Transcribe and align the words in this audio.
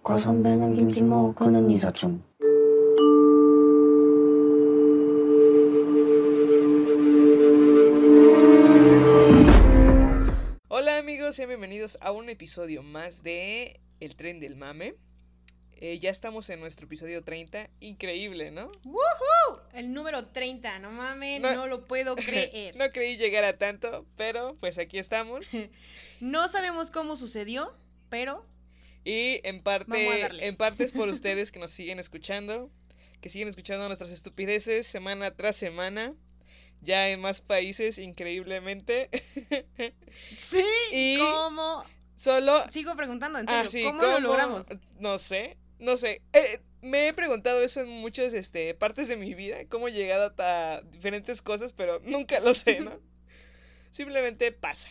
시카고 0.00 0.02
과선배는 0.02 0.74
김치모 0.74 1.34
그는 1.34 1.70
이사촌 1.70 2.22
Hola 10.68 10.98
amigos, 10.98 11.36
sean 11.36 11.48
bienvenidos 11.48 11.98
a 12.00 12.12
un 12.12 12.28
episodio 12.28 12.82
más 12.82 13.22
de 13.22 13.80
El 14.00 14.14
tren 14.16 14.40
del 14.40 14.56
mame. 14.56 14.94
Eh, 15.78 15.98
ya 15.98 16.10
estamos 16.10 16.48
en 16.50 16.60
nuestro 16.60 16.86
episodio 16.86 17.22
30. 17.24 17.68
Increíble, 17.80 18.50
¿no? 18.50 18.70
¡Woohoo! 18.84 19.60
El 19.74 19.92
número 19.92 20.26
30, 20.28 20.78
no 20.80 20.90
mames, 20.92 21.40
No. 21.40 21.54
no, 21.54 21.66
lo 21.66 21.84
puedo 21.86 22.14
creer. 22.16 22.76
No 22.76 22.88
creí 22.90 23.16
llegar 23.16 23.44
a 23.44 23.58
tanto, 23.58 24.06
pero 24.16 24.54
pues 24.60 24.78
aquí 24.78 24.98
estamos. 24.98 25.46
No 26.20 26.48
sabemos 26.48 26.90
cómo 26.90 27.16
sucedió, 27.16 27.74
pero 28.08 28.44
y 29.03 29.41
en 29.47 29.63
parte, 29.63 30.45
en 30.45 30.55
parte 30.55 30.83
es 30.83 30.91
por 30.91 31.09
ustedes 31.09 31.51
que 31.51 31.59
nos 31.59 31.71
siguen 31.71 31.99
escuchando, 31.99 32.69
que 33.19 33.29
siguen 33.29 33.47
escuchando 33.47 33.87
nuestras 33.87 34.11
estupideces 34.11 34.87
semana 34.87 35.31
tras 35.31 35.55
semana, 35.55 36.13
ya 36.81 37.09
en 37.09 37.21
más 37.21 37.41
países, 37.41 37.97
increíblemente. 37.97 39.09
sí, 40.35 40.63
Y- 40.91 41.19
¿cómo? 41.19 41.83
Solo 42.15 42.63
Sigo 42.71 42.95
preguntando, 42.95 43.39
en 43.39 43.49
Ah, 43.49 43.65
¿cómo, 43.83 44.03
lo 44.03 44.19
logramos? 44.19 44.65
No 44.99 45.17
sé, 45.17 45.57
no 45.79 45.97
sé. 45.97 46.21
Eh, 46.33 46.59
me 46.81 47.07
he 47.07 47.13
preguntado 47.13 47.61
eso 47.61 47.81
en 47.81 47.89
muchas 47.89 48.35
este, 48.35 48.75
partes 48.75 49.07
de 49.07 49.17
mi 49.17 49.33
vida, 49.33 49.57
cómo 49.69 49.87
he 49.87 49.91
llegado 49.91 50.31
a 50.37 50.81
diferentes 50.91 51.41
cosas, 51.41 51.73
pero 51.73 51.99
nunca 52.03 52.39
lo 52.39 52.53
sé, 52.53 52.81
¿no? 52.81 52.99
Simplemente 53.91 54.51
pasa. 54.51 54.89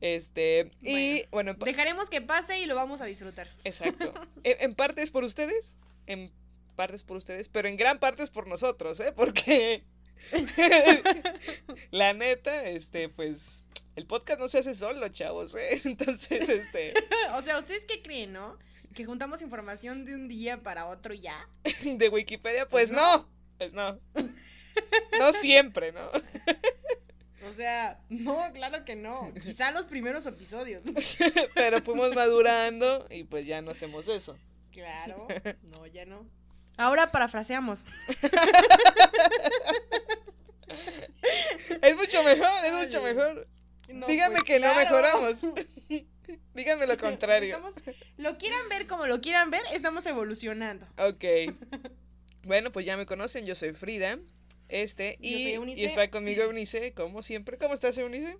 Este, 0.00 0.70
y 0.82 1.24
bueno, 1.30 1.54
Dejaremos 1.54 2.10
que 2.10 2.20
pase 2.20 2.58
y 2.58 2.66
lo 2.66 2.74
vamos 2.74 3.00
a 3.00 3.06
disfrutar. 3.06 3.48
exacto. 3.64 4.12
En, 4.44 4.56
en 4.60 4.74
parte 4.74 5.02
es 5.02 5.10
por 5.10 5.24
ustedes, 5.24 5.78
en 6.06 6.30
parte 6.76 6.96
es 6.96 7.04
por 7.04 7.16
ustedes, 7.16 7.48
pero 7.48 7.68
en 7.68 7.76
gran 7.76 7.98
parte 7.98 8.22
es 8.22 8.30
por 8.30 8.46
nosotros, 8.48 9.00
¿eh? 9.00 9.12
Porque 9.14 9.84
la 11.90 12.12
neta, 12.12 12.64
este, 12.64 13.08
pues, 13.08 13.64
el 13.96 14.06
podcast 14.06 14.40
no 14.40 14.48
se 14.48 14.58
hace 14.58 14.74
solo, 14.74 15.08
chavos, 15.08 15.54
¿eh? 15.54 15.80
Entonces, 15.84 16.48
este... 16.48 16.94
o 17.34 17.42
sea, 17.42 17.58
¿ustedes 17.58 17.84
qué 17.86 18.02
creen, 18.02 18.32
no? 18.32 18.58
Que 18.94 19.04
juntamos 19.04 19.42
información 19.42 20.04
de 20.04 20.14
un 20.14 20.28
día 20.28 20.62
para 20.62 20.86
otro 20.86 21.14
ya. 21.14 21.48
de 21.84 22.08
Wikipedia, 22.08 22.66
pues 22.68 22.90
Pues 22.90 22.92
no. 22.92 23.16
no. 23.18 23.28
Pues 23.58 23.72
no. 23.72 24.00
No 25.18 25.32
siempre, 25.32 25.92
¿no? 25.92 26.10
O 27.48 27.52
sea, 27.52 28.00
no, 28.08 28.52
claro 28.52 28.84
que 28.84 28.96
no. 28.96 29.32
Quizá 29.42 29.70
los 29.70 29.86
primeros 29.86 30.26
episodios. 30.26 30.82
Pero 31.54 31.82
fuimos 31.82 32.14
madurando 32.14 33.06
y 33.10 33.24
pues 33.24 33.46
ya 33.46 33.62
no 33.62 33.72
hacemos 33.72 34.08
eso. 34.08 34.36
Claro, 34.72 35.28
no, 35.62 35.86
ya 35.86 36.04
no. 36.04 36.26
Ahora 36.76 37.12
parafraseamos. 37.12 37.84
Es 41.80 41.96
mucho 41.96 42.22
mejor, 42.24 42.64
es 42.64 42.72
Oye, 42.72 42.84
mucho 42.86 43.02
mejor. 43.02 43.46
No, 43.88 44.06
Dígame 44.06 44.36
pues, 44.36 44.44
que 44.44 44.58
no 44.58 44.74
mejoramos. 44.74 45.40
Díganme 46.54 46.86
lo 46.86 46.96
contrario. 46.96 47.54
Estamos- 47.56 47.74
lo 48.16 48.38
quieran 48.38 48.68
ver 48.68 48.86
como 48.86 49.06
lo 49.06 49.20
quieran 49.20 49.50
ver, 49.50 49.62
estamos 49.72 50.04
evolucionando. 50.06 50.86
Ok. 50.98 51.24
Bueno, 52.42 52.72
pues 52.72 52.86
ya 52.86 52.96
me 52.96 53.06
conocen, 53.06 53.46
yo 53.46 53.54
soy 53.54 53.72
Frida. 53.72 54.18
Este, 54.68 55.18
y, 55.20 55.54
está 55.82 56.10
conmigo 56.10 56.42
Eunice, 56.42 56.92
como 56.92 57.22
siempre. 57.22 57.58
¿Cómo 57.58 57.74
estás, 57.74 57.98
Eunice? 57.98 58.38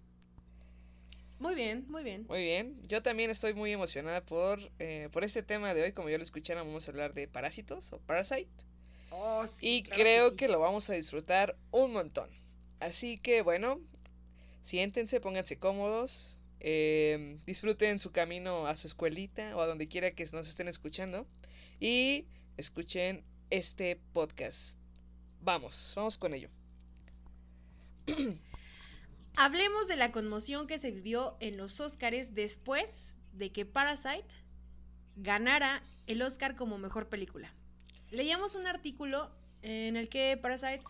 Muy 1.38 1.54
bien, 1.54 1.84
muy 1.88 2.02
bien. 2.02 2.24
Muy 2.28 2.42
bien. 2.42 2.80
Yo 2.88 3.02
también 3.02 3.30
estoy 3.30 3.54
muy 3.54 3.72
emocionada 3.72 4.24
por, 4.24 4.58
eh, 4.78 5.08
por 5.12 5.24
este 5.24 5.42
tema 5.42 5.74
de 5.74 5.82
hoy. 5.82 5.92
Como 5.92 6.08
ya 6.08 6.16
lo 6.16 6.22
escucharon, 6.22 6.66
vamos 6.66 6.88
a 6.88 6.90
hablar 6.90 7.12
de 7.12 7.28
parásitos 7.28 7.92
o 7.92 7.98
parasite. 7.98 8.48
Oh, 9.10 9.46
sí, 9.46 9.56
Y 9.60 9.82
claro 9.82 10.02
creo 10.02 10.30
sí. 10.30 10.36
que 10.36 10.48
lo 10.48 10.60
vamos 10.60 10.88
a 10.90 10.94
disfrutar 10.94 11.56
un 11.70 11.92
montón. 11.92 12.30
Así 12.80 13.18
que 13.18 13.42
bueno, 13.42 13.80
siéntense, 14.62 15.20
pónganse 15.20 15.58
cómodos, 15.58 16.38
eh, 16.60 17.36
disfruten 17.46 17.98
su 17.98 18.10
camino 18.10 18.66
a 18.66 18.76
su 18.76 18.86
escuelita 18.86 19.54
o 19.56 19.60
a 19.60 19.66
donde 19.66 19.86
quiera 19.86 20.10
que 20.12 20.24
nos 20.32 20.48
estén 20.48 20.68
escuchando 20.68 21.26
y 21.78 22.26
escuchen 22.56 23.22
este 23.50 24.00
podcast. 24.12 24.78
Vamos, 25.44 25.92
vamos 25.94 26.16
con 26.16 26.32
ello. 26.32 26.48
Hablemos 29.36 29.88
de 29.88 29.96
la 29.96 30.10
conmoción 30.10 30.66
que 30.66 30.78
se 30.78 30.90
vivió 30.90 31.36
en 31.40 31.58
los 31.58 31.80
Óscares 31.80 32.34
después 32.34 33.14
de 33.34 33.52
que 33.52 33.66
Parasite 33.66 34.24
ganara 35.16 35.82
el 36.06 36.22
Oscar 36.22 36.56
como 36.56 36.78
mejor 36.78 37.10
película. 37.10 37.52
Leíamos 38.10 38.54
un 38.54 38.66
artículo 38.66 39.30
en 39.60 39.96
el 39.96 40.08
que 40.08 40.38
Parasite 40.40 40.82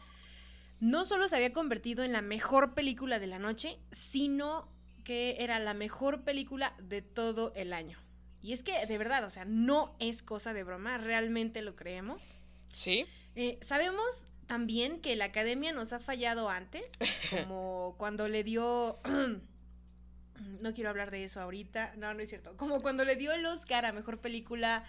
no 0.79 1.05
solo 1.05 1.29
se 1.29 1.35
había 1.35 1.53
convertido 1.53 2.05
en 2.05 2.13
la 2.13 2.23
mejor 2.23 2.75
película 2.75 3.19
de 3.19 3.27
la 3.27 3.41
noche, 3.41 3.77
sino 3.91 4.69
que 5.03 5.37
era 5.41 5.59
la 5.59 5.75
mejor 5.75 6.23
película 6.23 6.77
de 6.79 7.03
todo 7.03 7.53
el 7.57 7.73
año. 7.73 7.99
Y 8.41 8.53
es 8.53 8.63
que, 8.63 8.87
de 8.87 8.99
verdad, 8.99 9.25
o 9.25 9.31
sea, 9.31 9.47
no 9.47 9.97
es 9.99 10.23
cosa 10.23 10.53
de 10.53 10.63
broma, 10.63 10.99
realmente 10.99 11.61
lo 11.61 11.75
creemos. 11.75 12.35
¿Sí? 12.69 13.05
Eh, 13.35 13.59
Sabemos 13.63 14.29
también 14.47 15.01
que 15.01 15.17
la 15.17 15.27
academia 15.27 15.73
nos 15.73 15.93
ha 15.93 16.01
fallado 16.01 16.49
antes, 16.49 16.85
como 17.31 17.95
cuando 17.99 18.29
le 18.29 18.45
dio... 18.45 18.99
no 20.61 20.73
quiero 20.75 20.91
hablar 20.91 21.11
de 21.11 21.25
eso 21.25 21.41
ahorita, 21.41 21.93
no, 21.97 22.13
no 22.15 22.21
es 22.21 22.29
cierto. 22.29 22.57
Como 22.57 22.83
cuando 22.83 23.05
le 23.05 23.17
dio 23.17 23.33
el 23.33 23.45
Oscar 23.47 23.85
a 23.87 23.93
Mejor 23.93 24.21
Película 24.21 24.85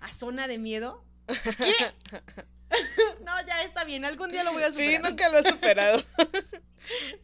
a 0.00 0.08
Zona 0.14 0.46
de 0.48 0.58
Miedo. 0.58 1.04
¿Qué? 1.26 1.74
no, 3.24 3.32
ya 3.46 3.62
está 3.64 3.84
bien, 3.84 4.04
algún 4.04 4.32
día 4.32 4.44
lo 4.44 4.52
voy 4.52 4.62
a 4.62 4.72
Sí, 4.72 4.84
superar. 4.84 5.10
nunca 5.10 5.28
lo 5.30 5.38
he 5.38 5.44
superado. 5.44 6.02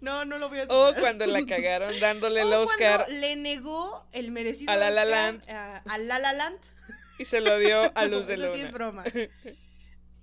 No, 0.00 0.24
no 0.24 0.38
lo 0.38 0.48
voy 0.48 0.60
a 0.60 0.62
o 0.68 0.86
superar. 0.88 1.00
cuando 1.00 1.26
la 1.26 1.44
cagaron 1.44 1.98
dándole 1.98 2.42
el 2.42 2.52
O 2.52 2.62
Oscar 2.62 3.00
cuando 3.06 3.20
le 3.20 3.34
negó 3.34 4.06
el 4.12 4.30
merecido 4.30 4.70
A 4.70 4.76
La 4.76 4.88
La 4.88 5.02
Oscar 5.02 5.10
Land. 5.10 5.50
a, 5.50 5.76
a 5.78 5.98
La 5.98 6.18
La 6.20 6.32
Land. 6.32 6.58
y 7.18 7.24
se 7.24 7.40
lo 7.40 7.58
dio 7.58 7.90
a 7.96 8.04
Luz 8.06 8.20
No, 8.20 8.26
de 8.26 8.34
eso 8.34 8.52
sí 8.52 8.58
es 8.60 8.66
Luna. 8.66 8.70
broma. 8.70 9.04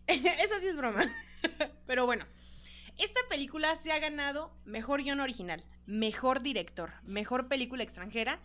Eso 0.07 0.59
sí 0.61 0.67
es 0.67 0.77
broma. 0.77 1.05
Pero 1.88 2.06
bueno, 2.06 2.25
esta 2.97 3.19
película 3.29 3.75
se 3.75 3.91
ha 3.91 4.00
ganado 4.00 4.56
mejor 4.66 5.03
guion 5.03 5.19
original, 5.19 5.63
mejor 5.85 6.41
director, 6.41 6.94
mejor 7.03 7.47
película 7.47 7.83
extranjera 7.83 8.39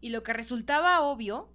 y 0.00 0.10
lo 0.10 0.22
que 0.22 0.32
resultaba 0.32 1.00
obvio 1.00 1.52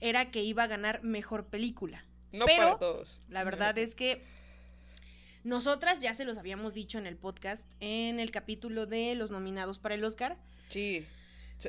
era 0.00 0.30
que 0.30 0.42
iba 0.42 0.64
a 0.64 0.68
ganar 0.68 1.02
mejor 1.02 1.46
película. 1.46 2.04
No 2.32 2.46
Pero, 2.46 2.62
para 2.62 2.78
todos. 2.78 3.26
La 3.28 3.44
verdad 3.44 3.76
es 3.78 3.94
que 3.94 4.24
nosotras 5.44 5.98
ya 5.98 6.14
se 6.14 6.24
los 6.24 6.38
habíamos 6.38 6.74
dicho 6.74 6.98
en 6.98 7.06
el 7.06 7.16
podcast, 7.16 7.70
en 7.80 8.20
el 8.20 8.30
capítulo 8.30 8.86
de 8.86 9.14
los 9.14 9.30
nominados 9.30 9.78
para 9.78 9.94
el 9.94 10.04
Oscar, 10.04 10.38
Sí. 10.72 11.06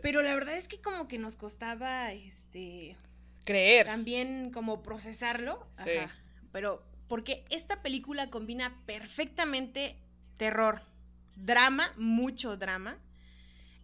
Pero 0.01 0.21
la 0.21 0.33
verdad 0.33 0.55
es 0.55 0.67
que 0.67 0.81
como 0.81 1.07
que 1.07 1.19
nos 1.19 1.35
costaba 1.35 2.13
este 2.13 2.95
Creer. 3.43 3.85
también 3.85 4.49
como 4.51 4.81
procesarlo. 4.81 5.67
Sí. 5.73 5.91
Ajá. 5.91 6.15
Pero 6.51 6.83
porque 7.07 7.45
esta 7.49 7.81
película 7.81 8.29
combina 8.29 8.81
perfectamente 8.85 9.97
terror, 10.37 10.81
drama, 11.35 11.93
mucho 11.97 12.57
drama 12.57 12.97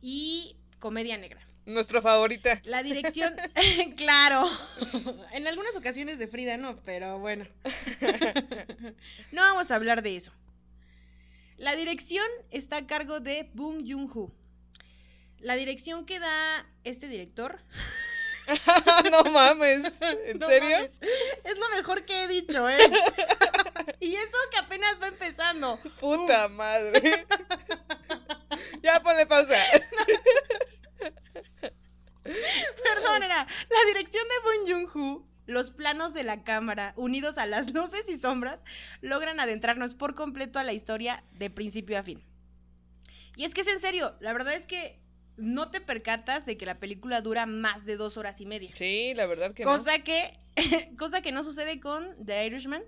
y 0.02 0.56
comedia 0.80 1.18
negra. 1.18 1.42
Nuestra 1.66 2.02
favorita. 2.02 2.60
La 2.64 2.82
dirección, 2.82 3.36
claro, 3.96 4.50
en 5.34 5.48
algunas 5.48 5.76
ocasiones 5.76 6.18
de 6.18 6.28
Frida 6.28 6.58
no, 6.58 6.76
pero 6.78 7.20
bueno. 7.20 7.48
no 9.32 9.42
vamos 9.42 9.70
a 9.70 9.76
hablar 9.76 10.02
de 10.02 10.16
eso. 10.16 10.32
La 11.58 11.76
dirección 11.76 12.26
está 12.52 12.78
a 12.78 12.88
cargo 12.88 13.20
de 13.20 13.50
Bong 13.54 13.84
Joon-ho. 13.86 14.32
La 15.40 15.56
dirección 15.56 16.06
que 16.06 16.20
da 16.20 16.66
este 16.84 17.08
director 17.08 17.60
no 19.12 19.24
mames. 19.32 20.02
¿En 20.02 20.40
No 20.40 20.46
serio? 20.46 20.70
mames, 20.78 21.00
Es 21.44 21.58
lo 21.58 21.70
mejor 21.76 22.06
que 22.06 22.24
he 22.24 22.28
dicho, 22.28 22.68
¿eh? 22.70 22.78
y 24.00 24.16
eso 24.16 24.38
que 24.52 24.58
apenas 24.60 25.02
va 25.02 25.08
empezando. 25.08 25.80
Puta 26.00 26.48
madre. 26.50 27.26
ya 28.82 29.02
ponle 29.02 29.26
pausa. 29.26 29.58
Perdón, 32.24 33.24
era 33.24 33.48
la 33.70 33.86
dirección 33.88 34.24
de 34.28 34.72
Bong 34.74 34.92
Joon-ho 34.94 35.30
los 35.50 35.72
planos 35.72 36.14
de 36.14 36.24
la 36.24 36.44
cámara, 36.44 36.94
unidos 36.96 37.40
a 37.40 37.48
las 37.48 37.72
luces 37.74 38.08
y 38.08 38.20
sombras, 38.20 38.64
logran 39.02 39.40
adentrarnos 39.40 39.96
por 39.96 40.14
completo 40.14 40.60
a 40.60 40.64
la 40.64 40.74
historia 40.74 41.24
de 41.32 41.50
principio 41.50 41.98
a 41.98 42.04
fin. 42.04 42.24
Y 43.36 43.46
es 43.46 43.54
que 43.56 43.62
es 43.62 43.68
en 43.68 43.80
serio, 43.80 44.16
la 44.20 44.32
verdad 44.32 44.54
es 44.54 44.68
que 44.68 44.99
no 45.42 45.70
te 45.72 45.82
percatas 45.82 46.46
de 46.46 46.58
que 46.58 46.66
la 46.66 46.80
película 46.80 47.22
dura 47.22 47.46
más 47.46 47.86
de 47.86 47.98
dos 47.98 48.18
horas 48.18 48.40
y 48.42 48.46
media. 48.46 48.70
Sí, 48.74 49.14
la 49.16 49.26
verdad 49.26 49.54
que 49.54 49.64
cosa 49.64 50.00
que 50.04 50.34
cosa 50.98 51.22
que 51.22 51.32
no 51.32 51.44
sucede 51.44 51.80
con 51.80 52.06
The 52.26 52.46
Irishman 52.46 52.82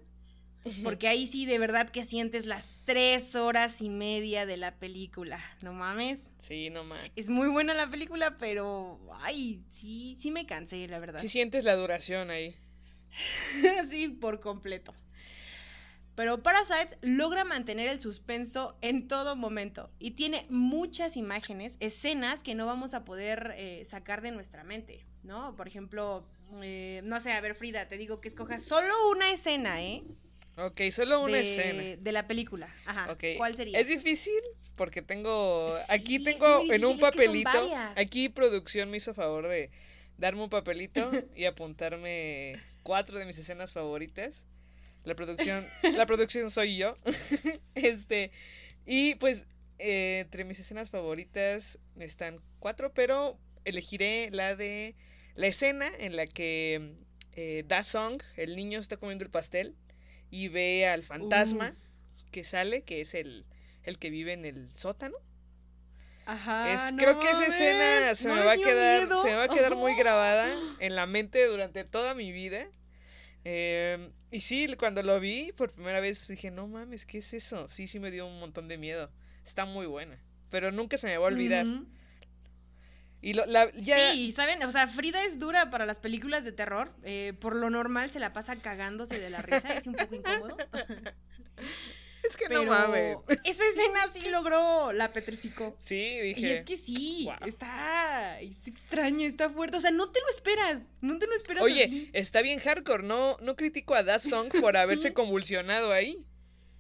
no. 0.64 0.72
porque 0.84 1.08
ahí 1.08 1.26
sí 1.26 1.46
de 1.48 1.58
verdad 1.58 1.90
que 1.90 2.06
sientes 2.06 2.46
las 2.46 2.80
tres 2.84 3.34
horas 3.36 3.82
y 3.82 3.90
media 3.90 4.46
de 4.46 4.58
la 4.58 4.76
película 4.76 5.44
no 5.62 5.74
mames 5.74 6.34
Sí, 6.38 6.70
no 6.70 6.84
más. 6.84 7.10
es 7.16 7.30
muy 7.30 7.48
buena 7.50 7.74
la 7.74 7.90
película 7.90 8.38
pero 8.38 9.00
ay 9.22 9.64
sí 9.70 10.16
sí 10.20 10.30
me 10.32 10.46
cansé 10.46 10.88
la 10.88 11.00
verdad 11.00 11.20
Sí 11.20 11.30
sientes 11.30 11.64
la 11.64 11.76
duración 11.76 12.30
ahí. 12.30 12.56
sí 13.90 14.08
por 14.10 14.40
completo 14.40 14.94
pero 16.22 16.44
Parasite 16.44 17.00
logra 17.02 17.46
mantener 17.46 17.90
el 17.90 18.00
suspenso 18.00 18.78
en 18.82 19.08
todo 19.08 19.36
momento 19.36 19.90
y 19.98 20.12
tiene 20.12 20.46
muchas 20.52 21.18
imágenes, 21.18 21.78
escenas 21.80 22.44
que 22.44 22.54
no 22.54 22.68
vamos 22.68 22.94
a 22.94 23.04
poder 23.06 23.56
eh, 23.58 23.82
sacar 23.86 24.22
de 24.22 24.30
nuestra 24.30 24.64
mente, 24.64 25.04
¿no? 25.24 25.56
Por 25.56 25.68
ejemplo, 25.68 26.24
eh, 26.62 27.02
no 27.06 27.20
sé, 27.20 27.32
a 27.32 27.42
ver 27.42 27.56
Frida, 27.56 27.88
te 27.88 27.98
digo 27.98 28.22
que 28.22 28.28
escojas 28.28 28.62
solo 28.62 28.94
una 29.10 29.32
escena, 29.32 29.82
¿eh? 29.82 30.04
Ok, 30.58 30.82
solo 30.92 31.24
una 31.24 31.38
de, 31.38 31.44
escena. 31.44 31.98
de 32.00 32.12
la 32.12 32.28
película. 32.28 32.72
Ajá. 32.86 33.18
¿Cuál 33.38 33.56
sería? 33.56 33.80
Es 33.80 33.88
difícil 33.88 34.44
porque 34.76 35.02
tengo. 35.02 35.76
Aquí 35.90 36.18
Sí, 36.18 36.24
tengo 36.24 36.72
en 36.72 36.86
un 36.86 37.00
papelito. 37.00 37.50
Aquí 37.96 38.30
producción 38.30 38.92
me 38.92 38.98
hizo 38.98 39.16
favor 39.16 39.48
de 39.48 39.72
darme 40.20 40.44
un 40.44 40.52
papelito 40.52 41.10
y 41.36 41.46
apuntarme 41.46 42.62
cuatro 42.84 43.18
de 43.18 43.26
mis 43.26 43.40
escenas 43.40 43.74
favoritas. 43.74 44.46
La 45.04 45.16
producción, 45.16 45.68
la 45.96 46.06
producción 46.06 46.52
soy 46.52 46.78
yo. 46.78 46.96
este. 47.76 48.32
Y 48.86 49.16
pues, 49.16 49.48
eh, 49.80 50.20
entre 50.22 50.44
mis 50.44 50.60
escenas 50.60 50.90
favoritas 50.90 51.80
están 52.00 52.40
cuatro, 52.60 52.94
pero 52.94 53.38
elegiré 53.66 54.30
la 54.32 54.56
de. 54.56 54.96
La 55.36 55.48
escena 55.48 55.88
en 56.00 56.16
la 56.18 56.26
que 56.26 56.96
eh, 57.34 57.64
Da 57.68 57.84
Song, 57.84 58.22
el 58.36 58.56
niño, 58.56 58.80
está 58.80 58.98
comiendo 58.98 59.24
el 59.24 59.32
pastel 59.32 59.76
y 60.30 60.50
ve 60.50 60.88
al 60.88 61.04
fantasma 61.04 61.70
Uf. 61.74 62.32
que 62.32 62.44
sale, 62.44 62.84
que 62.84 63.02
es 63.02 63.14
el, 63.14 63.46
el 63.84 63.98
que 63.98 64.10
vive 64.10 64.34
en 64.34 64.46
el 64.46 64.70
sótano. 64.76 65.16
Ajá. 66.26 66.74
Es- 66.74 66.94
no 66.94 66.98
creo 67.02 67.20
que 67.20 67.30
esa 67.32 67.46
escena 67.48 68.14
se 68.16 68.28
¿no 68.28 68.36
me 68.36 68.46
va 68.46 68.52
a 68.54 68.58
quedar, 68.58 69.02
miedo? 69.08 69.22
se 69.22 69.30
me 69.30 69.36
va 69.36 69.44
a 69.46 69.48
quedar 69.48 69.76
muy 69.76 69.96
grabada 69.96 70.48
en 70.80 70.96
la 70.96 71.06
mente 71.06 71.46
durante 71.48 71.84
toda 71.86 72.14
mi 72.14 72.32
vida. 72.32 72.68
Em, 73.44 74.12
y 74.32 74.42
sí, 74.42 74.74
cuando 74.80 75.04
lo 75.04 75.20
vi 75.20 75.52
por 75.52 75.72
primera 75.72 76.00
vez 76.00 76.28
dije, 76.28 76.52
no 76.52 76.68
mames, 76.68 77.06
¿qué 77.06 77.20
es 77.20 77.34
eso? 77.34 77.68
Sí, 77.70 77.88
sí 77.88 78.00
me 78.00 78.12
dio 78.12 78.26
un 78.26 78.40
montón 78.40 78.68
de 78.68 78.78
miedo. 78.78 79.12
Está 79.46 79.66
muy 79.66 79.86
buena. 79.86 80.18
Pero 80.50 80.72
nunca 80.72 80.98
se 80.98 81.08
me 81.08 81.18
va 81.18 81.26
a 81.26 81.28
olvidar. 81.28 81.66
Y 83.22 83.34
lo, 83.34 83.46
la, 83.46 83.72
ya, 83.74 84.12
Sí, 84.14 84.32
¿saben? 84.32 84.64
O 84.64 84.72
sea, 84.72 84.88
Frida 84.88 85.24
es 85.24 85.38
dura 85.38 85.70
para 85.70 85.86
las 85.86 86.00
películas 86.00 86.44
de 86.44 86.52
terror. 86.52 86.92
eh, 87.04 87.34
por 87.40 87.56
lo 87.56 87.70
normal 87.70 88.10
se 88.10 88.20
la 88.20 88.34
pasa 88.34 88.56
cagándose 88.56 89.20
de 89.20 89.30
la 89.30 89.42
risa, 89.42 89.74
es 89.74 89.86
un 89.86 89.94
poco 89.94 90.16
incómodo. 90.16 90.58
es 92.24 92.38
que 92.38 92.46
Pero 92.48 92.64
no 92.64 92.72
mames. 92.72 93.18
esa 93.44 93.64
escena 93.70 94.00
sí 94.14 94.30
logró, 94.30 94.94
la 94.94 95.12
petrificó. 95.14 95.76
Sí, 95.80 96.20
dije. 96.20 96.42
Y 96.42 96.46
es 96.52 96.64
que 96.64 96.78
sí, 96.78 97.30
está, 97.46 98.40
es 98.40 98.68
extraña, 98.68 99.26
está 99.26 99.50
fuerte. 99.50 99.78
O 99.78 99.82
sea, 99.82 99.92
no 99.92 100.10
te 100.12 100.20
lo 100.22 100.30
esperas, 100.30 100.82
no 101.02 101.18
te 101.20 101.28
lo 101.28 101.36
esperas 101.36 101.64
Oye, 101.64 101.86
así. 101.86 102.10
está 102.14 102.42
bien 102.42 102.60
hardcore, 102.60 103.04
no, 103.04 103.38
no 103.42 103.56
critico 103.56 103.96
a 103.96 104.04
Da 104.04 104.20
Song 104.20 104.50
por 104.62 104.78
haberse 104.78 105.14
convulsionado 105.14 105.92
ahí. 105.92 106.26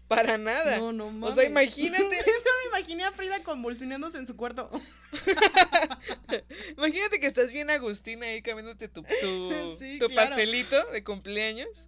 Para 0.07 0.37
nada. 0.37 0.77
No, 0.77 0.91
no 0.91 1.09
mames. 1.09 1.29
O 1.29 1.33
sea, 1.33 1.45
imagínate, 1.45 2.03
me 2.05 2.77
imaginé 2.77 3.05
a 3.05 3.13
Frida 3.13 3.43
convulsionándose 3.43 4.17
en 4.17 4.27
su 4.27 4.35
cuarto. 4.35 4.69
imagínate 6.77 7.19
que 7.19 7.27
estás 7.27 7.51
bien 7.53 7.69
Agustina 7.69 8.25
ahí 8.25 8.41
comiéndote 8.41 8.87
tu, 8.89 9.03
tu, 9.03 9.77
Sí, 9.79 9.99
tu 9.99 10.07
claro. 10.07 10.29
pastelito 10.29 10.83
de 10.91 11.03
cumpleaños. 11.03 11.87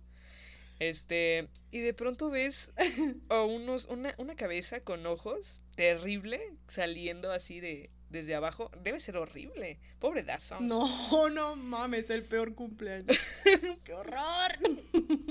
Este, 0.80 1.48
y 1.72 1.80
de 1.80 1.94
pronto 1.94 2.30
ves 2.30 2.74
a 3.30 3.42
unos, 3.42 3.86
una, 3.86 4.14
una 4.18 4.36
cabeza 4.36 4.82
con 4.82 5.06
ojos 5.06 5.62
terrible 5.76 6.40
saliendo 6.68 7.32
así 7.32 7.60
de 7.60 7.90
desde 8.10 8.36
abajo. 8.36 8.70
Debe 8.82 9.00
ser 9.00 9.18
horrible. 9.18 9.80
Pobre 10.00 10.24
Da 10.24 10.40
Song. 10.40 10.62
No, 10.62 11.30
no 11.30 11.56
mames, 11.56 12.10
el 12.12 12.24
peor 12.24 12.54
cumpleaños. 12.54 13.18
¡Qué 13.84 13.94
horror! 13.94 14.52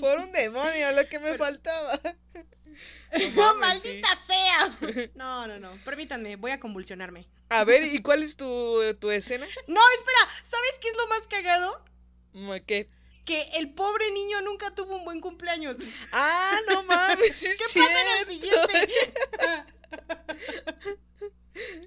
Por 0.00 0.18
un 0.18 0.32
demonio, 0.32 0.92
lo 0.92 1.08
que 1.08 1.18
me 1.20 1.32
Pero- 1.32 1.44
faltaba. 1.44 2.00
¡No, 3.36 3.54
mames, 3.56 3.82
sí. 3.82 3.88
maldita 4.00 4.16
sea! 4.16 5.10
No, 5.14 5.46
no, 5.46 5.58
no. 5.60 5.72
Permítanme, 5.84 6.36
voy 6.36 6.50
a 6.50 6.58
convulsionarme. 6.58 7.26
A 7.50 7.64
ver, 7.64 7.84
¿y 7.84 8.00
cuál 8.00 8.22
es 8.22 8.36
tu, 8.36 8.80
tu 8.98 9.10
escena? 9.10 9.46
No, 9.68 9.80
espera, 9.98 10.42
¿sabes 10.42 10.78
qué 10.80 10.88
es 10.88 10.96
lo 10.96 11.06
más 11.08 11.26
cagado? 11.28 11.84
Mm, 12.32 12.52
¿Qué? 12.66 12.88
Que 13.24 13.42
el 13.54 13.72
pobre 13.72 14.10
niño 14.12 14.40
nunca 14.42 14.74
tuvo 14.74 14.96
un 14.96 15.04
buen 15.04 15.20
cumpleaños. 15.20 15.76
Ah, 16.12 16.58
no 16.68 16.82
mames, 16.84 17.38
¿Qué 17.40 17.54
pasa 17.58 17.80
en 17.80 18.18
el 18.20 18.26
siguiente? 18.34 19.12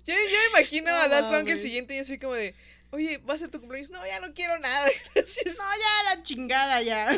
Yo, 0.06 0.14
yo 0.14 0.38
imagino 0.52 0.92
No 0.92 0.96
a 0.96 1.08
Da 1.08 1.24
Song 1.24 1.48
el 1.50 1.60
siguiente 1.60 1.96
y 1.96 2.00
así 2.00 2.20
como 2.20 2.36
de, 2.36 2.54
oye, 2.92 3.18
¿va 3.18 3.34
a 3.34 3.38
ser 3.38 3.50
tu 3.50 3.60
cumpleaños? 3.60 3.90
No, 3.90 4.06
ya 4.06 4.20
no 4.20 4.32
quiero 4.34 4.58
nada, 4.60 4.88
gracias. 5.16 5.58
No, 5.58 5.64
ya 5.64 6.04
la 6.16 6.24
chingada 6.24 6.82
ya. 6.84 7.10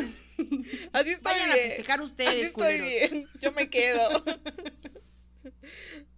Así 0.92 1.10
estoy 1.10 1.32
Vayan 1.34 1.50
a 1.50 1.54
bien. 1.54 1.68
festejar 1.68 2.00
ustedes, 2.00 2.30
Así 2.30 2.40
estoy 2.46 2.78
culeros. 2.78 3.10
bien, 3.10 3.28
yo 3.40 3.52
me 3.52 3.68
quedo. 3.70 4.24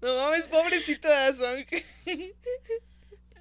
No 0.00 0.14
mames, 0.16 0.46
pobrecito 0.46 1.08
Da 1.08 1.34
Song. 1.34 1.66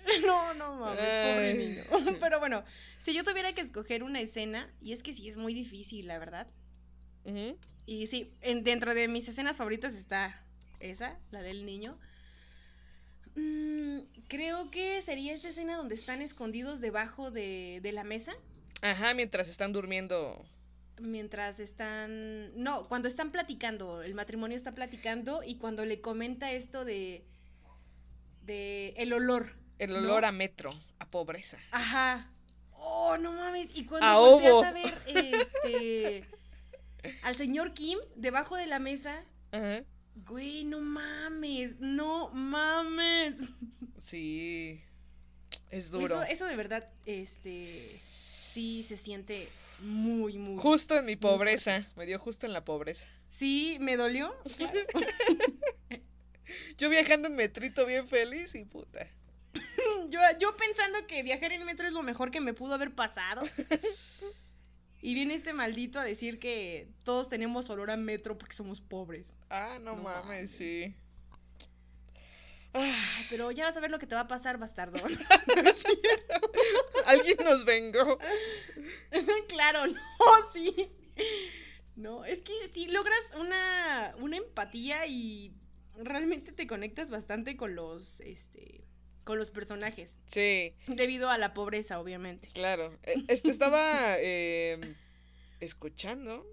No, 0.26 0.54
no 0.54 0.76
mames, 0.76 1.00
pobre 1.00 1.54
niño. 1.54 1.84
Pero 2.20 2.40
bueno, 2.40 2.64
si 3.00 3.14
yo 3.14 3.24
tuviera 3.24 3.54
que 3.54 3.62
escoger 3.62 4.04
una 4.04 4.20
escena, 4.20 4.72
y 4.82 4.94
es 4.94 5.04
que 5.04 5.14
sí 5.14 5.30
es 5.30 5.38
muy 5.38 5.54
difícil, 5.54 6.08
la 6.08 6.20
verdad. 6.20 6.48
Y 7.86 8.08
sí, 8.08 8.34
en, 8.42 8.64
dentro 8.64 8.96
de 8.96 9.08
mis 9.08 9.28
escenas 9.28 9.58
favoritas 9.58 9.94
está 9.94 10.44
esa, 10.80 11.20
la 11.32 11.42
del 11.42 11.66
niño. 11.66 12.00
Mm, 13.36 14.00
creo 14.28 14.72
que 14.72 15.02
sería 15.02 15.34
esta 15.34 15.50
escena 15.50 15.78
donde 15.78 15.96
están 15.96 16.22
escondidos 16.22 16.82
debajo 16.82 17.30
de, 17.30 17.80
de 17.84 17.92
la 17.92 18.04
mesa. 18.04 18.36
Ajá, 18.82 19.14
mientras 19.14 19.50
están 19.50 19.74
durmiendo. 19.74 20.46
Mientras 21.00 21.60
están. 21.60 22.52
No, 22.62 22.88
cuando 22.88 23.08
están 23.08 23.32
platicando. 23.32 24.02
El 24.02 24.16
matrimonio 24.16 24.58
está 24.58 24.72
platicando. 24.72 25.44
Y 25.44 25.56
cuando 25.56 25.86
le 25.86 26.02
comenta 26.02 26.52
esto 26.52 26.86
de. 26.86 27.24
de 28.44 28.94
el 28.98 29.14
olor. 29.14 29.59
El 29.80 29.92
¿no? 29.94 29.98
olor 30.00 30.26
a 30.26 30.32
metro, 30.32 30.72
a 31.00 31.10
pobreza. 31.10 31.58
Ajá. 31.72 32.32
Oh, 32.72 33.18
no 33.18 33.32
mames. 33.32 33.70
Y 33.74 33.86
cuando 33.86 34.06
A 34.06 34.20
volteas 34.20 34.64
a 34.64 34.72
ver 34.72 34.94
este. 35.08 36.26
al 37.24 37.36
señor 37.36 37.74
Kim 37.74 37.98
debajo 38.16 38.56
de 38.56 38.68
la 38.68 38.80
mesa. 38.80 39.26
Ajá. 39.52 39.84
Güey, 40.16 40.66
no 40.66 40.82
mames. 40.82 41.80
No 41.80 42.30
mames. 42.34 43.36
Sí. 44.00 44.82
Es 45.72 45.92
duro. 45.92 46.22
Eso, 46.24 46.34
eso 46.34 46.46
de 46.46 46.56
verdad, 46.56 46.90
este. 47.06 48.02
Sí 48.52 48.84
se 48.84 48.98
siente 48.98 49.48
muy, 49.82 50.38
muy. 50.38 50.58
Justo 50.58 50.98
en 50.98 51.06
mi 51.06 51.16
pobreza. 51.16 51.88
Me 51.96 52.06
dio 52.06 52.20
justo 52.20 52.46
en 52.46 52.54
la 52.54 52.66
pobreza. 52.66 53.08
Sí, 53.30 53.78
me 53.80 53.96
dolió. 53.96 54.36
claro. 54.58 54.80
Yo 56.78 56.90
viajando 56.90 57.28
en 57.28 57.36
metrito 57.36 57.86
bien 57.86 58.08
feliz 58.08 58.56
y 58.56 58.66
puta. 58.66 59.08
Yo, 60.10 60.20
yo 60.40 60.56
pensando 60.58 61.06
que 61.08 61.24
viajar 61.24 61.52
en 61.52 61.66
metro 61.66 61.88
es 61.88 61.94
lo 61.94 62.04
mejor 62.04 62.32
que 62.32 62.42
me 62.42 62.54
pudo 62.54 62.74
haber 62.74 62.94
pasado. 62.94 63.44
Y 65.02 65.14
viene 65.14 65.34
este 65.34 65.54
maldito 65.54 65.98
a 65.98 66.04
decir 66.04 66.40
que 66.40 66.90
todos 67.04 67.30
tenemos 67.30 67.70
olor 67.70 67.90
a 67.90 67.96
metro 67.96 68.38
porque 68.38 68.54
somos 68.56 68.82
pobres. 68.82 69.38
Ah, 69.50 69.78
no, 69.80 69.96
No 69.96 70.04
mames, 70.04 70.26
mames. 70.26 70.52
sí. 70.52 70.94
Ay, 72.74 73.26
pero 73.30 73.50
ya 73.52 73.64
vas 73.66 73.78
a 73.78 73.80
ver 73.80 73.92
lo 73.92 73.98
que 73.98 74.08
te 74.08 74.16
va 74.16 74.22
a 74.22 74.28
pasar, 74.28 74.58
bastardo. 74.58 75.00
alguien 77.06 77.38
nos 77.46 77.64
vengó. 77.66 78.18
claro, 79.48 79.88
no, 79.88 79.96
sí. 80.54 80.92
No, 81.96 82.26
es 82.26 82.42
que 82.42 82.54
si 82.74 82.88
logras 82.88 83.20
una, 83.40 84.16
una 84.20 84.38
empatía 84.38 85.06
y 85.08 85.54
realmente 85.96 86.52
te 86.52 86.68
conectas 86.68 87.10
bastante 87.10 87.56
con 87.58 87.76
los, 87.76 88.20
este, 88.22 88.84
con 89.30 89.38
los 89.38 89.52
personajes. 89.52 90.18
Sí, 90.26 90.74
Debido 90.88 91.30
a 91.30 91.38
la 91.38 91.54
pobreza, 91.54 92.00
obviamente. 92.00 92.48
claro. 92.48 92.98
Este 93.28 93.52
estaba 93.52 94.16
eh, 94.18 94.96
escuchando. 95.60 96.48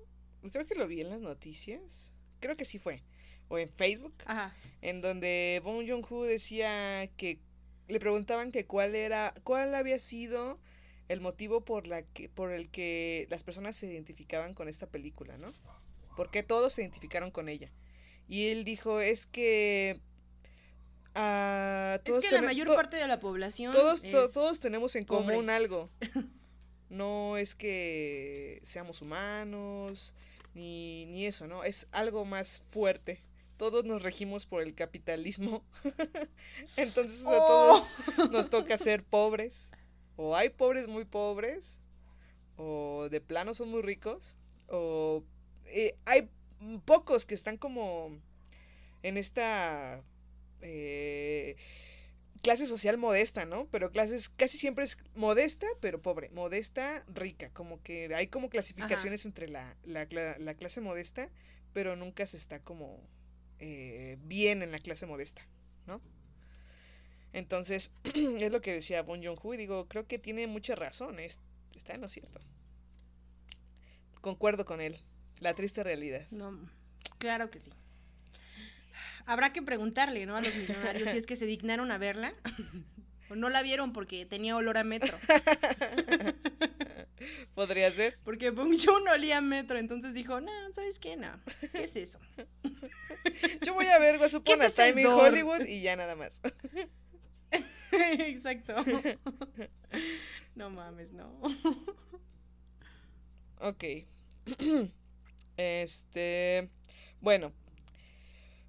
Creo 0.53 0.67
que 0.67 0.75
lo 0.75 0.87
vi 0.87 1.01
en 1.01 1.09
las 1.09 1.23
noticias. 1.23 2.13
Creo 2.39 2.55
que 2.55 2.67
sí 2.67 2.79
fue. 2.79 3.03
O 3.49 3.57
en 3.57 3.71
Facebook. 3.71 4.13
Ajá. 4.27 4.55
En 4.83 5.01
donde 5.01 5.63
Bong 5.65 5.89
Joon-ho 5.89 6.25
decía 6.25 7.09
que 7.17 7.41
le 7.89 7.99
preguntaban 7.99 8.53
que 8.53 8.67
cuál 8.67 8.95
era, 8.95 9.33
cuál 9.43 9.75
había 9.75 9.99
sido 9.99 10.61
el 11.09 11.23
motivo 11.23 11.65
por, 11.65 11.87
la 11.87 12.03
que, 12.03 12.29
por 12.29 12.53
el 12.53 12.69
que 12.69 13.27
las 13.31 13.43
personas 13.43 13.75
se 13.77 13.87
identificaban 13.87 14.53
con 14.53 14.69
esta 14.69 14.87
película, 14.87 15.39
¿no? 15.39 15.51
Porque 16.15 16.43
todos 16.43 16.75
se 16.75 16.83
identificaron 16.83 17.31
con 17.31 17.49
ella. 17.49 17.73
Y 18.29 18.49
él 18.49 18.65
dijo, 18.65 19.01
es 19.01 19.25
que... 19.25 20.03
ah, 21.17 21.99
Es 22.05 22.25
que 22.25 22.31
la 22.31 22.43
mayor 22.43 22.69
parte 22.75 22.97
de 22.97 23.09
la 23.09 23.19
población. 23.21 23.73
todos, 23.73 24.03
to- 24.03 24.31
todos 24.31 24.61
tenemos 24.61 24.95
en 24.97 25.05
pobre. 25.05 25.35
común 25.35 25.51
algo. 25.51 25.91
No 26.89 27.37
es 27.37 27.57
que 27.57 28.61
seamos 28.63 29.03
humanos, 29.03 30.15
ni, 30.55 31.05
ni 31.07 31.27
eso, 31.27 31.49
¿no? 31.49 31.65
Es 31.65 31.89
algo 31.91 32.25
más 32.25 32.63
fuerte. 32.71 33.21
Todos 33.57 33.85
nos 33.85 34.05
regimos 34.05 34.47
por 34.47 34.63
el 34.63 34.73
capitalismo. 34.73 35.65
Entonces 36.77 37.27
a 37.27 37.31
¡Oh! 37.31 37.89
todos 38.17 38.31
nos 38.31 38.51
toca 38.51 38.79
ser 38.79 39.03
pobres. 39.03 39.73
O 40.17 40.37
hay 40.37 40.49
pobres 40.51 40.87
muy 40.87 41.05
pobres, 41.05 41.81
o 42.57 43.09
de 43.11 43.21
plano 43.21 43.53
son 43.53 43.69
muy 43.69 43.83
ricos, 43.83 44.37
o 44.69 45.25
eh, 45.67 45.97
hay 46.07 46.31
pocos 46.85 47.27
que 47.27 47.35
están 47.35 47.57
como 47.57 48.17
en 49.03 49.17
esta 49.17 50.05
eh, 50.63 51.57
clase 52.43 52.67
social 52.67 52.99
modesta, 52.99 53.45
¿no? 53.47 53.67
Pero 53.71 53.91
clases 53.93 54.29
casi 54.29 54.59
siempre 54.59 54.85
es 54.85 54.99
modesta, 55.15 55.67
pero 55.81 56.01
pobre, 56.03 56.31
modesta, 56.31 57.05
rica, 57.09 57.51
como 57.53 57.83
que 57.83 58.15
hay 58.15 58.29
como 58.29 58.49
clasificaciones 58.51 59.25
entre 59.27 59.49
la, 59.49 59.77
la, 59.85 60.09
cla- 60.09 60.39
la 60.39 60.55
clase 60.55 60.81
modesta, 60.81 61.31
pero 61.73 61.97
nunca 61.97 62.27
se 62.27 62.37
está 62.37 62.61
como 62.61 63.01
eh, 63.59 64.17
bien 64.23 64.63
en 64.63 64.73
la 64.73 64.79
clase 64.79 65.07
modesta, 65.07 65.47
¿no? 65.87 66.01
Entonces, 67.33 67.93
es 68.15 68.51
lo 68.53 68.61
que 68.61 68.73
decía 68.73 69.03
Bon 69.03 69.23
Joon-ho 69.23 69.55
y 69.55 69.57
digo, 69.57 69.87
creo 69.89 70.07
que 70.07 70.19
tiene 70.19 70.47
mucha 70.47 70.75
razón, 70.75 71.19
es- 71.21 71.41
está 71.75 71.95
en 71.95 72.01
lo 72.01 72.09
cierto. 72.09 72.41
Concuerdo 74.21 74.65
con 74.65 74.81
él, 74.81 74.99
la 75.41 75.55
triste 75.55 75.83
realidad. 75.85 76.27
No, 76.31 76.59
claro 77.19 77.51
que 77.51 77.61
sí. 77.61 77.71
Habrá 79.27 79.53
que 79.53 79.61
preguntarle, 79.61 80.25
¿no? 80.25 80.37
A 80.37 80.41
los 80.41 80.55
millonarios 80.55 81.11
si 81.11 81.19
es 81.19 81.27
que 81.27 81.37
se 81.37 81.47
dignaron 81.47 81.91
a 81.91 81.99
verla. 81.99 82.33
o 83.29 83.35
no 83.35 83.51
la 83.51 83.63
vieron 83.63 83.93
porque 83.93 84.25
tenía 84.25 84.57
olor 84.57 84.79
a 84.79 84.85
metro. 84.85 85.17
Podría 87.55 87.91
ser. 87.91 88.17
Porque 88.25 88.51
Bong 88.51 88.77
Joon 88.79 89.09
olía 89.09 89.39
a 89.39 89.41
metro, 89.41 89.79
entonces 89.79 90.15
dijo, 90.15 90.41
no, 90.41 90.53
¿sabes 90.73 91.01
qué? 91.01 91.17
No, 91.17 91.29
¿qué 91.73 91.85
es 91.85 91.97
eso? 91.97 92.21
Yo 93.63 93.75
voy 93.75 93.87
a 93.87 93.99
ver 93.99 94.17
Upon 94.17 94.43
¿Qué 94.45 94.53
a 94.53 94.71
Time 94.71 95.03
in? 95.03 95.09
Hollywood 95.09 95.67
y 95.67 95.83
ya 95.83 95.97
nada 95.97 96.15
más. 96.15 96.41
Exacto. 97.91 98.75
No 100.55 100.71
mames, 100.71 101.13
no. 101.13 101.41
Ok. 103.59 103.85
Este. 105.57 106.71
Bueno. 107.21 107.53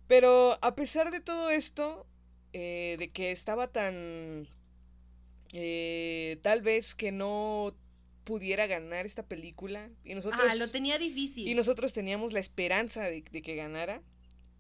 Pero 0.08 0.58
a 0.62 0.76
pesar 0.76 1.12
de 1.12 1.20
todo 1.22 1.50
esto, 1.50 2.08
eh, 2.54 2.96
de 3.00 3.12
que 3.12 3.32
estaba 3.32 3.68
tan. 3.72 4.48
eh, 5.54 6.40
tal 6.42 6.62
vez 6.62 6.96
que 6.96 7.12
no 7.12 7.76
pudiera 8.24 8.68
ganar 8.68 9.06
esta 9.06 9.24
película. 9.28 9.90
Y 10.04 10.16
nosotros. 10.16 10.42
Ah, 10.50 10.56
lo 10.56 10.70
tenía 10.70 10.98
difícil. 11.00 11.48
Y 11.48 11.56
nosotros 11.56 11.94
teníamos 11.94 12.34
la 12.34 12.40
esperanza 12.40 13.04
de, 13.04 13.24
de 13.32 13.42
que 13.42 13.56
ganara. 13.56 14.02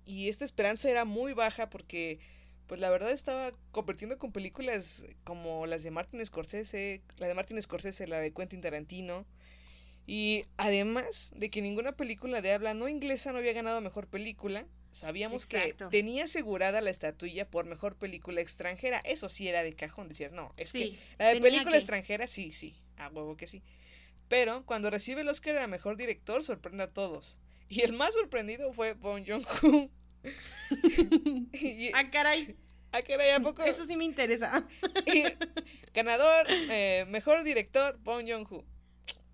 Y 0.05 0.29
esta 0.29 0.45
esperanza 0.45 0.89
era 0.89 1.05
muy 1.05 1.33
baja 1.33 1.69
porque, 1.69 2.19
pues 2.67 2.79
la 2.79 2.89
verdad 2.89 3.11
estaba 3.11 3.51
compitiendo 3.71 4.17
con 4.17 4.31
películas 4.31 5.05
como 5.23 5.65
las 5.67 5.83
de 5.83 5.91
Martin 5.91 6.25
Scorsese, 6.25 7.03
la 7.19 7.27
de 7.27 7.33
Martin 7.35 7.61
Scorsese, 7.61 8.07
la 8.07 8.19
de 8.19 8.33
Quentin 8.33 8.61
Tarantino. 8.61 9.25
Y 10.07 10.45
además 10.57 11.31
de 11.35 11.49
que 11.51 11.61
ninguna 11.61 11.95
película 11.97 12.41
de 12.41 12.53
habla 12.53 12.73
no 12.73 12.87
inglesa 12.89 13.31
no 13.31 13.39
había 13.39 13.53
ganado 13.53 13.81
mejor 13.81 14.07
película, 14.07 14.67
sabíamos 14.97 15.43
Exacto. 15.45 15.89
que 15.89 15.97
tenía 15.97 16.25
asegurada 16.25 16.81
la 16.81 16.89
estatuilla 16.89 17.49
por 17.49 17.65
mejor 17.65 17.95
película 17.95 18.41
extranjera. 18.41 18.99
Eso 18.99 19.29
sí 19.29 19.47
era 19.47 19.63
de 19.63 19.73
cajón, 19.75 20.09
decías, 20.09 20.31
no, 20.31 20.53
es 20.57 20.73
que 20.73 20.97
la 21.17 21.33
de 21.33 21.41
película 21.41 21.71
que. 21.71 21.77
extranjera, 21.77 22.27
sí, 22.27 22.51
sí, 22.51 22.75
a 22.97 23.07
huevo 23.09 23.37
que 23.37 23.47
sí. 23.47 23.63
Pero 24.27 24.65
cuando 24.65 24.89
recibe 24.89 25.21
el 25.21 25.29
Oscar 25.29 25.57
a 25.59 25.67
mejor 25.67 25.95
director, 25.97 26.43
sorprende 26.43 26.83
a 26.83 26.91
todos. 26.91 27.39
Y 27.69 27.81
el 27.81 27.93
más 27.93 28.13
sorprendido 28.13 28.73
fue 28.73 28.93
Bong 28.93 29.25
Joon-ho. 29.25 29.89
y, 31.53 31.91
ah, 31.93 32.09
caray, 32.11 32.57
ah, 32.91 33.01
caray, 33.01 33.31
¿a 33.31 33.39
poco? 33.39 33.63
eso 33.63 33.85
sí 33.85 33.95
me 33.95 34.05
interesa. 34.05 34.67
Y 35.05 35.23
ganador, 35.93 36.45
eh, 36.49 37.05
mejor 37.07 37.43
director, 37.43 37.97
Bong 37.99 38.27
Joon-ho. 38.27 38.65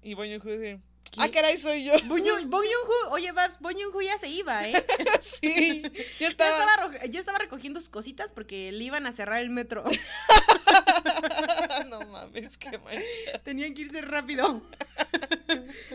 Y 0.02 0.14
Bong 0.14 0.30
Joon-ho 0.30 0.52
dice, 0.52 0.80
ah, 1.18 1.26
¿Qué? 1.28 1.32
caray, 1.32 1.60
soy 1.60 1.86
yo. 1.86 1.94
Bong 2.06 2.24
Joon- 2.24 2.24
Bong 2.50 2.64
Joon-ho, 2.64 3.12
oye, 3.12 3.32
Babs, 3.32 3.60
Bong 3.60 3.76
Joon-ho 3.76 4.02
ya 4.02 4.18
se 4.18 4.30
iba, 4.30 4.68
¿eh? 4.68 4.74
sí, 5.22 5.84
ya 6.20 6.28
estaba. 6.28 6.92
ya 7.10 7.20
estaba 7.20 7.38
recogiendo 7.40 7.80
sus 7.80 7.90
cositas 7.90 8.32
porque 8.32 8.72
le 8.72 8.84
iban 8.84 9.06
a 9.06 9.12
cerrar 9.12 9.42
el 9.42 9.50
metro. 9.50 9.84
no 11.88 12.02
mames, 12.02 12.58
qué 12.58 12.78
mancha. 12.78 13.40
Tenían 13.44 13.74
que 13.74 13.84
irse 13.84 14.02
rápido. 14.02 14.62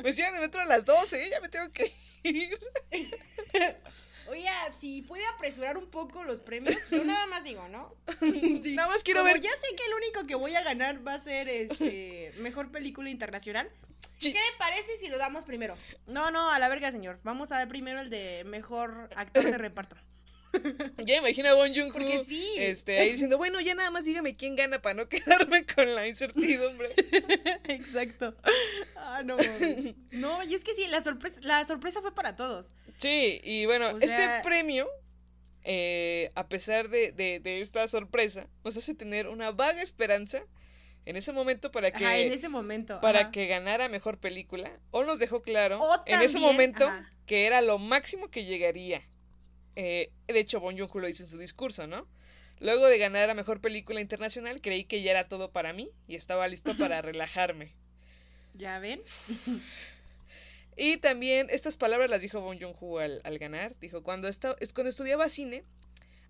Me 0.03 0.13
cierran 0.13 0.37
el 0.37 0.41
metro 0.43 0.61
a 0.61 0.67
las 0.67 0.85
12, 0.85 1.31
ya 1.31 1.41
me 1.41 1.49
tengo 1.49 1.71
que 1.73 1.93
ir. 2.23 2.59
Oye, 4.31 4.49
si 4.79 5.03
puede 5.03 5.25
apresurar 5.27 5.77
un 5.79 5.87
poco 5.91 6.25
los 6.25 6.41
premios, 6.41 6.77
yo 6.91 7.05
nada 7.05 7.27
más 7.27 7.45
digo, 7.45 7.67
¿no? 7.69 7.95
Sí, 8.63 8.75
Nada 8.75 8.89
más 8.89 9.03
quiero 9.03 9.21
como 9.21 9.33
ver 9.33 9.41
ya 9.41 9.51
sé 9.53 9.75
que 9.75 9.85
el 9.85 9.95
único 9.95 10.27
que 10.27 10.35
voy 10.35 10.55
a 10.55 10.63
ganar 10.63 11.07
va 11.07 11.15
a 11.15 11.21
ser 11.21 11.49
este 11.49 12.33
mejor 12.39 12.71
película 12.71 13.11
internacional. 13.11 13.71
Sí. 14.19 14.33
¿Qué 14.33 14.39
le 14.39 14.59
parece 14.59 14.99
si 14.99 15.09
lo 15.09 15.19
damos 15.19 15.45
primero? 15.45 15.77
No, 16.07 16.31
no, 16.31 16.51
a 16.51 16.59
la 16.59 16.69
verga, 16.69 16.91
señor. 16.91 17.19
Vamos 17.23 17.53
a 17.53 17.59
dar 17.59 17.69
primero 17.69 18.01
el 18.01 18.11
de 18.11 18.43
mejor 18.45 19.09
actor 19.15 19.45
de 19.45 19.59
reparto. 19.59 19.97
Ya 21.07 21.17
imagino 21.17 21.49
a 21.49 21.55
Bon 21.55 21.73
Porque 21.93 22.25
sí. 22.25 22.55
este, 22.57 22.99
ahí 22.99 23.13
diciendo, 23.13 23.39
bueno, 23.39 23.61
ya 23.61 23.75
nada 23.75 23.91
más 23.91 24.05
dígame 24.05 24.35
quién 24.35 24.57
gana 24.57 24.81
para 24.81 24.95
no 24.95 25.09
quedarme 25.09 25.65
con 25.67 25.95
la 25.95 26.07
incertidumbre. 26.07 26.95
Exacto. 27.65 28.37
Ah, 28.97 29.23
no. 29.25 29.37
No, 30.13 30.43
y 30.45 30.55
es 30.55 30.65
que 30.65 30.75
sí, 30.75 30.87
la 30.89 31.03
sorpresa, 31.03 31.39
la 31.43 31.65
sorpresa 31.65 32.01
fue 32.01 32.15
para 32.15 32.37
todos. 32.37 32.71
Sí, 32.99 33.41
y 33.45 33.67
bueno, 33.67 33.91
O 33.91 33.99
este 33.99 34.41
premio, 34.43 34.89
eh, 35.65 36.31
a 36.35 36.49
pesar 36.49 36.89
de, 36.89 37.13
de, 37.13 37.41
de 37.41 37.61
esta 37.61 37.87
sorpresa, 37.89 38.49
nos 38.65 38.77
hace 38.77 38.95
tener 38.95 39.29
una 39.29 39.53
vaga 39.53 39.83
esperanza 39.83 40.43
en 41.05 41.17
ese 41.17 41.33
momento 41.33 41.71
para 41.71 41.91
que, 41.91 42.05
Ajá, 42.05 42.19
en 42.19 42.33
ese 42.33 42.49
momento. 42.51 43.01
para 43.01 43.21
ajá. 43.21 43.31
que 43.31 43.47
ganara 43.47 43.89
mejor 43.89 44.19
película. 44.19 44.79
O 44.91 45.05
nos 45.05 45.19
dejó 45.19 45.43
claro 45.43 45.81
en 46.07 46.21
ese 46.21 46.39
momento 46.39 46.87
ajá. 46.87 47.11
que 47.25 47.47
era 47.47 47.61
lo 47.63 47.79
máximo 47.79 48.31
que 48.31 48.45
llegaría. 48.45 49.03
Eh, 49.81 50.11
de 50.27 50.41
hecho, 50.41 50.61
Bon 50.61 50.77
Joon-ho 50.77 50.99
lo 51.01 51.07
dice 51.07 51.23
en 51.23 51.29
su 51.29 51.39
discurso, 51.39 51.87
¿no? 51.87 52.09
Luego 52.61 52.87
de 52.87 52.99
ganar 52.99 53.31
a 53.31 53.35
mejor 53.35 53.61
película 53.61 54.01
internacional, 54.01 54.61
creí 54.61 54.85
que 54.85 55.03
ya 55.03 55.13
era 55.13 55.29
todo 55.29 55.53
para 55.53 55.73
mí 55.73 55.91
y 56.09 56.17
estaba 56.17 56.49
listo 56.49 56.77
para 56.77 57.01
relajarme. 57.09 57.75
¿Ya 58.55 58.79
ven? 58.81 59.01
Y 60.77 60.97
también 60.99 61.49
estas 61.51 61.77
palabras 61.77 62.09
las 62.11 62.21
dijo 62.23 62.41
Bon 62.41 62.59
Joon-ho 62.59 62.99
al, 63.01 63.21
al 63.25 63.39
ganar. 63.39 63.77
Dijo, 63.81 64.03
cuando, 64.03 64.29
esta- 64.29 64.57
es- 64.61 64.73
cuando 64.73 64.91
estudiaba 64.91 65.29
cine, 65.29 65.65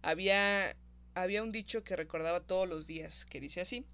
había, 0.02 0.74
había 1.14 1.42
un 1.42 1.52
dicho 1.52 1.84
que 1.84 1.96
recordaba 1.96 2.40
todos 2.40 2.68
los 2.68 2.86
días, 2.86 3.24
que 3.26 3.40
dice 3.40 3.60
así, 3.60 3.84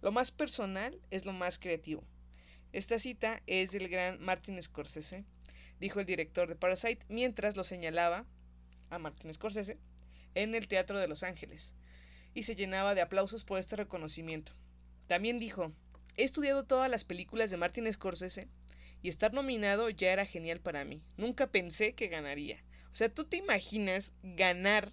lo 0.00 0.12
más 0.12 0.30
personal 0.30 1.00
es 1.10 1.26
lo 1.26 1.32
más 1.32 1.58
creativo. 1.58 2.04
Esta 2.72 2.98
cita 2.98 3.42
es 3.46 3.72
del 3.72 3.88
gran 3.88 4.20
Martin 4.22 4.62
Scorsese, 4.62 5.24
dijo 5.80 6.00
el 6.00 6.06
director 6.06 6.48
de 6.48 6.56
Parasite, 6.56 7.04
mientras 7.08 7.56
lo 7.56 7.64
señalaba 7.64 8.24
a 8.90 8.98
Martin 8.98 9.32
Scorsese 9.32 9.78
en 10.34 10.54
el 10.54 10.68
Teatro 10.68 10.98
de 10.98 11.08
Los 11.08 11.22
Ángeles, 11.22 11.74
y 12.34 12.42
se 12.44 12.54
llenaba 12.54 12.94
de 12.94 13.00
aplausos 13.00 13.44
por 13.44 13.58
este 13.58 13.76
reconocimiento. 13.76 14.52
También 15.06 15.38
dijo, 15.38 15.72
he 16.16 16.24
estudiado 16.24 16.64
todas 16.64 16.90
las 16.90 17.04
películas 17.04 17.50
de 17.50 17.56
Martin 17.56 17.90
Scorsese, 17.92 18.48
y 19.02 19.08
estar 19.08 19.32
nominado 19.32 19.90
ya 19.90 20.12
era 20.12 20.26
genial 20.26 20.60
para 20.60 20.84
mí. 20.84 21.00
Nunca 21.16 21.46
pensé 21.46 21.94
que 21.94 22.08
ganaría. 22.08 22.62
O 22.90 22.94
sea, 22.96 23.08
¿tú 23.08 23.24
te 23.24 23.36
imaginas 23.36 24.12
ganar 24.22 24.92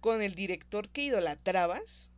con 0.00 0.22
el 0.22 0.34
director 0.34 0.88
que 0.88 1.02
idolatrabas? 1.04 2.10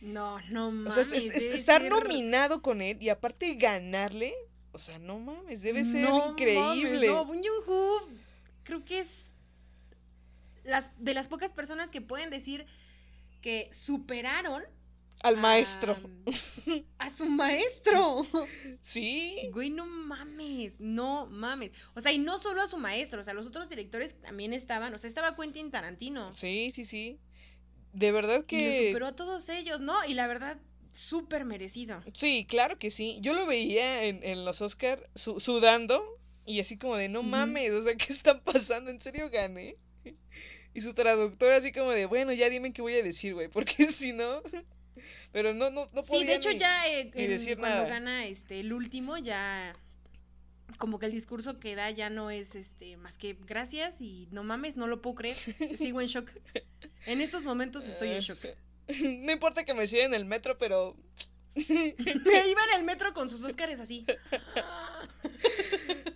No, 0.00 0.40
no 0.50 0.68
O 0.68 0.72
mames. 0.72 0.94
sea, 0.94 1.02
es- 1.02 1.12
es- 1.12 1.42
debe 1.44 1.54
estar 1.54 1.80
ser- 1.82 1.90
nominado 1.90 2.60
con 2.60 2.82
él 2.82 2.98
y 3.00 3.08
aparte 3.08 3.54
ganarle. 3.54 4.32
O 4.72 4.78
sea, 4.80 4.98
no 4.98 5.18
mames, 5.20 5.62
debe 5.62 5.84
ser 5.84 6.08
No 6.08 6.32
increíble. 6.32 7.08
mames, 7.10 7.10
no, 7.10 7.24
Joon-ho 7.26 8.08
creo 8.64 8.84
que 8.84 9.00
es 9.00 9.31
las, 10.64 10.90
de 10.98 11.14
las 11.14 11.28
pocas 11.28 11.52
personas 11.52 11.90
que 11.90 12.00
pueden 12.02 12.30
decir 12.30 12.66
que 13.40 13.68
superaron 13.72 14.62
Al 15.22 15.36
maestro. 15.36 15.96
A 16.98 17.10
su 17.10 17.26
maestro. 17.26 18.22
Sí. 18.80 19.48
Güey, 19.52 19.70
no 19.70 19.86
mames, 19.86 20.80
no 20.80 21.26
mames. 21.26 21.72
O 21.94 22.00
sea, 22.00 22.12
y 22.12 22.18
no 22.18 22.38
solo 22.38 22.62
a 22.62 22.66
su 22.68 22.78
maestro, 22.78 23.20
o 23.20 23.24
sea, 23.24 23.34
los 23.34 23.46
otros 23.46 23.68
directores 23.68 24.20
también 24.20 24.52
estaban, 24.52 24.92
o 24.94 24.98
sea, 24.98 25.08
estaba 25.08 25.36
Quentin 25.36 25.70
Tarantino. 25.70 26.34
Sí, 26.34 26.70
sí, 26.74 26.84
sí. 26.84 27.20
De 27.92 28.12
verdad 28.12 28.44
Y 28.46 28.46
que. 28.46 28.78
superó 28.78 29.06
a 29.08 29.16
todos 29.16 29.48
ellos, 29.48 29.80
¿no? 29.80 29.94
Y 30.06 30.14
la 30.14 30.26
verdad, 30.26 30.60
súper 30.92 31.44
merecido. 31.44 32.06
Sí, 32.14 32.46
claro 32.48 32.78
que 32.78 32.90
sí. 32.90 33.18
Yo 33.20 33.34
lo 33.34 33.46
veía 33.46 34.04
en, 34.04 34.22
en 34.24 34.44
los 34.44 34.60
Oscar 34.62 35.08
sudando 35.14 36.04
y 36.44 36.60
así 36.60 36.78
como 36.78 36.96
de, 36.96 37.08
no 37.08 37.22
mames, 37.22 37.72
o 37.72 37.82
sea, 37.82 37.94
¿qué 37.96 38.12
está 38.12 38.42
pasando? 38.42 38.90
¿En 38.90 39.00
serio 39.00 39.30
gané? 39.30 39.78
Y 40.74 40.80
su 40.80 40.94
traductor 40.94 41.52
así 41.52 41.70
como 41.72 41.90
de, 41.90 42.06
bueno, 42.06 42.32
ya 42.32 42.48
dime 42.48 42.72
qué 42.72 42.80
voy 42.82 42.94
a 42.94 43.02
decir, 43.02 43.34
güey, 43.34 43.48
porque 43.48 43.84
si 43.92 44.12
no... 44.12 44.42
Pero 45.32 45.54
no, 45.54 45.70
no, 45.70 45.86
no 45.94 46.02
podía 46.04 46.20
Sí, 46.20 46.26
de 46.26 46.34
hecho 46.34 46.50
ni- 46.50 46.58
ya 46.58 46.86
eh, 46.86 47.10
ni 47.14 47.24
en- 47.24 47.30
decir 47.30 47.58
cuando 47.58 47.76
nada. 47.78 47.88
gana 47.88 48.26
este 48.26 48.60
el 48.60 48.72
último 48.72 49.16
ya 49.18 49.74
como 50.78 50.98
que 50.98 51.06
el 51.06 51.12
discurso 51.12 51.58
que 51.58 51.74
da 51.74 51.90
ya 51.90 52.08
no 52.10 52.30
es 52.30 52.54
este 52.54 52.96
más 52.98 53.16
que 53.18 53.36
gracias 53.46 54.00
y 54.00 54.28
no 54.30 54.42
mames, 54.44 54.76
no 54.76 54.86
lo 54.86 55.00
puedo 55.02 55.16
creer. 55.16 55.34
Sigo 55.78 56.00
en 56.00 56.08
shock. 56.08 56.30
En 57.06 57.20
estos 57.20 57.44
momentos 57.44 57.86
estoy 57.86 58.10
en 58.10 58.20
shock. 58.20 58.38
No 59.02 59.32
importa 59.32 59.64
que 59.64 59.74
me 59.74 59.86
siga 59.86 60.04
en 60.04 60.12
el 60.14 60.24
metro, 60.24 60.58
pero... 60.58 60.96
Iba 61.54 62.64
en 62.72 62.76
el 62.76 62.82
metro 62.84 63.12
con 63.14 63.30
sus 63.30 63.42
Óscares 63.44 63.78
así. 63.80 64.04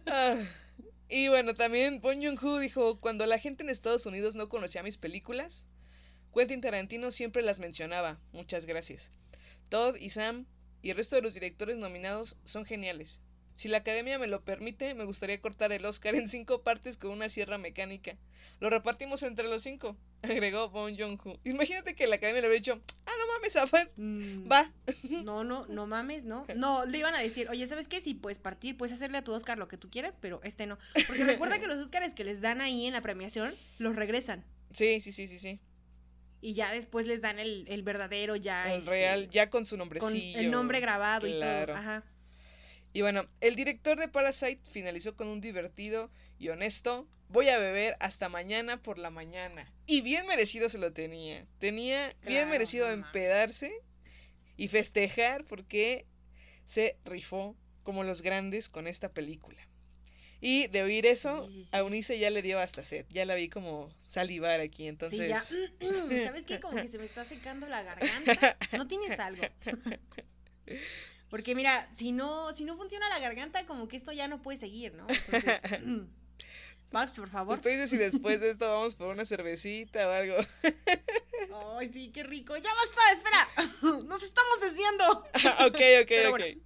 Ah, 0.07 0.37
Y 1.09 1.29
bueno, 1.29 1.55
también 1.55 2.01
Bong 2.01 2.23
Joon-ho 2.23 2.59
dijo, 2.59 2.99
cuando 2.99 3.27
la 3.27 3.39
gente 3.39 3.63
en 3.63 3.71
Estados 3.71 4.07
Unidos 4.07 4.35
no 4.35 4.49
conocía 4.49 4.83
mis 4.83 4.99
películas, 4.99 5.69
Quentin 6.35 6.61
Tarantino 6.61 7.11
siempre 7.11 7.43
las 7.43 7.61
mencionaba. 7.61 8.21
Muchas 8.33 8.67
gracias. 8.67 9.13
Todd 9.69 9.97
y 9.97 10.11
Sam 10.11 10.47
y 10.83 10.91
el 10.91 10.97
resto 10.97 11.17
de 11.17 11.23
los 11.23 11.35
directores 11.35 11.77
nominados 11.77 12.37
son 12.45 12.65
geniales. 12.65 13.21
Si 13.57 13.69
la 13.69 13.79
academia 13.79 14.19
me 14.19 14.27
lo 14.27 14.45
permite, 14.45 14.93
me 14.95 15.05
gustaría 15.05 15.41
cortar 15.41 15.73
el 15.73 15.87
Oscar 15.87 16.15
en 16.15 16.29
cinco 16.29 16.63
partes 16.63 16.99
con 16.99 17.11
una 17.11 17.31
sierra 17.31 17.57
mecánica. 17.57 18.15
Lo 18.61 18.69
repartimos 18.69 19.23
entre 19.23 19.49
los 19.49 19.63
cinco, 19.63 19.97
agregó 20.23 20.69
Bong 20.69 20.95
Joon-ho. 20.99 21.41
Imagínate 21.43 21.95
que 21.95 22.07
la 22.07 22.17
academia 22.17 22.43
le 22.43 22.49
hubiera 22.49 22.61
dicho, 22.61 22.83
ah, 23.07 23.11
no 23.19 23.33
mames, 23.33 23.57
a 23.57 23.65
ver, 23.65 23.91
Mm, 23.97 24.53
va. 24.53 24.71
No, 25.25 25.43
no, 25.43 25.67
no 25.69 25.87
mames, 25.87 26.27
¿no? 26.27 26.45
No, 26.55 26.85
le 26.85 26.99
iban 26.99 27.15
a 27.15 27.21
decir, 27.21 27.49
oye, 27.49 27.67
¿sabes 27.67 27.89
qué? 27.89 28.03
Si 28.03 28.13
puedes 28.13 28.39
partir, 28.39 28.77
puedes 28.77 28.95
hacerle 28.95 29.17
a 29.17 29.25
tu 29.25 29.33
Oscar 29.33 29.57
lo 29.57 29.69
que 29.69 29.79
tú 29.79 29.89
quieras, 29.89 30.19
pero 30.21 30.43
este 30.45 30.67
no. 30.67 30.79
Porque 31.07 31.25
recuerda 31.25 31.59
que 31.59 31.67
los 31.67 31.79
Oscars 31.79 32.13
que 32.13 32.25
les 32.25 32.43
dan 32.43 32.61
ahí 32.61 32.87
en 32.87 32.93
la 32.93 33.01
premiación, 33.01 33.57
los 33.79 33.97
regresan. 33.97 34.45
Sí, 34.71 35.01
sí, 35.01 35.13
sí, 35.13 35.29
sí, 35.29 35.39
sí. 35.39 35.61
Y 36.43 36.53
ya 36.53 36.71
después 36.73 37.07
les 37.07 37.23
dan 37.23 37.39
el, 37.39 37.65
el 37.69 37.83
verdadero, 37.83 38.37
ya. 38.37 38.71
El 38.71 38.81
este, 38.81 38.91
real, 38.91 39.31
ya 39.31 39.49
con 39.49 39.65
su 39.65 39.77
Con 39.77 39.79
nombrecillo. 39.79 40.39
el 40.39 40.51
nombre 40.51 40.81
grabado 40.81 41.27
y 41.27 41.33
claro. 41.39 41.73
todo. 41.73 41.77
Ajá. 41.77 42.05
Y 42.97 43.03
bueno, 43.03 43.27
el 43.43 43.57
director 43.57 43.99
de 43.99 44.09
Parasite 44.09 44.59
finalizó 44.73 45.15
con 45.17 45.29
un 45.29 45.43
divertido 45.43 46.11
y 46.39 46.49
honesto. 46.49 47.07
Voy 47.29 47.51
a 47.51 47.59
beber 47.59 47.95
hasta 48.01 48.31
mañana 48.31 48.81
por 48.81 48.97
la 48.97 49.11
mañana. 49.11 49.71
Y 49.85 50.01
bien 50.01 50.27
merecido 50.27 50.71
se 50.71 50.79
lo 50.79 50.95
tenía. 50.95 51.45
Tenía 51.59 52.11
bien 52.27 52.49
merecido 52.49 52.91
empedarse 52.91 53.71
y 54.57 54.69
festejar 54.69 55.45
porque 55.45 56.07
se 56.65 56.97
rifó 57.05 57.55
como 57.83 58.03
los 58.03 58.23
grandes 58.23 58.71
con 58.71 58.87
esta 58.87 59.13
película. 59.13 59.61
Y 60.41 60.69
de 60.69 60.83
oír 60.83 61.05
eso, 61.05 61.47
Sí, 61.47 61.53
sí, 61.53 61.65
sí. 61.65 61.77
a 61.77 61.85
Unice 61.85 62.19
ya 62.19 62.31
le 62.31 62.41
dio 62.41 62.59
hasta 62.59 62.83
sed. 62.83 63.05
Ya 63.11 63.27
la 63.27 63.35
vi 63.35 63.51
como 63.51 63.95
salivar 64.01 64.61
aquí, 64.61 64.87
entonces... 64.89 65.19
Sí, 65.47 65.59
ya. 65.81 65.87
mm, 65.87 66.25
¿Sabes 66.25 66.47
qué? 66.47 66.61
Como 66.61 66.81
que 66.81 66.89
se 66.89 66.97
me 66.97 67.05
está 67.05 67.27
secando 67.27 67.67
la 67.67 67.83
garganta. 67.83 68.57
¿No 68.73 68.89
tienes 68.89 69.19
algo? 69.19 69.43
Porque 71.31 71.55
mira, 71.55 71.89
si 71.95 72.13
no, 72.13 72.53
si 72.55 72.65
no 72.65 72.77
funciona 72.77 73.09
la 73.09 73.19
garganta, 73.19 73.67
como 73.67 73.89
que 73.89 73.97
esto 73.97 74.13
ya 74.13 74.29
no 74.29 74.41
puede 74.43 74.59
seguir, 74.59 74.95
¿no? 74.95 75.07
Entonces, 75.09 75.61
Pax, 76.91 77.13
por 77.13 77.29
favor. 77.29 77.57
Estoy 77.57 77.73
diciendo 77.77 77.91
si 77.91 77.97
después 78.13 78.41
de 78.41 78.51
esto 78.51 78.71
vamos 78.71 78.95
por 78.95 79.09
una 79.09 79.25
cervecita 79.25 80.07
o 80.09 80.13
algo. 80.13 80.37
Ay, 81.79 81.89
sí, 81.93 82.11
qué 82.13 82.23
rico. 82.23 82.57
Ya 82.57 82.71
basta, 82.75 83.13
espera. 83.13 84.03
Nos 84.07 84.23
estamos 84.23 84.61
desviando. 84.61 85.05
ok, 85.67 85.81
ok, 86.03 86.09
Pero 86.09 86.31
ok. 86.31 86.39
bueno. 86.39 86.61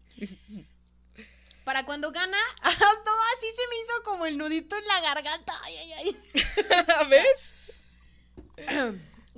Para 1.64 1.84
cuando 1.86 2.10
gana, 2.10 2.38
no, 2.64 2.68
así 2.68 3.46
se 3.56 3.68
me 3.68 3.76
hizo 3.76 4.02
como 4.04 4.26
el 4.26 4.36
nudito 4.36 4.76
en 4.76 4.86
la 4.88 5.00
garganta. 5.00 5.54
Ay, 5.62 5.76
ay, 5.76 5.92
ay. 5.92 6.16
¿Ves? 7.10 7.54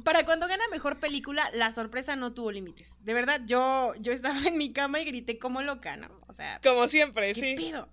Para 0.04 0.24
cuando 0.24 0.48
gana 0.48 0.64
mejor 0.70 0.98
película, 1.00 1.48
la 1.54 1.70
sorpresa 1.70 2.16
no 2.16 2.32
tuvo 2.32 2.50
límites. 2.50 2.96
De 3.00 3.14
verdad, 3.14 3.40
yo, 3.46 3.94
yo 4.00 4.12
estaba 4.12 4.42
en 4.46 4.56
mi 4.56 4.72
cama 4.72 5.00
y 5.00 5.04
grité 5.04 5.38
como 5.38 5.62
loca, 5.62 5.96
¿no? 5.96 6.08
O 6.26 6.32
sea, 6.32 6.60
Como 6.62 6.88
siempre, 6.88 7.34
¿qué 7.34 7.40
sí. 7.40 7.54
pido? 7.56 7.88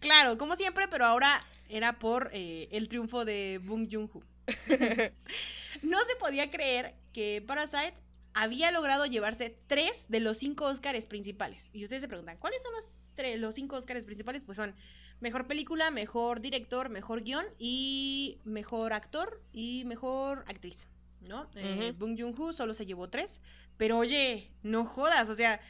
Claro, 0.00 0.38
como 0.38 0.56
siempre, 0.56 0.88
pero 0.88 1.04
ahora 1.04 1.44
era 1.68 1.98
por 1.98 2.30
eh, 2.32 2.68
el 2.72 2.88
triunfo 2.88 3.24
de 3.24 3.60
Bong 3.62 3.88
Joon-ho. 3.90 4.20
no 5.82 5.98
se 6.00 6.16
podía 6.18 6.50
creer 6.50 6.94
que 7.12 7.42
Parasite 7.46 7.94
había 8.34 8.70
logrado 8.72 9.06
llevarse 9.06 9.56
tres 9.66 10.06
de 10.08 10.20
los 10.20 10.38
cinco 10.38 10.64
Oscars 10.66 11.06
principales. 11.06 11.70
Y 11.72 11.84
ustedes 11.84 12.02
se 12.02 12.08
preguntan, 12.08 12.38
¿cuáles 12.38 12.62
son 12.62 12.72
los, 12.72 12.92
tre- 13.16 13.36
los 13.36 13.54
cinco 13.54 13.76
Oscars 13.76 14.06
principales? 14.06 14.44
Pues 14.44 14.56
son 14.56 14.74
mejor 15.20 15.46
película, 15.46 15.90
mejor 15.90 16.40
director, 16.40 16.88
mejor 16.88 17.22
guion 17.22 17.44
y 17.58 18.38
mejor 18.44 18.92
actor 18.94 19.40
y 19.52 19.84
mejor 19.84 20.44
actriz. 20.48 20.88
¿No? 21.28 21.48
Eh, 21.56 21.92
Ujú. 21.92 21.98
Bong 21.98 22.18
Joon-ho 22.18 22.52
solo 22.52 22.74
se 22.74 22.86
llevó 22.86 23.08
tres. 23.08 23.40
Pero 23.76 23.98
oye, 23.98 24.50
no 24.62 24.84
jodas, 24.84 25.28
o 25.28 25.34
sea, 25.34 25.60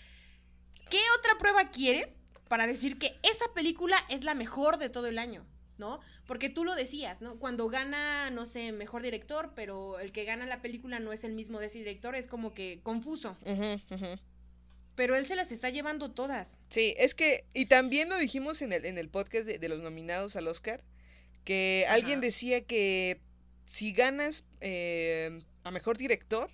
¿qué 0.91 1.01
otra 1.19 1.38
prueba 1.38 1.71
quieres 1.71 2.09
para 2.49 2.67
decir 2.67 2.99
que 2.99 3.19
esa 3.23 3.45
película 3.55 3.97
es 4.09 4.25
la 4.25 4.35
mejor 4.35 4.79
de 4.79 4.88
todo 4.88 5.07
el 5.07 5.19
año? 5.19 5.47
¿No? 5.79 6.01
Porque 6.27 6.49
tú 6.49 6.65
lo 6.65 6.75
decías, 6.77 7.23
¿no? 7.23 7.38
Cuando 7.38 7.69
gana, 7.69 8.31
no 8.31 8.47
sé, 8.47 8.71
mejor 8.73 9.03
director, 9.03 9.53
pero 9.57 9.99
el 9.99 10.12
que 10.12 10.25
gana 10.25 10.47
la 10.47 10.62
película 10.62 11.01
no 11.01 11.12
es 11.12 11.25
el 11.25 11.33
mismo 11.33 11.59
de 11.59 11.67
ese 11.67 11.79
director, 11.79 12.15
es 12.15 12.29
como 12.29 12.55
que 12.55 12.81
confuso. 12.83 13.37
Pero 14.95 15.17
él 15.17 15.27
se 15.27 15.35
las 15.35 15.51
está 15.51 15.71
llevando 15.71 16.11
todas. 16.11 16.59
Sí, 16.69 16.95
es 16.99 17.15
que, 17.15 17.47
y 17.55 17.67
también 17.67 18.11
lo 18.11 18.19
dijimos 18.19 18.62
en 18.62 18.73
el, 18.73 18.85
en 18.85 18.99
el 18.99 19.09
podcast 19.09 19.47
de, 19.47 19.59
de 19.59 19.69
los 19.69 19.81
nominados 19.81 20.37
al 20.37 20.47
Oscar, 20.47 20.85
que 21.45 21.87
alguien 21.88 22.21
decía 22.21 22.65
que 22.65 23.21
si 23.64 23.92
ganas 23.92 24.44
eh, 24.61 25.38
a 25.64 25.70
mejor 25.70 25.96
director, 25.98 26.51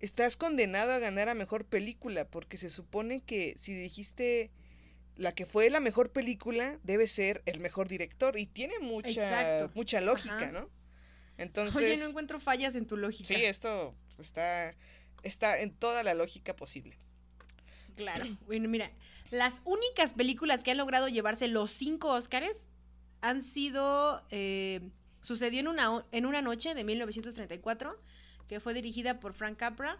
estás 0.00 0.36
condenado 0.36 0.92
a 0.92 0.98
ganar 0.98 1.28
a 1.28 1.34
mejor 1.34 1.64
película, 1.66 2.26
porque 2.28 2.58
se 2.58 2.68
supone 2.70 3.20
que 3.22 3.54
si 3.56 3.74
dijiste 3.74 4.50
la 5.16 5.32
que 5.32 5.46
fue 5.46 5.70
la 5.70 5.80
mejor 5.80 6.10
película, 6.12 6.78
debe 6.82 7.06
ser 7.06 7.42
el 7.46 7.60
mejor 7.60 7.88
director, 7.88 8.36
y 8.38 8.46
tiene 8.46 8.78
mucha, 8.80 9.08
Exacto. 9.10 9.70
mucha 9.74 10.00
lógica, 10.00 10.36
Ajá. 10.36 10.52
¿no? 10.52 10.68
Entonces, 11.38 11.76
Oye, 11.76 11.96
no 11.96 12.06
encuentro 12.08 12.40
fallas 12.40 12.74
en 12.74 12.86
tu 12.86 12.96
lógica. 12.96 13.26
sí, 13.28 13.34
esto 13.44 13.94
está, 14.18 14.74
está 15.22 15.60
en 15.62 15.72
toda 15.72 16.02
la 16.02 16.14
lógica 16.14 16.54
posible. 16.56 16.96
Claro. 17.96 18.24
Bueno, 18.46 18.68
mira, 18.68 18.90
las 19.30 19.62
únicas 19.64 20.12
películas 20.12 20.62
que 20.62 20.72
han 20.72 20.78
logrado 20.78 21.08
llevarse 21.08 21.48
los 21.48 21.70
cinco 21.72 22.12
Óscares 22.12 22.68
han 23.20 23.42
sido. 23.42 24.22
eh, 24.30 24.80
sucedió 25.24 25.60
en 25.60 25.68
una, 25.68 26.04
en 26.12 26.26
una 26.26 26.42
noche 26.42 26.74
de 26.74 26.84
1934, 26.84 27.98
que 28.46 28.60
fue 28.60 28.74
dirigida 28.74 29.18
por 29.20 29.32
Frank 29.32 29.56
Capra. 29.56 29.98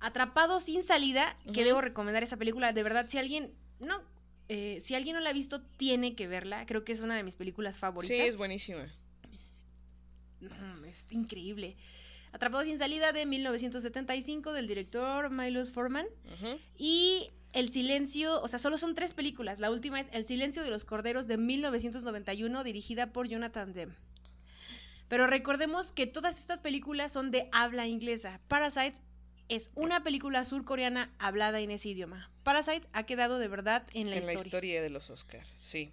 Atrapado 0.00 0.58
sin 0.60 0.82
salida, 0.82 1.36
que 1.54 1.64
debo 1.64 1.80
recomendar 1.80 2.22
esa 2.22 2.36
película. 2.36 2.72
De 2.72 2.82
verdad, 2.82 3.06
si 3.08 3.18
alguien. 3.18 3.52
No. 3.80 4.00
eh, 4.48 4.80
si 4.82 4.94
alguien 4.94 5.14
no 5.14 5.20
la 5.20 5.30
ha 5.30 5.32
visto, 5.32 5.62
tiene 5.62 6.14
que 6.14 6.26
verla. 6.26 6.66
Creo 6.66 6.84
que 6.84 6.92
es 6.92 7.00
una 7.00 7.14
de 7.16 7.22
mis 7.22 7.36
películas 7.36 7.78
favoritas. 7.78 8.16
Sí, 8.16 8.22
es 8.22 8.36
buenísima. 8.36 8.86
Mm, 10.40 10.84
Es 10.84 11.06
increíble. 11.10 11.76
Atrapado 12.32 12.64
sin 12.64 12.78
salida 12.78 13.12
de 13.12 13.26
1975 13.26 14.52
del 14.52 14.66
director 14.66 15.30
Milos 15.30 15.70
Forman. 15.70 16.06
Ujú. 16.34 16.58
Y 16.76 17.30
El 17.52 17.70
silencio, 17.70 18.40
o 18.40 18.48
sea, 18.48 18.58
solo 18.58 18.78
son 18.78 18.94
tres 18.94 19.12
películas. 19.14 19.58
La 19.60 19.70
última 19.70 20.00
es 20.00 20.08
El 20.12 20.24
silencio 20.24 20.62
de 20.64 20.70
los 20.70 20.84
corderos 20.84 21.26
de 21.26 21.36
1991, 21.36 22.64
dirigida 22.64 23.12
por 23.12 23.28
Jonathan 23.28 23.72
Demme. 23.74 23.94
Pero 25.12 25.26
recordemos 25.26 25.92
que 25.92 26.06
todas 26.06 26.38
estas 26.38 26.62
películas 26.62 27.12
son 27.12 27.30
de 27.30 27.46
habla 27.52 27.86
inglesa. 27.86 28.40
Parasite 28.48 28.98
es 29.50 29.70
una 29.74 30.02
película 30.02 30.42
surcoreana 30.46 31.12
hablada 31.18 31.60
en 31.60 31.70
ese 31.70 31.90
idioma. 31.90 32.30
Parasite 32.44 32.88
ha 32.94 33.02
quedado 33.02 33.38
de 33.38 33.46
verdad 33.46 33.86
en 33.92 34.08
la 34.08 34.16
en 34.16 34.20
historia. 34.20 34.38
la 34.38 34.46
historia 34.46 34.82
de 34.82 34.88
los 34.88 35.10
Oscars, 35.10 35.46
sí. 35.54 35.92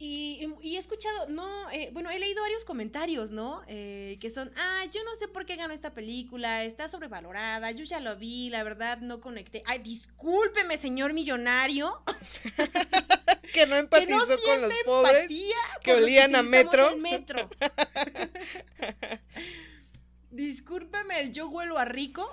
Y, 0.00 0.46
y 0.62 0.76
he 0.76 0.78
escuchado, 0.78 1.26
no, 1.28 1.68
eh, 1.70 1.90
bueno, 1.92 2.08
he 2.10 2.20
leído 2.20 2.40
varios 2.40 2.64
comentarios, 2.64 3.32
¿no? 3.32 3.62
Eh, 3.66 4.16
que 4.20 4.30
son, 4.30 4.50
ah, 4.56 4.84
yo 4.92 5.02
no 5.04 5.16
sé 5.16 5.26
por 5.26 5.44
qué 5.44 5.56
ganó 5.56 5.74
esta 5.74 5.92
película, 5.92 6.62
está 6.62 6.88
sobrevalorada, 6.88 7.72
yo 7.72 7.84
ya 7.84 7.98
lo 7.98 8.16
vi, 8.16 8.48
la 8.48 8.62
verdad 8.62 8.98
no 8.98 9.20
conecté. 9.20 9.62
Ay, 9.66 9.80
discúlpeme, 9.80 10.78
señor 10.78 11.14
millonario, 11.14 12.00
Que 13.52 13.66
no 13.66 13.74
que 13.74 13.80
empatizó 13.80 14.36
no 14.36 14.42
con 14.42 14.62
los 14.62 14.74
pobres. 14.84 15.28
que 15.82 15.92
olían 15.92 16.36
a 16.36 16.42
metro. 16.42 16.96
metro. 16.96 17.48
Discúlpeme, 20.30 21.20
el 21.20 21.30
yo 21.32 21.48
huelo 21.48 21.78
a 21.78 21.84
rico. 21.84 22.32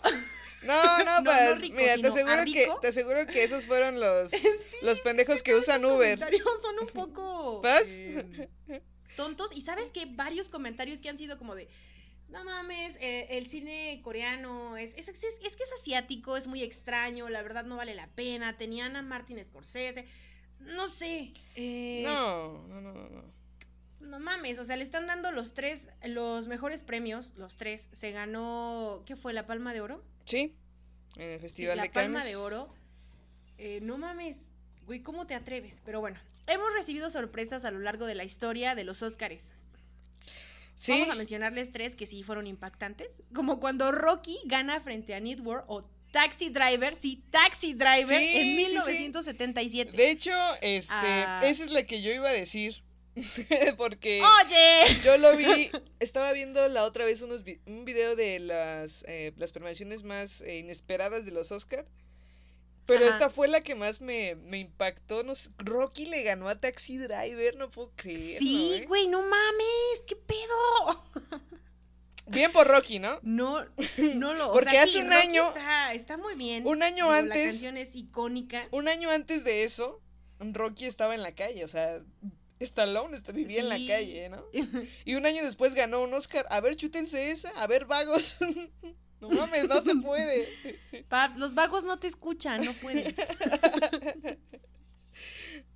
No, 0.63 0.73
no, 1.05 1.05
No, 1.05 1.21
no 1.21 1.23
pues, 1.23 1.61
rico, 1.61 1.75
mira, 1.77 1.95
te 1.97 2.07
aseguro 2.07 2.43
que 2.45 2.67
te 2.81 2.87
aseguro 2.87 3.25
que 3.27 3.43
esos 3.43 3.65
fueron 3.65 3.99
los 3.99 4.31
Sí, 4.31 4.39
los 4.81 4.99
pendejos 4.99 5.43
que 5.43 5.55
usan 5.55 5.85
Uber. 5.85 6.19
comentarios 6.19 6.43
son 6.61 6.75
un 6.87 6.87
poco 6.93 7.61
eh, 7.65 8.81
tontos. 9.15 9.55
Y 9.55 9.61
sabes 9.61 9.91
que 9.91 10.05
varios 10.05 10.49
comentarios 10.49 10.99
que 10.99 11.09
han 11.09 11.17
sido 11.17 11.37
como 11.37 11.55
de, 11.55 11.67
No 12.29 12.43
mames, 12.43 12.95
eh, 12.99 13.27
el 13.37 13.47
cine 13.47 14.01
coreano 14.03 14.75
es 14.77 14.93
es, 14.97 15.07
es, 15.07 15.23
es 15.23 15.55
que 15.55 15.63
es 15.63 15.71
asiático, 15.79 16.35
es 16.37 16.47
muy 16.47 16.63
extraño, 16.63 17.29
la 17.29 17.41
verdad 17.43 17.63
no 17.65 17.77
vale 17.77 17.95
la 17.95 18.07
pena. 18.07 18.57
Tenían 18.57 18.95
a 18.97 19.01
Martin 19.01 19.43
Scorsese, 19.43 20.05
no 20.59 20.89
sé. 20.89 21.31
eh, 21.55 22.01
No, 22.03 22.67
no, 22.67 22.81
no, 22.81 22.93
no, 22.93 23.23
no. 24.05 24.19
Mames, 24.19 24.59
o 24.59 24.65
sea, 24.65 24.75
le 24.77 24.83
están 24.83 25.07
dando 25.07 25.31
los 25.31 25.53
tres, 25.53 25.87
los 26.03 26.47
mejores 26.47 26.81
premios, 26.83 27.33
los 27.37 27.57
tres. 27.57 27.89
Se 27.91 28.11
ganó, 28.11 29.03
¿qué 29.05 29.15
fue? 29.15 29.33
¿La 29.33 29.45
Palma 29.45 29.73
de 29.73 29.81
Oro? 29.81 30.03
Sí, 30.25 30.55
en 31.15 31.23
el 31.23 31.33
Sí, 31.33 31.39
Festival 31.39 31.77
la 31.77 31.83
de 31.83 31.89
Palma 31.89 32.19
Cannes. 32.19 32.31
de 32.33 32.35
Oro. 32.37 32.73
Eh, 33.57 33.79
no 33.81 33.97
mames, 33.97 34.37
güey, 34.85 35.01
¿cómo 35.01 35.25
te 35.27 35.35
atreves? 35.35 35.81
Pero 35.85 35.99
bueno, 36.01 36.19
hemos 36.47 36.73
recibido 36.73 37.09
sorpresas 37.09 37.63
a 37.65 37.71
lo 37.71 37.79
largo 37.79 38.05
de 38.05 38.15
la 38.15 38.23
historia 38.23 38.75
de 38.75 38.83
los 38.83 39.01
Óscares. 39.01 39.53
Sí, 40.77 40.91
Vamos 40.91 41.09
a 41.09 41.15
mencionarles 41.15 41.71
tres 41.71 41.95
que 41.95 42.05
sí 42.05 42.21
fueron 42.23 42.47
impactantes. 42.47 43.23
Como 43.33 43.61
cuando 43.61 43.91
Rocky 43.93 44.37
gana 44.45 44.81
frente 44.81 45.15
a 45.15 45.21
Need 45.21 45.39
War 45.39 45.63
o 45.67 45.83
Taxi 46.11 46.49
Driver, 46.49 46.95
sí, 46.95 47.23
Taxi 47.29 47.73
Driver 47.75 48.19
Sí, 48.19 48.27
sí, 48.27 48.37
en 48.37 48.45
sí. 48.47 48.55
1977. 48.65 49.95
de 49.95 50.11
hecho, 50.11 50.31
este, 50.61 50.93
Ah. 50.93 51.41
esa 51.45 51.63
es 51.63 51.71
la 51.71 51.83
que 51.83 52.01
yo 52.01 52.11
iba 52.11 52.27
a 52.29 52.33
decir. 52.33 52.83
Porque 53.77 54.21
Oye, 54.21 54.99
yo 55.03 55.17
lo 55.17 55.35
vi, 55.37 55.71
estaba 55.99 56.31
viendo 56.33 56.67
la 56.67 56.83
otra 56.83 57.05
vez 57.05 57.21
unos 57.21 57.43
vi- 57.43 57.59
un 57.65 57.85
video 57.85 58.15
de 58.15 58.39
las, 58.39 59.03
eh, 59.07 59.33
las 59.37 59.51
premiaciones 59.51 60.03
más 60.03 60.41
eh, 60.41 60.57
inesperadas 60.57 61.25
de 61.25 61.31
los 61.31 61.51
Oscar. 61.51 61.85
Pero 62.85 63.05
Ajá. 63.05 63.13
esta 63.13 63.29
fue 63.31 63.47
la 63.47 63.61
que 63.61 63.73
más 63.73 63.99
me, 64.01 64.35
me 64.35 64.59
impactó. 64.59 65.23
No 65.23 65.33
sé, 65.33 65.49
Rocky 65.57 66.05
le 66.05 66.21
ganó 66.23 66.47
a 66.49 66.59
Taxi 66.59 66.97
Driver, 66.97 67.55
no 67.55 67.69
puedo 67.69 67.91
creerlo. 67.95 68.37
sí, 68.39 68.73
¿eh? 68.75 68.85
güey, 68.87 69.07
no 69.07 69.21
mames, 69.21 70.03
qué 70.05 70.15
pedo. 70.15 71.03
Bien 72.27 72.51
por 72.51 72.67
Rocky, 72.67 72.97
¿no? 72.99 73.19
No, 73.21 73.63
no 74.15 74.33
lo. 74.33 74.49
o 74.49 74.53
Porque 74.53 74.71
sea, 74.71 74.83
hace 74.83 74.93
sí, 74.93 74.99
un 74.99 75.11
Rocky 75.11 75.27
año- 75.27 75.47
Está, 75.49 75.93
está 75.93 76.17
muy 76.17 76.35
bien. 76.35 76.65
Un 76.67 76.81
año 76.83 76.95
Digo, 77.05 77.11
La 77.11 77.17
antes, 77.19 77.45
canción 77.45 77.77
es 77.77 77.95
icónica. 77.95 78.67
un 78.71 78.87
año 78.87 79.09
antes 79.11 79.43
de 79.43 79.63
eso, 79.63 80.01
Rocky 80.39 80.85
estaba 80.85 81.13
en 81.15 81.21
la 81.23 81.33
calle, 81.35 81.63
o 81.65 81.67
sea, 81.67 82.01
Stallone 82.59 83.19
vivía 83.33 83.59
en 83.61 83.69
la 83.69 83.75
calle, 83.77 84.29
¿no? 84.29 84.43
Y 85.05 85.15
un 85.15 85.25
año 85.25 85.43
después 85.43 85.75
ganó 85.75 86.01
un 86.01 86.13
Oscar. 86.13 86.45
A 86.49 86.61
ver, 86.61 86.75
chútense 86.75 87.31
esa, 87.31 87.49
a 87.61 87.67
ver, 87.67 87.85
vagos. 87.85 88.37
No 89.21 89.29
mames, 89.29 89.67
no 89.69 89.81
se 89.81 89.95
puede. 89.95 90.49
Paps, 91.09 91.37
los 91.37 91.55
vagos 91.55 91.83
no 91.85 91.97
te 91.97 92.05
escuchan, 92.07 92.63
no 92.63 92.73
puedes. 92.73 93.15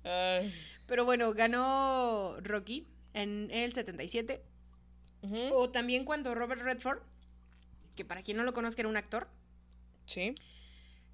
Ay, 0.04 0.54
Pero 0.86 1.04
bueno, 1.04 1.32
ganó 1.32 2.36
Rocky 2.42 2.86
en 3.14 3.48
el 3.50 3.72
77. 3.72 4.42
ujú, 5.22 5.54
O 5.54 5.70
también 5.70 6.04
cuando 6.04 6.34
Robert 6.34 6.60
Redford, 6.62 7.00
que 7.96 8.04
para 8.04 8.22
quien 8.22 8.36
no 8.36 8.44
lo 8.44 8.52
conozca 8.52 8.82
era 8.82 8.88
un 8.88 8.96
actor, 8.96 9.28
Sí. 10.06 10.34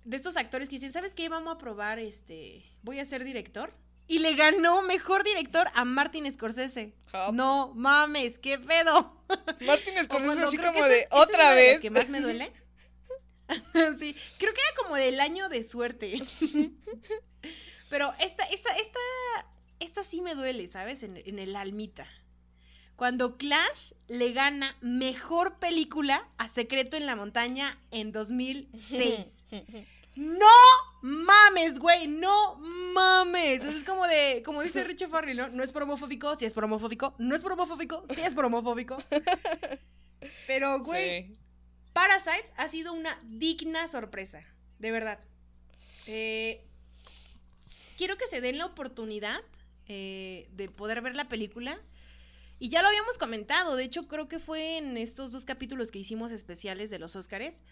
de 0.04 0.16
estos 0.16 0.36
actores 0.36 0.68
que 0.68 0.76
dicen, 0.76 0.92
¿sabes 0.92 1.14
qué? 1.14 1.28
Vamos 1.28 1.54
a 1.54 1.58
probar, 1.58 1.98
este, 1.98 2.64
voy 2.82 2.98
a 2.98 3.06
ser 3.06 3.24
director. 3.24 3.72
Y 4.08 4.20
le 4.20 4.34
ganó 4.34 4.82
mejor 4.82 5.24
director 5.24 5.66
a 5.74 5.84
Martin 5.84 6.30
Scorsese. 6.30 6.94
No 7.32 7.72
mames, 7.74 8.38
qué 8.38 8.58
pedo. 8.58 9.24
Martin 9.62 9.94
Scorsese 10.04 10.42
así 10.42 10.58
como 10.58 10.84
de 10.84 11.08
otra 11.10 11.50
de 11.50 11.54
las 11.54 11.54
vez. 11.56 11.80
que 11.80 11.90
más 11.90 12.08
me 12.08 12.20
duele. 12.20 12.52
sí, 13.98 14.16
creo 14.38 14.52
que 14.54 14.60
era 14.60 14.82
como 14.82 14.96
del 14.96 15.20
año 15.20 15.48
de 15.48 15.64
suerte. 15.64 16.22
Pero 17.90 18.12
esta, 18.20 18.44
esta, 18.44 18.76
esta, 18.76 19.00
esta 19.80 20.04
sí 20.04 20.20
me 20.20 20.34
duele, 20.34 20.68
¿sabes? 20.68 21.02
En, 21.02 21.16
en 21.16 21.38
el 21.38 21.54
almita. 21.56 22.06
Cuando 22.96 23.36
Clash 23.36 23.92
le 24.08 24.32
gana 24.32 24.76
mejor 24.80 25.58
película 25.58 26.28
a 26.38 26.48
Secreto 26.48 26.96
en 26.96 27.06
la 27.06 27.14
Montaña 27.14 27.78
en 27.90 28.10
2006. 28.10 29.44
¡No 30.16 30.46
mames, 31.02 31.78
güey! 31.78 32.06
¡No 32.06 32.56
mames! 32.56 33.54
Entonces 33.54 33.78
es 33.78 33.84
como 33.84 34.06
de, 34.06 34.42
como 34.44 34.62
dice 34.62 34.84
Richie 34.84 35.08
Farrell, 35.08 35.36
¿no? 35.36 35.48
No 35.48 35.62
es 35.62 35.72
promofóbico, 35.72 36.36
si 36.36 36.44
es 36.44 36.54
promofóbico, 36.54 37.14
no 37.18 37.34
es 37.34 37.42
promofóbico, 37.42 38.04
si 38.14 38.20
es 38.20 38.34
promofóbico. 38.34 39.02
Pero, 40.46 40.80
güey, 40.80 41.26
Sí. 41.26 41.38
Parasites 41.92 42.52
ha 42.56 42.68
sido 42.68 42.92
una 42.92 43.18
digna 43.24 43.88
sorpresa, 43.88 44.44
de 44.78 44.90
verdad. 44.90 45.18
Eh, 46.06 46.62
quiero 47.96 48.16
que 48.18 48.26
se 48.26 48.40
den 48.40 48.58
la 48.58 48.66
oportunidad 48.66 49.40
eh, 49.88 50.46
de 50.52 50.68
poder 50.68 51.00
ver 51.00 51.16
la 51.16 51.28
película. 51.28 51.80
Y 52.58 52.68
ya 52.70 52.80
lo 52.82 52.88
habíamos 52.88 53.18
comentado, 53.18 53.76
de 53.76 53.84
hecho 53.84 54.08
creo 54.08 54.28
que 54.28 54.38
fue 54.38 54.78
en 54.78 54.96
estos 54.96 55.30
dos 55.32 55.44
capítulos 55.44 55.90
que 55.90 55.98
hicimos 55.98 56.32
especiales 56.32 56.90
de 56.90 56.98
los 56.98 57.14
Óscares. 57.16 57.62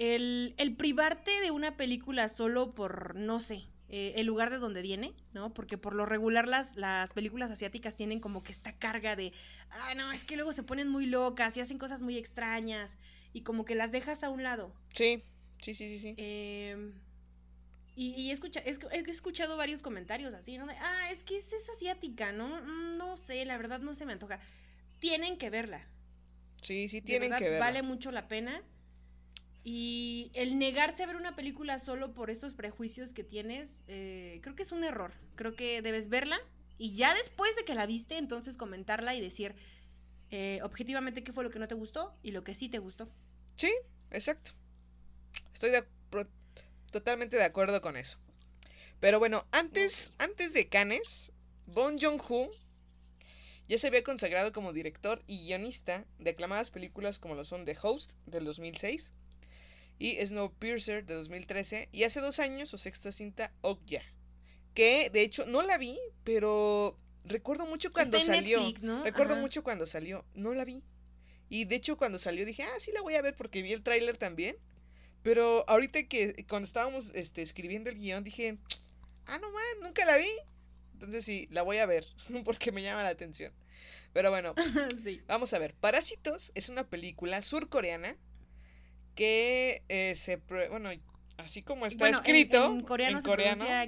El, 0.00 0.54
el 0.56 0.74
privarte 0.76 1.30
de 1.42 1.50
una 1.50 1.76
película 1.76 2.28
solo 2.30 2.70
por, 2.70 3.14
no 3.16 3.38
sé, 3.38 3.64
eh, 3.90 4.14
el 4.16 4.24
lugar 4.26 4.48
de 4.48 4.56
donde 4.58 4.80
viene, 4.80 5.12
¿no? 5.34 5.52
Porque 5.52 5.76
por 5.76 5.94
lo 5.94 6.06
regular 6.06 6.48
las, 6.48 6.74
las 6.76 7.12
películas 7.12 7.50
asiáticas 7.50 7.96
tienen 7.96 8.18
como 8.18 8.42
que 8.42 8.50
esta 8.50 8.72
carga 8.78 9.14
de, 9.14 9.32
ah, 9.70 9.94
no, 9.94 10.10
es 10.12 10.24
que 10.24 10.36
luego 10.36 10.52
se 10.52 10.62
ponen 10.62 10.88
muy 10.88 11.04
locas 11.04 11.54
y 11.56 11.60
hacen 11.60 11.76
cosas 11.76 12.02
muy 12.02 12.16
extrañas 12.16 12.96
y 13.34 13.42
como 13.42 13.66
que 13.66 13.74
las 13.74 13.92
dejas 13.92 14.24
a 14.24 14.30
un 14.30 14.42
lado. 14.42 14.72
Sí, 14.94 15.22
sí, 15.60 15.74
sí, 15.74 15.88
sí, 15.90 15.98
sí. 15.98 16.14
Eh, 16.16 16.92
y 17.94 18.14
y 18.14 18.30
he, 18.30 18.32
escucha- 18.32 18.60
es- 18.60 18.78
he 18.92 19.00
escuchado 19.10 19.56
varios 19.58 19.82
comentarios 19.82 20.32
así, 20.32 20.56
¿no? 20.56 20.66
De, 20.66 20.72
ah, 20.80 21.10
es 21.12 21.22
que 21.24 21.36
es, 21.36 21.52
es 21.52 21.68
asiática, 21.68 22.32
¿no? 22.32 22.48
Mm, 22.48 22.96
No 22.96 23.16
sé, 23.18 23.44
la 23.44 23.58
verdad 23.58 23.80
no 23.80 23.94
se 23.94 24.06
me 24.06 24.12
antoja. 24.12 24.40
Tienen 24.98 25.36
que 25.36 25.50
verla. 25.50 25.86
Sí, 26.62 26.88
sí, 26.88 27.00
de 27.00 27.06
tienen 27.06 27.28
verdad, 27.30 27.38
que 27.38 27.50
verla. 27.50 27.66
Vale 27.66 27.82
mucho 27.82 28.10
la 28.12 28.28
pena. 28.28 28.62
Y 29.62 30.30
el 30.34 30.58
negarse 30.58 31.02
a 31.02 31.06
ver 31.06 31.16
una 31.16 31.36
película 31.36 31.78
solo 31.78 32.14
por 32.14 32.30
estos 32.30 32.54
prejuicios 32.54 33.12
que 33.12 33.24
tienes, 33.24 33.82
eh, 33.88 34.40
creo 34.42 34.54
que 34.56 34.62
es 34.62 34.72
un 34.72 34.84
error. 34.84 35.12
Creo 35.34 35.54
que 35.54 35.82
debes 35.82 36.08
verla 36.08 36.38
y 36.78 36.92
ya 36.94 37.14
después 37.14 37.54
de 37.56 37.64
que 37.64 37.74
la 37.74 37.86
viste, 37.86 38.16
entonces 38.18 38.56
comentarla 38.56 39.14
y 39.14 39.20
decir 39.20 39.54
eh, 40.30 40.60
objetivamente 40.62 41.22
qué 41.24 41.32
fue 41.32 41.44
lo 41.44 41.50
que 41.50 41.58
no 41.58 41.68
te 41.68 41.74
gustó 41.74 42.14
y 42.22 42.30
lo 42.32 42.44
que 42.44 42.54
sí 42.54 42.68
te 42.70 42.78
gustó. 42.78 43.08
Sí, 43.56 43.70
exacto. 44.10 44.52
Estoy 45.52 45.70
de 45.70 45.84
pro- 46.10 46.26
totalmente 46.90 47.36
de 47.36 47.44
acuerdo 47.44 47.80
con 47.80 47.96
eso. 47.96 48.18
Pero 49.00 49.18
bueno, 49.18 49.46
antes, 49.52 50.12
antes 50.18 50.52
de 50.52 50.68
Cannes, 50.68 51.32
Bon 51.66 51.98
Joon-ho 51.98 52.50
ya 53.68 53.78
se 53.78 53.86
había 53.86 54.02
consagrado 54.02 54.52
como 54.52 54.72
director 54.72 55.22
y 55.26 55.44
guionista 55.46 56.04
de 56.18 56.30
aclamadas 56.30 56.70
películas 56.70 57.18
como 57.18 57.34
lo 57.34 57.44
son 57.44 57.64
The 57.64 57.76
Host 57.80 58.14
del 58.26 58.44
2006 58.44 59.12
y 60.00 60.16
Snowpiercer 60.26 61.04
de 61.04 61.14
2013 61.14 61.90
y 61.92 62.04
hace 62.04 62.20
dos 62.20 62.40
años 62.40 62.70
su 62.70 62.78
sexta 62.78 63.12
cinta 63.12 63.52
Okja, 63.60 64.02
que 64.74 65.10
de 65.10 65.20
hecho 65.20 65.44
no 65.44 65.60
la 65.62 65.76
vi, 65.76 66.00
pero 66.24 66.98
recuerdo 67.24 67.66
mucho 67.66 67.92
cuando 67.92 68.16
Está 68.16 68.34
salió. 68.34 68.60
Netflix, 68.60 68.82
¿no? 68.82 69.04
Recuerdo 69.04 69.34
Ajá. 69.34 69.42
mucho 69.42 69.62
cuando 69.62 69.86
salió, 69.86 70.24
no 70.34 70.54
la 70.54 70.64
vi. 70.64 70.82
Y 71.50 71.66
de 71.66 71.76
hecho 71.76 71.98
cuando 71.98 72.18
salió 72.18 72.46
dije, 72.46 72.62
ah, 72.62 72.80
sí 72.80 72.92
la 72.92 73.02
voy 73.02 73.14
a 73.14 73.22
ver 73.22 73.36
porque 73.36 73.60
vi 73.60 73.74
el 73.74 73.82
tráiler 73.82 74.16
también. 74.16 74.56
Pero 75.22 75.68
ahorita 75.68 76.04
que 76.04 76.46
cuando 76.48 76.64
estábamos 76.64 77.10
este, 77.14 77.42
escribiendo 77.42 77.90
el 77.90 77.96
guion 77.96 78.24
dije, 78.24 78.56
ah, 79.26 79.36
no 79.36 79.52
man, 79.52 79.62
nunca 79.82 80.06
la 80.06 80.16
vi. 80.16 80.30
Entonces 80.94 81.26
sí, 81.26 81.46
la 81.50 81.60
voy 81.60 81.76
a 81.76 81.84
ver 81.84 82.06
porque 82.44 82.72
me 82.72 82.82
llama 82.82 83.02
la 83.02 83.10
atención. 83.10 83.52
Pero 84.14 84.30
bueno, 84.30 84.54
sí. 85.04 85.20
vamos 85.26 85.52
a 85.52 85.58
ver. 85.58 85.74
Parásitos 85.74 86.52
es 86.54 86.70
una 86.70 86.88
película 86.88 87.42
surcoreana 87.42 88.16
que 89.20 89.82
eh, 89.90 90.14
se... 90.16 90.36
Bueno, 90.70 90.88
así 91.36 91.60
como 91.60 91.84
está 91.84 92.04
Bueno, 92.04 92.16
escrito 92.16 92.64
en, 92.64 92.80
coreano 92.80 93.18
en 93.18 93.22
se 93.22 93.28
coreano, 93.28 93.58
pronuncia 93.58 93.82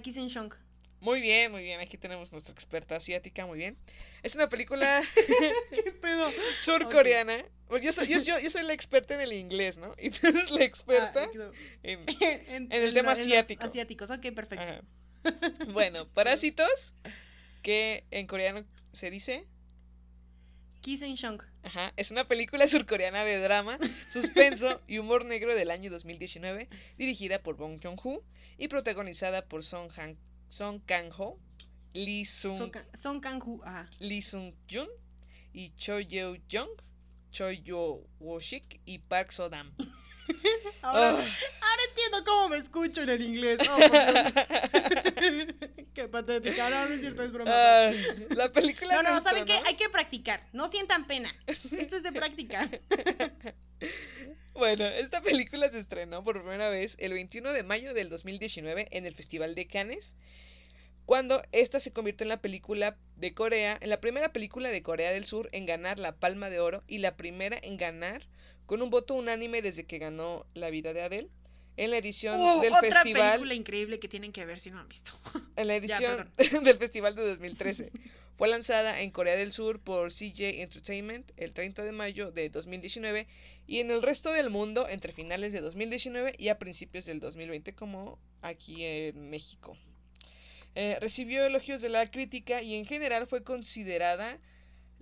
muy 1.00 1.22
bien, 1.22 1.50
muy 1.50 1.62
bien. 1.62 1.80
Aquí 1.80 1.96
tenemos 1.96 2.30
nuestra 2.32 2.52
experta 2.52 2.96
asiática, 2.96 3.46
muy 3.46 3.56
bien. 3.56 3.78
Es 4.22 4.34
una 4.34 4.50
película 4.50 5.02
¿Qué 5.70 5.90
pedo? 5.92 6.30
surcoreana. 6.58 7.44
Bueno, 7.68 7.82
yo, 7.82 7.94
soy, 7.94 8.08
yo, 8.08 8.18
yo, 8.22 8.38
yo 8.40 8.50
soy 8.50 8.62
la 8.64 8.74
experta 8.74 9.14
en 9.14 9.22
el 9.22 9.32
inglés, 9.32 9.78
¿no? 9.78 9.94
Y 9.98 10.10
tú 10.10 10.26
eres 10.26 10.50
la 10.50 10.64
experta 10.64 11.24
Ah, 11.24 11.30
quedó. 11.32 11.50
en... 11.82 12.04
en, 12.10 12.70
el 12.70 12.92
tema 12.92 13.12
asiático. 13.12 13.64
asiáticos, 13.64 14.10
ok, 14.10 14.32
perfecto. 14.34 14.64
Ajá. 14.64 14.82
Bueno, 15.72 16.06
Parásitos, 16.10 16.94
que 17.62 18.04
en 18.10 18.26
coreano 18.26 18.66
se 18.92 19.10
dice... 19.10 19.46
Kiss 20.82 21.02
and 21.02 21.14
Shong. 21.16 21.40
Ajá, 21.62 21.92
es 21.96 22.10
una 22.10 22.26
película 22.28 22.66
surcoreana 22.68 23.24
de 23.24 23.38
drama, 23.38 23.78
suspenso 24.08 24.80
y 24.88 24.98
humor 24.98 25.24
negro 25.24 25.54
del 25.54 25.70
año 25.70 25.90
2019, 25.90 26.68
dirigida 26.98 27.38
por 27.42 27.56
Bong 27.56 27.80
Joon-ho 27.82 28.22
y 28.58 28.68
protagonizada 28.68 29.46
por 29.46 29.64
Song, 29.64 29.90
Han, 29.96 30.18
Song 30.48 30.80
Kang-ho, 30.84 31.38
Lee 31.94 32.24
Sung, 32.24 32.56
Son, 32.56 32.70
Ka- 32.70 32.86
Son 32.94 33.20
Kang-ho. 33.20 33.60
Lee 34.00 34.22
Sung-jun 34.22 34.88
y 35.52 35.70
Choi 35.76 36.04
Yeo-jung, 36.06 36.70
Choi 37.30 37.62
Yo-wo-shik 37.62 38.80
y 38.84 38.98
Park 38.98 39.30
So-dam. 39.30 39.72
Ahora, 40.82 41.10
Ah. 41.10 41.14
ahora 41.16 41.82
entiendo 41.88 42.24
cómo 42.24 42.48
me 42.48 42.56
escucho 42.56 43.02
en 43.02 43.08
el 43.10 43.22
inglés. 43.22 43.58
Oh. 43.68 43.76
Qué 46.02 46.08
patética. 46.08 46.68
No, 46.68 46.88
no 46.88 46.94
es 46.94 47.00
cierto, 47.00 47.22
es 47.22 47.30
broma. 47.30 47.52
Ah, 47.54 47.92
la 48.30 48.50
película 48.50 49.00
No, 49.00 49.02
no, 49.04 49.20
¿saben 49.20 49.44
qué? 49.44 49.52
Hay 49.66 49.76
que 49.76 49.88
practicar. 49.88 50.42
No 50.52 50.66
sientan 50.66 51.06
pena. 51.06 51.32
Esto 51.46 51.96
es 51.96 52.02
de 52.02 52.12
práctica. 52.12 52.68
Bueno, 54.54 54.84
esta 54.84 55.22
película 55.22 55.70
se 55.70 55.78
estrenó 55.78 56.22
por 56.22 56.38
primera 56.38 56.68
vez 56.68 56.96
el 57.00 57.14
21 57.14 57.54
de 57.54 57.62
mayo 57.62 57.94
del 57.94 58.10
2019 58.10 58.86
en 58.90 59.06
el 59.06 59.14
Festival 59.14 59.54
de 59.54 59.66
Cannes, 59.66 60.14
cuando 61.06 61.42
esta 61.52 61.80
se 61.80 61.92
convirtió 61.92 62.26
en 62.26 62.28
la 62.28 62.42
película 62.42 62.98
de 63.16 63.32
Corea, 63.32 63.78
en 63.80 63.88
la 63.88 64.00
primera 64.02 64.30
película 64.30 64.68
de 64.68 64.82
Corea 64.82 65.10
del 65.10 65.24
Sur 65.24 65.48
en 65.52 65.64
ganar 65.64 65.98
la 65.98 66.14
Palma 66.14 66.50
de 66.50 66.60
Oro 66.60 66.84
y 66.86 66.98
la 66.98 67.16
primera 67.16 67.58
en 67.62 67.78
ganar 67.78 68.28
con 68.66 68.82
un 68.82 68.90
voto 68.90 69.14
unánime 69.14 69.62
desde 69.62 69.86
que 69.86 69.98
ganó 69.98 70.44
La 70.52 70.68
vida 70.68 70.92
de 70.92 71.02
Adele 71.02 71.30
en 71.76 71.90
la 71.90 71.98
edición 71.98 72.40
Oh, 72.40 72.60
del 72.60 72.72
otra 72.72 72.90
festival 72.92 73.30
película 73.32 73.54
increíble 73.54 73.98
que 73.98 74.08
tienen 74.08 74.32
que 74.32 74.44
ver 74.44 74.58
si 74.58 74.70
no 74.70 74.78
han 74.80 74.88
visto. 74.88 75.12
en 75.56 75.66
la 75.68 75.78
Ya, 75.78 76.12
edición 76.12 76.30
del 76.64 76.78
festival 76.78 77.14
de 77.14 77.26
2013. 77.28 77.90
Fue 78.36 78.48
lanzada 78.48 79.00
en 79.00 79.10
Corea 79.10 79.36
del 79.36 79.52
Sur 79.52 79.80
por 79.80 80.10
CJ 80.10 80.62
Entertainment 80.62 81.30
el 81.36 81.52
30 81.52 81.84
de 81.84 81.92
mayo 81.92 82.32
de 82.32 82.50
2019 82.50 83.26
y 83.66 83.80
en 83.80 83.90
el 83.90 84.02
resto 84.02 84.32
del 84.32 84.50
mundo 84.50 84.88
entre 84.88 85.12
finales 85.12 85.52
de 85.52 85.60
2019 85.60 86.34
y 86.38 86.48
a 86.48 86.58
principios 86.58 87.04
del 87.04 87.20
2020 87.20 87.74
como 87.74 88.18
aquí 88.40 88.84
en 88.84 89.30
México. 89.30 89.76
Eh, 90.74 90.96
recibió 91.00 91.44
elogios 91.44 91.82
de 91.82 91.90
la 91.90 92.10
crítica 92.10 92.62
y 92.62 92.74
en 92.76 92.86
general 92.86 93.26
fue 93.26 93.44
considerada 93.44 94.40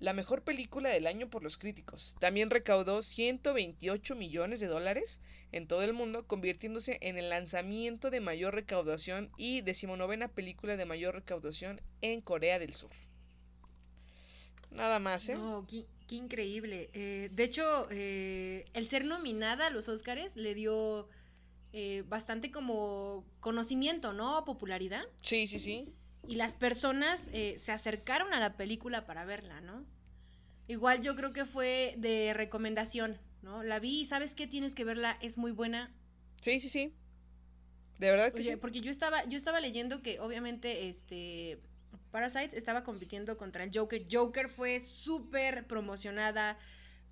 la 0.00 0.14
mejor 0.14 0.42
película 0.42 0.88
del 0.88 1.06
año 1.06 1.28
por 1.28 1.42
los 1.42 1.58
críticos. 1.58 2.16
También 2.18 2.50
recaudó 2.50 3.02
128 3.02 4.16
millones 4.16 4.60
de 4.60 4.66
dólares 4.66 5.20
en 5.52 5.68
todo 5.68 5.82
el 5.82 5.92
mundo, 5.92 6.26
convirtiéndose 6.26 6.98
en 7.02 7.18
el 7.18 7.28
lanzamiento 7.28 8.10
de 8.10 8.20
mayor 8.20 8.54
recaudación 8.54 9.30
y 9.36 9.60
decimonovena 9.60 10.28
película 10.28 10.76
de 10.76 10.86
mayor 10.86 11.14
recaudación 11.14 11.80
en 12.00 12.22
Corea 12.22 12.58
del 12.58 12.74
Sur. 12.74 12.90
Nada 14.70 14.98
más, 14.98 15.28
¿eh? 15.28 15.34
No, 15.36 15.66
qué, 15.68 15.84
qué 16.08 16.16
increíble. 16.16 16.88
Eh, 16.94 17.28
de 17.32 17.44
hecho, 17.44 17.86
eh, 17.90 18.64
el 18.72 18.88
ser 18.88 19.04
nominada 19.04 19.66
a 19.66 19.70
los 19.70 19.88
Óscares 19.88 20.36
le 20.36 20.54
dio 20.54 21.08
eh, 21.72 22.04
bastante 22.08 22.50
como 22.50 23.24
conocimiento, 23.40 24.12
¿no? 24.12 24.44
Popularidad. 24.44 25.02
Sí, 25.22 25.46
sí, 25.46 25.58
sí. 25.58 25.92
Y 26.26 26.36
las 26.36 26.54
personas 26.54 27.28
eh, 27.32 27.56
se 27.58 27.72
acercaron 27.72 28.32
a 28.32 28.40
la 28.40 28.56
película 28.56 29.06
para 29.06 29.24
verla, 29.24 29.60
¿no? 29.60 29.84
Igual 30.68 31.02
yo 31.02 31.16
creo 31.16 31.32
que 31.32 31.44
fue 31.44 31.94
de 31.98 32.32
recomendación, 32.34 33.18
¿no? 33.42 33.62
La 33.64 33.80
vi 33.80 34.02
y 34.02 34.06
sabes 34.06 34.34
qué 34.34 34.46
tienes 34.46 34.74
que 34.74 34.84
verla, 34.84 35.18
es 35.20 35.38
muy 35.38 35.50
buena. 35.50 35.92
Sí, 36.40 36.60
sí, 36.60 36.68
sí. 36.68 36.94
De 37.98 38.10
verdad 38.10 38.32
que 38.32 38.40
Oye, 38.40 38.52
sí. 38.52 38.56
porque 38.56 38.80
yo 38.80 38.90
estaba, 38.90 39.24
yo 39.24 39.36
estaba 39.36 39.60
leyendo 39.60 40.00
que 40.00 40.20
obviamente 40.20 40.88
este 40.88 41.60
Parasite 42.10 42.56
estaba 42.56 42.82
compitiendo 42.82 43.36
contra 43.36 43.64
el 43.64 43.70
Joker. 43.72 44.04
Joker 44.10 44.48
fue 44.48 44.80
súper 44.80 45.66
promocionada, 45.66 46.58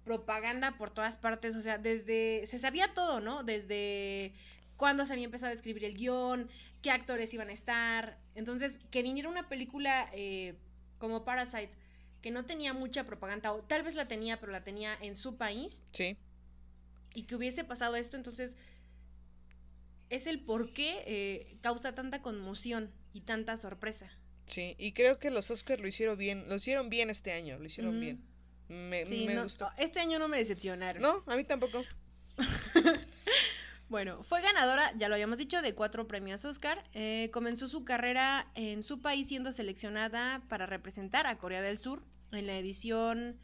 propaganda 0.04 0.76
por 0.78 0.90
todas 0.90 1.16
partes, 1.16 1.54
o 1.54 1.62
sea, 1.62 1.78
desde, 1.78 2.46
se 2.46 2.58
sabía 2.58 2.92
todo, 2.94 3.20
¿no? 3.20 3.42
Desde 3.42 4.32
cuándo 4.76 5.04
se 5.04 5.12
había 5.12 5.26
empezado 5.26 5.52
a 5.52 5.54
escribir 5.54 5.84
el 5.84 5.94
guion, 5.94 6.48
qué 6.82 6.90
actores 6.90 7.32
iban 7.34 7.48
a 7.48 7.52
estar. 7.52 8.18
Entonces, 8.34 8.80
que 8.90 9.02
viniera 9.02 9.28
una 9.28 9.48
película 9.48 10.08
eh, 10.12 10.54
como 10.98 11.24
Parasite, 11.24 11.70
que 12.22 12.30
no 12.30 12.44
tenía 12.44 12.72
mucha 12.74 13.04
propaganda, 13.04 13.52
o 13.52 13.62
tal 13.62 13.82
vez 13.82 13.94
la 13.94 14.08
tenía, 14.08 14.40
pero 14.40 14.52
la 14.52 14.64
tenía 14.64 14.96
en 15.00 15.14
su 15.16 15.36
país, 15.36 15.82
Sí. 15.92 16.16
y 17.14 17.22
que 17.24 17.36
hubiese 17.36 17.64
pasado 17.64 17.94
esto, 17.96 18.16
entonces 18.16 18.56
es 20.10 20.26
el 20.26 20.40
por 20.40 20.72
qué 20.72 21.02
eh, 21.06 21.56
causa 21.60 21.94
tanta 21.94 22.22
conmoción 22.22 22.90
y 23.12 23.20
tanta 23.22 23.56
sorpresa. 23.58 24.10
Sí, 24.46 24.74
y 24.78 24.92
creo 24.92 25.18
que 25.18 25.30
los 25.30 25.50
Oscars 25.50 25.80
lo 25.82 25.88
hicieron 25.88 26.16
bien, 26.16 26.48
lo 26.48 26.56
hicieron 26.56 26.88
bien 26.88 27.10
este 27.10 27.32
año, 27.32 27.58
lo 27.58 27.66
hicieron 27.66 28.00
bien. 28.00 28.24
Me, 28.68 29.06
Sí, 29.06 29.26
me 29.26 29.34
no, 29.34 29.42
gustó. 29.44 29.70
este 29.78 30.00
año 30.00 30.18
no 30.18 30.26
me 30.28 30.38
decepcionaron. 30.38 31.02
No, 31.02 31.22
a 31.26 31.36
mí 31.36 31.44
tampoco. 31.44 31.84
Bueno, 33.88 34.22
fue 34.22 34.42
ganadora, 34.42 34.92
ya 34.96 35.08
lo 35.08 35.14
habíamos 35.14 35.38
dicho, 35.38 35.62
de 35.62 35.74
cuatro 35.74 36.06
premios 36.06 36.44
Oscar. 36.44 36.84
Eh, 36.92 37.30
comenzó 37.32 37.68
su 37.68 37.84
carrera 37.84 38.50
en 38.54 38.82
su 38.82 39.00
país 39.00 39.28
siendo 39.28 39.50
seleccionada 39.50 40.42
para 40.48 40.66
representar 40.66 41.26
a 41.26 41.38
Corea 41.38 41.62
del 41.62 41.78
Sur 41.78 42.02
en 42.32 42.46
la 42.46 42.58
edición 42.58 43.38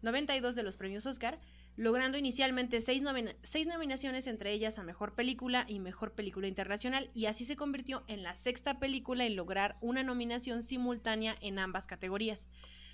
92 0.00 0.54
de 0.56 0.62
los 0.62 0.78
premios 0.78 1.04
Oscar, 1.04 1.38
logrando 1.76 2.16
inicialmente 2.16 2.80
seis, 2.80 3.02
nomina- 3.02 3.36
seis 3.42 3.66
nominaciones, 3.66 4.26
entre 4.26 4.52
ellas 4.52 4.78
a 4.78 4.82
Mejor 4.84 5.14
Película 5.14 5.66
y 5.68 5.80
Mejor 5.80 6.12
Película 6.14 6.46
Internacional, 6.48 7.10
y 7.12 7.26
así 7.26 7.44
se 7.44 7.56
convirtió 7.56 8.02
en 8.08 8.22
la 8.22 8.34
sexta 8.34 8.78
película 8.80 9.26
en 9.26 9.36
lograr 9.36 9.76
una 9.82 10.02
nominación 10.02 10.62
simultánea 10.62 11.36
en 11.42 11.58
ambas 11.58 11.86
categorías, 11.86 12.48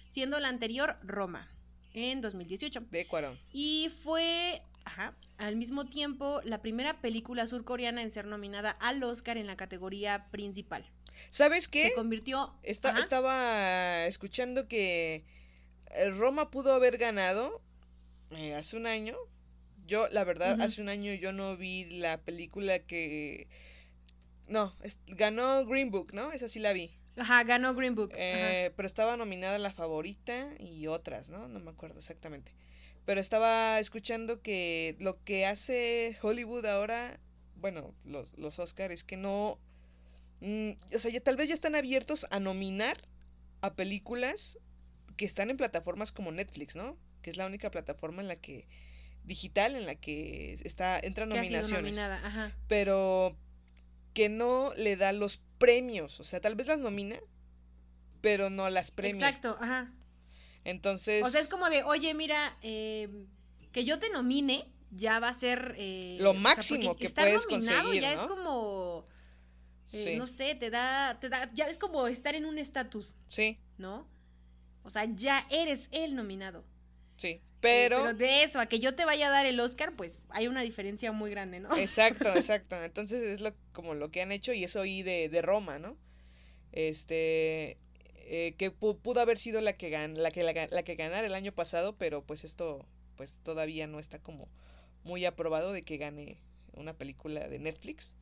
siendo 0.09 0.41
la 0.41 0.49
anterior 0.49 0.99
Roma, 1.05 1.49
en 1.95 2.21
2018. 2.21 2.81
De 2.91 3.07
Cuarón. 3.07 3.39
Y 3.53 3.89
fue, 4.03 4.61
ajá, 4.87 5.15
al 5.39 5.57
mismo 5.57 5.85
tiempo 5.85 6.41
la 6.45 6.63
primera 6.63 7.01
película 7.01 7.47
surcoreana 7.47 8.03
en 8.03 8.11
ser 8.11 8.25
nominada 8.27 8.71
al 8.71 9.03
Oscar 9.03 9.37
en 9.37 9.47
la 9.47 9.57
categoría 9.57 10.29
principal. 10.31 10.89
¿Sabes 11.31 11.67
qué? 11.69 11.89
Se 11.89 11.95
convirtió... 11.95 12.55
Estaba 12.63 14.07
escuchando 14.07 14.69
que 14.69 15.25
eh, 15.91 16.11
Roma 16.11 16.51
pudo 16.51 16.73
haber 16.73 16.99
ganado 16.99 17.63
eh, 18.31 18.55
hace 18.55 18.77
un 18.77 18.87
año. 18.87 19.17
Yo, 19.87 20.09
la 20.09 20.25
verdad, 20.25 20.61
hace 20.61 20.83
un 20.83 20.89
año 20.89 21.13
yo 21.15 21.33
no 21.33 21.57
vi 21.57 21.85
la 21.87 22.19
película 22.23 22.79
que... 22.81 23.49
No, 24.49 24.73
es- 24.83 25.01
ganó 25.07 25.65
Green 25.67 25.91
Book, 25.91 26.13
¿no? 26.13 26.33
Esa 26.33 26.49
sí 26.49 26.61
la 26.61 26.73
vi. 26.73 26.91
Ajá, 27.17 27.43
ganó 27.45 27.75
Green 27.75 27.95
Book. 27.95 28.11
ajá. 28.13 28.21
Eh, 28.21 28.73
pero 28.77 28.87
estaba 28.87 29.17
nominada 29.17 29.59
la 29.59 29.73
favorita 29.73 30.49
y 30.61 30.87
otras, 30.87 31.31
¿no? 31.31 31.49
No 31.49 31.61
me 31.61 31.71
acuerdo 31.71 31.99
exactamente. 31.99 32.53
Pero 33.07 33.21
estaba 33.21 33.79
escuchando 33.79 34.43
que 34.43 34.97
lo 34.99 35.23
que 35.25 35.47
hace 35.47 36.19
Hollywood 36.21 36.67
ahora, 36.67 37.19
bueno, 37.55 37.95
los, 38.05 38.37
los 38.37 38.59
Oscars, 38.59 38.93
es 38.93 39.05
que 39.05 39.17
no... 39.17 39.59
mm, 40.41 40.73
o 40.95 40.99
sea, 40.99 41.11
ya, 41.11 41.21
tal 41.21 41.37
vez 41.37 41.49
ya 41.49 41.55
están 41.55 41.77
abiertos 41.77 42.27
a 42.31 42.41
nominar 42.41 43.01
a 43.63 43.75
películas 43.75 44.59
que 45.17 45.25
están 45.25 45.51
en 45.51 45.57
plataformas 45.57 46.13
como 46.13 46.33
Netflix, 46.33 46.77
¿no? 46.77 46.99
Que 47.23 47.31
es 47.31 47.37
la 47.37 47.47
única 47.47 47.71
plataforma 47.71 48.21
en 48.21 48.29
la 48.29 48.37
que 48.37 48.67
digital 49.25 49.75
en 49.75 49.87
la 49.87 49.97
que 49.97 50.55
está 50.65 51.01
entran 51.01 51.31
que 51.31 51.39
ha 51.39 51.45
sido 51.45 51.63
nominaciones 51.63 51.83
nominada, 51.83 52.21
ajá. 52.25 52.57
pero 52.69 53.37
que 54.15 54.29
no 54.29 54.73
le 54.77 54.97
da 54.97 55.13
los 55.13 55.39
premios. 55.59 56.21
O 56.21 56.25
sea, 56.25 56.41
tal 56.41 56.55
vez 56.55 56.69
las 56.69 56.79
nomina, 56.79 57.17
pero 58.21 58.51
no 58.51 58.71
las 58.71 58.91
premia. 58.91 59.29
Exacto, 59.29 59.59
ajá. 59.61 59.93
Entonces, 60.67 61.23
O 61.25 61.31
sea, 61.31 61.41
es 61.41 61.49
como 61.49 61.69
de, 61.71 61.83
oye, 61.85 62.15
mira, 62.15 62.37
eh, 62.63 63.09
que 63.73 63.85
yo 63.85 63.99
te 63.99 64.11
nomine 64.11 64.73
ya 64.91 65.19
va 65.21 65.29
a 65.31 65.35
ser... 65.35 65.75
eh, 65.79 66.19
Lo 66.21 66.33
o 66.33 66.33
sea, 66.35 66.43
máximo 66.43 66.97
que 66.97 67.09
puedes 67.11 67.47
nominado 67.51 67.85
conseguir, 67.85 68.03
ya 68.03 68.15
¿no? 68.15 68.23
es 68.23 68.27
como... 68.29 69.07
eh, 69.93 70.05
sí, 70.05 70.17
No 70.17 70.27
sé, 70.27 70.55
te 70.55 70.71
da, 70.71 71.19
te 71.21 71.29
da, 71.29 71.51
ya 71.55 71.67
es 71.69 71.79
como 71.79 72.07
estar 72.09 72.35
en 72.35 72.47
un 72.47 72.59
estatus, 72.59 73.19
sí, 73.29 73.59
¿no? 73.79 74.09
O 74.83 74.91
sea, 74.91 75.05
ya 75.07 75.47
eres 75.51 75.89
el 75.93 76.15
nominado. 76.17 76.65
sí. 77.17 77.29
Eh, 77.29 77.41
Pero, 77.61 78.15
de 78.15 78.45
eso, 78.45 78.61
a 78.61 78.67
que 78.67 78.79
yo 78.79 78.95
te 78.95 79.05
vaya 79.05 79.29
a 79.29 79.31
dar 79.31 79.47
el 79.47 79.59
Oscar, 79.61 79.97
pues 79.97 80.23
hay 80.29 80.47
una 80.47 80.63
diferencia 80.63 81.11
muy 81.13 81.31
grande, 81.31 81.59
¿no? 81.61 81.75
exacto, 81.77 82.29
exacto. 82.37 82.81
Entonces 82.83 83.23
es 83.23 83.41
lo, 83.41 83.55
como 83.73 83.95
lo 83.95 84.11
que 84.11 84.23
han 84.23 84.31
hecho 84.33 84.53
y 84.53 84.65
eso 84.65 84.81
oí 84.81 85.03
de, 85.03 85.29
de 85.29 85.43
Roma, 85.43 85.79
¿no? 85.79 85.99
Este, 86.73 87.79
eh, 88.29 88.55
que 88.59 88.73
pu- 88.73 88.99
pudo 89.01 89.21
haber 89.21 89.39
sido 89.39 89.61
la 89.61 89.75
que, 89.75 89.91
gan 89.91 90.21
la, 90.23 90.31
que 90.31 90.43
la, 90.43 90.55
que 90.85 90.95
ganara 90.97 91.27
el 91.27 91.35
año 91.35 91.53
pasado, 91.53 91.97
pero 91.97 92.25
pues 92.25 92.45
esto, 92.45 92.87
pues 93.17 93.39
todavía 93.43 93.87
no 93.87 94.01
está 94.01 94.21
como 94.23 94.49
muy 95.05 95.25
aprobado 95.25 95.73
de 95.73 95.83
que 95.85 95.97
gane 95.99 96.39
una 96.75 96.95
película 96.95 97.49
de 97.49 97.59
Netflix. 97.59 98.15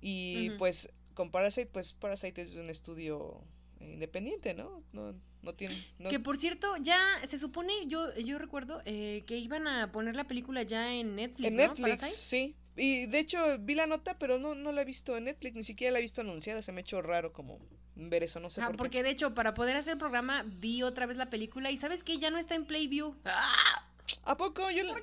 Y 0.00 0.50
pues 0.58 0.92
con 1.14 1.30
Parasite, 1.30 1.70
pues 1.72 1.92
Parasite 1.94 2.42
es 2.42 2.54
un 2.56 2.70
estudio 2.70 3.42
independiente, 3.84 4.54
¿no? 4.54 4.82
No, 4.92 5.14
no 5.42 5.54
tiene... 5.54 5.82
No, 5.98 6.08
Que 6.10 6.20
por 6.20 6.36
cierto, 6.36 6.76
ya 6.78 6.98
se 7.28 7.38
supone, 7.38 7.72
yo, 7.86 8.14
yo 8.16 8.38
recuerdo 8.38 8.82
eh, 8.84 9.24
que 9.26 9.38
iban 9.38 9.66
a 9.66 9.90
poner 9.92 10.16
la 10.16 10.24
película 10.26 10.62
ya 10.62 10.92
en 10.94 11.16
Netflix, 11.16 11.48
en 11.48 11.56
¿no? 11.56 11.62
Netflix, 11.62 12.14
sí. 12.14 12.56
Y 12.76 13.06
de 13.06 13.18
hecho 13.18 13.38
vi 13.60 13.74
la 13.74 13.86
nota, 13.86 14.18
pero 14.18 14.38
no, 14.38 14.54
no 14.54 14.72
la 14.72 14.82
he 14.82 14.84
visto 14.84 15.16
en 15.16 15.24
Netflix, 15.24 15.54
ni 15.56 15.64
siquiera 15.64 15.92
la 15.92 15.98
he 15.98 16.02
visto 16.02 16.22
anunciada. 16.22 16.62
Se 16.62 16.72
me 16.72 16.80
ha 16.80 16.82
hecho 16.82 17.02
raro 17.02 17.32
como 17.32 17.58
ver 17.94 18.22
eso, 18.22 18.40
no 18.40 18.48
sé 18.48 18.62
Ah, 18.62 18.66
por 18.66 18.72
qué. 18.72 18.78
porque 18.78 19.02
de 19.02 19.10
hecho, 19.10 19.34
para 19.34 19.52
poder 19.52 19.76
hacer 19.76 19.92
el 19.94 19.98
programa, 19.98 20.44
vi 20.46 20.82
otra 20.82 21.04
vez 21.04 21.18
la 21.18 21.28
película 21.28 21.70
y 21.70 21.76
¿sabes 21.76 22.02
qué? 22.02 22.16
Ya 22.16 22.30
no 22.30 22.38
está 22.38 22.54
en 22.54 22.64
Playview. 22.64 23.14
¡Ah! 23.26 23.88
¿A 24.24 24.36
poco? 24.38 24.70
Yo, 24.70 24.84
la- 24.84 24.94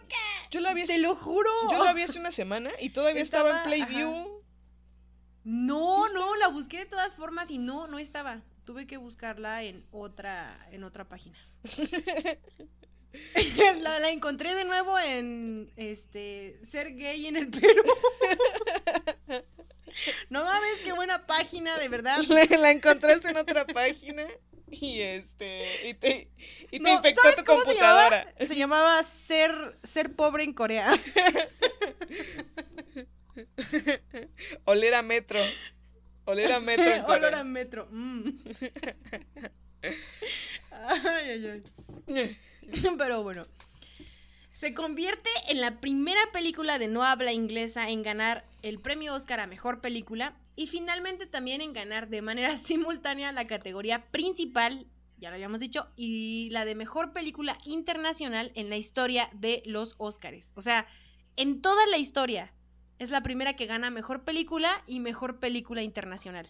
yo 0.50 0.62
la 0.62 0.74
vi 0.74 0.86
¡Te 0.86 0.94
hace- 0.94 1.02
lo 1.02 1.16
juro! 1.16 1.50
Yo 1.72 1.84
la 1.84 1.94
vi 1.94 2.02
hace 2.02 2.20
una 2.20 2.32
semana 2.32 2.72
y 2.82 2.90
todavía 2.90 3.22
estaba, 3.22 3.50
Estaba- 3.50 3.76
en 3.76 3.86
Playview. 3.86 4.42
No, 5.44 6.06
Sí 6.08 6.14
no, 6.14 6.36
la 6.38 6.48
busqué 6.50 6.80
de 6.80 6.86
todas 6.86 7.16
formas 7.16 7.50
y 7.52 7.58
no, 7.60 7.88
no 7.88 8.00
estaba. 8.00 8.42
Tuve 8.70 8.86
que 8.86 8.98
buscarla 8.98 9.64
en 9.64 9.84
otra, 9.90 10.56
en 10.70 10.84
otra 10.84 11.10
página. 11.10 11.36
la, 13.82 14.00
la 14.00 14.12
encontré 14.12 14.54
de 14.54 14.64
nuevo 14.64 15.00
en 15.00 15.74
este 15.76 16.60
ser 16.64 16.94
gay 16.94 17.26
en 17.26 17.38
el 17.38 17.50
Perú. 17.50 17.82
No 20.30 20.46
mames, 20.46 20.82
qué 20.84 20.94
buena 20.94 21.26
página, 21.26 21.76
de 21.80 21.90
verdad. 21.90 22.20
La, 22.30 22.46
la 22.60 22.72
encontraste 22.72 23.30
en 23.30 23.38
otra 23.38 23.66
página 23.66 24.24
y 24.70 25.02
este 25.02 25.90
y 25.90 25.94
te, 25.96 26.30
y 26.72 26.80
te 26.80 26.80
No, 26.80 26.94
infectó 26.94 27.22
¿sabes 27.22 27.38
tu 27.38 27.44
cómo 27.44 27.62
se 27.64 27.74
llamaba? 27.74 28.10
computadora. 28.10 28.48
Se 28.48 28.56
llamaba 28.56 29.04
ser, 29.04 29.78
ser 29.84 30.16
pobre 30.16 30.44
en 30.44 30.54
Corea. 30.54 30.94
Oler 34.66 34.94
a 34.94 35.02
metro. 35.02 35.40
Oler 36.30 36.52
a 36.52 36.60
metro 36.60 36.86
en 36.86 37.06
Olor 37.08 37.36
a 37.36 37.44
metro. 37.44 37.88
mm. 37.92 38.30
Ay, 40.72 41.30
ay, 41.30 41.64
ay. 42.08 42.38
Pero 42.98 43.24
bueno. 43.24 43.48
Se 44.52 44.74
convierte 44.74 45.30
en 45.48 45.62
la 45.62 45.80
primera 45.80 46.20
película 46.34 46.80
de 46.80 46.90
no 46.90 47.04
habla 47.04 47.32
inglesa 47.32 47.90
en 47.90 48.04
ganar 48.04 48.46
el 48.62 48.80
premio 48.80 49.16
Oscar 49.16 49.40
a 49.40 49.48
mejor 49.48 49.80
película 49.80 50.36
y 50.58 50.68
finalmente 50.68 51.26
también 51.26 51.62
en 51.62 51.72
ganar 51.72 52.10
de 52.10 52.22
manera 52.22 52.56
simultánea 52.58 53.32
la 53.32 53.48
categoría 53.48 54.12
principal, 54.12 54.86
ya 55.18 55.30
lo 55.30 55.36
habíamos 55.36 55.62
dicho, 55.62 55.90
y 55.96 56.50
la 56.52 56.66
de 56.66 56.76
mejor 56.76 57.14
película 57.14 57.58
internacional 57.66 58.52
en 58.56 58.70
la 58.70 58.76
historia 58.76 59.30
de 59.34 59.64
los 59.66 59.96
Oscars. 59.98 60.52
O 60.56 60.62
sea, 60.62 60.86
en 61.38 61.62
toda 61.62 61.88
la 61.88 61.98
historia 61.98 62.54
es 63.00 63.10
la 63.10 63.22
primera 63.22 63.54
que 63.56 63.66
gana 63.66 63.90
mejor 63.90 64.24
película 64.24 64.84
y 64.88 65.00
mejor 65.00 65.40
película 65.40 65.82
internacional. 65.82 66.48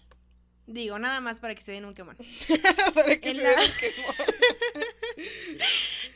Digo, 0.68 1.00
nada 1.00 1.20
más 1.22 1.40
para 1.40 1.56
que 1.56 1.62
se 1.64 1.72
den 1.72 1.86
un 1.86 1.94
quemón. 1.96 2.16
Para 2.94 3.20
que 3.20 3.30
En 3.32 3.36
se 3.38 3.42
la- 3.44 3.50
den 3.50 3.60
un 3.72 3.78
quemón. 3.78 4.16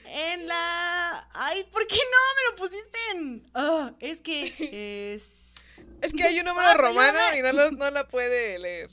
En 0.05 0.47
la. 0.47 1.27
Ay, 1.33 1.63
¿por 1.71 1.87
qué 1.87 1.95
no 1.95 2.01
me 2.35 2.51
lo 2.51 2.55
pusiste 2.55 2.97
en.? 3.11 3.49
Ah, 3.55 3.93
es 3.99 4.21
que 4.21 5.13
es. 5.15 5.39
Es 6.03 6.13
que 6.13 6.23
hay 6.23 6.37
un 6.39 6.45
número 6.45 6.67
Ah, 6.67 6.73
romano 6.75 7.17
y 7.37 7.41
no, 7.41 7.51
lo- 7.53 7.71
no 7.71 7.89
la 7.89 8.05
puede 8.07 8.59
leer. 8.59 8.89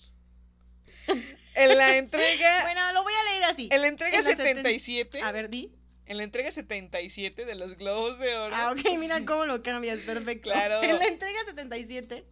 En 1.55 1.76
la 1.76 1.96
entrega, 1.96 2.62
Bueno, 2.62 2.92
lo 2.92 3.03
voy 3.03 3.12
a 3.12 3.24
leer 3.33 3.44
así. 3.44 3.68
en 3.72 3.81
la 3.83 3.88
entrega 3.88 4.18
en 4.18 4.24
la 4.24 4.31
seten- 4.31 4.37
77, 4.62 5.20
A 5.20 5.33
ver, 5.33 5.50
di. 5.50 5.72
En 6.11 6.16
la 6.16 6.25
entrega 6.25 6.51
77 6.51 7.44
de 7.44 7.55
los 7.55 7.77
Globos 7.77 8.18
de 8.18 8.37
Oro. 8.37 8.53
Ah, 8.53 8.73
ok, 8.73 8.99
mira 8.99 9.25
cómo 9.27 9.46
lo 9.46 9.62
cambias, 9.62 10.01
perfecto. 10.01 10.51
Claro. 10.51 10.83
En 10.83 10.99
la 10.99 11.07
entrega 11.07 11.38
77, 11.46 12.25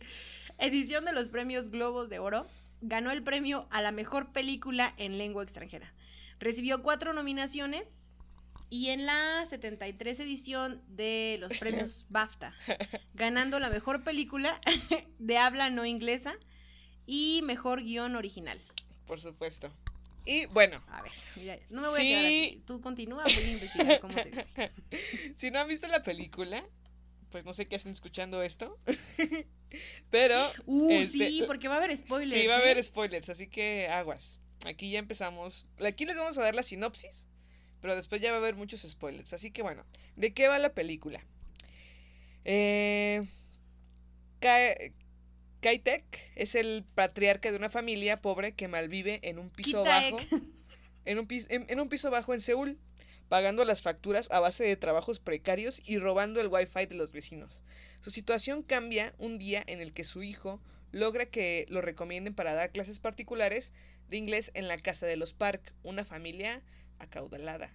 edición 0.58 1.04
de 1.04 1.12
los 1.12 1.28
premios 1.28 1.70
Globos 1.70 2.08
de 2.08 2.18
Oro, 2.18 2.48
ganó 2.80 3.12
el 3.12 3.22
premio 3.22 3.68
a 3.70 3.80
la 3.80 3.92
mejor 3.92 4.32
película 4.32 4.92
en 4.96 5.16
lengua 5.16 5.44
extranjera. 5.44 5.94
Recibió 6.40 6.82
cuatro 6.82 7.12
nominaciones 7.12 7.84
y 8.68 8.88
en 8.88 9.06
la 9.06 9.46
73 9.48 10.18
edición 10.18 10.82
de 10.88 11.36
los 11.38 11.56
premios 11.56 12.06
BAFTA, 12.10 12.56
ganando 13.14 13.60
la 13.60 13.70
mejor 13.70 14.02
película 14.02 14.60
de 15.20 15.38
habla 15.38 15.70
no 15.70 15.86
inglesa 15.86 16.34
y 17.06 17.42
mejor 17.44 17.84
guion 17.84 18.16
original. 18.16 18.58
Por 19.06 19.20
supuesto. 19.20 19.72
Y 20.30 20.44
bueno, 20.46 20.82
A 20.88 21.00
ver, 21.00 21.12
mira, 21.36 21.58
no 21.70 21.80
me 21.80 21.88
voy 21.88 22.00
a 22.00 22.02
quedar 22.02 22.26
Sí. 22.26 22.46
aquí. 22.52 22.62
Tú 22.66 22.80
continúa, 22.82 23.24
voy 23.24 23.32
a 23.44 23.50
investigar 23.52 24.00
cómo 24.00 24.12
se 24.14 24.24
dice. 24.30 24.46
si 25.36 25.50
no 25.50 25.58
han 25.60 25.68
visto 25.68 25.88
la 25.88 26.02
película, 26.02 26.62
pues 27.30 27.46
no 27.46 27.54
sé 27.54 27.66
qué 27.66 27.76
hacen 27.76 27.92
escuchando 27.92 28.42
esto. 28.42 28.78
Pero 30.10 30.52
Uh, 30.66 30.90
Este, 30.92 31.28
sí, 31.30 31.44
porque 31.46 31.68
va 31.68 31.74
a 31.74 31.78
haber 31.78 31.96
spoilers. 31.96 32.32
sí, 32.42 32.46
va 32.46 32.56
a 32.56 32.58
¿eh? 32.58 32.62
haber 32.62 32.84
spoilers, 32.84 33.30
así 33.30 33.46
que 33.48 33.88
aguas. 33.88 34.38
Aquí 34.66 34.90
ya 34.90 34.98
empezamos. 34.98 35.64
Aquí 35.82 36.04
les 36.04 36.16
vamos 36.16 36.36
a 36.36 36.42
dar 36.42 36.54
la 36.54 36.62
sinopsis, 36.62 37.26
pero 37.80 37.96
después 37.96 38.20
ya 38.20 38.30
va 38.30 38.36
a 38.36 38.40
haber 38.40 38.54
muchos 38.54 38.82
spoilers. 38.82 39.32
Así 39.32 39.50
que 39.50 39.62
bueno, 39.62 39.86
¿de 40.16 40.34
qué 40.34 40.48
va 40.48 40.58
la 40.58 40.74
película? 40.74 41.24
Eh, 42.44 43.22
Ka- 44.40 44.74
Kaitek 45.60 46.32
es 46.36 46.54
el 46.54 46.84
patriarca 46.94 47.50
de 47.50 47.56
una 47.56 47.70
familia 47.70 48.16
pobre 48.20 48.52
que 48.52 48.68
malvive 48.68 49.20
en 49.22 49.38
un 49.38 49.50
piso 49.50 49.82
bajo. 49.84 50.16
En 51.04 51.18
un, 51.18 51.26
pis- 51.26 51.46
en- 51.50 51.66
en 51.68 51.80
un 51.80 51.88
piso 51.88 52.10
bajo 52.10 52.34
en 52.34 52.40
Seúl, 52.40 52.78
pagando 53.28 53.64
las 53.64 53.82
facturas 53.82 54.30
a 54.30 54.40
base 54.40 54.64
de 54.64 54.76
trabajos 54.76 55.20
precarios 55.20 55.80
y 55.86 55.98
robando 55.98 56.40
el 56.40 56.48
wifi 56.48 56.86
de 56.86 56.94
los 56.94 57.12
vecinos. 57.12 57.64
Su 58.00 58.10
situación 58.10 58.62
cambia 58.62 59.14
un 59.18 59.38
día 59.38 59.62
en 59.66 59.80
el 59.80 59.92
que 59.92 60.04
su 60.04 60.22
hijo 60.22 60.60
logra 60.92 61.26
que 61.26 61.66
lo 61.68 61.80
recomienden 61.82 62.34
para 62.34 62.54
dar 62.54 62.70
clases 62.72 63.00
particulares 63.00 63.72
de 64.08 64.16
inglés 64.16 64.50
en 64.54 64.68
la 64.68 64.76
casa 64.78 65.06
de 65.06 65.16
los 65.16 65.34
Park, 65.34 65.74
una 65.82 66.04
familia 66.04 66.62
acaudalada. 66.98 67.74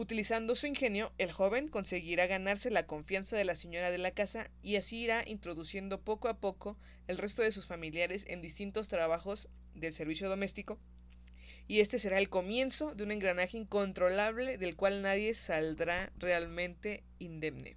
Utilizando 0.00 0.54
su 0.54 0.66
ingenio, 0.66 1.12
el 1.18 1.30
joven 1.30 1.68
conseguirá 1.68 2.26
ganarse 2.26 2.70
la 2.70 2.86
confianza 2.86 3.36
de 3.36 3.44
la 3.44 3.54
señora 3.54 3.90
de 3.90 3.98
la 3.98 4.12
casa 4.12 4.50
y 4.62 4.76
así 4.76 5.02
irá 5.02 5.22
introduciendo 5.26 6.00
poco 6.00 6.28
a 6.28 6.40
poco 6.40 6.78
el 7.06 7.18
resto 7.18 7.42
de 7.42 7.52
sus 7.52 7.66
familiares 7.66 8.24
en 8.28 8.40
distintos 8.40 8.88
trabajos 8.88 9.50
del 9.74 9.92
servicio 9.92 10.30
doméstico 10.30 10.78
y 11.68 11.80
este 11.80 11.98
será 11.98 12.18
el 12.18 12.30
comienzo 12.30 12.94
de 12.94 13.04
un 13.04 13.12
engranaje 13.12 13.58
incontrolable 13.58 14.56
del 14.56 14.74
cual 14.74 15.02
nadie 15.02 15.34
saldrá 15.34 16.10
realmente 16.16 17.04
indemne. 17.18 17.76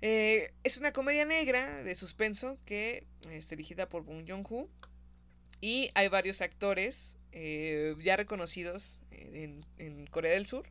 Eh, 0.00 0.50
es 0.64 0.78
una 0.78 0.94
comedia 0.94 1.26
negra 1.26 1.82
de 1.82 1.94
suspenso 1.94 2.58
que 2.64 3.06
es 3.28 3.50
dirigida 3.50 3.86
por 3.86 4.04
Bong 4.04 4.26
Joon-ho 4.26 4.66
y 5.60 5.90
hay 5.94 6.08
varios 6.08 6.40
actores 6.40 7.18
eh, 7.32 7.94
ya 8.02 8.16
reconocidos 8.16 9.04
eh, 9.10 9.44
en, 9.44 9.64
en 9.78 10.06
Corea 10.06 10.32
del 10.32 10.46
Sur 10.46 10.68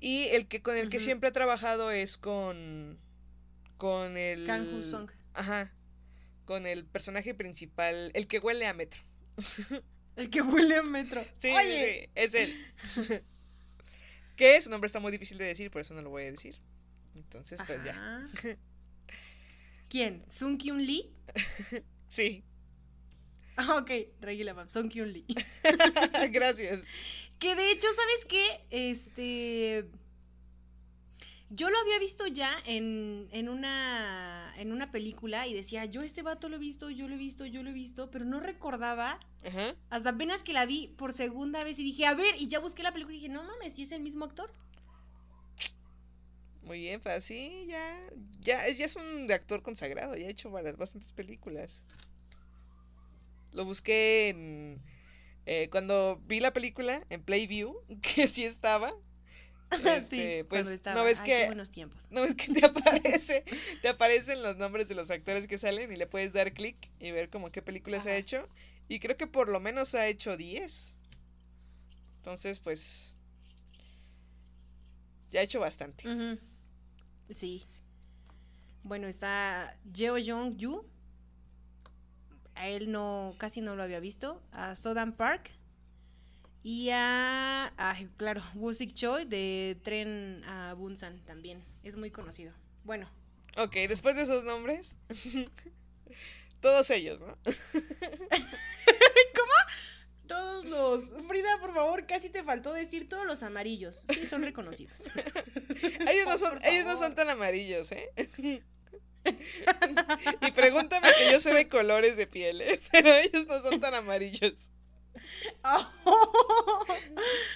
y 0.00 0.24
el 0.28 0.48
que 0.48 0.62
con 0.62 0.76
el 0.76 0.90
que 0.90 1.00
siempre 1.00 1.28
ha 1.28 1.32
trabajado 1.32 1.90
es 1.90 2.16
con 2.16 2.98
con 3.76 4.16
el 4.16 4.46
Kang 4.46 4.82
Song. 4.84 5.10
ajá 5.34 5.72
con 6.44 6.66
el 6.66 6.84
personaje 6.84 7.34
principal 7.34 8.10
el 8.14 8.26
que 8.26 8.38
huele 8.38 8.66
a 8.66 8.74
metro 8.74 9.00
El 10.16 10.30
que 10.30 10.42
huele 10.42 10.76
a 10.76 10.82
metro. 10.82 11.24
Sí, 11.38 11.48
Oye, 11.48 12.04
sí, 12.04 12.10
es 12.14 12.34
él. 12.34 12.54
que 14.36 14.60
su 14.60 14.70
nombre 14.70 14.86
está 14.86 15.00
muy 15.00 15.12
difícil 15.12 15.38
de 15.38 15.44
decir, 15.44 15.70
por 15.70 15.80
eso 15.80 15.94
no 15.94 16.02
lo 16.02 16.10
voy 16.10 16.24
a 16.24 16.30
decir. 16.30 16.56
Entonces, 17.16 17.60
pues 17.66 17.82
ya. 17.84 18.24
¿Quién? 19.88 20.24
¿Sung 20.30 20.58
Kyun 20.58 20.84
Lee? 20.84 21.10
Sí, 22.08 22.44
ok, 23.78 23.90
tranquila, 24.20 24.54
Pam. 24.54 24.68
Sung 24.68 24.88
Kyun 24.88 25.12
Lee. 25.12 25.26
gracias. 26.30 26.82
Que 27.38 27.54
de 27.54 27.70
hecho, 27.70 27.88
¿sabes 27.94 28.24
qué? 28.28 28.64
Este. 28.70 29.88
Yo 31.50 31.68
lo 31.68 31.78
había 31.78 31.98
visto 31.98 32.26
ya 32.26 32.50
en, 32.64 33.28
en 33.30 33.50
una 33.50 34.32
en 34.56 34.72
una 34.72 34.90
película 34.90 35.46
y 35.46 35.54
decía, 35.54 35.84
yo 35.84 36.02
este 36.02 36.22
vato 36.22 36.48
lo 36.48 36.56
he 36.56 36.58
visto, 36.58 36.88
yo 36.90 37.08
lo 37.08 37.14
he 37.14 37.18
visto, 37.18 37.44
yo 37.46 37.62
lo 37.62 37.70
he 37.70 37.72
visto, 37.72 38.10
pero 38.10 38.24
no 38.24 38.40
recordaba 38.40 39.18
Ajá. 39.44 39.74
hasta 39.90 40.10
apenas 40.10 40.42
que 40.42 40.52
la 40.52 40.66
vi 40.66 40.88
por 40.96 41.12
segunda 41.12 41.64
vez 41.64 41.78
y 41.78 41.84
dije, 41.84 42.06
a 42.06 42.14
ver, 42.14 42.34
y 42.38 42.48
ya 42.48 42.60
busqué 42.60 42.82
la 42.82 42.92
película 42.92 43.16
y 43.16 43.20
dije, 43.20 43.32
no 43.32 43.42
mames, 43.42 43.74
¿sí 43.74 43.82
es 43.82 43.92
el 43.92 44.00
mismo 44.00 44.24
actor? 44.24 44.50
Muy 46.62 46.80
bien, 46.80 47.00
fa, 47.00 47.20
sí, 47.20 47.66
ya, 47.66 48.10
ya, 48.40 48.68
ya 48.70 48.84
es 48.84 48.96
un 48.96 49.30
actor 49.32 49.62
consagrado, 49.62 50.16
ya 50.16 50.26
ha 50.26 50.30
hecho 50.30 50.50
varias, 50.50 50.76
bastantes 50.76 51.12
películas. 51.12 51.86
Lo 53.52 53.64
busqué 53.64 54.28
en, 54.30 54.80
eh, 55.46 55.68
cuando 55.70 56.20
vi 56.26 56.40
la 56.40 56.52
película 56.52 57.04
en 57.10 57.22
Playview, 57.22 57.74
que 58.02 58.26
sí 58.26 58.44
estaba. 58.44 58.92
Este, 59.72 60.40
sí, 60.40 60.44
pues, 60.50 60.62
cuando 60.64 60.70
estaba. 60.72 60.96
¿no 61.00 61.04
ves 61.04 61.20
Ay, 61.20 61.26
que- 61.26 61.46
buenos 61.46 61.70
tiempos. 61.70 62.06
No 62.10 62.24
es 62.24 62.34
que 62.34 62.52
te 62.52 62.64
aparece, 62.66 63.42
te 63.80 63.88
aparecen 63.88 64.42
los 64.42 64.58
nombres 64.58 64.86
de 64.88 64.94
los 64.94 65.10
actores 65.10 65.46
que 65.46 65.56
salen 65.56 65.90
y 65.90 65.96
le 65.96 66.06
puedes 66.06 66.34
dar 66.34 66.52
clic 66.52 66.76
y 67.00 67.10
ver 67.10 67.30
como 67.30 67.50
qué 67.50 67.62
películas 67.62 68.04
ha 68.06 68.10
Ajá. 68.10 68.18
hecho. 68.18 68.48
Y 68.88 68.98
creo 69.00 69.16
que 69.16 69.26
por 69.26 69.48
lo 69.48 69.60
menos 69.60 69.94
ha 69.94 70.06
hecho 70.08 70.36
10. 70.36 70.98
Entonces, 72.18 72.58
pues. 72.58 73.16
Ya 75.30 75.40
ha 75.40 75.44
hecho 75.44 75.60
bastante. 75.60 76.04
Sí. 77.30 77.64
Bueno, 78.82 79.06
está 79.06 79.74
Jeo 79.94 80.16
Jong 80.22 80.58
Yu. 80.58 80.84
A 82.54 82.68
él 82.68 82.92
no, 82.92 83.34
casi 83.38 83.60
no 83.60 83.76
lo 83.76 83.82
había 83.82 84.00
visto. 84.00 84.40
A 84.52 84.76
Sodan 84.76 85.12
Park. 85.12 85.50
Y 86.62 86.90
a, 86.90 87.72
ay, 87.76 88.08
claro, 88.16 88.42
Woo 88.54 88.72
Sik 88.72 88.94
Choi 88.94 89.24
de 89.24 89.76
Tren 89.82 90.42
a 90.44 90.74
Bunsan 90.74 91.18
también. 91.24 91.64
Es 91.82 91.96
muy 91.96 92.10
conocido. 92.10 92.52
Bueno, 92.84 93.10
Ok, 93.56 93.74
después 93.88 94.16
de 94.16 94.22
esos 94.22 94.44
nombres. 94.44 94.96
todos 96.60 96.90
ellos, 96.90 97.20
¿no? 97.20 97.36
todos 100.26 100.64
los. 100.64 101.04
Frida, 101.28 101.58
por 101.60 101.74
favor, 101.74 102.06
casi 102.06 102.30
te 102.30 102.42
faltó 102.42 102.72
decir 102.72 103.08
todos 103.08 103.26
los 103.26 103.42
amarillos. 103.42 104.06
Sí, 104.08 104.26
son 104.26 104.42
reconocidos. 104.42 105.02
Ellos 105.82 106.26
no 106.26 106.38
son, 106.38 106.58
ellos 106.64 106.86
no 106.86 106.96
son 106.96 107.14
tan 107.14 107.28
amarillos, 107.28 107.92
¿eh? 107.92 108.10
Y 109.24 110.50
pregúntame 110.52 111.08
que 111.18 111.32
yo 111.32 111.40
sé 111.40 111.54
de 111.54 111.68
colores 111.68 112.16
de 112.16 112.26
piel, 112.26 112.60
¿eh? 112.60 112.80
Pero 112.92 113.14
ellos 113.14 113.46
no 113.46 113.60
son 113.60 113.80
tan 113.80 113.94
amarillos. 113.94 114.70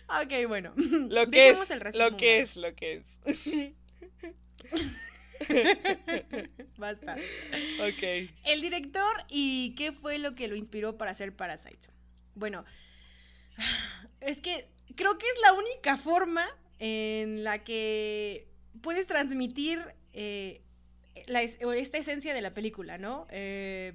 Ok, 0.08 0.46
bueno. 0.46 0.72
Lo 0.76 1.28
que 1.30 1.38
Dejemos 1.38 1.70
es, 1.70 1.94
lo 1.96 2.16
que 2.16 2.40
es, 2.40 2.56
lo 2.56 2.74
que 2.74 2.94
es. 2.94 3.20
Basta. 6.76 7.16
ok. 7.16 8.02
El 8.44 8.60
director 8.60 9.24
y 9.28 9.74
qué 9.74 9.92
fue 9.92 10.18
lo 10.18 10.32
que 10.32 10.48
lo 10.48 10.56
inspiró 10.56 10.96
para 10.96 11.10
hacer 11.10 11.34
Parasite. 11.34 11.88
Bueno, 12.34 12.64
es 14.20 14.40
que 14.40 14.68
creo 14.94 15.18
que 15.18 15.26
es 15.26 15.34
la 15.42 15.52
única 15.54 15.96
forma 15.96 16.44
en 16.78 17.44
la 17.44 17.64
que 17.64 18.48
puedes 18.82 19.06
transmitir 19.06 19.78
eh, 20.12 20.62
la 21.26 21.42
es- 21.42 21.58
o 21.64 21.72
esta 21.72 21.98
esencia 21.98 22.34
de 22.34 22.40
la 22.42 22.54
película, 22.54 22.98
¿no? 22.98 23.26
Eh, 23.30 23.94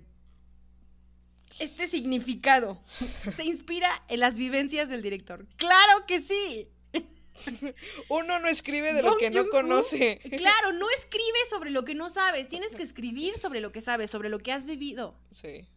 este 1.59 1.87
significado 1.87 2.81
se 3.35 3.43
inspira 3.45 3.89
en 4.07 4.19
las 4.19 4.35
vivencias 4.35 4.89
del 4.89 5.01
director. 5.01 5.45
¡Claro 5.57 6.05
que 6.07 6.21
sí! 6.21 6.67
Uno 8.09 8.39
no 8.39 8.47
escribe 8.47 8.93
de 8.93 9.03
lo 9.03 9.17
que 9.17 9.29
no 9.29 9.47
conoce. 9.49 10.19
Claro, 10.37 10.73
no 10.73 10.87
escribes 10.97 11.49
sobre 11.49 11.71
lo 11.71 11.85
que 11.85 11.95
no 11.95 12.09
sabes, 12.09 12.49
tienes 12.49 12.75
que 12.75 12.83
escribir 12.83 13.37
sobre 13.37 13.59
lo 13.61 13.71
que 13.71 13.81
sabes, 13.81 14.09
sobre 14.11 14.29
lo 14.29 14.39
que 14.39 14.51
has 14.51 14.65
vivido. 14.65 15.15
Sí. 15.31 15.67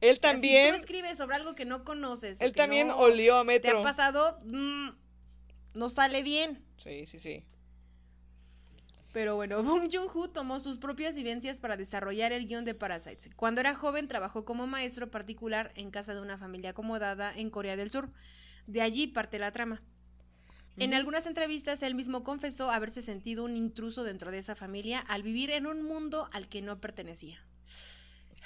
Él 0.00 0.16
sea, 0.18 0.30
Si 0.30 0.32
también, 0.34 0.74
tú 0.74 0.80
escribes 0.80 1.18
sobre 1.18 1.36
algo 1.36 1.54
que 1.54 1.66
no 1.66 1.84
conoces. 1.84 2.40
él 2.40 2.52
también 2.52 2.88
no 2.88 2.96
olió 2.98 3.36
a 3.36 3.40
Te 3.42 3.46
Metro. 3.46 3.80
ha 3.80 3.82
pasado, 3.82 4.40
mm, 4.44 4.90
no 5.74 5.88
sale 5.90 6.22
bien. 6.22 6.64
Sí, 6.82 7.04
sí, 7.06 7.18
sí. 7.20 7.44
Pero 9.12 9.36
bueno, 9.36 9.62
Bong 9.62 9.88
Joon-ho 9.90 10.30
tomó 10.30 10.60
sus 10.60 10.78
propias 10.78 11.16
vivencias 11.16 11.60
para 11.60 11.76
desarrollar 11.76 12.32
el 12.32 12.46
guion 12.46 12.64
de 12.64 12.74
Parasites. 12.74 13.34
Cuando 13.34 13.60
era 13.60 13.74
joven 13.74 14.08
trabajó 14.08 14.44
como 14.44 14.66
maestro 14.66 15.10
particular 15.10 15.72
en 15.74 15.90
casa 15.90 16.14
de 16.14 16.20
una 16.20 16.38
familia 16.38 16.70
acomodada 16.70 17.32
en 17.34 17.50
Corea 17.50 17.76
del 17.76 17.90
Sur. 17.90 18.08
De 18.66 18.82
allí 18.82 19.06
parte 19.06 19.38
la 19.38 19.52
trama. 19.52 19.80
En 20.76 20.94
algunas 20.94 21.26
entrevistas 21.26 21.82
él 21.82 21.94
mismo 21.94 22.24
confesó 22.24 22.70
haberse 22.70 23.02
sentido 23.02 23.44
un 23.44 23.56
intruso 23.56 24.02
dentro 24.04 24.30
de 24.30 24.38
esa 24.38 24.54
familia 24.54 25.00
al 25.00 25.22
vivir 25.22 25.50
en 25.50 25.66
un 25.66 25.82
mundo 25.82 26.28
al 26.32 26.48
que 26.48 26.62
no 26.62 26.80
pertenecía. 26.80 27.44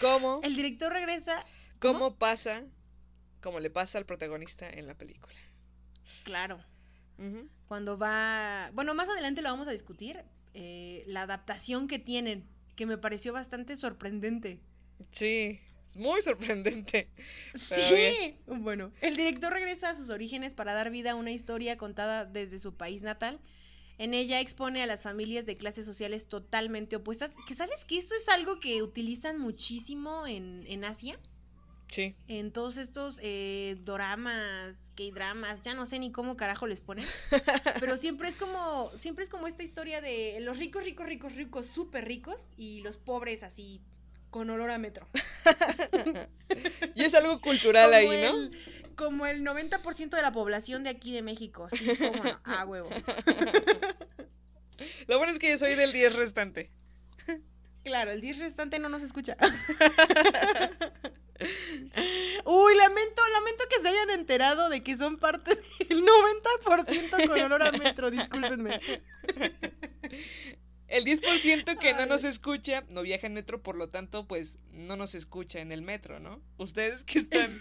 ¿Cómo? 0.01 0.41
El 0.43 0.57
director 0.57 0.93
regresa, 0.93 1.45
¿Cómo 1.79 2.17
pasa? 2.17 2.65
Como 3.43 3.61
le 3.61 3.71
pasa 3.71 3.99
al 3.99 4.07
protagonista 4.07 4.69
en 4.69 4.87
la 4.87 4.95
película. 4.95 5.35
claro, 6.25 6.59
cuando 7.67 7.99
va, 7.99 8.71
bueno, 8.73 8.95
más 8.95 9.09
adelante 9.09 9.43
lo 9.43 9.51
vamos 9.51 9.69
a 9.69 9.73
discutir, 9.73 10.25
eh, 10.55 11.03
la 11.07 11.23
adaptación 11.23 11.89
que 11.89 11.99
tienen, 11.99 12.45
que 12.77 12.87
me 12.87 12.99
pareció 12.99 13.33
bastante 13.33 13.77
sorprendente. 13.77 14.61
Sí, 15.11 15.61
es 15.83 15.97
muy 15.97 16.23
sorprendente. 16.23 17.09
Sí, 17.55 18.37
bueno, 18.47 18.93
el 19.01 19.17
director 19.17 19.53
regresa 19.53 19.91
a 19.91 19.95
sus 19.95 20.11
orígenes 20.11 20.55
para 20.55 20.73
dar 20.73 20.91
vida 20.91 21.13
a 21.13 21.17
una 21.17 21.31
historia 21.31 21.77
contada 21.77 22.25
desde 22.25 22.59
su 22.59 22.75
país 22.75 23.03
natal. 23.03 23.41
En 23.99 24.13
ella 24.13 24.41
expone 24.41 24.83
a 24.83 24.87
las 24.87 25.03
familias 25.03 25.47
de 25.47 25.57
clases 25.57 25.87
sociales 25.87 26.27
totalmente 26.27 26.97
opuestas, 26.97 27.33
que 27.47 27.55
sabes 27.55 27.85
que 27.85 27.99
esto 27.99 28.15
es 28.17 28.29
algo 28.29 28.59
que 28.59 28.83
utilizan 28.83 29.39
muchísimo 29.39 30.27
en, 30.27 30.65
en 30.67 30.85
Asia, 30.85 31.19
Sí. 31.89 32.17
en 32.27 32.51
todos 32.53 32.77
estos 32.77 33.21
eh, 33.23 33.77
doramas, 33.85 34.91
K-dramas, 34.97 35.61
ya 35.61 35.75
no 35.75 35.87
sé 35.87 35.99
ni 36.01 36.11
cómo 36.11 36.37
carajo 36.37 36.67
les 36.67 36.81
ponen, 36.81 37.05
pero 37.81 37.97
siempre 37.97 38.29
es 38.29 38.37
como, 38.37 38.91
siempre 38.97 39.23
es 39.25 39.31
como 39.31 39.47
esta 39.47 39.63
historia 39.63 40.01
de 40.01 40.39
los 40.41 40.59
ricos, 40.59 40.83
ricos, 40.85 41.07
ricos, 41.07 41.35
ricos, 41.37 41.67
súper 41.67 42.05
ricos 42.05 42.49
y 42.57 42.81
los 42.81 42.97
pobres 42.97 43.43
así 43.45 43.81
con 44.31 44.51
olor 44.51 44.71
a 44.71 44.79
metro. 44.79 45.09
Y 46.95 47.05
es 47.05 47.15
algo 47.15 47.41
cultural 47.41 47.91
como 47.91 47.97
ahí, 48.13 48.23
¿no? 48.23 48.37
el- 48.37 48.51
como 48.97 49.27
el 49.27 49.43
90% 49.45 50.17
de 50.17 50.23
la 50.23 50.33
población 50.33 50.85
de 50.85 50.91
aquí 50.91 51.13
de 51.13 51.23
México, 51.23 51.69
sí, 51.71 51.85
cómo 51.99 52.23
no, 52.23 52.41
a 52.45 52.65
huevo. 52.65 52.89
Lo 55.09 55.19
bueno 55.19 55.33
es 55.33 55.39
que 55.41 55.51
yo 55.51 55.59
soy 55.59 55.75
del 55.75 55.93
10 55.93 56.15
restante. 56.15 56.71
Claro, 57.85 58.13
el 58.13 58.21
10 58.21 58.39
restante 58.39 58.79
no 58.79 58.89
nos 58.89 59.03
escucha. 59.03 59.37
Uy, 62.45 62.77
lamento, 62.77 63.23
lamento 63.33 63.65
que 63.69 63.81
se 63.81 63.89
hayan 63.89 64.11
enterado 64.11 64.69
de 64.69 64.83
que 64.83 64.97
son 64.97 65.19
parte 65.19 65.55
del 65.55 66.05
90% 66.05 67.27
con 67.27 67.41
olor 67.41 67.63
a 67.63 67.73
metro, 67.73 68.11
discúlpenme. 68.11 68.81
El 70.89 71.05
10% 71.05 71.79
que 71.79 71.95
no 71.95 72.07
nos 72.07 72.25
escucha 72.25 72.85
no 72.93 73.03
viaja 73.03 73.27
en 73.27 73.35
metro, 73.35 73.63
por 73.63 73.75
lo 73.77 73.89
tanto, 73.89 74.29
pues 74.29 74.59
no 74.71 74.97
nos 74.97 75.15
escucha 75.15 75.61
en 75.61 75.73
el 75.73 75.83
metro, 75.83 76.21
¿no? 76.21 76.41
Ustedes 76.57 77.03
que 77.05 77.19
están, 77.19 77.59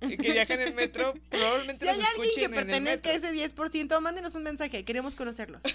que 0.00 0.16
viajan 0.16 0.60
en 0.60 0.74
metro, 0.74 1.14
probablemente 1.30 1.84
Si 1.84 1.88
hay 1.88 1.96
nos 1.96 2.10
alguien 2.10 2.34
que 2.34 2.42
escuchen 2.42 2.52
en 2.52 2.58
el 2.58 2.66
pertenezca 2.66 3.10
a 3.10 3.14
ese 3.14 3.32
10%, 3.32 4.00
mándenos 4.00 4.34
un 4.34 4.42
mensaje, 4.42 4.84
queremos 4.84 5.16
conocerlos. 5.16 5.62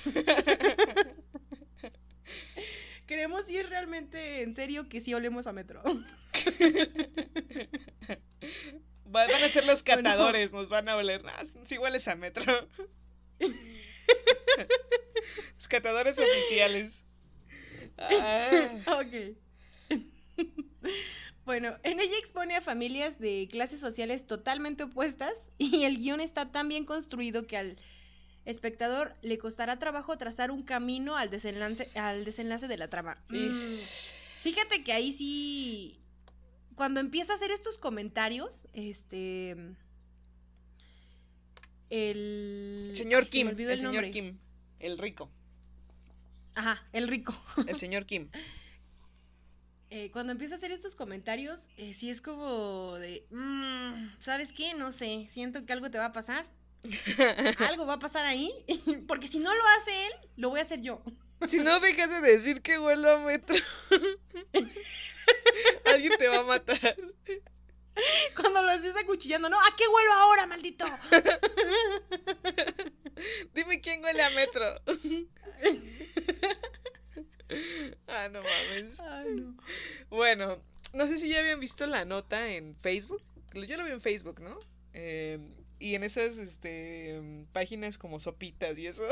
Queremos 3.12 3.50
ir 3.50 3.68
realmente 3.68 4.42
en 4.42 4.56
serio 4.56 4.88
que 4.88 5.02
sí 5.02 5.14
olemos 5.14 5.46
a 5.46 5.52
metro. 5.52 5.84
Va- 9.14 9.28
Van 9.28 9.44
a 9.44 9.50
ser 9.50 9.66
los 9.66 9.84
Bueno. 9.86 10.04
catadores, 10.04 10.54
nos 10.54 10.70
van 10.70 10.88
a 10.88 10.96
oler. 10.96 11.22
Ah, 11.26 11.44
sí 11.66 11.78
hueles 11.78 12.08
a 12.08 12.16
metro. 12.16 12.46
los 15.56 15.68
catadores 15.68 16.18
oficiales. 16.20 17.04
Ah, 17.98 19.02
Ok. 19.02 19.36
Bueno, 21.44 21.76
en 21.84 22.00
ella 22.00 22.18
expone 22.18 22.56
a 22.56 22.62
familias 22.62 23.20
de 23.20 23.50
clases 23.52 23.82
sociales 23.82 24.26
totalmente 24.26 24.84
opuestas 24.84 25.52
y 25.58 25.84
el 25.84 25.98
guion 25.98 26.22
está 26.22 26.50
tan 26.50 26.70
bien 26.70 26.86
construido 26.86 27.46
que 27.46 27.58
al 27.58 27.76
espectador 28.46 29.16
le 29.22 29.38
costará 29.38 29.78
trabajo 29.80 30.18
trazar 30.18 30.52
un 30.52 30.64
camino 30.64 31.16
al 31.18 31.30
desenlace, 31.30 31.90
al 31.98 32.26
desenlace 32.26 32.68
de 32.68 32.78
la 32.78 32.90
trama. 32.90 33.18
Mm, 33.30 33.50
Fíjate 34.38 34.84
que 34.84 34.94
ahí 34.94 35.12
sí, 35.12 36.00
cuando 36.76 37.00
empieza 37.00 37.34
a 37.34 37.36
hacer 37.36 37.52
estos 37.52 37.78
comentarios, 37.78 38.68
este... 38.74 39.56
El... 41.90 42.92
Señor 42.96 43.24
ay, 43.24 43.30
Kim, 43.30 43.48
el, 43.50 43.60
el 43.60 43.80
señor. 43.80 44.10
Kim, 44.12 44.38
el 44.80 44.98
rico, 44.98 45.30
Ajá, 46.56 46.88
el 46.94 47.08
rico. 47.08 47.34
el 47.68 47.78
señor 47.80 48.06
Kim. 48.06 48.30
Eh, 49.94 50.10
cuando 50.10 50.32
empieza 50.32 50.56
a 50.56 50.58
hacer 50.58 50.72
estos 50.72 50.96
comentarios, 50.96 51.68
eh, 51.76 51.94
sí 51.94 52.10
es 52.10 52.22
como 52.22 52.94
de, 52.94 53.28
"Mm, 53.30 54.20
¿sabes 54.20 54.54
qué? 54.54 54.74
No 54.74 54.94
sé, 54.94 55.26
siento 55.30 55.66
que 55.66 55.74
algo 55.74 55.92
te 55.92 55.98
va 55.98 56.06
a 56.06 56.12
pasar. 56.14 56.46
Algo 57.70 57.86
va 57.86 57.94
a 57.94 58.00
pasar 58.00 58.26
ahí, 58.26 58.52
porque 59.08 59.28
si 59.28 59.40
no 59.40 59.54
lo 59.54 59.62
hace 59.80 60.08
él, 60.08 60.14
lo 60.38 60.50
voy 60.50 60.60
a 60.60 60.64
hacer 60.64 60.82
yo. 60.82 61.02
Si 61.48 61.58
no 61.58 61.80
dejas 61.80 62.08
de 62.08 62.22
decir 62.22 62.62
que 62.62 62.78
huelo 62.78 63.10
a 63.10 63.18
metro, 63.18 63.56
alguien 65.86 66.14
te 66.20 66.28
va 66.28 66.42
a 66.42 66.44
matar. 66.44 66.96
Cuando 68.36 68.62
lo 68.62 68.70
estés 68.70 68.96
acuchillando, 68.96 69.50
no, 69.50 69.60
¿a 69.60 69.76
qué 69.76 69.88
vuelo 69.88 70.14
ahora, 70.14 70.46
maldito? 70.46 70.86
Dime 73.56 73.82
quién 73.82 74.04
huele 74.04 74.22
a 74.22 74.30
metro. 74.30 74.66
ah, 78.08 78.30
no 78.30 78.44
mames. 78.44 79.00
Ay, 79.00 79.32
no. 79.32 79.58
Bueno, 80.12 80.64
no 80.94 81.08
sé 81.08 81.18
si 81.18 81.28
ya 81.28 81.40
habían 81.40 81.60
visto 81.60 81.88
la 81.88 82.06
nota 82.06 82.52
en 82.52 82.76
Facebook. 82.76 83.24
Yo 83.56 83.78
lo 83.78 83.84
vi 83.84 83.92
en 83.94 84.02
Facebook, 84.02 84.42
¿no? 84.42 84.60
Eh, 84.94 85.40
y 85.82 85.96
en 85.96 86.04
esas 86.04 86.38
este, 86.38 87.20
mm, 87.20 87.46
páginas 87.52 87.98
como 87.98 88.20
sopitas 88.20 88.78
y 88.78 88.88
eso. 88.88 89.04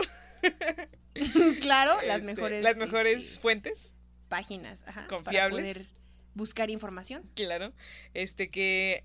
claro, 1.61 1.99
las 2.03 2.19
este, 2.19 2.25
mejores. 2.25 2.63
Las 2.63 2.77
mejores 2.77 3.23
este, 3.23 3.41
fuentes, 3.41 3.93
páginas, 4.29 4.83
ajá, 4.87 5.07
confiables. 5.07 5.65
Para 5.65 5.73
poder 5.73 5.99
buscar 6.35 6.69
información. 6.69 7.29
claro. 7.35 7.73
Este 8.13 8.49
que 8.49 9.03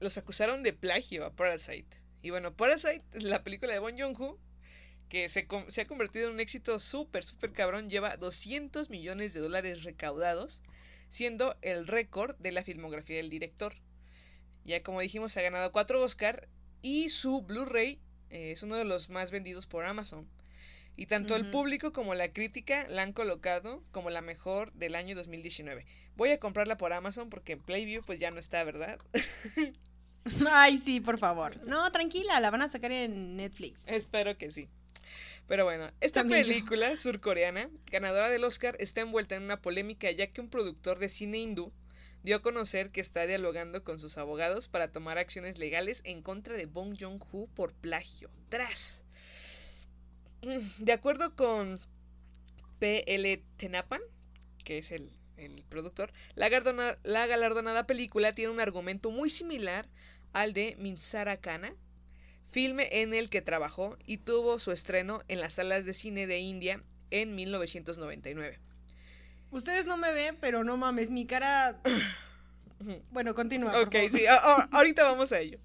los 0.00 0.18
acusaron 0.18 0.62
de 0.62 0.72
plagio 0.72 1.24
a 1.24 1.32
Parasite. 1.32 1.88
Y 2.20 2.30
bueno, 2.30 2.54
Parasite, 2.54 3.04
la 3.20 3.44
película 3.44 3.72
de 3.72 3.78
Bon 3.78 3.96
Joon-ho, 3.96 4.38
que 5.08 5.28
se, 5.28 5.46
ha 5.80 5.86
convertido 5.86 6.28
en 6.28 6.34
un 6.34 6.40
éxito 6.40 6.78
súper, 6.78 7.24
súper 7.24 7.52
cabrón, 7.52 7.88
lleva 7.88 8.16
200 8.16 8.90
millones 8.90 9.32
de 9.32 9.40
dólares 9.40 9.84
recaudados, 9.84 10.62
siendo 11.08 11.56
el 11.62 11.86
récord 11.86 12.36
de 12.38 12.52
la 12.52 12.64
filmografía 12.64 13.16
del 13.16 13.30
director. 13.30 13.74
Ya 14.64 14.82
como 14.82 15.00
dijimos, 15.00 15.36
ha 15.36 15.42
ganado 15.42 15.72
4 15.72 16.02
Oscar 16.02 16.48
y 16.82 17.10
su 17.10 17.42
Blu-ray 17.42 17.98
eh, 18.30 18.52
es 18.52 18.62
uno 18.62 18.76
de 18.76 18.84
los 18.84 19.10
más 19.10 19.30
vendidos 19.30 19.66
por 19.66 19.84
Amazon. 19.84 20.28
Y 20.96 21.06
tanto 21.06 21.36
el 21.36 21.48
público 21.50 21.92
como 21.92 22.16
la 22.16 22.32
crítica 22.32 22.84
la 22.88 23.02
han 23.02 23.12
colocado 23.12 23.84
como 23.92 24.10
la 24.10 24.20
mejor 24.20 24.72
del 24.72 24.96
año 24.96 25.14
2019. 25.14 25.86
Voy 26.16 26.30
a 26.30 26.40
comprarla 26.40 26.76
por 26.76 26.92
Amazon 26.92 27.30
porque 27.30 27.52
en 27.52 27.60
Playview 27.60 28.02
pues 28.04 28.18
ya 28.18 28.32
no 28.32 28.40
está, 28.40 28.64
¿verdad? 28.64 28.98
Ay, 30.50 30.78
sí, 30.78 31.00
por 31.00 31.18
favor. 31.18 31.64
No, 31.64 31.90
tranquila, 31.92 32.40
la 32.40 32.50
van 32.50 32.62
a 32.62 32.68
sacar 32.68 32.90
en 32.90 33.36
Netflix. 33.36 33.82
Espero 33.86 34.36
que 34.36 34.50
sí. 34.50 34.68
Pero 35.46 35.64
bueno, 35.64 35.90
esta 36.00 36.20
También 36.20 36.42
yo. 36.42 36.48
película 36.48 36.96
surcoreana, 36.96 37.70
ganadora 37.90 38.28
del 38.28 38.44
Oscar, 38.44 38.76
está 38.80 39.00
envuelta 39.00 39.36
en 39.36 39.44
una 39.44 39.62
polémica 39.62 40.10
ya 40.10 40.26
que 40.26 40.40
un 40.40 40.50
productor 40.50 40.98
de 40.98 41.08
cine 41.08 41.38
hindú 41.38 41.72
dio 42.28 42.36
a 42.36 42.42
conocer 42.42 42.90
que 42.90 43.00
está 43.00 43.26
dialogando 43.26 43.82
con 43.84 43.98
sus 43.98 44.18
abogados 44.18 44.68
para 44.68 44.92
tomar 44.92 45.16
acciones 45.16 45.56
legales 45.56 46.02
en 46.04 46.20
contra 46.20 46.56
de 46.56 46.66
Bong 46.66 46.94
Joon-ho 46.94 47.46
por 47.54 47.72
plagio. 47.72 48.28
Tras. 48.50 49.02
De 50.78 50.92
acuerdo 50.92 51.34
con 51.34 51.80
PL 52.80 53.42
Tenapan, 53.56 54.02
que 54.62 54.76
es 54.76 54.90
el, 54.90 55.08
el 55.38 55.64
productor, 55.70 56.12
la, 56.34 56.50
la 57.02 57.26
galardonada 57.26 57.86
película 57.86 58.34
tiene 58.34 58.52
un 58.52 58.60
argumento 58.60 59.10
muy 59.10 59.30
similar 59.30 59.88
al 60.34 60.52
de 60.52 60.76
Minsara 60.78 61.38
Kana, 61.38 61.74
filme 62.46 62.90
en 63.00 63.14
el 63.14 63.30
que 63.30 63.40
trabajó 63.40 63.96
y 64.04 64.18
tuvo 64.18 64.58
su 64.58 64.70
estreno 64.70 65.20
en 65.28 65.40
las 65.40 65.54
salas 65.54 65.86
de 65.86 65.94
cine 65.94 66.26
de 66.26 66.40
India 66.40 66.84
en 67.10 67.34
1999. 67.34 68.60
Ustedes 69.50 69.86
no 69.86 69.96
me 69.96 70.12
ven, 70.12 70.36
pero 70.40 70.64
no 70.64 70.76
mames, 70.76 71.10
mi 71.10 71.26
cara. 71.26 71.80
Bueno, 73.10 73.34
continúa. 73.34 73.80
Ok, 73.80 73.96
sí, 74.08 74.22
ahorita 74.70 75.02
vamos 75.02 75.32
a 75.32 75.40
ello. 75.40 75.58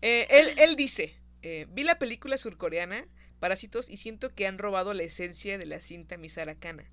Eh, 0.00 0.28
él, 0.30 0.46
él 0.58 0.76
dice, 0.76 1.16
eh, 1.42 1.66
vi 1.70 1.82
la 1.82 1.98
película 1.98 2.38
surcoreana 2.38 3.04
Parásitos 3.40 3.88
y 3.88 3.96
siento 3.96 4.34
que 4.34 4.46
han 4.46 4.58
robado 4.58 4.94
la 4.94 5.02
esencia 5.02 5.56
de 5.56 5.64
la 5.66 5.80
cinta 5.80 6.18
Misaracana. 6.18 6.88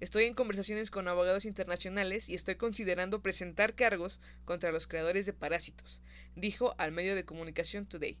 Estoy 0.00 0.24
en 0.24 0.34
conversaciones 0.34 0.90
con 0.90 1.06
abogados 1.06 1.44
internacionales 1.44 2.28
y 2.28 2.34
estoy 2.34 2.56
considerando 2.56 3.22
presentar 3.22 3.76
cargos 3.76 4.20
contra 4.44 4.72
los 4.72 4.88
creadores 4.88 5.26
de 5.26 5.32
Parásitos, 5.32 6.02
dijo 6.34 6.74
al 6.76 6.90
medio 6.90 7.14
de 7.14 7.24
comunicación 7.24 7.86
Today. 7.86 8.18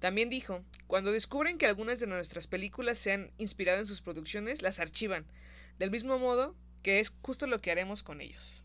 También 0.00 0.28
dijo, 0.28 0.64
cuando 0.88 1.12
descubren 1.12 1.56
que 1.56 1.66
algunas 1.66 2.00
de 2.00 2.08
nuestras 2.08 2.48
películas 2.48 2.98
se 2.98 3.12
han 3.12 3.30
inspirado 3.38 3.78
en 3.78 3.86
sus 3.86 4.02
producciones, 4.02 4.60
las 4.60 4.80
archivan, 4.80 5.24
del 5.78 5.92
mismo 5.92 6.18
modo 6.18 6.56
que 6.82 7.00
es 7.00 7.12
justo 7.22 7.46
lo 7.46 7.60
que 7.60 7.70
haremos 7.70 8.02
con 8.02 8.20
ellos. 8.20 8.64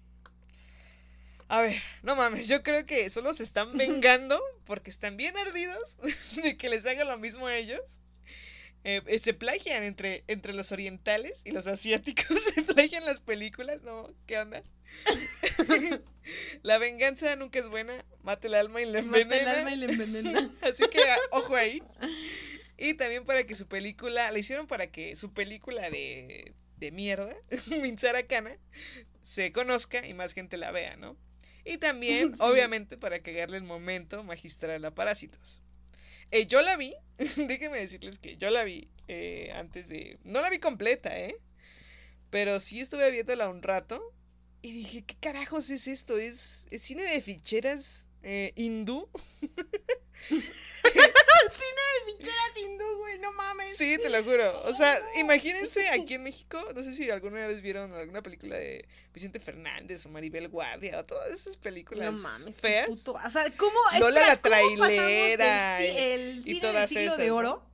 A 1.48 1.62
ver, 1.62 1.80
no 2.02 2.16
mames, 2.16 2.48
yo 2.48 2.64
creo 2.64 2.86
que 2.86 3.10
solo 3.10 3.34
se 3.34 3.44
están 3.44 3.78
vengando 3.78 4.42
porque 4.66 4.90
están 4.90 5.18
bien 5.18 5.36
ardidos 5.38 5.98
de 6.44 6.58
que 6.58 6.70
les 6.70 6.86
haga 6.86 7.04
lo 7.04 7.18
mismo 7.18 7.48
a 7.48 7.56
ellos. 7.56 8.00
Eh, 8.84 9.02
eh, 9.08 9.18
se 9.18 9.34
plagian 9.34 9.82
entre, 9.82 10.24
entre 10.28 10.54
los 10.54 10.72
orientales 10.72 11.42
y 11.44 11.52
los 11.52 11.66
asiáticos, 11.66 12.42
se 12.54 12.62
plagian 12.62 13.04
las 13.04 13.20
películas, 13.20 13.82
¿no? 13.84 14.14
¿Qué 14.28 14.38
onda? 14.38 14.62
la 16.62 16.78
venganza 16.78 17.36
nunca 17.36 17.60
es 17.60 17.68
buena, 17.68 18.06
mata 18.22 18.48
el 18.48 18.54
alma 18.54 18.82
y 18.82 18.86
le 18.86 19.02
Mata 19.02 19.36
el 19.36 19.48
alma 19.48 19.74
y 19.74 19.78
le 19.78 19.86
envenena. 19.92 20.52
Así 20.62 20.84
que 20.88 21.00
a- 21.00 21.18
ojo 21.32 21.56
ahí. 21.56 21.82
Y 22.78 22.94
también 22.94 23.26
para 23.26 23.46
que 23.46 23.56
su 23.56 23.68
película, 23.68 24.32
la 24.32 24.38
hicieron 24.38 24.68
para 24.68 24.88
que 24.88 25.16
su 25.16 25.34
película 25.34 25.90
de, 25.90 26.54
de 26.86 26.92
mierda, 26.92 27.36
Minsara 27.82 28.28
Kana, 28.28 28.58
se 29.24 29.52
conozca 29.52 30.06
y 30.08 30.14
más 30.14 30.34
gente 30.34 30.58
la 30.58 30.72
vea, 30.72 30.98
¿no? 30.98 31.18
Y 31.66 31.78
también, 31.78 32.34
Sí. 32.40 32.40
obviamente, 32.42 32.98
para 32.98 33.22
cagarle 33.22 33.58
el 33.58 33.64
momento 33.64 34.24
magistral 34.24 34.86
a 34.86 34.94
Parásitos. 34.96 35.62
Eh, 36.32 36.48
yo 36.48 36.62
la 36.62 36.78
vi, 36.78 36.96
déjenme 37.38 37.80
decirles 37.80 38.20
que 38.20 38.38
yo 38.38 38.50
la 38.50 38.64
vi 38.64 38.90
eh, 39.08 39.52
antes 39.54 39.88
de... 39.88 40.20
No 40.24 40.42
la 40.42 40.50
vi 40.50 40.60
completa, 40.60 41.18
¿eh? 41.20 41.36
Pero 42.30 42.60
sí 42.60 42.82
estuve 42.82 43.12
viéndola 43.12 43.50
un 43.50 43.64
rato 43.64 44.14
y 44.62 44.72
dije, 44.74 45.04
¿qué 45.06 45.16
carajos 45.20 45.70
es 45.70 45.88
esto? 45.88 46.18
¿Es, 46.18 46.68
es 46.72 46.82
cine 46.82 47.04
de 47.04 47.22
ficheras 47.22 48.08
eh, 48.24 48.52
hindú? 48.56 49.10
Ficheras 52.06 52.58
hindú, 52.58 52.98
güey, 53.00 53.20
no 53.20 53.32
mames. 53.34 53.76
Sí, 53.78 53.98
te 53.98 54.10
lo 54.10 54.24
juro. 54.24 54.62
O 54.66 54.74
sea, 54.74 54.98
imagínense 55.20 55.90
aquí 55.90 56.14
en 56.16 56.24
México, 56.24 56.60
no 56.76 56.84
sé 56.84 56.94
si 56.94 57.10
alguna 57.10 57.48
vez 57.48 57.62
vieron 57.62 57.94
alguna 57.94 58.22
película 58.22 58.56
de 58.58 58.88
Vicente 59.14 59.40
Fernández 59.40 60.06
o 60.06 60.10
Maribel 60.10 60.48
Guardia 60.50 61.00
o 61.00 61.06
todas 61.06 61.32
esas 61.34 61.58
películas 61.58 62.12
No 62.14 62.18
mames. 62.20 62.56
feas. 62.56 62.88
puto- 62.88 63.14
O 63.14 63.30
sea, 63.30 63.52
¿cómo? 63.58 63.78
Lola 64.00 64.34
espera, 64.34 64.58
la 64.58 64.62
¿cómo 64.64 64.76
trailera 64.86 65.86
y- 65.86 65.98
el 65.98 66.38
y 66.40 66.44
cine 66.44 66.60
todas 66.62 66.76
del 66.76 66.88
siglo 66.90 67.04
esas, 67.06 67.18
de 67.18 67.28
¿no? 67.28 67.36
oro 67.36 67.66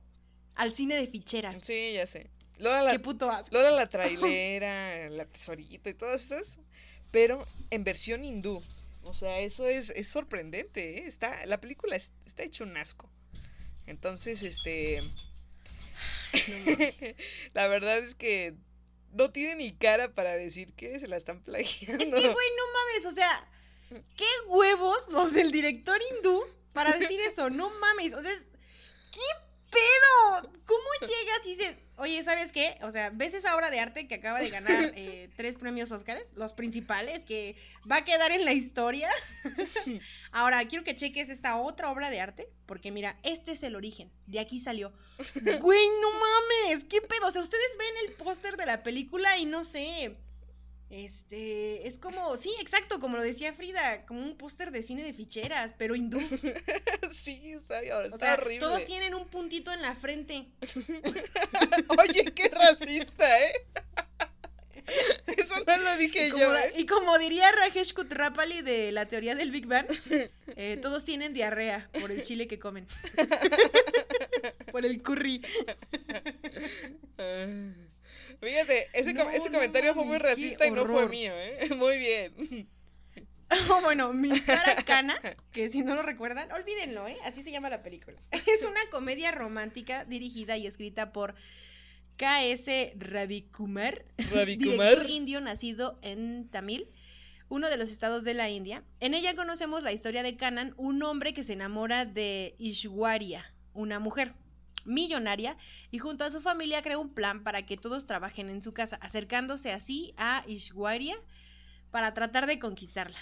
al 0.54 0.72
cine 0.74 0.96
de 0.96 1.06
ficheras. 1.06 1.64
Sí, 1.64 1.92
ya 1.94 2.06
sé. 2.06 2.30
Lola 2.58 2.82
la, 2.82 2.92
Qué 2.92 2.98
puto 3.00 3.30
asco. 3.30 3.48
Lola 3.54 3.70
la 3.72 3.88
trailera, 3.90 5.08
la 5.10 5.24
tesorito 5.26 5.88
y 5.90 5.94
todas 5.94 6.22
esas, 6.24 6.60
pero 7.10 7.44
en 7.70 7.84
versión 7.84 8.24
hindú. 8.24 8.62
O 9.04 9.14
sea, 9.14 9.40
eso 9.40 9.66
es, 9.66 9.90
es 9.90 10.06
sorprendente, 10.06 10.98
¿eh? 10.98 11.04
Está, 11.06 11.44
la 11.46 11.60
película 11.60 11.96
es- 11.96 12.12
está 12.24 12.44
hecho 12.44 12.62
un 12.64 12.76
asco. 12.76 13.10
Entonces, 13.86 14.42
este... 14.42 15.02
la 17.54 17.66
verdad 17.68 17.98
es 17.98 18.14
que 18.14 18.54
no 19.12 19.30
tiene 19.30 19.56
ni 19.56 19.72
cara 19.72 20.14
para 20.14 20.36
decir 20.36 20.72
que 20.74 20.98
se 20.98 21.08
la 21.08 21.16
están 21.16 21.42
plagiando. 21.42 22.16
Es 22.16 22.22
que, 22.22 22.32
güey, 22.32 22.48
no 22.56 22.64
mames, 22.72 23.12
o 23.12 23.14
sea, 23.14 23.48
qué 24.16 24.28
huevos 24.46 25.08
los 25.08 25.32
del 25.32 25.50
director 25.52 25.98
hindú 26.10 26.44
para 26.72 26.96
decir 26.96 27.20
eso, 27.20 27.50
no 27.50 27.70
mames, 27.78 28.14
o 28.14 28.22
sea, 28.22 28.32
¿qué 29.10 29.20
pedo? 29.70 30.52
¿Cómo 30.64 30.88
llegas 31.00 31.46
y 31.46 31.50
dices, 31.56 31.76
oye, 31.96 32.22
¿sabes 32.24 32.52
qué? 32.52 32.76
O 32.82 32.92
sea, 32.92 33.10
¿ves 33.10 33.34
esa 33.34 33.54
obra 33.56 33.70
de 33.70 33.80
arte 33.80 34.08
que 34.08 34.14
acaba 34.14 34.40
de 34.40 34.50
ganar 34.50 34.92
eh, 34.96 35.28
tres 35.36 35.56
premios 35.56 35.92
Óscares? 35.92 36.32
Los 36.36 36.52
principales, 36.52 37.24
que 37.24 37.56
va 37.90 37.96
a 37.96 38.04
quedar 38.04 38.32
en 38.32 38.44
la 38.44 38.52
historia. 38.52 39.10
Ahora, 40.32 40.64
quiero 40.66 40.84
que 40.84 40.94
cheques 40.94 41.28
esta 41.28 41.56
otra 41.56 41.90
obra 41.90 42.10
de 42.10 42.20
arte, 42.20 42.48
porque 42.66 42.90
mira, 42.90 43.18
este 43.22 43.52
es 43.52 43.62
el 43.62 43.76
origen, 43.76 44.10
de 44.26 44.40
aquí 44.40 44.58
salió. 44.58 44.92
Güey, 45.60 45.88
no 46.00 46.08
mames, 46.10 46.84
¿qué 46.84 47.00
pedo? 47.00 47.28
O 47.28 47.30
sea, 47.30 47.42
ustedes 47.42 47.76
ven 47.78 48.08
el 48.08 48.14
póster 48.14 48.56
de 48.56 48.66
la 48.66 48.82
película 48.82 49.38
y 49.38 49.44
no 49.44 49.64
sé. 49.64 50.16
Este, 50.92 51.88
es 51.88 51.98
como, 51.98 52.36
sí, 52.36 52.54
exacto, 52.60 53.00
como 53.00 53.16
lo 53.16 53.22
decía 53.22 53.54
Frida, 53.54 54.04
como 54.04 54.20
un 54.20 54.36
póster 54.36 54.70
de 54.72 54.82
cine 54.82 55.02
de 55.02 55.14
ficheras, 55.14 55.74
pero 55.78 55.96
hindú. 55.96 56.20
sí, 57.10 57.52
está, 57.52 57.80
está 57.80 58.14
O 58.14 58.18
sea, 58.18 58.34
horrible. 58.34 58.58
todos 58.58 58.84
tienen 58.84 59.14
un 59.14 59.26
puntito 59.26 59.72
en 59.72 59.80
la 59.80 59.96
frente. 59.96 60.48
Oye, 61.98 62.24
qué 62.34 62.46
racista, 62.50 63.42
¿eh? 63.42 63.52
Eso 65.38 65.54
no 65.66 65.76
lo 65.78 65.96
dije 65.96 66.26
Y 66.26 66.30
como, 66.30 66.42
yo, 66.42 66.56
¿eh? 66.58 66.72
y 66.76 66.84
como 66.84 67.18
diría 67.18 67.50
Rajesh 67.52 67.94
Kutrapali 67.94 68.60
de 68.60 68.92
la 68.92 69.08
teoría 69.08 69.34
del 69.34 69.50
Big 69.50 69.64
Bang, 69.64 69.86
eh, 70.56 70.78
todos 70.82 71.06
tienen 71.06 71.32
diarrea 71.32 71.88
por 71.98 72.10
el 72.10 72.20
chile 72.20 72.46
que 72.46 72.58
comen. 72.58 72.86
por 74.70 74.84
el 74.84 75.02
curry. 75.02 75.40
Fíjate, 78.42 78.88
ese, 78.92 79.14
com- 79.14 79.28
ese 79.28 79.50
no 79.50 79.58
comentario 79.58 79.94
fue 79.94 80.04
muy 80.04 80.18
racista 80.18 80.66
y 80.66 80.70
no 80.72 80.84
fue 80.84 81.08
mío, 81.08 81.32
¿eh? 81.34 81.68
Muy 81.76 81.96
bien. 81.98 82.68
Oh, 83.70 83.80
bueno, 83.82 84.12
Misara 84.12 84.74
Kana, 84.86 85.20
que 85.52 85.70
si 85.70 85.82
no 85.82 85.94
lo 85.94 86.02
recuerdan, 86.02 86.50
olvídenlo, 86.52 87.06
¿eh? 87.06 87.16
Así 87.24 87.42
se 87.42 87.52
llama 87.52 87.70
la 87.70 87.82
película. 87.82 88.16
Es 88.32 88.62
una 88.62 88.80
comedia 88.90 89.30
romántica 89.30 90.04
dirigida 90.04 90.56
y 90.56 90.66
escrita 90.66 91.12
por 91.12 91.34
K.S. 92.16 92.94
Ravikumar, 92.96 94.04
Ravikumar. 94.32 94.88
director 94.88 95.10
indio 95.10 95.40
nacido 95.40 95.98
en 96.02 96.48
Tamil, 96.48 96.88
uno 97.48 97.68
de 97.68 97.76
los 97.76 97.90
estados 97.90 98.24
de 98.24 98.34
la 98.34 98.48
India. 98.50 98.82
En 99.00 99.14
ella 99.14 99.36
conocemos 99.36 99.82
la 99.82 99.92
historia 99.92 100.22
de 100.22 100.36
Kanan, 100.36 100.74
un 100.78 101.02
hombre 101.02 101.32
que 101.32 101.42
se 101.44 101.52
enamora 101.52 102.06
de 102.06 102.54
Ishwarya, 102.58 103.44
una 103.74 103.98
mujer 104.00 104.32
millonaria, 104.86 105.56
y 105.90 105.98
junto 105.98 106.24
a 106.24 106.30
su 106.30 106.40
familia 106.40 106.82
crea 106.82 106.98
un 106.98 107.14
plan 107.14 107.42
para 107.42 107.64
que 107.64 107.76
todos 107.76 108.06
trabajen 108.06 108.48
en 108.50 108.62
su 108.62 108.72
casa, 108.72 108.96
acercándose 109.00 109.72
así 109.72 110.14
a 110.16 110.44
Ishwarya 110.46 111.16
para 111.90 112.14
tratar 112.14 112.46
de 112.46 112.58
conquistarla. 112.58 113.18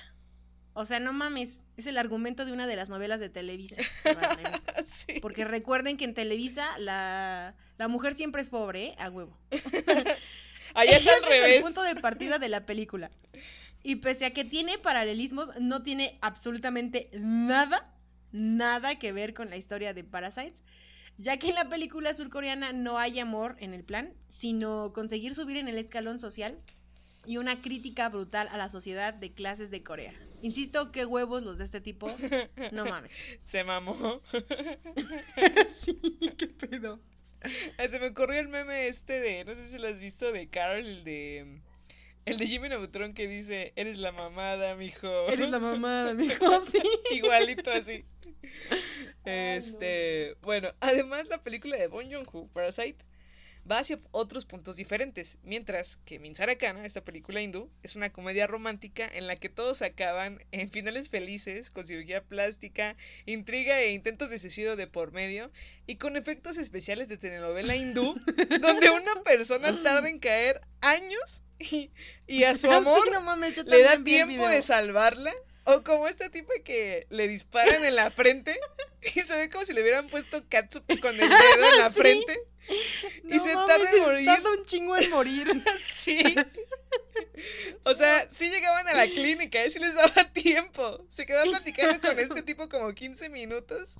O 0.72 0.86
sea, 0.86 1.00
no 1.00 1.12
mames, 1.12 1.64
es 1.76 1.86
el 1.86 1.98
argumento 1.98 2.44
de 2.44 2.52
una 2.52 2.66
de 2.66 2.76
las 2.76 2.88
novelas 2.88 3.20
de 3.20 3.28
Televisa. 3.28 3.76
sí. 4.84 5.18
Porque 5.20 5.44
recuerden 5.44 5.96
que 5.96 6.04
en 6.04 6.14
Televisa 6.14 6.78
la, 6.78 7.54
la 7.76 7.88
mujer 7.88 8.14
siempre 8.14 8.40
es 8.40 8.48
pobre, 8.48 8.84
¿eh? 8.84 8.94
A 8.98 9.10
huevo. 9.10 9.36
Allá 10.74 10.96
es 10.96 11.06
al 11.06 11.28
revés. 11.28 11.56
el 11.56 11.62
punto 11.62 11.82
de 11.82 11.96
partida 11.96 12.38
de 12.38 12.48
la 12.48 12.64
película. 12.64 13.10
Y 13.82 13.96
pese 13.96 14.26
a 14.26 14.32
que 14.32 14.44
tiene 14.44 14.78
paralelismos, 14.78 15.58
no 15.60 15.82
tiene 15.82 16.18
absolutamente 16.20 17.08
nada, 17.14 17.92
nada 18.30 18.98
que 18.98 19.12
ver 19.12 19.34
con 19.34 19.50
la 19.50 19.56
historia 19.56 19.94
de 19.94 20.04
Parasites, 20.04 20.62
ya 21.20 21.36
que 21.36 21.50
en 21.50 21.54
la 21.54 21.68
película 21.68 22.14
surcoreana 22.14 22.72
no 22.72 22.98
hay 22.98 23.20
amor 23.20 23.56
en 23.60 23.74
el 23.74 23.84
plan, 23.84 24.14
sino 24.28 24.94
conseguir 24.94 25.34
subir 25.34 25.58
en 25.58 25.68
el 25.68 25.76
escalón 25.76 26.18
social 26.18 26.58
y 27.26 27.36
una 27.36 27.60
crítica 27.60 28.08
brutal 28.08 28.48
a 28.48 28.56
la 28.56 28.70
sociedad 28.70 29.12
de 29.12 29.30
clases 29.32 29.70
de 29.70 29.82
Corea. 29.82 30.14
Insisto, 30.40 30.90
qué 30.90 31.04
huevos 31.04 31.42
los 31.42 31.58
de 31.58 31.64
este 31.64 31.82
tipo. 31.82 32.10
No 32.72 32.86
mames. 32.86 33.12
Se 33.42 33.62
mamó. 33.64 34.22
sí, 35.68 36.00
qué 36.38 36.46
pedo. 36.48 36.98
Se 37.86 38.00
me 38.00 38.08
ocurrió 38.08 38.40
el 38.40 38.48
meme 38.48 38.88
este 38.88 39.20
de, 39.20 39.44
no 39.44 39.54
sé 39.54 39.68
si 39.68 39.78
lo 39.78 39.88
has 39.88 40.00
visto, 40.00 40.32
de 40.32 40.48
Carol, 40.48 40.86
el 40.86 41.04
de... 41.04 41.60
El 42.26 42.36
de 42.36 42.46
Jimmy 42.46 42.68
Neutron 42.68 43.12
que 43.12 43.26
dice, 43.26 43.72
eres 43.76 43.98
la 43.98 44.12
mamada, 44.12 44.74
mijo. 44.76 45.08
Eres 45.28 45.50
la 45.50 45.58
mamada, 45.58 46.14
mijo, 46.14 46.60
sí. 46.64 46.78
Igualito 47.10 47.70
así. 47.72 48.04
Este, 49.24 50.36
bueno, 50.40 50.72
además 50.80 51.28
la 51.28 51.42
película 51.42 51.76
de 51.76 51.88
Bon 51.88 52.10
Joon-ho, 52.10 52.48
Parasite, 52.48 53.04
va 53.70 53.78
hacia 53.78 53.98
otros 54.10 54.46
puntos 54.46 54.76
diferentes, 54.76 55.38
mientras 55.42 55.98
que 56.04 56.18
Minsarakana, 56.18 56.86
esta 56.86 57.04
película 57.04 57.40
hindú, 57.40 57.70
es 57.82 57.96
una 57.96 58.10
comedia 58.10 58.46
romántica 58.46 59.08
en 59.12 59.26
la 59.26 59.36
que 59.36 59.48
todos 59.48 59.82
acaban 59.82 60.38
en 60.52 60.68
finales 60.68 61.08
felices, 61.08 61.70
con 61.70 61.86
cirugía 61.86 62.22
plástica, 62.22 62.96
intriga 63.26 63.80
e 63.80 63.92
intentos 63.92 64.30
de 64.30 64.38
suicidio 64.38 64.76
de 64.76 64.86
por 64.86 65.12
medio, 65.12 65.50
y 65.86 65.96
con 65.96 66.16
efectos 66.16 66.58
especiales 66.58 67.08
de 67.08 67.18
telenovela 67.18 67.76
hindú, 67.76 68.18
donde 68.60 68.90
una 68.90 69.22
persona 69.24 69.82
tarda 69.82 70.08
en 70.08 70.18
caer 70.18 70.60
años 70.80 71.42
y, 71.58 71.90
y 72.26 72.44
a 72.44 72.54
su 72.54 72.70
amor 72.70 73.02
Sí, 73.04 73.10
no 73.12 73.20
mames, 73.20 73.54
yo 73.54 73.64
le 73.64 73.82
da 73.82 74.02
tiempo 74.02 74.48
de 74.48 74.62
salvarla. 74.62 75.34
O 75.64 75.82
como 75.84 76.08
esta 76.08 76.30
tipa 76.30 76.52
que 76.64 77.06
le 77.10 77.28
disparan 77.28 77.84
en 77.84 77.94
la 77.94 78.10
frente 78.10 78.58
y 79.02 79.20
se 79.20 79.36
ve 79.36 79.50
como 79.50 79.64
si 79.64 79.72
le 79.74 79.82
hubieran 79.82 80.08
puesto 80.08 80.42
catsup 80.48 80.84
con 81.00 81.14
el 81.20 81.28
dedo 81.28 81.72
en 81.72 81.78
la 81.78 81.90
Sí. 81.92 81.98
frente. 82.00 82.40
y 83.24 83.38
se 83.40 83.52
tarda 83.54 83.90
en 83.92 84.00
morir. 84.02 84.26
Tarda 84.26 84.50
un 84.52 84.64
chingo 84.64 84.96
en 84.96 85.10
morir. 85.10 85.48
Sí. 85.80 86.18
O 87.84 87.94
sea, 87.94 88.28
sí 88.28 88.50
llegaban 88.50 88.86
a 88.88 88.92
la 88.94 89.06
clínica, 89.06 89.62
¿eh? 89.62 89.70
sí 89.70 89.78
les 89.78 89.94
daba 89.94 90.24
tiempo. 90.32 91.04
Se 91.08 91.24
quedó 91.24 91.42
platicando 91.44 92.00
con 92.06 92.18
este 92.18 92.42
tipo 92.42 92.68
como 92.68 92.92
15 92.94 93.28
minutos. 93.30 93.98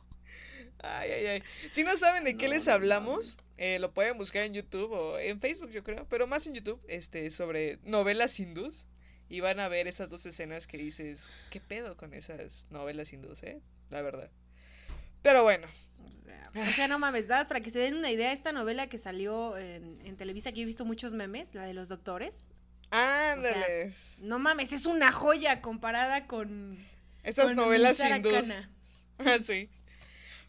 Ay, 0.82 1.10
ay, 1.10 1.26
ay. 1.26 1.42
Si 1.70 1.82
no 1.84 1.96
saben 1.96 2.24
de 2.24 2.36
qué 2.36 2.46
No, 2.48 2.54
les 2.54 2.68
hablamos, 2.68 3.38
eh, 3.56 3.78
lo 3.78 3.92
pueden 3.92 4.18
buscar 4.18 4.42
en 4.44 4.52
YouTube 4.54 4.92
o 4.92 5.18
en 5.18 5.40
Facebook, 5.40 5.70
yo 5.70 5.82
creo, 5.82 6.06
pero 6.08 6.26
más 6.26 6.46
en 6.46 6.54
YouTube, 6.54 6.80
este, 6.88 7.30
sobre 7.30 7.78
novelas 7.84 8.38
hindús. 8.38 8.88
Y 9.30 9.40
van 9.40 9.60
a 9.60 9.68
ver 9.68 9.86
esas 9.88 10.10
dos 10.10 10.26
escenas 10.26 10.66
que 10.66 10.76
dices, 10.76 11.30
¿qué 11.50 11.60
pedo 11.60 11.96
con 11.96 12.12
esas 12.14 12.66
novelas 12.70 13.12
hindús, 13.14 13.42
eh? 13.44 13.62
La 13.88 14.02
verdad. 14.02 14.30
Pero 15.22 15.42
bueno, 15.44 15.66
O 16.08 16.12
sea, 16.12 16.50
o 16.68 16.72
sea, 16.72 16.88
no 16.88 16.98
mames, 16.98 17.28
¿verdad? 17.28 17.46
Para 17.48 17.60
que 17.60 17.70
se 17.70 17.78
den 17.78 17.94
una 17.94 18.10
idea, 18.10 18.32
esta 18.32 18.52
novela 18.52 18.88
que 18.88 18.98
salió 18.98 19.56
en, 19.56 20.00
en 20.04 20.16
Televisa, 20.16 20.50
que 20.50 20.56
yo 20.58 20.62
he 20.62 20.66
visto 20.66 20.84
muchos 20.84 21.14
memes, 21.14 21.54
la 21.54 21.64
de 21.64 21.74
los 21.74 21.88
doctores. 21.88 22.44
ándale. 22.90 23.94
No 24.18 24.38
mames, 24.38 24.72
es 24.72 24.86
una 24.86 25.12
joya 25.12 25.60
comparada 25.62 26.26
con. 26.26 26.84
Estas 27.22 27.46
con 27.46 27.56
novelas. 27.56 27.98
Kana. 27.98 28.70
Ah, 29.18 29.38
sí. 29.42 29.68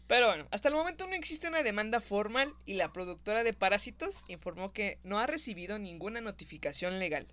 Pero 0.06 0.28
bueno, 0.28 0.48
hasta 0.50 0.68
el 0.68 0.74
momento 0.74 1.06
no 1.06 1.12
existe 1.14 1.46
una 1.48 1.62
demanda 1.62 2.00
formal 2.00 2.52
y 2.64 2.74
la 2.74 2.92
productora 2.92 3.44
de 3.44 3.52
Parásitos 3.52 4.24
informó 4.28 4.72
que 4.72 4.98
no 5.04 5.18
ha 5.18 5.26
recibido 5.26 5.78
ninguna 5.78 6.20
notificación 6.20 6.98
legal. 6.98 7.26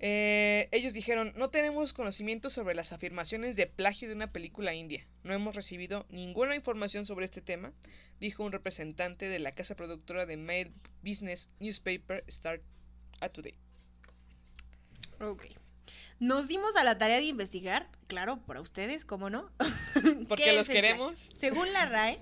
Eh, 0.00 0.68
ellos 0.70 0.92
dijeron, 0.92 1.32
no 1.36 1.50
tenemos 1.50 1.92
conocimiento 1.92 2.50
sobre 2.50 2.74
las 2.74 2.92
afirmaciones 2.92 3.56
de 3.56 3.66
plagio 3.66 4.08
de 4.08 4.14
una 4.14 4.32
película 4.32 4.74
india. 4.74 5.06
No 5.24 5.32
hemos 5.32 5.56
recibido 5.56 6.06
ninguna 6.08 6.54
información 6.54 7.04
sobre 7.04 7.24
este 7.24 7.40
tema, 7.40 7.72
dijo 8.20 8.44
un 8.44 8.52
representante 8.52 9.28
de 9.28 9.40
la 9.40 9.52
casa 9.52 9.74
productora 9.74 10.24
de 10.24 10.36
Mail 10.36 10.72
Business 11.02 11.50
Newspaper 11.58 12.24
Start 12.28 12.62
a 13.20 13.28
Today. 13.28 13.58
Ok. 15.20 15.46
Nos 16.20 16.48
dimos 16.48 16.76
a 16.76 16.84
la 16.84 16.98
tarea 16.98 17.18
de 17.18 17.24
investigar, 17.24 17.88
claro, 18.06 18.40
para 18.46 18.60
ustedes, 18.60 19.04
¿cómo 19.04 19.30
no? 19.30 19.50
Porque 20.28 20.44
¿Qué 20.44 20.52
los 20.52 20.68
queremos. 20.68 21.32
Según 21.36 21.72
la 21.72 21.86
RAE, 21.86 22.18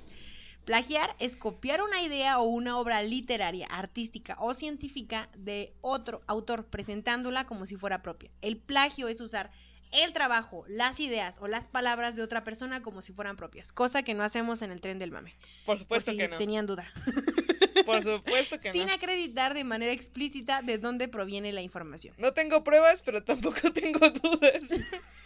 plagiar 0.66 1.14
es 1.20 1.36
copiar 1.36 1.80
una 1.80 2.02
idea 2.02 2.38
o 2.38 2.42
una 2.44 2.76
obra 2.78 3.00
literaria, 3.02 3.66
artística 3.68 4.36
o 4.40 4.52
científica 4.52 5.30
de 5.36 5.72
otro 5.80 6.20
autor 6.26 6.66
presentándola 6.66 7.46
como 7.46 7.64
si 7.64 7.76
fuera 7.76 8.02
propia. 8.02 8.30
El 8.42 8.58
plagio 8.58 9.08
es 9.08 9.20
usar 9.20 9.50
el 9.92 10.12
trabajo, 10.12 10.64
las 10.68 10.98
ideas 10.98 11.38
o 11.40 11.46
las 11.46 11.68
palabras 11.68 12.16
de 12.16 12.22
otra 12.22 12.42
persona 12.42 12.82
como 12.82 13.00
si 13.00 13.12
fueran 13.12 13.36
propias, 13.36 13.72
cosa 13.72 14.02
que 14.02 14.14
no 14.14 14.24
hacemos 14.24 14.60
en 14.62 14.72
el 14.72 14.80
tren 14.80 14.98
del 14.98 15.12
mame. 15.12 15.34
Por 15.64 15.76
Por 15.76 15.78
supuesto 15.78 16.10
si 16.10 16.18
que 16.18 16.28
no. 16.28 16.36
tenían 16.36 16.66
duda. 16.66 16.92
Por 17.86 18.02
supuesto 18.02 18.58
que 18.58 18.72
Sin 18.72 18.88
no. 18.88 18.92
acreditar 18.94 19.54
de 19.54 19.62
manera 19.62 19.92
explícita 19.92 20.62
de 20.62 20.78
dónde 20.78 21.06
proviene 21.06 21.52
la 21.52 21.62
información. 21.62 22.14
No 22.18 22.32
tengo 22.32 22.64
pruebas, 22.64 23.02
pero 23.02 23.22
tampoco 23.22 23.72
tengo 23.72 24.10
dudas. 24.10 24.72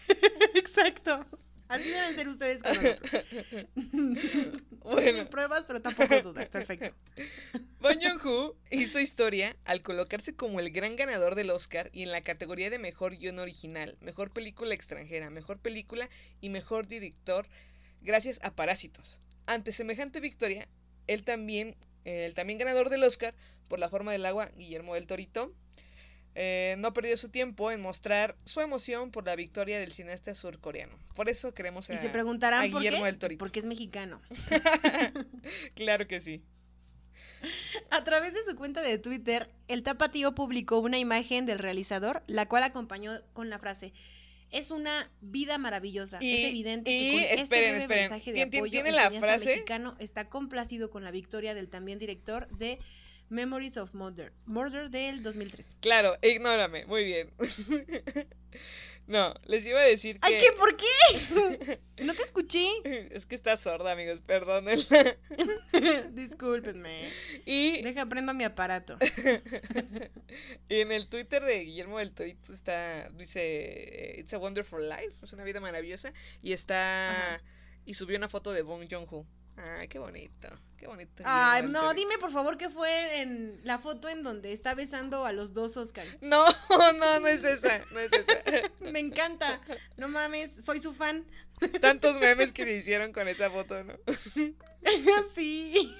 Exacto. 0.54 1.24
Así 1.70 1.88
deben 1.88 2.14
ser 2.16 2.28
ustedes 2.28 2.62
con 2.62 2.74
nosotros. 2.74 3.24
Bueno. 4.82 5.24
Pruebas, 5.30 5.64
pero 5.66 5.80
tampoco 5.80 6.20
dudas. 6.20 6.48
Perfecto. 6.48 6.92
Bong 7.80 7.98
Joon-ho 8.02 8.56
hizo 8.70 8.98
historia 8.98 9.56
al 9.64 9.82
colocarse 9.82 10.34
como 10.34 10.58
el 10.58 10.72
gran 10.72 10.96
ganador 10.96 11.36
del 11.36 11.50
Oscar 11.50 11.90
y 11.92 12.02
en 12.02 12.10
la 12.10 12.22
categoría 12.22 12.70
de 12.70 12.80
mejor 12.80 13.16
guion 13.16 13.38
original, 13.38 13.96
mejor 14.00 14.32
película 14.32 14.74
extranjera, 14.74 15.30
mejor 15.30 15.60
película 15.60 16.08
y 16.40 16.48
mejor 16.48 16.88
director 16.88 17.46
gracias 18.00 18.40
a 18.42 18.50
Parásitos. 18.56 19.20
Ante 19.46 19.70
semejante 19.70 20.18
victoria, 20.18 20.66
él 21.06 21.22
también, 21.22 21.76
el 22.04 22.34
también 22.34 22.58
ganador 22.58 22.90
del 22.90 23.04
Oscar 23.04 23.34
por 23.68 23.78
La 23.78 23.88
forma 23.88 24.10
del 24.10 24.26
agua, 24.26 24.48
Guillermo 24.56 24.94
del 24.94 25.06
Torito, 25.06 25.54
eh, 26.34 26.76
no 26.78 26.92
perdió 26.92 27.16
su 27.16 27.28
tiempo 27.28 27.70
en 27.72 27.80
mostrar 27.80 28.36
su 28.44 28.60
emoción 28.60 29.10
por 29.10 29.26
la 29.26 29.34
victoria 29.36 29.78
del 29.80 29.92
cineasta 29.92 30.34
surcoreano. 30.34 30.96
Por 31.16 31.28
eso 31.28 31.52
queremos 31.54 31.90
a... 31.90 31.94
Y 31.94 31.98
se 31.98 32.08
preguntarán 32.08 32.68
a 32.68 32.70
por 32.70 32.80
Guillermo 32.80 33.00
qué. 33.00 33.04
del 33.06 33.14
Pues 33.14 33.18
Torito. 33.20 33.38
porque 33.38 33.60
es 33.60 33.66
mexicano. 33.66 34.20
claro 35.74 36.06
que 36.06 36.20
sí. 36.20 36.42
A 37.90 38.04
través 38.04 38.34
de 38.34 38.44
su 38.44 38.54
cuenta 38.54 38.82
de 38.82 38.98
Twitter, 38.98 39.50
el 39.66 39.82
tapatío 39.82 40.34
publicó 40.34 40.78
una 40.78 40.98
imagen 40.98 41.46
del 41.46 41.58
realizador, 41.58 42.22
la 42.26 42.46
cual 42.46 42.62
acompañó 42.62 43.12
con 43.32 43.48
la 43.50 43.58
frase. 43.58 43.92
Es 44.50 44.70
una 44.70 45.10
vida 45.20 45.58
maravillosa. 45.58 46.18
Y- 46.20 46.34
es 46.34 46.44
evidente 46.50 46.90
y 46.90 46.98
que 46.98 47.10
con 47.12 47.20
este 47.24 47.34
esperen, 47.42 47.68
breve 47.70 47.78
esperen. 47.84 48.02
mensaje 48.10 48.32
de 48.32 48.38
¿Tien- 48.40 48.50
tien- 48.50 48.58
apoyo, 48.58 48.70
tiene 48.72 48.88
el 48.90 48.96
la 48.96 49.02
cineasta 49.06 49.28
frase? 49.28 49.46
mexicano 49.46 49.96
está 50.00 50.28
complacido 50.28 50.90
con 50.90 51.02
la 51.04 51.10
victoria 51.10 51.54
del 51.54 51.68
también 51.68 51.98
director 51.98 52.46
de 52.56 52.78
Memories 53.30 53.76
of 53.76 53.94
Murder, 53.94 54.32
Murder 54.44 54.90
del 54.90 55.22
2003. 55.22 55.76
Claro, 55.80 56.18
ignórame, 56.20 56.84
muy 56.86 57.04
bien. 57.04 57.32
no, 59.06 59.34
les 59.44 59.64
iba 59.64 59.78
a 59.78 59.84
decir 59.84 60.18
que... 60.18 60.26
¡Ay, 60.26 60.40
qué! 60.40 60.52
¿Por 60.52 60.76
qué? 60.76 61.80
No 62.04 62.12
te 62.14 62.22
escuché. 62.22 62.66
Es 63.14 63.26
que 63.26 63.36
está 63.36 63.56
sorda, 63.56 63.92
amigos, 63.92 64.20
perdónenla. 64.20 65.16
Discúlpenme. 66.10 67.08
Y, 67.46 67.82
Deja 67.82 68.06
prendo 68.06 68.34
mi 68.34 68.42
aparato. 68.42 68.98
y 70.68 70.80
en 70.80 70.90
el 70.90 71.08
Twitter 71.08 71.44
de 71.44 71.60
Guillermo 71.60 71.98
del 71.98 72.12
Torito 72.12 72.52
está, 72.52 73.10
dice, 73.10 74.16
It's 74.18 74.34
a 74.34 74.38
Wonderful 74.38 74.88
Life, 74.88 75.24
es 75.24 75.32
una 75.32 75.44
vida 75.44 75.60
maravillosa, 75.60 76.12
y 76.42 76.52
está, 76.52 77.10
Ajá. 77.10 77.42
y 77.84 77.94
subió 77.94 78.16
una 78.16 78.28
foto 78.28 78.52
de 78.52 78.62
Bong 78.62 78.88
Joon-ho. 78.90 79.24
Ay, 79.62 79.88
qué 79.88 79.98
bonito, 79.98 80.48
qué 80.76 80.86
bonito. 80.86 81.22
Ay, 81.26 81.64
no, 81.68 81.92
dime 81.92 82.16
por 82.18 82.30
favor 82.30 82.56
qué 82.56 82.70
fue 82.70 83.20
en 83.20 83.60
la 83.64 83.78
foto 83.78 84.08
en 84.08 84.22
donde 84.22 84.52
está 84.52 84.74
besando 84.74 85.26
a 85.26 85.32
los 85.32 85.52
dos 85.52 85.76
Oscars. 85.76 86.22
No, 86.22 86.44
no, 86.98 87.20
no 87.20 87.28
es 87.28 87.44
esa, 87.44 87.84
no 87.90 88.00
es 88.00 88.12
esa. 88.12 88.38
Me 88.80 89.00
encanta. 89.00 89.60
No 89.96 90.08
mames, 90.08 90.52
soy 90.64 90.80
su 90.80 90.94
fan. 90.94 91.26
Tantos 91.80 92.18
memes 92.20 92.52
que 92.52 92.64
se 92.64 92.74
hicieron 92.76 93.12
con 93.12 93.28
esa 93.28 93.50
foto, 93.50 93.84
¿no? 93.84 93.94
sí. 95.34 95.94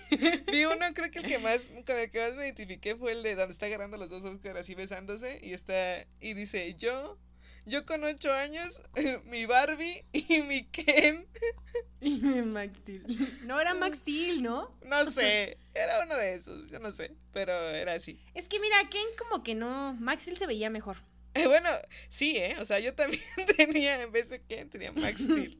Vi 0.50 0.64
uno, 0.64 0.86
creo 0.94 1.10
que 1.10 1.18
el 1.18 1.26
que 1.26 1.38
más, 1.38 1.70
con 1.86 1.98
el 1.98 2.10
que 2.10 2.20
más 2.20 2.34
me 2.34 2.46
identifiqué 2.46 2.96
fue 2.96 3.12
el 3.12 3.22
de 3.22 3.34
donde 3.34 3.52
está 3.52 3.66
agarrando 3.66 3.98
los 3.98 4.08
dos 4.08 4.24
Oscars 4.24 4.58
así 4.58 4.74
besándose 4.74 5.38
y 5.42 5.52
está, 5.52 6.06
y 6.20 6.32
dice, 6.32 6.74
yo, 6.76 7.18
yo 7.66 7.86
con 7.86 8.04
ocho 8.04 8.32
años, 8.32 8.80
mi 9.24 9.46
Barbie 9.46 10.04
y 10.12 10.42
mi 10.42 10.64
Ken, 10.66 11.26
Y 12.00 12.20
Max 12.20 12.78
Steel. 12.78 13.04
No 13.44 13.60
era 13.60 13.74
Max 13.74 13.98
Steel, 13.98 14.42
¿no? 14.42 14.74
no 14.86 15.10
sé, 15.10 15.58
era 15.74 16.04
uno 16.04 16.16
de 16.16 16.34
esos, 16.34 16.70
yo 16.70 16.78
no 16.78 16.92
sé, 16.92 17.12
pero 17.32 17.52
era 17.52 17.94
así. 17.94 18.18
Es 18.34 18.48
que 18.48 18.58
mira, 18.58 18.76
Ken 18.90 19.06
como 19.18 19.42
que 19.42 19.54
no. 19.54 19.94
Max 20.00 20.22
Steel 20.22 20.38
se 20.38 20.46
veía 20.46 20.70
mejor. 20.70 20.96
Eh, 21.34 21.46
bueno, 21.46 21.68
sí, 22.08 22.36
¿eh? 22.36 22.56
O 22.58 22.64
sea, 22.64 22.80
yo 22.80 22.94
también 22.94 23.22
tenía, 23.56 24.02
en 24.02 24.12
vez 24.12 24.30
de 24.30 24.40
Ken, 24.42 24.68
tenía 24.70 24.92
Max 24.92 25.22
Steel. 25.22 25.59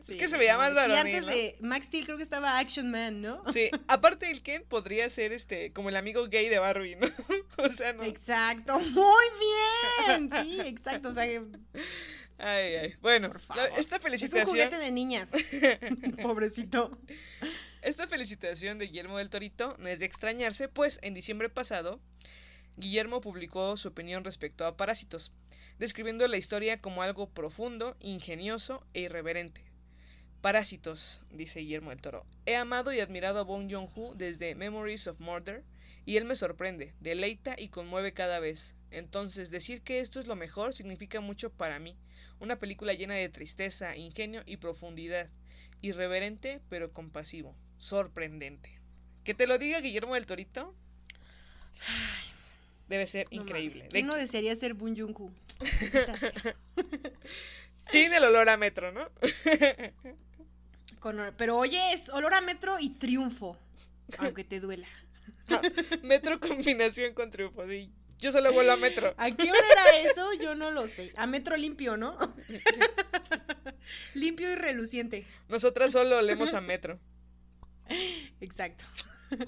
Sí, 0.00 0.16
que 0.16 0.28
se 0.28 0.36
veía 0.38 0.56
más 0.56 0.74
varonil, 0.74 0.98
antes 0.98 1.22
¿no? 1.22 1.28
de 1.28 1.56
Max 1.60 1.86
Steel 1.86 2.04
creo 2.04 2.16
que 2.16 2.22
estaba 2.22 2.58
Action 2.58 2.90
Man, 2.90 3.20
¿no? 3.20 3.42
Sí, 3.52 3.68
aparte 3.88 4.30
el 4.30 4.42
Ken 4.42 4.64
podría 4.68 5.08
ser 5.10 5.32
este, 5.32 5.72
como 5.72 5.88
el 5.88 5.96
amigo 5.96 6.26
gay 6.28 6.48
de 6.48 6.58
Barbie, 6.58 6.96
¿no? 6.96 7.06
O 7.58 7.70
sea, 7.70 7.92
no. 7.92 8.02
Exacto, 8.04 8.78
muy 8.80 9.24
bien. 10.08 10.30
Sí, 10.42 10.60
exacto. 10.60 11.10
O 11.10 11.12
sea, 11.12 11.26
es 11.26 11.42
Ay, 12.38 12.74
ay. 12.76 12.94
Bueno, 13.02 13.28
Por 13.28 13.40
la- 13.40 13.46
favor. 13.46 13.70
esta 13.78 13.96
un 13.96 14.02
felicitación. 14.02 14.46
juguete 14.46 14.78
de 14.78 14.90
niñas. 14.90 15.28
Pobrecito. 16.22 16.98
Esta 17.82 18.06
felicitación 18.06 18.78
de 18.78 18.86
Guillermo 18.86 19.18
del 19.18 19.28
Torito 19.30 19.76
no 19.78 19.88
es 19.88 19.98
de 20.00 20.06
extrañarse, 20.06 20.68
pues 20.68 20.98
en 21.02 21.12
diciembre 21.14 21.50
pasado 21.50 22.00
Guillermo 22.80 23.20
publicó 23.20 23.76
su 23.76 23.88
opinión 23.88 24.24
respecto 24.24 24.64
a 24.64 24.76
Parásitos, 24.76 25.32
describiendo 25.78 26.26
la 26.26 26.38
historia 26.38 26.80
como 26.80 27.02
algo 27.02 27.28
profundo, 27.28 27.96
ingenioso 28.00 28.86
e 28.94 29.02
irreverente. 29.02 29.62
Parásitos, 30.40 31.20
dice 31.30 31.60
Guillermo 31.60 31.90
del 31.90 32.00
Toro. 32.00 32.24
He 32.46 32.56
amado 32.56 32.92
y 32.94 33.00
admirado 33.00 33.38
a 33.38 33.44
Bong 33.44 33.70
Joon-ho 33.70 34.14
desde 34.14 34.54
Memories 34.54 35.06
of 35.06 35.20
Murder 35.20 35.62
y 36.06 36.16
él 36.16 36.24
me 36.24 36.36
sorprende, 36.36 36.94
deleita 37.00 37.54
y 37.58 37.68
conmueve 37.68 38.14
cada 38.14 38.40
vez. 38.40 38.74
Entonces, 38.90 39.50
decir 39.50 39.82
que 39.82 40.00
esto 40.00 40.18
es 40.18 40.26
lo 40.26 40.34
mejor 40.34 40.72
significa 40.72 41.20
mucho 41.20 41.50
para 41.50 41.78
mí. 41.78 41.98
Una 42.38 42.58
película 42.58 42.94
llena 42.94 43.14
de 43.14 43.28
tristeza, 43.28 43.94
ingenio 43.94 44.42
y 44.46 44.56
profundidad 44.56 45.30
irreverente 45.82 46.62
pero 46.70 46.92
compasivo, 46.92 47.54
sorprendente. 47.76 48.80
Que 49.24 49.34
te 49.34 49.46
lo 49.46 49.58
diga 49.58 49.80
Guillermo 49.80 50.14
del 50.14 50.24
Torito 50.26 50.74
debe 52.90 53.06
ser 53.06 53.26
No 53.30 53.40
increíble. 53.42 53.76
mames, 53.78 53.82
De 53.84 53.88
¿Quién 53.88 54.06
no 54.06 54.14
desearía 54.16 54.54
ser 54.56 54.74
Bun 54.74 54.94
Joon-ho? 54.96 55.32
Sin 57.88 58.12
el 58.12 58.24
olor 58.24 58.48
a 58.50 58.56
metro, 58.56 58.92
¿no? 58.92 59.08
Con- 61.00 61.34
pero 61.38 61.56
oye, 61.56 61.94
es 61.94 62.08
olor 62.10 62.34
a 62.34 62.40
metro 62.42 62.78
y 62.78 62.90
triunfo. 62.90 63.56
Aunque 64.18 64.44
te 64.44 64.60
duela. 64.60 64.86
metro 66.02 66.38
combinación 66.40 67.14
con 67.14 67.30
triunfo, 67.30 67.66
sí. 67.66 67.90
Yo 68.18 68.32
solo 68.32 68.52
vuelo 68.52 68.72
a 68.72 68.76
metro. 68.76 69.14
¿A 69.16 69.30
qué 69.34 69.50
hora 69.50 69.64
era 69.72 70.10
eso? 70.10 70.34
Yo 70.34 70.54
no 70.54 70.70
lo 70.70 70.86
sé. 70.88 71.10
A 71.16 71.26
metro 71.26 71.56
limpio, 71.56 71.96
¿no? 71.96 72.18
limpio 74.14 74.50
y 74.52 74.56
reluciente. 74.56 75.24
Nosotras 75.48 75.92
solo 75.92 76.18
olemos 76.18 76.52
a 76.52 76.60
metro. 76.60 76.98
Exacto. 78.42 78.84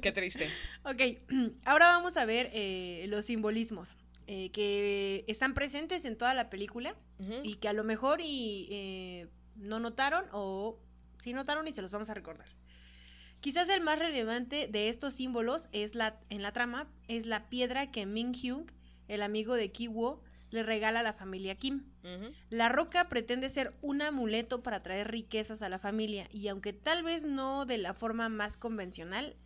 Qué 0.01 0.12
triste. 0.12 0.49
Ok, 0.85 1.01
ahora 1.64 1.87
vamos 1.87 2.16
a 2.16 2.24
ver 2.24 2.51
eh, 2.53 3.07
los 3.09 3.26
simbolismos 3.26 3.97
eh, 4.26 4.51
que 4.51 5.24
están 5.26 5.55
presentes 5.55 6.05
en 6.05 6.16
toda 6.16 6.35
la 6.35 6.51
película 6.51 6.97
y 7.45 7.57
que 7.57 7.68
a 7.68 7.72
lo 7.72 7.85
mejor 7.85 8.20
y, 8.20 8.66
eh, 8.70 9.28
no 9.55 9.78
notaron 9.78 10.24
o 10.33 10.78
sí 11.20 11.33
notaron 11.33 11.68
y 11.68 11.72
se 11.72 11.83
los 11.83 11.93
vamos 11.93 12.11
a 12.11 12.14
recordar. 12.14 12.49
Quizás 13.41 13.68
el 13.68 13.80
más 13.80 13.99
relevante 13.99 14.68
de 14.68 14.89
estos 14.89 15.14
símbolos 15.14 15.68
es 15.72 15.95
la, 15.95 16.18
en 16.30 16.43
la 16.43 16.53
trama 16.53 16.89
es 17.07 17.26
la 17.26 17.49
piedra 17.49 17.91
que 17.91 18.07
Min 18.07 18.35
Hyung, 18.35 18.66
el 19.09 19.22
amigo 19.22 19.55
de 19.55 19.70
Ki 19.70 19.89
Wo, 19.89 20.22
le 20.51 20.62
regala 20.62 21.01
a 21.01 21.03
la 21.03 21.12
familia 21.12 21.55
Kim. 21.55 21.85
La 22.51 22.68
roca 22.68 23.09
pretende 23.09 23.51
ser 23.51 23.72
un 23.80 24.03
amuleto 24.03 24.62
para 24.62 24.80
traer 24.80 25.11
riquezas 25.11 25.62
a 25.62 25.68
la 25.68 25.78
familia 25.78 26.28
y 26.33 26.49
aunque 26.49 26.72
tal 26.72 27.03
vez 27.03 27.24
no 27.24 27.64
de 27.64 27.78
la 27.78 27.95
forma 27.95 28.28
más 28.28 28.57
convencional, 28.57 29.37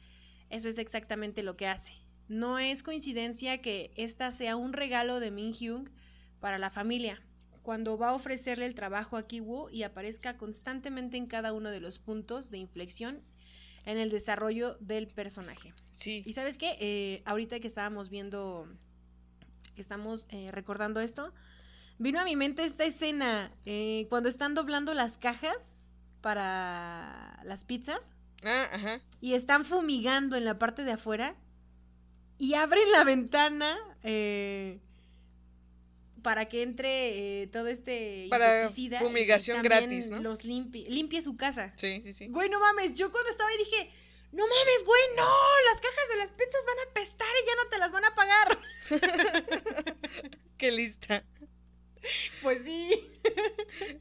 eso 0.51 0.69
es 0.69 0.79
exactamente 0.79 1.43
lo 1.43 1.57
que 1.57 1.67
hace. 1.67 1.93
No 2.29 2.59
es 2.59 2.83
coincidencia 2.83 3.63
que 3.63 3.93
esta 3.97 4.33
sea 4.33 4.57
un 4.57 4.73
regalo 4.73 5.21
de 5.21 5.31
Min 5.31 5.53
Hyung 5.53 5.89
para 6.41 6.59
la 6.59 6.71
familia, 6.71 7.23
cuando 7.63 7.99
va 7.99 8.11
a 8.11 8.15
ofrecerle 8.15 8.67
el 8.67 8.75
trabajo 8.75 9.17
a 9.17 9.27
Kiwoo 9.27 9.71
y 9.71 9.83
aparezca 9.83 10.37
constantemente 10.37 11.17
en 11.17 11.27
cada 11.27 11.53
uno 11.53 11.71
de 11.71 11.81
los 11.81 11.99
puntos 11.99 12.51
de 12.51 12.59
inflexión 12.59 13.23
en 13.85 13.99
el 13.99 14.11
desarrollo 14.11 14.77
del 14.81 15.09
personaje. 15.09 15.73
Sí. 15.93 16.23
Y 16.25 16.33
sabes 16.33 16.59
qué, 16.59 16.77
Eh, 16.81 17.23
ahorita 17.25 17.61
que 17.61 17.69
estábamos 17.69 18.11
viendo, 18.11 18.69
que 19.75 19.81
estamos 19.81 20.27
eh, 20.31 20.51
recordando 20.53 21.01
esto, 21.01 21.33
vino 21.99 22.21
a 22.21 22.25
mi 22.25 22.37
mente 22.37 22.65
esta 22.65 22.85
escena 22.85 23.53
eh, 23.65 24.07
cuando 24.11 24.29
están 24.29 24.55
doblando 24.55 24.95
las 24.95 25.17
cajas 25.17 25.57
para 26.21 27.41
las 27.45 27.65
pizzas 27.65 28.16
Ah, 28.43 28.69
ajá. 28.73 29.01
y 29.21 29.35
están 29.35 29.65
fumigando 29.65 30.37
en 30.37 30.45
la 30.45 30.59
parte 30.59 30.85
de 30.85 30.93
afuera 30.93 31.37
y 32.39 32.55
abren 32.55 32.91
la 32.93 33.05
ventana 33.05 33.79
eh, 34.03 34.79
para 36.23 36.47
que 36.47 36.63
entre 36.63 37.43
eh, 37.43 37.47
todo 37.47 37.69
este 37.69 38.27
Para 38.31 38.69
fumigación 38.99 39.63
gratis, 39.63 40.09
¿no? 40.09 40.21
Los 40.21 40.45
limpie, 40.45 40.85
limpie 40.89 41.23
su 41.23 41.37
casa. 41.37 41.73
Sí, 41.77 42.01
sí, 42.03 42.13
sí. 42.13 42.29
Güey, 42.29 42.49
no 42.51 42.61
mames, 42.61 42.95
yo 42.95 43.11
cuando 43.11 43.31
estaba 43.31 43.49
ahí 43.49 43.59
dije, 43.59 43.91
no 44.33 44.45
mames, 44.47 44.85
güey, 44.85 45.03
no, 45.17 45.33
las 45.71 45.81
cajas 45.81 46.09
de 46.11 46.17
las 46.17 46.33
pizzas 46.33 46.65
van 46.67 46.79
a 46.81 46.91
apestar 46.91 47.29
y 47.43 47.47
ya 47.47 47.55
no 47.55 47.69
te 47.71 47.79
las 47.79 47.93
van 47.93 48.05
a 48.05 48.15
pagar. 48.15 48.59
Qué 50.59 50.73
lista. 50.73 51.25
Pues 52.43 52.63
sí. 52.65 53.09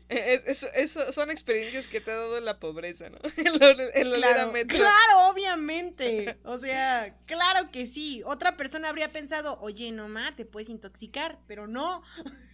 Eh, 0.09 0.33
es- 0.35 0.47
Eso, 0.47 0.67
eso 0.75 1.11
son 1.13 1.31
experiencias 1.31 1.87
que 1.87 1.99
te 2.01 2.11
ha 2.11 2.15
dado 2.15 2.39
la 2.41 2.59
pobreza, 2.59 3.09
¿no? 3.09 3.17
El, 3.37 3.79
el 3.93 4.13
a 4.13 4.17
Claro, 4.17 4.51
metro. 4.51 4.77
claro, 4.77 5.29
obviamente. 5.29 6.37
O 6.43 6.57
sea, 6.57 7.15
claro 7.25 7.71
que 7.71 7.85
sí. 7.87 8.21
Otra 8.25 8.55
persona 8.57 8.89
habría 8.89 9.11
pensado, 9.11 9.59
oye, 9.61 9.91
no 9.91 10.07
ma, 10.07 10.35
te 10.35 10.45
puedes 10.45 10.69
intoxicar, 10.69 11.39
pero 11.47 11.65
no. 11.67 12.03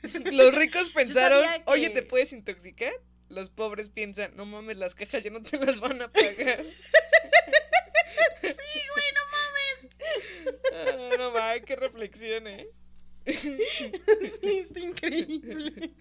Los 0.31 0.53
ricos 0.55 0.89
pensaron, 0.91 1.43
oye, 1.65 1.89
¿te 1.89 2.03
puedes 2.03 2.31
intoxicar? 2.33 2.93
Los 3.29 3.49
pobres 3.49 3.89
piensan, 3.89 4.35
no 4.35 4.45
mames, 4.45 4.77
las 4.77 4.93
cajas 4.95 5.23
ya 5.23 5.29
no 5.31 5.41
te 5.41 5.57
las 5.57 5.79
van 5.79 6.01
a 6.01 6.11
pagar. 6.11 6.59
Sí, 8.41 8.81
güey, 8.93 9.05
no 9.13 9.21
mames. 9.31 9.79
Ah, 10.73 11.15
no 11.17 11.31
va, 11.33 11.59
qué 11.61 11.75
reflexión, 11.75 12.47
¿eh? 12.47 12.67
Sí, 14.41 14.59
está 14.59 14.80
increíble. 14.80 15.91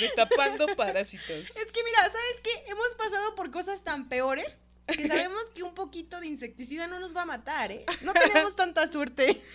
Destapando 0.00 0.66
parásitos. 0.76 1.56
Es 1.56 1.72
que 1.72 1.84
mira, 1.84 2.02
¿sabes 2.04 2.40
qué? 2.42 2.50
Hemos 2.66 2.94
pasado 2.96 3.34
por 3.34 3.50
cosas 3.50 3.84
tan 3.84 4.08
peores 4.08 4.64
que 4.90 5.06
sabemos 5.06 5.50
que 5.54 5.62
un 5.62 5.74
poquito 5.74 6.20
de 6.20 6.26
insecticida 6.26 6.86
no 6.86 7.00
nos 7.00 7.14
va 7.16 7.22
a 7.22 7.26
matar, 7.26 7.72
¿eh? 7.72 7.84
No 8.04 8.12
tenemos 8.12 8.56
tanta 8.56 8.90
suerte. 8.90 9.40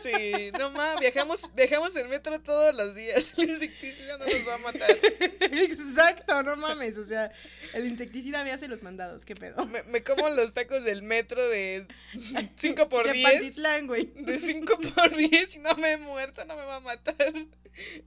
Sí, 0.00 0.50
no 0.58 0.70
mames, 0.70 1.00
viajamos, 1.00 1.50
viajamos 1.54 1.94
en 1.96 2.08
metro 2.08 2.40
todos 2.40 2.74
los 2.74 2.94
días. 2.94 3.34
El 3.36 3.50
insecticida 3.50 4.16
no 4.16 4.24
nos 4.24 4.48
va 4.48 4.54
a 4.54 4.58
matar. 4.58 4.96
Exacto, 5.40 6.42
no 6.42 6.56
mames. 6.56 6.96
O 6.96 7.04
sea, 7.04 7.30
el 7.74 7.86
insecticida 7.86 8.42
me 8.42 8.52
hace 8.52 8.66
los 8.68 8.82
mandados, 8.82 9.26
qué 9.26 9.34
pedo. 9.34 9.66
Me, 9.66 9.82
me 9.82 10.02
como 10.02 10.28
los 10.30 10.52
tacos 10.52 10.84
del 10.84 11.02
metro 11.02 11.46
de 11.48 11.86
5 12.56 12.88
por 12.88 13.06
de 13.06 13.12
10. 13.12 13.30
Pantitlán, 13.30 13.86
güey. 13.88 14.06
De 14.14 14.38
5 14.38 14.78
por 14.94 15.14
10 15.14 15.56
y 15.56 15.58
no 15.58 15.74
me 15.74 15.92
he 15.92 15.96
muerto, 15.98 16.44
no 16.46 16.56
me 16.56 16.64
va 16.64 16.76
a 16.76 16.80
matar. 16.80 17.32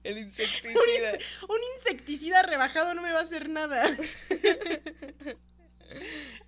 El 0.04 0.18
insecticida. 0.18 1.18
Un 1.47 1.60
insecticida 1.78 2.43
rebajado 2.43 2.93
no 2.93 3.01
me 3.01 3.12
va 3.12 3.20
a 3.20 3.24
hacer 3.24 3.49
nada. 3.49 3.86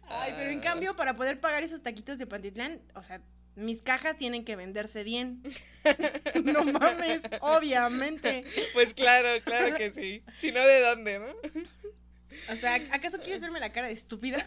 Ay, 0.07 0.33
pero 0.37 0.49
en 0.51 0.59
Ah. 0.59 0.61
cambio, 0.61 0.95
para 0.95 1.13
poder 1.15 1.39
pagar 1.39 1.63
esos 1.63 1.81
taquitos 1.83 2.17
de 2.17 2.27
Pantitlán, 2.27 2.81
o 2.95 3.03
sea, 3.03 3.21
mis 3.55 3.81
cajas 3.81 4.17
tienen 4.17 4.43
que 4.45 4.55
venderse 4.55 5.03
bien. 5.03 5.41
no 6.43 6.63
mames, 6.65 7.21
obviamente. 7.41 8.43
Pues 8.73 8.93
claro, 8.93 9.29
claro 9.43 9.75
que 9.75 9.91
sí. 9.91 10.23
Si 10.39 10.51
no, 10.51 10.59
¿de 10.65 10.81
dónde, 10.81 11.19
no? 11.19 11.27
O 12.51 12.55
sea, 12.57 12.75
¿acaso 12.91 13.19
quieres 13.21 13.41
verme 13.41 13.59
la 13.59 13.71
cara 13.71 13.87
de 13.87 13.93
estúpida? 13.93 14.45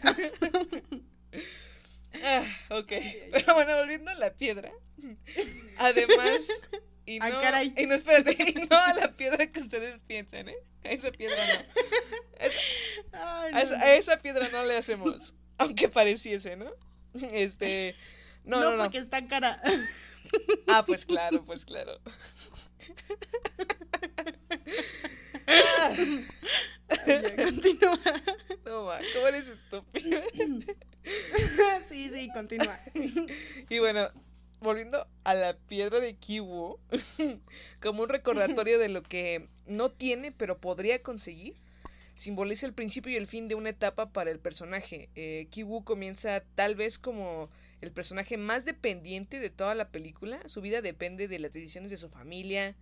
Ah, 2.23 2.43
ok. 2.69 2.91
Pero 3.31 3.53
bueno, 3.53 3.77
volviendo 3.77 4.11
a 4.11 4.15
la 4.15 4.33
piedra. 4.33 4.71
Además. 5.77 6.47
Y 7.05 7.17
Ah, 7.21 7.29
no, 7.29 7.41
caray. 7.41 7.73
y 7.77 7.85
no, 7.87 7.95
espérate, 7.95 8.35
y 8.39 8.53
no 8.67 8.77
a 8.77 8.93
la 8.93 9.15
piedra 9.15 9.47
que 9.51 9.59
ustedes 9.61 9.99
piensan, 10.07 10.49
¿eh? 10.49 10.57
A 10.83 10.89
esa 10.89 11.11
piedra 11.11 11.35
no. 11.37 12.49
Ay, 13.13 13.49
A 13.51 13.51
no, 13.51 13.59
esa, 13.59 13.77
no. 13.77 13.83
a 13.83 13.93
esa 13.95 14.21
piedra 14.21 14.49
no 14.49 14.63
le 14.65 14.77
hacemos. 14.77 15.33
Aunque 15.59 15.89
pareciese, 15.89 16.55
¿no? 16.57 16.71
Este. 17.33 17.95
No, 18.45 18.61
No, 18.61 18.71
no, 18.71 18.77
no. 18.77 18.83
porque 18.83 18.99
está 18.99 19.27
cara. 19.27 19.61
Ah, 20.67 20.83
pues 20.87 21.05
claro, 21.05 21.45
pues 21.45 21.65
claro. 21.65 21.99
Ah, 25.47 25.91
Ay, 27.07 27.21
ya, 27.21 27.35
Continúa. 27.45 27.99
no, 28.65 28.85
ma, 28.85 28.99
¿cómo 29.13 29.27
eres 29.27 29.47
estúpida? 29.47 30.23
Sí, 31.87 32.09
sí, 32.09 32.29
continúa. 32.33 32.79
Y 33.69 33.79
bueno, 33.79 34.09
volviendo 34.59 35.07
a 35.23 35.33
la 35.33 35.57
piedra 35.57 35.99
de 35.99 36.15
Kiwu, 36.15 36.77
como 37.81 38.03
un 38.03 38.09
recordatorio 38.09 38.77
de 38.79 38.89
lo 38.89 39.01
que 39.03 39.47
no 39.65 39.89
tiene 39.91 40.31
pero 40.31 40.59
podría 40.59 41.01
conseguir, 41.01 41.55
simboliza 42.19 42.65
el 42.67 42.73
principio 42.73 43.11
y 43.11 43.15
el 43.17 43.27
fin 43.27 43.47
de 43.47 43.55
una 43.55 43.69
etapa 43.69 44.11
para 44.11 44.31
el 44.31 44.39
personaje. 44.39 45.09
Eh, 45.15 45.47
Kiwu 45.49 45.83
comienza 45.83 46.43
tal 46.55 46.75
vez 46.75 46.99
como 46.99 47.49
el 47.81 47.91
personaje 47.91 48.37
más 48.37 48.65
dependiente 48.65 49.39
de 49.39 49.49
toda 49.49 49.75
la 49.75 49.89
película. 49.89 50.39
Su 50.47 50.61
vida 50.61 50.81
depende 50.81 51.27
de 51.27 51.39
las 51.39 51.51
decisiones 51.53 51.91
de 51.91 51.97
su 51.97 52.09
familia 52.09 52.75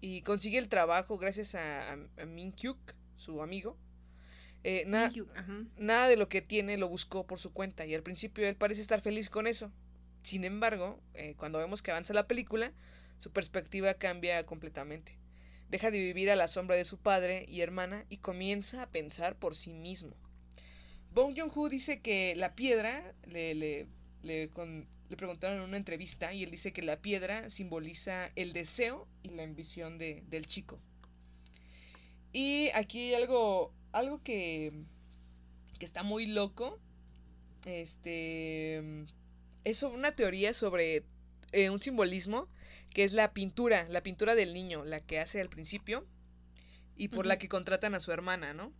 y 0.00 0.22
consigue 0.22 0.58
el 0.58 0.68
trabajo 0.68 1.18
gracias 1.18 1.54
a, 1.56 1.92
a, 1.92 1.98
a 2.22 2.26
Min 2.26 2.52
Hyuk, 2.54 2.78
su 3.16 3.42
amigo. 3.42 3.76
Eh, 4.64 4.84
na- 4.86 5.10
nada 5.76 6.08
de 6.08 6.16
lo 6.16 6.28
que 6.28 6.42
tiene 6.42 6.76
lo 6.76 6.88
buscó 6.88 7.26
por 7.26 7.38
su 7.38 7.52
cuenta 7.52 7.86
y 7.86 7.94
al 7.94 8.02
principio 8.02 8.46
él 8.48 8.56
parece 8.56 8.80
estar 8.82 9.00
feliz 9.00 9.30
con 9.30 9.46
eso. 9.46 9.72
Sin 10.22 10.44
embargo, 10.44 11.00
eh, 11.14 11.34
cuando 11.36 11.58
vemos 11.58 11.82
que 11.82 11.90
avanza 11.92 12.14
la 12.14 12.26
película, 12.28 12.72
su 13.18 13.30
perspectiva 13.32 13.94
cambia 13.94 14.44
completamente. 14.46 15.18
Deja 15.70 15.90
de 15.90 15.98
vivir 16.00 16.30
a 16.30 16.36
la 16.36 16.48
sombra 16.48 16.76
de 16.76 16.84
su 16.84 16.98
padre 16.98 17.44
y 17.48 17.60
hermana 17.60 18.04
y 18.08 18.18
comienza 18.18 18.82
a 18.82 18.90
pensar 18.90 19.38
por 19.38 19.54
sí 19.56 19.72
mismo. 19.72 20.14
Bong 21.12 21.34
Joon-ho 21.36 21.68
dice 21.68 22.00
que 22.00 22.34
la 22.36 22.54
piedra, 22.54 23.14
le, 23.26 23.54
le, 23.54 23.86
le, 24.22 24.50
le 25.08 25.16
preguntaron 25.16 25.58
en 25.58 25.64
una 25.64 25.76
entrevista 25.76 26.32
y 26.32 26.44
él 26.44 26.50
dice 26.50 26.72
que 26.72 26.82
la 26.82 27.00
piedra 27.00 27.48
simboliza 27.50 28.30
el 28.36 28.52
deseo 28.52 29.08
y 29.22 29.30
la 29.30 29.42
ambición 29.44 29.98
de- 29.98 30.22
del 30.28 30.46
chico. 30.46 30.78
Y 32.32 32.68
aquí 32.74 33.14
algo, 33.14 33.72
algo 33.92 34.22
que, 34.22 34.72
que 35.78 35.84
está 35.84 36.02
muy 36.02 36.26
loco. 36.26 36.78
Este 37.64 38.82
es 39.64 39.82
una 39.82 40.12
teoría 40.16 40.54
sobre 40.54 41.04
eh, 41.56 41.70
un 41.70 41.80
simbolismo 41.80 42.48
que 42.92 43.04
es 43.04 43.12
la 43.12 43.32
pintura, 43.32 43.86
la 43.88 44.02
pintura 44.02 44.34
del 44.34 44.52
niño, 44.52 44.84
la 44.84 45.00
que 45.00 45.18
hace 45.18 45.40
al 45.40 45.48
principio 45.48 46.06
y 46.96 47.08
por 47.08 47.26
la 47.26 47.38
que 47.38 47.48
contratan 47.48 47.94
a 47.94 48.00
su 48.00 48.12
hermana, 48.12 48.52
¿no? 48.52 48.72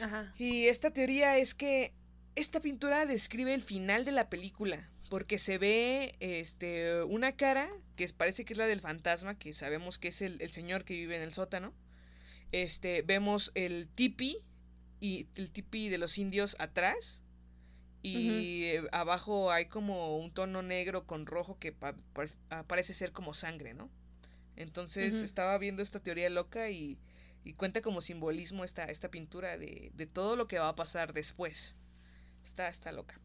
Ajá. 0.00 0.34
Y 0.38 0.66
esta 0.66 0.90
teoría 0.90 1.36
es 1.36 1.54
que 1.54 1.92
esta 2.34 2.60
pintura 2.60 3.04
describe 3.04 3.52
el 3.52 3.62
final 3.62 4.04
de 4.04 4.12
la 4.12 4.30
película, 4.30 4.90
porque 5.10 5.38
se 5.38 5.58
ve 5.58 6.14
este, 6.20 7.02
una 7.02 7.36
cara 7.36 7.68
que 7.96 8.08
parece 8.08 8.44
que 8.44 8.54
es 8.54 8.58
la 8.58 8.66
del 8.66 8.80
fantasma, 8.80 9.38
que 9.38 9.52
sabemos 9.52 9.98
que 9.98 10.08
es 10.08 10.22
el, 10.22 10.40
el 10.40 10.52
señor 10.52 10.84
que 10.84 10.94
vive 10.94 11.16
en 11.16 11.22
el 11.22 11.34
sótano. 11.34 11.74
Este, 12.52 13.02
vemos 13.02 13.52
el 13.54 13.88
tipi 13.88 14.38
y 15.00 15.28
el 15.34 15.50
tipi 15.50 15.88
de 15.88 15.98
los 15.98 16.16
indios 16.16 16.56
atrás. 16.58 17.22
Y 18.02 18.64
eh, 18.66 18.82
abajo 18.92 19.50
hay 19.52 19.66
como 19.66 20.16
un 20.18 20.30
tono 20.32 20.62
negro 20.62 21.06
con 21.06 21.26
rojo 21.26 21.58
que 21.58 21.72
pa- 21.72 21.94
ah, 22.50 22.64
parece 22.66 22.94
ser 22.94 23.12
como 23.12 23.34
sangre, 23.34 23.74
¿no? 23.74 23.90
Entonces 24.56 25.22
estaba 25.22 25.58
viendo 25.58 25.82
esta 25.82 26.00
teoría 26.00 26.30
loca 26.30 26.70
y, 26.70 27.00
y 27.44 27.54
cuenta 27.54 27.82
como 27.82 28.00
simbolismo 28.00 28.64
esta, 28.64 28.84
esta 28.84 29.10
pintura 29.10 29.56
de, 29.58 29.90
de 29.94 30.06
todo 30.06 30.36
lo 30.36 30.48
que 30.48 30.58
va 30.58 30.68
a 30.70 30.76
pasar 30.76 31.12
después. 31.14 31.76
Está, 32.44 32.68
está 32.68 32.92
loca. 32.92 33.20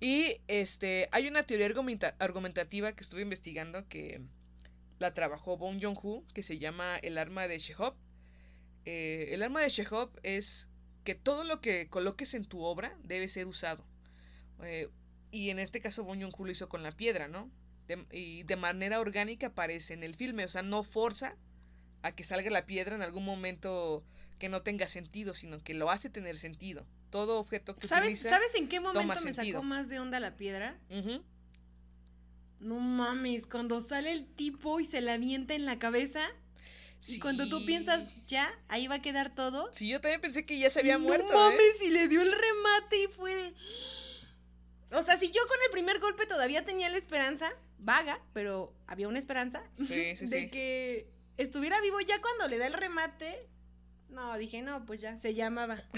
Y 0.00 0.40
este, 0.48 1.08
hay 1.12 1.28
una 1.28 1.44
teoría 1.44 1.66
argumenta- 1.66 2.16
argumentativa 2.18 2.92
que 2.94 3.02
estuve 3.04 3.22
investigando 3.22 3.88
que 3.88 4.22
la 4.98 5.14
trabajó 5.14 5.56
Bong 5.58 5.80
Joon-ho, 5.82 6.24
que 6.34 6.42
se 6.42 6.58
llama 6.58 6.96
el 6.98 7.18
arma 7.18 7.48
de 7.48 7.58
Chekhov. 7.58 7.94
Eh, 8.86 9.28
el 9.32 9.42
arma 9.42 9.62
de 9.62 9.70
Chekhov 9.70 10.10
es 10.22 10.68
que 11.04 11.14
todo 11.14 11.44
lo 11.44 11.60
que 11.60 11.88
coloques 11.88 12.34
en 12.34 12.44
tu 12.44 12.62
obra 12.64 12.98
debe 13.04 13.28
ser 13.28 13.46
usado. 13.46 13.84
Eh, 14.62 14.88
y 15.30 15.50
en 15.50 15.58
este 15.58 15.80
caso 15.80 16.04
Bong 16.04 16.20
Joon-ho 16.20 16.44
lo 16.44 16.50
hizo 16.50 16.68
con 16.68 16.82
la 16.82 16.92
piedra, 16.92 17.28
¿no? 17.28 17.50
De- 17.86 18.06
y 18.12 18.42
de 18.44 18.56
manera 18.56 19.00
orgánica 19.00 19.48
aparece 19.48 19.94
en 19.94 20.02
el 20.02 20.14
filme, 20.14 20.44
o 20.44 20.48
sea, 20.48 20.62
no 20.62 20.82
forza 20.84 21.36
a 22.02 22.12
que 22.12 22.24
salga 22.24 22.50
la 22.50 22.66
piedra 22.66 22.94
en 22.96 23.02
algún 23.02 23.24
momento 23.24 24.04
que 24.38 24.48
no 24.48 24.62
tenga 24.62 24.86
sentido, 24.88 25.34
sino 25.34 25.58
que 25.62 25.74
lo 25.74 25.90
hace 25.90 26.10
tener 26.10 26.38
sentido. 26.38 26.86
Todo 27.10 27.38
objeto 27.38 27.74
que 27.76 27.86
¿Sabes, 27.86 28.04
utiliza. 28.10 28.30
¿Sabes 28.30 28.54
en 28.54 28.68
qué 28.68 28.80
momento 28.80 29.08
me 29.24 29.32
sentido. 29.32 29.58
sacó 29.58 29.64
más 29.64 29.88
de 29.88 29.98
onda 30.00 30.20
la 30.20 30.36
piedra? 30.36 30.78
No 32.60 32.80
mames, 32.80 33.46
cuando 33.46 33.80
sale 33.80 34.12
el 34.12 34.26
tipo 34.26 34.80
y 34.80 34.84
se 34.84 35.00
la 35.00 35.14
avienta 35.14 35.54
en 35.54 35.64
la 35.64 35.78
cabeza. 35.78 36.20
Y 37.06 37.20
cuando 37.20 37.48
tú 37.48 37.60
Sí. 37.60 37.66
piensas, 37.66 38.08
ya, 38.26 38.52
ahí 38.66 38.88
va 38.88 38.96
a 38.96 39.02
quedar 39.02 39.32
todo. 39.32 39.70
Sí, 39.72 39.86
yo 39.88 40.00
también 40.00 40.20
pensé 40.20 40.44
que 40.44 40.58
ya 40.58 40.68
se 40.68 40.80
había 40.80 40.98
no 40.98 41.04
muerto. 41.04 41.30
¿eh? 41.30 41.34
mames, 41.36 41.82
y 41.84 41.90
le 41.90 42.08
dio 42.08 42.20
el 42.22 42.32
remate 42.32 43.04
y 43.04 43.06
fue 43.06 43.34
de... 43.34 43.54
O 44.92 45.02
sea, 45.02 45.16
si 45.18 45.26
yo 45.30 45.40
con 45.46 45.56
el 45.66 45.70
primer 45.70 45.98
golpe 46.00 46.26
todavía 46.26 46.64
tenía 46.64 46.88
la 46.88 46.98
esperanza, 46.98 47.50
vaga, 47.78 48.20
pero 48.32 48.72
había 48.86 49.08
una 49.08 49.18
esperanza 49.18 49.62
Sí, 49.78 50.16
sí, 50.16 50.26
de 50.26 50.40
sí. 50.40 50.50
que 50.50 51.06
estuviera 51.36 51.80
vivo 51.80 52.00
ya 52.00 52.20
cuando 52.20 52.48
le 52.48 52.58
da 52.58 52.66
el 52.66 52.72
remate. 52.74 53.46
No, 54.08 54.38
dije, 54.38 54.62
no, 54.62 54.86
pues 54.86 55.02
ya, 55.02 55.18
se 55.20 55.34
llamaba. 55.34 55.82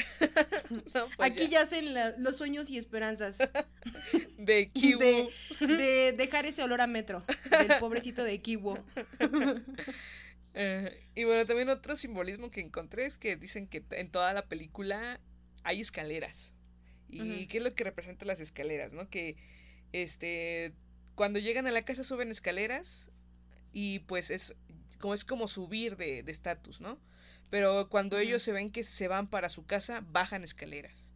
No, 0.95 1.09
pues 1.16 1.30
Aquí 1.32 1.49
ya 1.49 1.62
hacen 1.62 1.95
la- 1.95 2.16
los 2.18 2.36
sueños 2.36 2.70
y 2.70 2.78
esperanzas 2.78 3.38
De 4.38 4.70
Kiwu. 4.72 4.99
de, 5.01 5.28
de 5.66 6.12
dejar 6.16 6.47
ese 6.47 6.62
olor 6.62 6.80
a 6.80 6.86
metro 6.88 7.24
del 7.51 7.78
pobrecito 7.78 8.22
de 8.24 8.41
Kiwo. 8.41 8.78
Eh, 10.55 11.07
y 11.14 11.24
bueno, 11.24 11.47
también 11.47 11.68
otro 11.68 11.95
simbolismo 11.97 12.51
que 12.51 12.61
encontré 12.61 13.07
es 13.07 13.18
que 13.18 13.36
dicen 13.36 13.68
que 13.68 13.84
en 13.93 14.11
toda 14.11 14.32
la 14.32 14.47
película 14.49 15.20
hay 15.62 15.80
escaleras. 15.80 16.55
¿Y 17.11 17.21
Ujú. 17.21 17.49
qué 17.49 17.59
es 17.59 17.65
lo 17.65 17.75
que 17.75 17.85
representan 17.85 18.29
las 18.29 18.41
escaleras? 18.41 18.93
¿No? 18.93 19.09
Que 19.09 19.37
este 19.93 20.73
cuando 21.15 21.39
llegan 21.39 21.67
a 21.67 21.71
la 21.71 21.83
casa 21.83 22.05
suben 22.05 22.31
escaleras 22.31 23.11
y 23.73 24.01
pues 24.01 24.31
es 24.31 24.57
como 24.99 25.15
es 25.15 25.25
como 25.25 25.49
subir 25.49 25.97
de 25.97 26.23
de 26.23 26.33
estatus, 26.33 26.81
¿no? 26.81 26.99
Pero 27.51 27.89
cuando 27.89 28.19
ellos 28.19 28.43
se 28.43 28.53
ven 28.53 28.71
que 28.71 28.85
se 28.85 29.09
van 29.09 29.29
para 29.29 29.49
su 29.49 29.67
casa, 29.67 30.05
bajan 30.13 30.45
escaleras. 30.45 31.13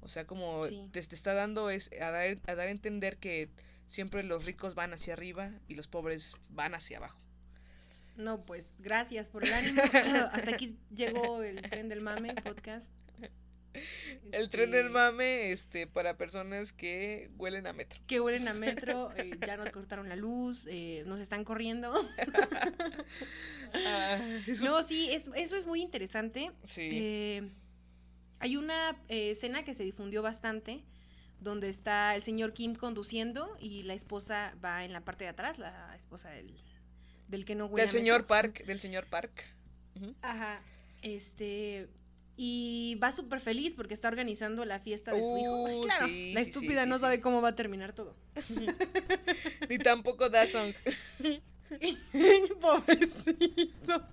O 0.00 0.08
sea, 0.08 0.26
como 0.26 0.66
Sí. 0.66 0.88
te, 0.92 1.02
te 1.02 1.14
está 1.14 1.32
dando 1.32 1.70
es 1.70 1.90
a 2.00 2.10
dar, 2.10 2.36
a 2.46 2.54
dar 2.54 2.68
a 2.68 2.70
entender 2.70 3.16
que 3.18 3.48
siempre 3.86 4.22
los 4.22 4.44
ricos 4.44 4.74
van 4.74 4.92
hacia 4.92 5.14
arriba 5.14 5.50
y 5.68 5.74
los 5.76 5.88
pobres 5.88 6.34
van 6.50 6.74
hacia 6.74 6.98
abajo. 6.98 7.18
No, 8.16 8.44
pues 8.44 8.74
gracias 8.78 9.30
por 9.30 9.44
el 9.44 9.52
ánimo. 9.54 9.80
Hasta 10.32 10.50
aquí 10.54 10.76
llegó 10.94 11.42
el 11.42 11.62
tren 11.62 11.88
del 11.88 12.02
mame 12.02 12.34
podcast. 12.34 12.92
El 14.32 14.48
tren 14.50 14.70
del 14.70 14.86
Este, 14.86 14.92
mame, 14.92 15.50
este, 15.52 15.86
para 15.86 16.16
personas 16.16 16.72
que 16.72 17.30
huelen 17.38 17.66
a 17.66 17.72
metro. 17.72 18.00
Que 18.06 18.20
huelen 18.20 18.46
a 18.48 18.54
metro, 18.54 19.10
eh, 19.16 19.30
ya 19.46 19.56
nos 19.56 19.70
cortaron 19.70 20.08
la 20.08 20.16
luz, 20.16 20.66
eh, 20.70 21.02
nos 21.06 21.20
están 21.20 21.44
corriendo. 21.44 21.92
Ah, 23.74 24.18
No, 24.62 24.82
sí, 24.82 25.08
es- 25.10 25.30
eso 25.34 25.56
es 25.56 25.66
muy 25.66 25.80
interesante. 25.80 26.50
sí. 26.62 26.90
Eh, 26.92 27.50
hay 28.38 28.56
una 28.56 28.96
escena 29.08 29.62
que 29.62 29.72
se 29.72 29.82
difundió 29.84 30.20
bastante, 30.20 30.84
donde 31.40 31.68
está 31.68 32.14
el 32.16 32.22
señor 32.22 32.52
Kim 32.52 32.74
conduciendo 32.74 33.56
y 33.60 33.84
la 33.84 33.94
esposa 33.94 34.54
va 34.62 34.84
en 34.84 34.92
la 34.92 35.00
parte 35.00 35.24
de 35.24 35.30
atrás, 35.30 35.58
la 35.58 35.94
esposa 35.96 36.28
del, 36.30 36.52
del 37.28 37.44
que 37.44 37.54
no 37.54 37.66
huele 37.66 37.82
del 37.82 37.88
a 37.88 37.92
señor 37.92 38.20
metro. 38.22 38.26
Park, 38.28 38.64
del 38.64 38.80
señor 38.80 39.06
Park. 39.06 39.44
Ajá, 40.22 40.60
este... 41.02 41.88
Y 42.36 42.98
va 43.02 43.12
súper 43.12 43.40
feliz 43.40 43.74
porque 43.74 43.94
está 43.94 44.08
organizando 44.08 44.64
la 44.64 44.80
fiesta 44.80 45.12
de 45.12 45.22
su 45.22 45.36
hijo. 45.36 45.62
Uh, 45.62 45.82
claro, 45.86 46.06
sí, 46.06 46.32
la 46.32 46.42
sí, 46.42 46.50
estúpida 46.50 46.84
sí, 46.84 46.88
no 46.88 46.98
sabe 46.98 47.20
cómo 47.20 47.42
va 47.42 47.48
a 47.48 47.54
terminar 47.54 47.92
todo. 47.92 48.16
Ni 49.68 49.78
tampoco 49.78 50.28
Da 50.28 50.46
Song. 50.46 50.74
Pobrecito. 52.60 54.06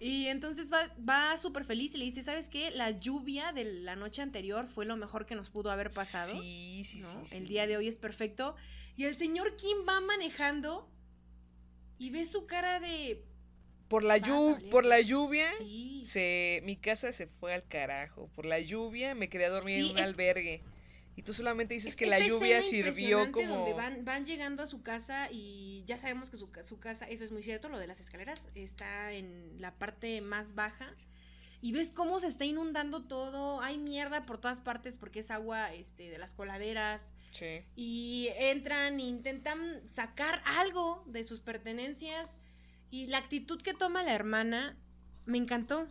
Y 0.00 0.28
entonces 0.28 0.72
va, 0.72 0.78
va 1.06 1.36
súper 1.36 1.64
feliz 1.64 1.94
y 1.94 1.98
le 1.98 2.06
dice, 2.06 2.22
¿sabes 2.22 2.48
qué? 2.48 2.70
La 2.70 2.90
lluvia 2.90 3.52
de 3.52 3.64
la 3.64 3.96
noche 3.96 4.22
anterior 4.22 4.66
fue 4.66 4.86
lo 4.86 4.96
mejor 4.96 5.26
que 5.26 5.34
nos 5.34 5.50
pudo 5.50 5.70
haber 5.70 5.90
pasado. 5.90 6.32
Sí, 6.40 6.84
sí, 6.84 7.00
¿no? 7.00 7.26
sí, 7.26 7.36
El 7.36 7.46
día 7.46 7.66
de 7.66 7.76
hoy 7.76 7.86
es 7.86 7.98
perfecto. 7.98 8.56
Y 8.96 9.04
el 9.04 9.16
señor 9.16 9.56
Kim 9.56 9.76
va 9.86 10.00
manejando 10.00 10.88
y 11.98 12.08
ve 12.08 12.24
su 12.24 12.46
cara 12.46 12.80
de... 12.80 13.22
Por 13.90 14.04
la, 14.04 14.18
Vas 14.18 14.22
a 14.22 14.32
llu- 14.32 14.52
valer 14.54 14.70
por 14.70 14.84
la 14.86 15.00
lluvia, 15.00 15.50
Sí. 15.58 16.00
se, 16.04 16.62
mi 16.64 16.76
casa 16.76 17.12
se 17.12 17.26
fue 17.26 17.52
al 17.52 17.66
carajo. 17.66 18.30
Por 18.36 18.46
la 18.46 18.58
lluvia 18.60 19.14
me 19.14 19.28
quedé 19.28 19.44
a 19.46 19.50
dormir 19.50 19.82
Sí, 19.82 19.86
en 19.86 19.92
un 19.92 19.98
es- 19.98 20.04
albergue. 20.06 20.62
Y 21.16 21.22
tú 21.22 21.34
solamente 21.34 21.74
dices 21.74 21.90
Es- 21.90 21.96
que 21.96 22.06
la 22.06 22.20
lluvia 22.20 22.62
sirvió 22.62 23.30
como... 23.32 23.46
Donde 23.56 23.74
van, 23.74 24.04
van 24.04 24.24
llegando 24.24 24.62
a 24.62 24.66
su 24.66 24.80
casa 24.82 25.28
y 25.30 25.82
ya 25.86 25.98
sabemos 25.98 26.30
que 26.30 26.36
su, 26.38 26.48
su 26.64 26.78
casa, 26.78 27.04
eso 27.06 27.24
es 27.24 27.32
muy 27.32 27.42
cierto, 27.42 27.68
lo 27.68 27.78
de 27.80 27.88
las 27.88 28.00
escaleras, 28.00 28.48
está 28.54 29.12
en 29.12 29.60
la 29.60 29.74
parte 29.74 30.20
más 30.22 30.54
baja. 30.54 30.94
Y 31.60 31.72
ves 31.72 31.90
cómo 31.90 32.20
se 32.20 32.28
está 32.28 32.46
inundando 32.46 33.02
todo, 33.02 33.60
hay 33.60 33.76
mierda 33.76 34.24
por 34.24 34.38
todas 34.38 34.62
partes 34.62 34.96
porque 34.96 35.18
es 35.20 35.30
agua 35.30 35.74
este, 35.74 36.08
de 36.08 36.16
las 36.16 36.34
coladeras. 36.34 37.12
Sí. 37.32 37.62
Y 37.76 38.28
entran 38.38 38.98
e 39.00 39.02
intentan 39.02 39.82
sacar 39.86 40.40
algo 40.46 41.02
de 41.06 41.24
sus 41.24 41.40
pertenencias. 41.40 42.38
Y 42.90 43.06
la 43.06 43.18
actitud 43.18 43.60
que 43.62 43.74
toma 43.74 44.02
la 44.02 44.14
hermana 44.14 44.76
me 45.26 45.38
encantó. 45.38 45.88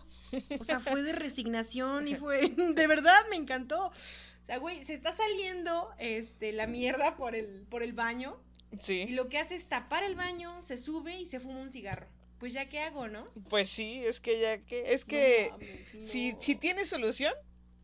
O 0.59 0.63
sea, 0.63 0.79
fue 0.79 1.01
de 1.03 1.13
resignación 1.13 2.07
y 2.07 2.15
fue. 2.15 2.49
De 2.75 2.87
verdad, 2.87 3.21
me 3.29 3.35
encantó. 3.37 3.87
O 3.87 4.45
sea, 4.45 4.57
güey, 4.57 4.83
se 4.83 4.93
está 4.93 5.13
saliendo 5.13 5.91
este, 5.99 6.51
la 6.51 6.67
mierda 6.67 7.15
por 7.15 7.35
el, 7.35 7.65
por 7.69 7.83
el 7.83 7.93
baño. 7.93 8.41
Y 8.71 8.77
Sí. 8.81 9.05
lo 9.09 9.29
que 9.29 9.37
hace 9.39 9.55
es 9.55 9.67
tapar 9.67 10.03
el 10.03 10.15
baño, 10.15 10.61
se 10.61 10.77
sube 10.77 11.15
y 11.19 11.25
se 11.25 11.39
fuma 11.39 11.59
un 11.59 11.71
cigarro. 11.71 12.07
Pues 12.39 12.53
ya 12.53 12.67
qué 12.69 12.79
hago, 12.79 13.07
¿no? 13.07 13.25
Pues 13.49 13.69
sí, 13.69 14.01
es 14.05 14.19
que 14.21 14.39
ya 14.39 14.57
que... 14.65 14.93
Es 14.93 15.05
No 15.05 15.09
que... 15.11 15.49
mames, 15.51 16.09
Si, 16.09 16.33
no. 16.33 16.41
si 16.41 16.55
tienes 16.55 16.89
solución, 16.89 17.33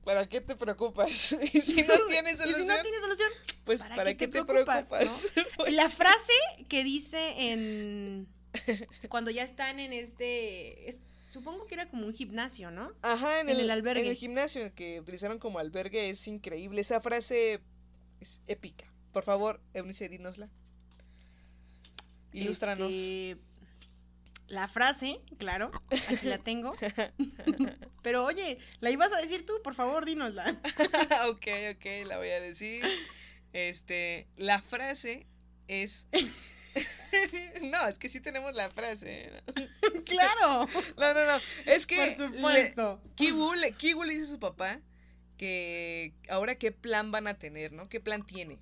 ¿para 0.04 0.28
qué 0.30 0.42
te 0.42 0.56
preocupas? 0.56 1.32
y 1.54 1.62
si 1.62 1.84
no 1.84 1.94
tienes 2.10 2.36
Y 2.36 2.38
solución, 2.38 2.62
si 2.66 2.68
no 2.68 2.82
tienes 2.82 3.02
solución, 3.02 3.30
pues 3.64 3.82
¿para 3.84 3.96
¿para, 3.96 4.12
qué 4.12 4.18
qué 4.18 4.28
te 4.28 4.40
te 4.40 4.46
preocupas? 4.46 4.88
Pues 4.88 5.34
la 5.74 5.90
frase 5.90 6.34
que 6.70 6.84
dice 6.84 7.52
en 7.52 8.28
cuando 9.10 9.32
ya 9.32 9.44
están 9.44 9.80
en 9.80 9.94
este 9.94 10.90
es- 10.90 11.02
supongo 11.30 11.66
que 11.68 11.76
era 11.76 11.86
como 11.88 12.06
un 12.06 12.14
gimnasio, 12.14 12.72
¿no? 12.72 12.92
Ajá, 13.02 13.42
en 13.42 13.50
en 13.50 13.56
el, 13.58 13.62
el 13.66 13.72
albergue. 13.72 14.04
En 14.04 14.08
el 14.10 14.16
gimnasio 14.16 14.74
que 14.74 15.00
utilizaron 15.02 15.40
como 15.40 15.60
albergue 15.60 16.10
es 16.10 16.28
increíble. 16.28 16.82
Esa 16.82 17.02
frase 17.02 17.60
es 18.22 18.42
épica. 18.48 18.86
Por 19.12 19.24
favor, 19.24 19.62
Eunice, 19.74 20.08
dínosla. 20.10 20.50
Ilústranos. 22.34 22.94
Este, 22.94 23.38
la 24.48 24.68
frase, 24.68 25.20
claro, 25.38 25.72
aquí 25.90 26.28
la 26.28 26.38
tengo. 26.38 26.74
Pero 28.04 28.24
oye, 28.26 28.60
la 28.80 28.92
ibas 28.92 29.12
a 29.14 29.22
decir 29.22 29.46
tú, 29.46 29.54
por 29.64 29.74
favor, 29.74 30.06
dínosla. 30.06 30.52
ok, 31.30 31.48
ok, 31.76 31.86
la 32.08 32.18
voy 32.18 32.30
a 32.30 32.40
decir. 32.42 32.84
Este, 33.54 34.28
la 34.36 34.62
frase 34.62 35.26
es... 35.68 36.08
no, 37.64 37.88
es 37.88 37.98
que 37.98 38.10
sí 38.10 38.20
tenemos 38.20 38.54
la 38.54 38.70
frase. 38.70 39.30
¿eh? 39.30 39.42
claro, 40.06 40.68
No, 40.98 41.14
no, 41.14 41.26
no. 41.26 41.38
Es 41.66 41.86
que... 41.86 42.16
por 42.18 42.30
le- 42.32 42.36
supuesto. 42.36 43.02
Kibu 43.16 43.54
le, 43.56 43.72
Kibu 43.74 44.04
le 44.04 44.14
dice 44.14 44.26
a 44.26 44.28
su 44.32 44.40
papá 44.40 44.80
que 45.38 46.14
ahora 46.30 46.56
qué 46.56 46.72
plan 46.72 47.12
van 47.12 47.28
a 47.28 47.38
tener, 47.38 47.72
¿no? 47.72 47.90
¿Qué 47.90 48.00
plan 48.00 48.26
tiene? 48.26 48.60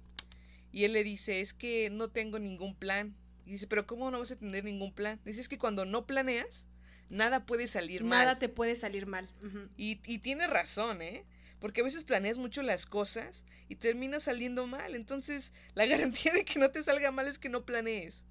Y 0.72 0.86
él 0.86 0.94
le 0.94 1.04
dice, 1.04 1.40
es 1.42 1.54
que 1.54 1.90
no 1.92 2.10
tengo 2.10 2.40
ningún 2.40 2.76
plan. 2.76 3.16
Y 3.46 3.52
dice, 3.52 3.68
pero 3.68 3.86
¿cómo 3.86 4.10
no 4.10 4.20
vas 4.20 4.32
a 4.32 4.36
tener 4.40 4.64
ningún 4.64 4.94
plan? 4.94 5.20
Dice, 5.26 5.42
es 5.42 5.50
que 5.50 5.58
cuando 5.58 5.86
no 5.86 6.06
planeas, 6.08 6.68
nada 7.10 7.46
puede 7.46 7.68
salir 7.68 8.04
Nada 8.04 8.26
mal. 8.26 8.40
te 8.40 8.50
puede 8.50 8.76
salir 8.76 9.06
mal. 9.06 9.30
Y 9.78 9.96
tiene 10.20 10.48
razón, 10.48 11.02
¿eh? 11.02 11.26
Porque 11.64 11.80
a 11.80 11.86
veces 11.86 12.04
planeas 12.04 12.38
mucho 12.38 12.62
las 12.62 12.86
cosas 12.86 13.46
y 13.70 13.78
termina 13.78 14.20
saliendo 14.20 14.68
mal. 14.68 14.96
Entonces, 14.96 15.54
la 15.76 15.86
garantía 15.86 16.34
de 16.34 16.44
que 16.44 16.60
no 16.60 16.72
te 16.72 16.84
salga 16.84 17.10
mal 17.10 17.26
es 17.26 17.40
que 17.40 17.48
no 17.48 17.66
planees. 17.66 18.26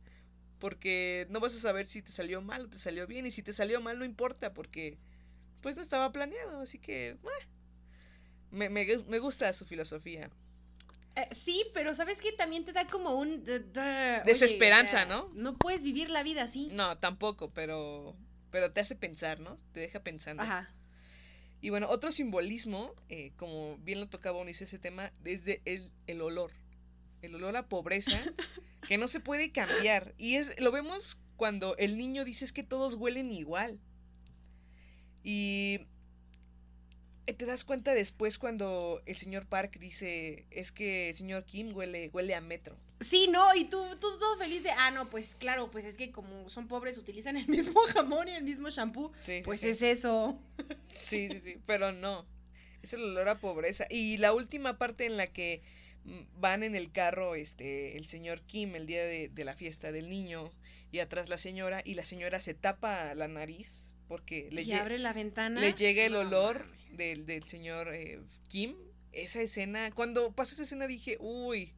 Porque 0.59 1.26
no 1.30 1.41
vas 1.41 1.57
a 1.57 1.61
saber 1.61 1.87
si 1.87 2.03
te 2.03 2.12
salió 2.12 2.43
mal 2.43 2.66
o 2.66 2.68
te 2.68 2.76
salió 2.76 3.07
bien. 3.07 3.24
Y 3.24 3.30
si 3.30 3.43
te 3.43 3.55
salió 3.55 3.80
mal 3.80 3.99
no 3.99 4.05
importa 4.05 4.53
porque 4.53 4.99
pues 5.62 5.76
no 5.76 5.83
estaba 5.83 6.12
planeado. 6.12 6.61
Así 6.61 6.78
que, 6.78 7.16
bueno, 7.22 7.47
me, 8.51 8.68
me, 8.68 8.85
me 9.09 9.18
gusta 9.18 9.51
su 9.55 9.64
filosofía. 9.64 10.30
Eh, 11.16 11.35
sí, 11.35 11.64
pero 11.72 11.95
¿sabes 11.95 12.18
qué? 12.18 12.33
También 12.33 12.66
te 12.66 12.74
da 12.74 12.87
como 12.87 13.14
un... 13.14 13.45
oye, 13.47 14.22
Desesperanza, 14.24 14.99
sea, 14.99 15.07
¿no? 15.07 15.30
No 15.35 15.59
puedes 15.59 15.83
vivir 15.83 16.11
la 16.11 16.22
vida 16.22 16.43
así. 16.43 16.68
No, 16.72 16.99
tampoco, 16.99 17.51
pero, 17.51 18.14
pero 18.51 18.72
te 18.72 18.80
hace 18.80 18.95
pensar, 18.95 19.41
¿no? 19.41 19.59
Te 19.72 19.80
deja 19.80 20.03
pensando. 20.03 20.43
Ajá. 20.43 20.74
Y 21.62 21.70
bueno, 21.70 21.88
otro 21.88 22.10
simbolismo, 22.12 22.92
eh, 23.08 23.32
como 23.36 23.78
bien 23.78 24.00
lo 24.00 24.08
tocaba 24.08 24.40
Unice 24.40 24.64
ese 24.64 24.78
tema, 24.80 25.12
desde 25.22 25.62
el, 25.64 25.90
el 26.08 26.20
olor. 26.20 26.50
El 27.22 27.36
olor 27.36 27.56
a 27.56 27.68
pobreza, 27.68 28.18
que 28.88 28.98
no 28.98 29.06
se 29.06 29.20
puede 29.20 29.52
cambiar. 29.52 30.12
Y 30.18 30.34
es, 30.34 30.60
lo 30.60 30.72
vemos 30.72 31.20
cuando 31.36 31.76
el 31.76 31.96
niño 31.96 32.24
dice 32.24 32.44
es 32.44 32.52
que 32.52 32.64
todos 32.64 32.94
huelen 32.96 33.30
igual. 33.30 33.78
Y 35.22 35.86
eh, 37.26 37.32
te 37.34 37.46
das 37.46 37.64
cuenta 37.64 37.94
después 37.94 38.38
cuando 38.38 39.00
el 39.06 39.16
señor 39.16 39.46
Park 39.46 39.78
dice 39.78 40.46
es 40.50 40.72
que 40.72 41.10
el 41.10 41.14
señor 41.14 41.44
Kim 41.44 41.72
huele, 41.74 42.10
huele 42.12 42.34
a 42.34 42.40
metro. 42.40 42.76
Sí, 43.00 43.28
no, 43.28 43.54
y 43.54 43.64
tú, 43.64 43.80
tú 44.00 44.18
todo 44.18 44.36
feliz 44.38 44.62
de, 44.62 44.70
ah, 44.70 44.90
no, 44.92 45.08
pues 45.08 45.34
claro, 45.36 45.70
pues 45.70 45.84
es 45.84 45.96
que 45.96 46.10
como 46.12 46.48
son 46.48 46.68
pobres 46.68 46.98
utilizan 46.98 47.36
el 47.36 47.46
mismo 47.48 47.80
jamón 47.94 48.28
y 48.28 48.32
el 48.32 48.44
mismo 48.44 48.70
shampoo. 48.70 49.12
Sí, 49.20 49.42
Pues 49.44 49.60
sí. 49.60 49.68
es 49.68 49.82
eso. 49.82 50.38
Sí, 50.88 51.28
sí, 51.30 51.40
sí, 51.40 51.56
pero 51.66 51.92
no. 51.92 52.26
Es 52.82 52.92
el 52.92 53.02
olor 53.02 53.28
a 53.28 53.40
pobreza. 53.40 53.86
Y 53.90 54.18
la 54.18 54.32
última 54.32 54.78
parte 54.78 55.06
en 55.06 55.16
la 55.16 55.26
que 55.26 55.62
mm, 56.04 56.40
van 56.40 56.62
en 56.62 56.74
el 56.74 56.90
carro, 56.92 57.34
este, 57.34 57.96
el 57.96 58.06
señor 58.06 58.42
Kim, 58.42 58.74
el 58.74 58.86
día 58.86 59.04
de, 59.04 59.28
de 59.28 59.44
la 59.44 59.54
fiesta 59.54 59.92
del 59.92 60.08
niño, 60.08 60.50
y 60.90 60.98
atrás 60.98 61.28
la 61.28 61.38
señora, 61.38 61.82
y 61.84 61.94
la 61.94 62.04
señora 62.04 62.40
se 62.40 62.54
tapa 62.54 63.14
la 63.14 63.28
nariz 63.28 63.92
porque 64.08 64.48
le, 64.52 64.62
y 64.62 64.72
abre 64.72 64.98
la 64.98 65.14
ventana. 65.14 65.58
le 65.58 65.72
llega 65.72 66.04
el 66.04 66.12
No 66.12 66.20
olor 66.20 66.66
del, 66.90 67.24
del 67.24 67.48
señor 67.48 67.94
eh, 67.94 68.20
Kim. 68.48 68.76
Esa 69.12 69.40
escena, 69.40 69.90
cuando 69.92 70.34
pasó 70.34 70.52
esa 70.52 70.64
escena 70.64 70.86
dije, 70.86 71.16
uy, 71.18 71.72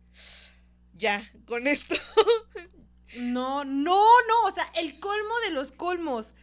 ya, 0.94 1.22
con 1.46 1.66
esto. 1.68 1.94
No, 3.16 3.64
no, 3.64 4.02
no, 4.02 4.42
o 4.48 4.50
sea, 4.52 4.68
el 4.74 4.98
colmo 4.98 5.34
de 5.46 5.52
los 5.52 5.70
colmos. 5.70 6.34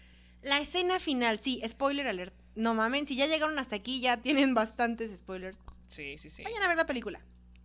La 0.42 0.62
escena 0.62 1.02
final, 1.02 1.38
sí, 1.38 1.62
spoiler 1.68 2.08
alert. 2.08 2.34
No 2.56 2.74
mamen, 2.74 3.08
si 3.08 3.16
ya 3.16 3.28
llegaron 3.28 3.58
hasta 3.60 3.76
aquí 3.78 4.02
ya 4.02 4.18
tienen 4.22 4.54
bastantes 4.56 5.18
spoilers. 5.18 5.60
Sí, 5.88 6.18
sí, 6.18 6.30
sí. 6.30 6.44
Vayan 6.44 6.64
a 6.64 6.68
ver 6.68 6.78
la 6.78 6.88
película. 6.88 7.22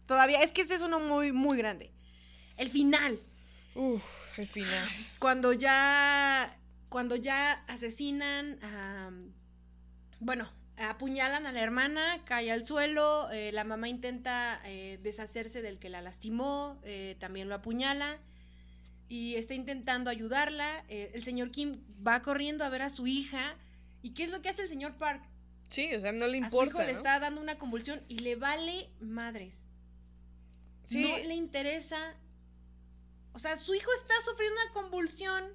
Todavía, 0.07 0.41
es 0.43 0.53
que 0.53 0.63
este 0.63 0.75
es 0.75 0.83
uno 0.83 1.01
muy, 1.01 1.33
muy 1.33 1.59
grande. 1.59 1.91
El 2.57 2.71
final, 2.71 3.19
Uf, 3.75 4.03
el 4.39 4.47
final. 4.47 4.89
cuando 5.19 5.53
ya, 5.53 6.57
cuando 6.89 7.17
ya 7.17 7.53
asesinan 7.67 8.59
a, 8.63 9.11
bueno, 10.21 10.49
apuñalan 10.79 11.47
a 11.47 11.53
la 11.53 11.61
hermana, 11.61 12.23
cae 12.25 12.51
al 12.53 12.65
suelo, 12.65 13.31
eh, 13.33 13.51
la 13.53 13.65
mamá 13.65 13.89
intenta 13.89 14.61
eh, 14.65 14.99
deshacerse 15.03 15.61
del 15.63 15.79
que 15.79 15.91
la 15.91 16.01
lastimó, 16.01 16.81
eh, 16.85 17.17
también 17.19 17.49
lo 17.49 17.55
apuñala 17.57 18.19
y 19.09 19.35
está 19.37 19.55
intentando 19.55 20.09
ayudarla. 20.11 20.85
eh, 20.89 21.11
el 21.15 21.23
señor 21.23 21.51
Kim 21.51 21.81
va 22.07 22.23
corriendo 22.23 22.65
a 22.65 22.69
ver 22.69 22.83
a 22.83 22.91
su 22.91 23.07
hija. 23.07 23.57
¿Y 24.03 24.11
qué 24.15 24.25
es 24.25 24.31
lo 24.31 24.41
que 24.43 24.49
hace 24.49 24.63
el 24.63 24.69
señor 24.69 24.97
Park? 24.97 25.23
Sí, 25.69 25.93
o 25.95 26.01
sea, 26.01 26.13
no 26.13 26.27
le 26.29 26.39
a 26.39 26.41
su 26.41 26.47
importa. 26.47 26.71
hijo 26.71 26.83
le 26.85 26.93
está 26.93 27.19
dando 27.19 27.41
una 27.41 27.59
convulsión 27.59 28.01
y 28.09 28.19
le 28.21 28.37
vale 28.37 28.89
madres. 29.01 29.65
Sí. 30.87 31.03
No 31.03 31.17
le 31.29 31.35
interesa. 31.35 32.15
O 33.33 33.39
sea, 33.39 33.57
su 33.57 33.75
hijo 33.75 33.91
está 34.01 34.15
sufriendo 34.25 34.57
una 34.63 34.73
convulsión. 34.73 35.55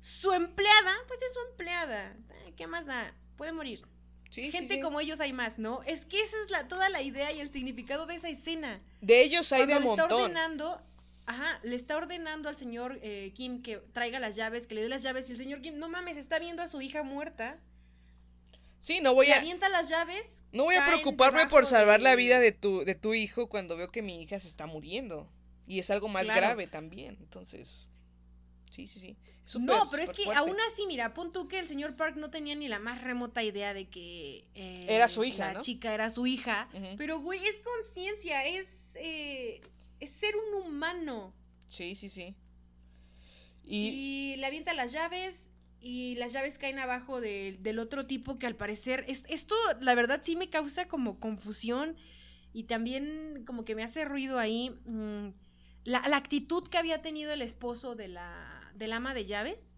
Su 0.00 0.32
empleada, 0.32 0.94
pues 1.08 1.20
es 1.22 1.32
su 1.34 1.40
empleada. 1.50 2.14
¿Qué 2.56 2.66
más 2.66 2.86
da? 2.86 3.14
Puede 3.36 3.52
morir. 3.52 3.82
Sí, 4.30 4.50
Gente 4.52 4.74
sí. 4.74 4.80
como 4.80 5.00
ellos 5.00 5.20
hay 5.20 5.32
más, 5.32 5.58
¿no? 5.58 5.82
Es 5.84 6.04
que 6.04 6.20
esa 6.20 6.36
es 6.44 6.50
la, 6.50 6.68
toda 6.68 6.90
la 6.90 7.00
idea 7.00 7.32
y 7.32 7.40
el 7.40 7.50
significado 7.50 8.04
de 8.06 8.16
esa 8.16 8.28
escena. 8.28 8.78
De 9.00 9.22
ellos 9.22 9.50
hay 9.52 9.66
de 9.66 9.72
Cuando 9.72 9.90
está 9.92 10.02
montón. 10.02 10.22
ordenando, 10.22 10.82
ajá, 11.28 11.60
le 11.62 11.76
está 11.76 11.96
ordenando 11.96 12.48
al 12.48 12.56
señor 12.56 12.98
eh, 13.02 13.32
Kim 13.34 13.62
que 13.62 13.76
traiga 13.92 14.18
las 14.18 14.34
llaves, 14.34 14.66
que 14.66 14.74
le 14.74 14.82
dé 14.82 14.88
las 14.88 15.02
llaves, 15.02 15.28
y 15.28 15.32
el 15.32 15.38
señor 15.38 15.60
Kim, 15.60 15.78
no 15.78 15.88
mames, 15.88 16.16
está 16.16 16.38
viendo 16.38 16.62
a 16.62 16.68
su 16.68 16.80
hija 16.80 17.02
muerta. 17.02 17.60
Sí, 18.80 19.00
no 19.00 19.12
voy 19.14 19.26
le 19.26 19.34
a, 19.34 19.38
avienta 19.38 19.68
las 19.68 19.88
llaves. 19.88 20.44
no 20.52 20.64
voy 20.64 20.76
a 20.76 20.86
preocuparme 20.86 21.46
por 21.46 21.66
salvar 21.66 22.00
la 22.00 22.14
vida 22.14 22.38
de 22.40 22.52
tu, 22.52 22.84
de 22.84 22.94
tu 22.94 23.12
hijo 23.14 23.48
cuando 23.48 23.76
veo 23.76 23.90
que 23.90 24.02
mi 24.02 24.22
hija 24.22 24.40
se 24.40 24.48
está 24.48 24.66
muriendo. 24.66 25.30
Y 25.66 25.80
es 25.80 25.90
algo 25.90 26.08
más 26.08 26.24
Claro. 26.24 26.40
grave 26.40 26.66
también. 26.66 27.18
Entonces, 27.20 27.88
sí, 28.70 28.86
sí, 28.86 28.98
sí. 28.98 29.16
No, 29.60 29.88
pero 29.90 30.02
es 30.04 30.10
que 30.10 30.24
fuerte. 30.24 30.38
aún 30.40 30.56
así, 30.72 30.86
mira, 30.86 31.12
pon 31.14 31.32
tú 31.32 31.48
que 31.48 31.58
el 31.58 31.66
señor 31.68 31.96
Park 31.96 32.16
no 32.16 32.30
tenía 32.30 32.54
ni 32.54 32.68
la 32.68 32.78
más 32.78 33.02
remota 33.02 33.42
idea 33.42 33.74
de 33.74 33.88
que 33.88 34.46
eh, 34.54 34.86
Era 34.88 35.08
su 35.08 35.24
hija, 35.24 35.48
la 35.48 35.52
¿no? 35.54 35.60
chica 35.60 35.92
era 35.92 36.08
su 36.10 36.26
hija. 36.26 36.68
Pero, 36.96 37.20
güey, 37.20 37.42
es 37.44 37.56
conciencia, 37.58 38.44
es, 38.46 38.92
eh, 38.96 39.60
es 40.00 40.10
ser 40.10 40.34
un 40.36 40.62
humano. 40.66 41.34
Sí, 41.66 41.94
sí, 41.96 42.08
sí. 42.08 42.34
Y, 43.64 44.32
Y, 44.34 44.36
le 44.36 44.46
avienta 44.46 44.74
las 44.74 44.92
llaves 44.92 45.50
y 45.80 46.16
las 46.16 46.32
llaves 46.32 46.58
caen 46.58 46.78
abajo 46.78 47.20
del- 47.20 47.62
del 47.62 47.78
otro 47.78 48.06
tipo 48.06 48.38
que 48.38 48.46
al 48.46 48.56
parecer, 48.56 49.04
es, 49.08 49.24
esto 49.28 49.54
la 49.80 49.94
verdad 49.94 50.20
sí 50.24 50.36
me 50.36 50.50
causa 50.50 50.88
como 50.88 51.20
confusión 51.20 51.96
y 52.52 52.64
también 52.64 53.44
como 53.46 53.64
que 53.64 53.74
me 53.74 53.84
hace 53.84 54.04
ruido 54.04 54.38
ahí. 54.38 54.70
mm, 54.86 55.28
la, 55.84 56.06
la 56.08 56.16
actitud 56.18 56.66
que 56.68 56.78
había 56.78 57.00
tenido 57.02 57.32
el 57.32 57.42
esposo 57.42 57.94
de 57.94 58.08
la, 58.08 58.72
del 58.74 58.92
ama 58.92 59.14
de 59.14 59.24
llaves 59.26 59.74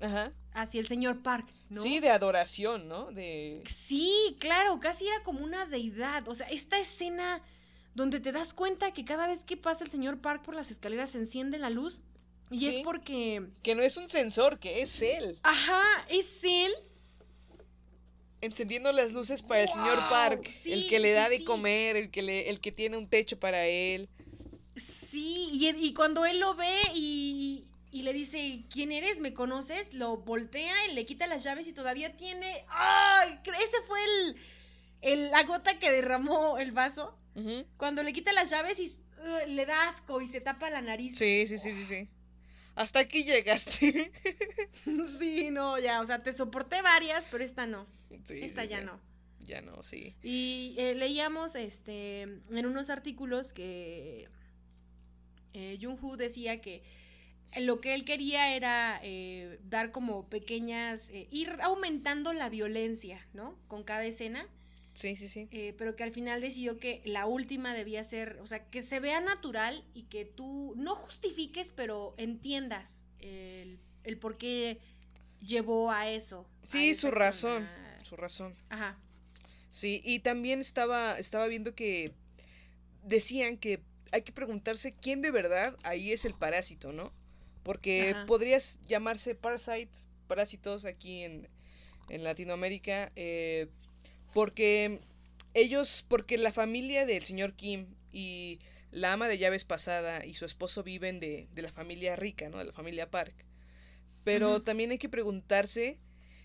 ajá. 0.00 0.32
hacia 0.52 0.80
el 0.80 0.86
señor 0.86 1.22
Park, 1.22 1.46
¿no? 1.70 1.80
Sí, 1.82 2.00
de 2.00 2.10
adoración, 2.10 2.88
¿no? 2.88 3.12
De... 3.12 3.62
Sí, 3.64 4.36
claro, 4.40 4.78
casi 4.80 5.06
era 5.06 5.22
como 5.22 5.44
una 5.44 5.66
deidad. 5.66 6.28
O 6.28 6.34
sea, 6.34 6.46
esta 6.48 6.78
escena 6.78 7.42
donde 7.94 8.20
te 8.20 8.32
das 8.32 8.52
cuenta 8.54 8.92
que 8.92 9.04
cada 9.04 9.26
vez 9.26 9.44
que 9.44 9.56
pasa 9.56 9.84
el 9.84 9.90
señor 9.90 10.20
Park 10.20 10.42
por 10.42 10.54
las 10.56 10.70
escaleras 10.70 11.10
se 11.10 11.18
enciende 11.18 11.58
la 11.58 11.70
luz. 11.70 12.02
Y 12.50 12.58
Sí. 12.58 12.66
es 12.68 12.82
porque, 12.84 13.42
Que 13.62 13.74
no 13.74 13.82
es 13.82 13.96
un 13.96 14.08
sensor, 14.08 14.58
que 14.58 14.82
es 14.82 15.00
él. 15.02 15.38
ajá, 15.42 15.82
es 16.08 16.40
él. 16.44 16.72
Encendiendo 18.40 18.92
las 18.92 19.12
luces 19.12 19.42
para 19.42 19.62
el 19.62 19.68
señor 19.70 19.98
Park. 20.10 20.50
el 20.66 20.86
que 20.88 21.00
le 21.00 21.08
sí, 21.08 21.14
da 21.14 21.28
de 21.30 21.44
comer, 21.44 21.96
el 21.96 22.10
que, 22.10 22.22
le, 22.22 22.50
el 22.50 22.60
que 22.60 22.72
tiene 22.72 22.98
un 22.98 23.08
techo 23.08 23.38
para 23.38 23.64
él. 23.66 24.08
Sí, 24.76 25.48
y, 25.52 25.68
y 25.68 25.94
cuando 25.94 26.26
él 26.26 26.40
lo 26.40 26.54
ve 26.54 26.76
y, 26.94 27.64
y 27.90 28.02
le 28.02 28.12
dice, 28.12 28.64
¿quién 28.70 28.92
eres? 28.92 29.18
¿Me 29.20 29.32
conoces? 29.32 29.94
Lo 29.94 30.18
voltea 30.18 30.74
y 30.90 30.94
le 30.94 31.06
quita 31.06 31.26
las 31.26 31.42
llaves 31.44 31.66
y 31.68 31.72
todavía 31.72 32.16
tiene... 32.16 32.64
¡Ay! 32.68 33.38
Ese 33.44 33.82
fue 33.86 33.98
el, 34.04 34.36
el- 35.00 35.30
la 35.30 35.44
gota 35.44 35.78
que 35.78 35.90
derramó 35.90 36.58
el 36.58 36.72
vaso. 36.72 37.16
Cuando 37.76 38.02
le 38.02 38.12
quita 38.12 38.32
las 38.32 38.50
llaves 38.50 38.78
y 38.78 38.88
uh, 39.18 39.48
le 39.48 39.66
da 39.66 39.88
asco 39.88 40.20
y 40.20 40.26
se 40.26 40.40
tapa 40.40 40.70
la 40.70 40.82
nariz. 40.82 41.18
Sí, 41.18 41.46
sí, 41.48 41.58
sí, 41.58 41.72
sí, 41.72 41.84
sí. 41.84 42.08
Hasta 42.74 43.00
aquí 43.00 43.24
llegaste. 43.24 44.12
Sí, 45.18 45.50
no, 45.50 45.78
ya, 45.78 46.00
o 46.00 46.06
sea, 46.06 46.22
te 46.22 46.32
soporté 46.32 46.82
varias, 46.82 47.28
pero 47.28 47.44
esta 47.44 47.66
no, 47.66 47.86
Sí, 48.24 48.40
esta 48.40 48.62
sí, 48.62 48.68
ya 48.68 48.80
sí. 48.80 48.84
no. 48.84 49.00
Ya 49.40 49.60
no, 49.62 49.82
sí. 49.82 50.16
Y 50.22 50.74
eh, 50.78 50.94
leíamos 50.94 51.54
este 51.54 52.22
en 52.22 52.66
unos 52.66 52.90
artículos 52.90 53.52
que 53.52 54.28
eh, 55.52 55.78
Jung-Hoo 55.80 56.16
decía 56.16 56.60
que 56.60 56.82
lo 57.60 57.80
que 57.80 57.94
él 57.94 58.04
quería 58.04 58.54
era 58.56 59.00
eh, 59.02 59.60
dar 59.64 59.92
como 59.92 60.28
pequeñas, 60.28 61.08
eh, 61.10 61.28
ir 61.30 61.50
aumentando 61.62 62.32
la 62.32 62.48
violencia, 62.48 63.26
¿no? 63.32 63.56
Con 63.68 63.84
cada 63.84 64.04
escena, 64.04 64.48
Sí, 64.94 65.16
sí, 65.16 65.28
sí. 65.28 65.48
eh, 65.50 65.74
pero 65.76 65.96
que 65.96 66.04
al 66.04 66.12
final 66.12 66.40
decidió 66.40 66.78
que 66.78 67.02
la 67.04 67.26
última 67.26 67.74
debía 67.74 68.04
ser, 68.04 68.38
o 68.40 68.46
sea, 68.46 68.64
que 68.70 68.82
se 68.82 69.00
vea 69.00 69.20
natural 69.20 69.84
y 69.92 70.04
que 70.04 70.24
tú 70.24 70.74
no 70.76 70.94
justifiques, 70.94 71.72
pero 71.72 72.14
entiendas 72.16 73.02
el, 73.18 73.80
el 74.04 74.18
por 74.18 74.36
qué 74.36 74.78
llevó 75.40 75.90
a 75.90 76.08
eso. 76.08 76.46
Sí, 76.66 76.94
su 76.94 77.10
razón. 77.10 77.68
Su 78.02 78.16
razón. 78.16 78.54
Ajá. 78.68 78.98
Sí, 79.70 80.00
y 80.04 80.20
también 80.20 80.60
estaba, 80.60 81.18
estaba 81.18 81.46
viendo 81.48 81.74
que 81.74 82.12
decían 83.02 83.58
que 83.58 83.80
hay 84.12 84.22
que 84.22 84.32
preguntarse 84.32 84.92
quién 84.92 85.22
de 85.22 85.30
verdad 85.32 85.76
ahí 85.82 86.12
es 86.12 86.24
el 86.24 86.34
parásito, 86.34 86.92
¿no? 86.92 87.12
Porque 87.64 88.10
Ajá. 88.14 88.26
podrías 88.26 88.78
llamarse 88.82 89.34
parasite, 89.34 89.90
parásitos 90.28 90.84
aquí 90.84 91.24
en, 91.24 91.48
en 92.10 92.22
Latinoamérica, 92.22 93.10
eh, 93.16 93.68
porque 94.34 95.00
ellos, 95.54 96.04
porque 96.08 96.36
la 96.36 96.52
familia 96.52 97.06
del 97.06 97.24
señor 97.24 97.54
Kim 97.54 97.86
y 98.12 98.58
la 98.90 99.12
ama 99.12 99.28
de 99.28 99.38
llaves 99.38 99.64
pasada 99.64 100.24
y 100.26 100.34
su 100.34 100.44
esposo 100.44 100.82
viven 100.82 101.20
de, 101.20 101.48
de 101.52 101.62
la 101.62 101.72
familia 101.72 102.16
rica, 102.16 102.48
¿no? 102.48 102.58
De 102.58 102.64
la 102.64 102.72
familia 102.72 103.10
Park. 103.10 103.34
Pero 104.24 104.62
también 104.62 104.90
hay 104.90 104.98
que 104.98 105.08
preguntarse 105.08 105.98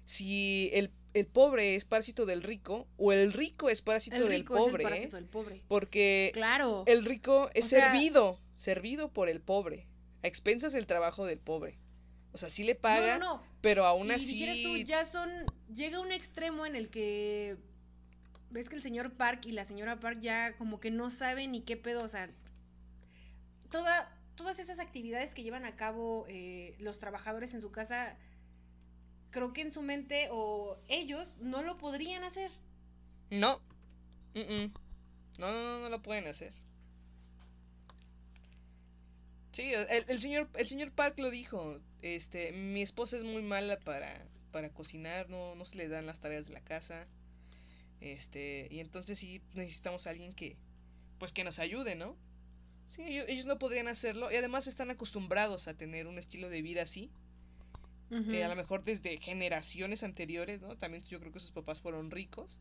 si 0.05 0.69
el, 0.73 0.91
el 1.13 1.27
pobre 1.27 1.75
es 1.75 1.85
parásito 1.85 2.25
del 2.25 2.43
rico 2.43 2.87
o 2.97 3.13
el 3.13 3.31
rico 3.33 3.69
es 3.69 3.81
parásito 3.81 4.17
El 4.17 4.23
del 4.29 4.41
es 4.41 4.47
pobre, 4.47 4.83
parásito 4.83 5.15
del 5.15 5.25
pobre. 5.25 5.63
porque 5.67 6.31
Claro. 6.33 6.83
el 6.87 7.05
rico 7.05 7.49
es 7.53 7.65
O 7.65 7.69
sea- 7.69 7.91
servido, 7.91 8.39
servido 8.55 9.13
por 9.13 9.29
el 9.29 9.39
pobre, 9.41 9.87
a 10.23 10.27
expensas 10.27 10.73
del 10.73 10.87
trabajo 10.87 11.25
del 11.25 11.39
pobre. 11.39 11.77
O 12.31 12.37
sea, 12.37 12.49
sí 12.49 12.63
le 12.63 12.75
paga, 12.75 13.17
No, 13.17 13.25
no, 13.25 13.35
no. 13.37 13.43
pero 13.61 13.85
aún 13.85 14.07
y 14.07 14.11
así... 14.11 14.63
tú, 14.63 14.77
ya 14.77 15.05
son. 15.05 15.29
Llega 15.73 15.99
un 15.99 16.11
extremo 16.11 16.65
en 16.65 16.75
el 16.75 16.89
que. 16.89 17.57
Ves 18.51 18.69
que 18.69 18.75
el 18.75 18.81
señor 18.81 19.13
Park 19.13 19.45
y 19.45 19.51
la 19.51 19.65
señora 19.65 19.99
Park 19.99 20.19
ya 20.21 20.55
como 20.57 20.79
que 20.79 20.91
no 20.91 21.09
saben 21.09 21.51
ni 21.51 21.61
qué 21.61 21.77
pedo, 21.77 22.03
o 22.03 22.07
sea. 22.07 22.29
Toda, 23.69 24.11
todas 24.35 24.57
esas 24.57 24.79
actividades 24.79 25.33
que 25.33 25.43
llevan 25.43 25.65
a 25.65 25.75
cabo 25.75 26.25
eh, 26.27 26.75
los 26.79 26.99
trabajadores 26.99 27.53
en 27.53 27.61
su 27.61 27.71
casa, 27.71 28.17
creo 29.29 29.53
que 29.53 29.61
en 29.61 29.71
su 29.71 29.83
mente 29.83 30.27
o 30.31 30.79
ellos 30.87 31.37
no 31.39 31.61
lo 31.61 31.77
podrían 31.77 32.23
hacer. 32.23 32.49
No, 33.29 33.61
no, 34.33 34.71
no, 35.37 35.79
no 35.81 35.89
lo 35.89 36.01
pueden 36.01 36.27
hacer. 36.27 36.53
Sí, 39.51 39.73
el, 39.73 40.05
el 40.07 40.19
señor, 40.19 40.49
el 40.55 40.67
señor 40.67 40.91
Park 40.91 41.19
lo 41.19 41.29
dijo. 41.29 41.79
Este, 42.01 42.51
mi 42.51 42.81
esposa 42.81 43.17
es 43.17 43.23
muy 43.23 43.41
mala 43.41 43.79
para, 43.79 44.25
para 44.51 44.69
cocinar, 44.69 45.29
no, 45.29 45.53
no 45.55 45.65
se 45.65 45.75
le 45.75 45.87
dan 45.87 46.05
las 46.05 46.19
tareas 46.19 46.47
de 46.47 46.53
la 46.53 46.61
casa. 46.61 47.05
Este, 48.01 48.67
y 48.71 48.79
entonces 48.79 49.19
sí 49.19 49.41
necesitamos 49.53 50.07
a 50.07 50.11
alguien 50.11 50.33
que, 50.33 50.57
pues 51.19 51.31
que 51.33 51.43
nos 51.43 51.59
ayude, 51.59 51.95
¿no? 51.95 52.15
Sí, 52.87 53.03
ellos, 53.03 53.25
ellos 53.29 53.45
no 53.45 53.59
podrían 53.59 53.87
hacerlo 53.87 54.31
y 54.31 54.35
además 54.35 54.67
están 54.67 54.89
acostumbrados 54.89 55.67
a 55.67 55.75
tener 55.75 56.07
un 56.07 56.17
estilo 56.17 56.49
de 56.49 56.61
vida 56.61 56.83
así. 56.83 57.11
eh, 58.33 58.43
a 58.43 58.47
lo 58.47 58.55
mejor 58.55 58.81
desde 58.83 59.17
generaciones 59.17 60.01
anteriores, 60.03 60.61
¿no? 60.61 60.75
También 60.77 61.03
yo 61.05 61.19
creo 61.19 61.31
que 61.31 61.39
sus 61.39 61.51
papás 61.51 61.79
fueron 61.81 62.09
ricos. 62.11 62.59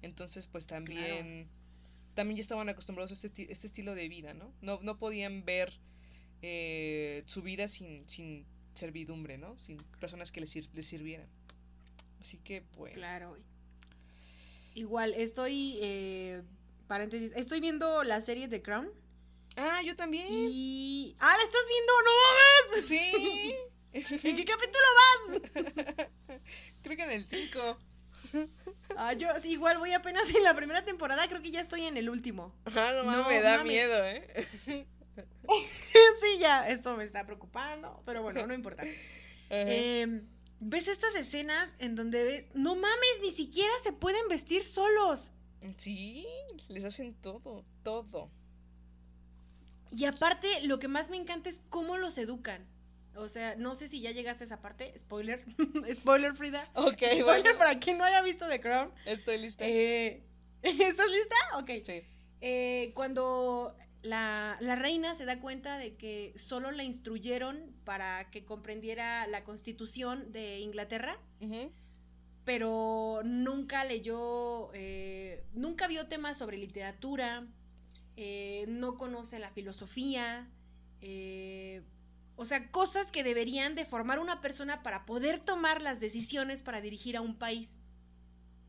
Entonces, 0.00 0.46
pues 0.46 0.66
también, 0.66 1.48
también 2.14 2.36
ya 2.36 2.42
estaban 2.42 2.68
acostumbrados 2.68 3.10
a 3.10 3.14
este, 3.26 3.52
este 3.52 3.66
estilo 3.66 3.94
de 3.94 4.08
vida, 4.08 4.32
¿no? 4.34 4.52
No, 4.62 4.80
no 4.82 4.96
podían 4.98 5.44
ver 5.44 5.72
eh, 6.42 7.22
su 7.26 7.42
vida 7.42 7.68
sin, 7.68 8.08
sin 8.08 8.46
servidumbre, 8.74 9.38
¿no? 9.38 9.58
Sin 9.58 9.76
personas 10.00 10.32
que 10.32 10.40
les, 10.40 10.50
sir- 10.50 10.70
les 10.72 10.86
sirvieran. 10.86 11.26
Así 12.20 12.38
que, 12.38 12.62
bueno. 12.76 12.94
Claro. 12.94 13.36
Igual, 14.78 15.12
estoy. 15.14 15.78
eh, 15.82 16.42
paréntesis. 16.86 17.32
Estoy 17.34 17.60
viendo 17.60 18.04
la 18.04 18.20
serie 18.20 18.46
The 18.48 18.62
Crown. 18.62 18.88
Ah, 19.56 19.82
yo 19.82 19.96
también. 19.96 20.26
Y. 20.30 21.16
¡Ah, 21.18 21.34
la 21.36 21.42
estás 21.42 21.60
viendo! 21.68 21.92
¡No 22.04 22.10
mames! 22.22 22.88
Sí. 22.88 23.54
¿En 24.28 24.36
qué 24.36 24.44
capítulo 24.44 24.84
vas? 24.98 26.08
creo 26.82 26.96
que 26.96 27.02
en 27.04 27.10
el 27.10 27.26
5. 27.26 27.78
Ah, 28.96 29.12
yo 29.12 29.28
sí, 29.40 29.52
igual 29.52 29.78
voy 29.78 29.92
apenas 29.92 30.34
en 30.34 30.42
la 30.42 30.54
primera 30.54 30.84
temporada, 30.84 31.28
creo 31.28 31.40
que 31.40 31.52
ya 31.52 31.60
estoy 31.60 31.82
en 31.84 31.96
el 31.96 32.08
último. 32.10 32.52
Ah, 32.66 32.92
no, 32.96 33.04
mames, 33.04 33.22
No 33.22 33.28
me 33.28 33.40
da 33.40 33.58
mames. 33.58 33.72
miedo, 33.72 34.04
¿eh? 34.04 34.26
sí, 36.20 36.38
ya, 36.40 36.68
esto 36.68 36.96
me 36.96 37.04
está 37.04 37.24
preocupando, 37.26 38.02
pero 38.04 38.22
bueno, 38.22 38.44
no 38.46 38.54
importa. 38.54 38.82
Eh, 39.50 40.20
¿Ves 40.60 40.88
estas 40.88 41.14
escenas 41.14 41.68
en 41.78 41.94
donde 41.94 42.24
ves, 42.24 42.46
no 42.54 42.74
mames, 42.74 43.20
ni 43.22 43.30
siquiera 43.30 43.70
se 43.82 43.92
pueden 43.92 44.26
vestir 44.28 44.64
solos? 44.64 45.30
Sí, 45.76 46.26
les 46.68 46.84
hacen 46.84 47.14
todo, 47.14 47.64
todo. 47.82 48.30
Y 49.90 50.04
aparte, 50.04 50.48
lo 50.62 50.78
que 50.78 50.88
más 50.88 51.10
me 51.10 51.16
encanta 51.16 51.48
es 51.48 51.62
cómo 51.68 51.96
los 51.96 52.18
educan. 52.18 52.66
O 53.14 53.26
sea, 53.28 53.56
no 53.56 53.74
sé 53.74 53.88
si 53.88 54.00
ya 54.00 54.12
llegaste 54.12 54.44
a 54.44 54.46
esa 54.46 54.60
parte, 54.60 54.94
spoiler, 55.00 55.44
spoiler 55.92 56.34
Frida. 56.36 56.70
Ok, 56.74 56.98
Spoiler 56.98 57.24
bueno, 57.24 57.50
para 57.58 57.78
quien 57.80 57.98
no 57.98 58.04
haya 58.04 58.22
visto 58.22 58.46
The 58.48 58.60
Crown. 58.60 58.92
estoy 59.06 59.38
lista. 59.38 59.64
Eh, 59.66 60.22
¿Estás 60.62 61.08
lista? 61.08 61.36
Ok. 61.56 61.70
Sí. 61.84 62.02
Eh, 62.40 62.92
cuando 62.94 63.76
la, 64.02 64.56
la 64.60 64.76
reina 64.76 65.14
se 65.14 65.24
da 65.24 65.40
cuenta 65.40 65.78
de 65.78 65.96
que 65.96 66.32
solo 66.36 66.70
la 66.70 66.84
instruyeron 66.84 67.74
para 67.84 68.30
que 68.30 68.44
comprendiera 68.44 69.26
la 69.26 69.44
constitución 69.44 70.30
de 70.30 70.60
Inglaterra, 70.60 71.18
pero 72.44 73.22
nunca 73.24 73.84
leyó, 73.84 74.70
eh, 74.72 75.44
nunca 75.52 75.88
vio 75.88 76.06
temas 76.06 76.38
sobre 76.38 76.56
literatura, 76.56 77.46
eh, 78.16 78.64
no 78.68 78.96
conoce 78.96 79.38
la 79.38 79.50
filosofía, 79.50 80.48
eh, 81.00 81.82
o 82.36 82.44
sea, 82.44 82.70
cosas 82.70 83.10
que 83.10 83.24
deberían 83.24 83.74
de 83.74 83.84
formar 83.84 84.20
una 84.20 84.40
persona 84.40 84.82
para 84.82 85.06
poder 85.06 85.40
tomar 85.40 85.82
las 85.82 85.98
decisiones 85.98 86.62
para 86.62 86.80
dirigir 86.80 87.16
a 87.16 87.20
un 87.20 87.36
país. 87.36 87.74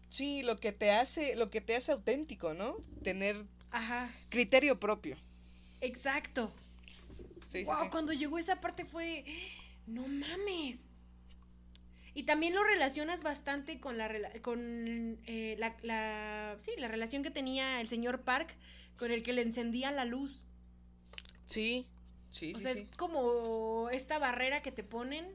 Sí, 0.09 0.41
lo 0.41 0.59
que 0.59 0.71
te 0.71 0.89
hace, 0.89 1.35
lo 1.35 1.51
que 1.51 1.61
te 1.61 1.75
hace 1.75 1.91
auténtico, 1.91 2.55
¿no? 2.55 2.77
Tener 3.03 3.45
Ajá, 3.71 4.13
criterio 4.29 4.79
propio. 4.79 5.17
exacto. 5.81 6.51
Sí, 7.45 7.65
wow, 7.65 7.75
sí. 7.75 7.89
cuando 7.89 8.13
llegó 8.13 8.37
esa 8.37 8.59
parte 8.61 8.85
fue, 8.85 9.25
no 9.85 10.07
mames. 10.07 10.79
Y 12.13 12.23
también 12.23 12.53
lo 12.53 12.63
relacionas 12.63 13.23
bastante 13.23 13.79
con 13.79 13.97
la 13.97 14.09
con 14.41 15.19
eh, 15.25 15.55
la, 15.59 15.75
la- 15.81 16.55
sí, 16.59 16.71
la 16.77 16.87
relación 16.87 17.23
que 17.23 17.31
tenía 17.31 17.81
el 17.81 17.87
señor 17.87 18.23
Park 18.23 18.55
con 18.97 19.11
el 19.11 19.23
que 19.23 19.33
le 19.33 19.41
encendía 19.41 19.91
la 19.91 20.05
luz. 20.05 20.45
Sí, 21.47 21.85
sí, 22.31 22.53
o 22.53 22.59
sea, 22.59 22.73
sí. 22.73 22.81
es 22.83 22.95
como 22.97 23.89
esta 23.89 24.19
barrera 24.19 24.61
que 24.61 24.71
te 24.71 24.83
ponen 24.83 25.25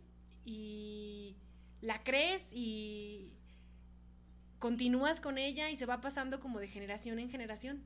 y 0.44 1.36
la 1.80 2.02
crees 2.04 2.42
y 2.52 3.32
continúas 4.58 5.20
con 5.20 5.38
ella 5.38 5.70
y 5.70 5.76
se 5.76 5.86
va 5.86 6.00
pasando 6.00 6.40
como 6.40 6.58
de 6.58 6.68
generación 6.68 7.18
en 7.20 7.30
generación. 7.30 7.82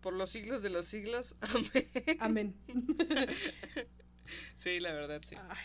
Por 0.00 0.14
los 0.14 0.30
siglos 0.30 0.62
de 0.62 0.70
los 0.70 0.86
siglos. 0.86 1.36
Amén. 1.40 1.88
Amén. 2.20 2.54
Sí, 4.56 4.80
la 4.80 4.92
verdad, 4.92 5.20
sí. 5.26 5.34
Ay. 5.48 5.58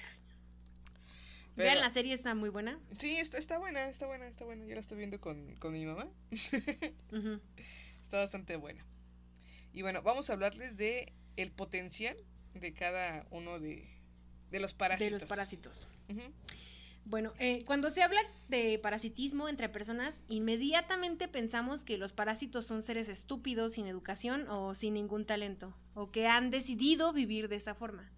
Pero- 1.56 1.70
Vean, 1.70 1.80
la 1.80 1.90
serie 1.90 2.14
está 2.14 2.36
muy 2.36 2.50
buena. 2.50 2.80
Sí, 3.00 3.16
está, 3.18 3.38
está 3.38 3.60
buena, 3.60 3.88
está 3.90 4.08
buena, 4.08 4.28
está 4.28 4.44
buena. 4.44 4.66
Yo 4.66 4.74
la 4.74 4.82
estoy 4.82 4.98
viendo 4.98 5.22
con, 5.22 5.56
con 5.56 5.72
mi 5.74 5.86
mamá. 5.86 6.08
Está 8.02 8.18
bastante 8.20 8.56
buena. 8.58 8.86
Y 9.74 9.82
bueno, 9.82 10.02
vamos 10.04 10.30
a 10.30 10.34
hablarles 10.34 10.78
de 10.78 11.12
el 11.38 11.52
potencial 11.52 12.16
de 12.54 12.74
cada 12.74 13.26
uno 13.32 13.60
de, 13.60 13.88
de 14.52 14.60
los 14.60 14.74
parásitos. 14.74 15.08
De 15.08 15.12
los 15.12 15.26
parásitos. 15.26 15.88
Bueno, 17.06 17.34
eh, 17.38 17.64
cuando 17.66 17.92
se 17.92 18.02
habla 18.02 18.20
de 18.48 18.80
parasitismo 18.80 19.48
entre 19.48 19.70
personas, 19.70 20.24
inmediatamente 20.28 21.28
pensamos 21.28 21.84
que 21.84 22.00
los 22.00 22.14
parásitos 22.14 22.66
son 22.66 22.82
seres 22.82 23.10
estúpidos, 23.10 23.74
sin 23.74 23.86
educación 23.86 24.48
o 24.50 24.74
sin 24.74 24.96
ningún 24.96 25.26
talento, 25.26 25.76
o 25.94 26.10
que 26.12 26.28
han 26.28 26.50
decidido 26.50 27.14
vivir 27.14 27.48
de 27.48 27.58
esa 27.58 27.76
forma. 27.76 28.12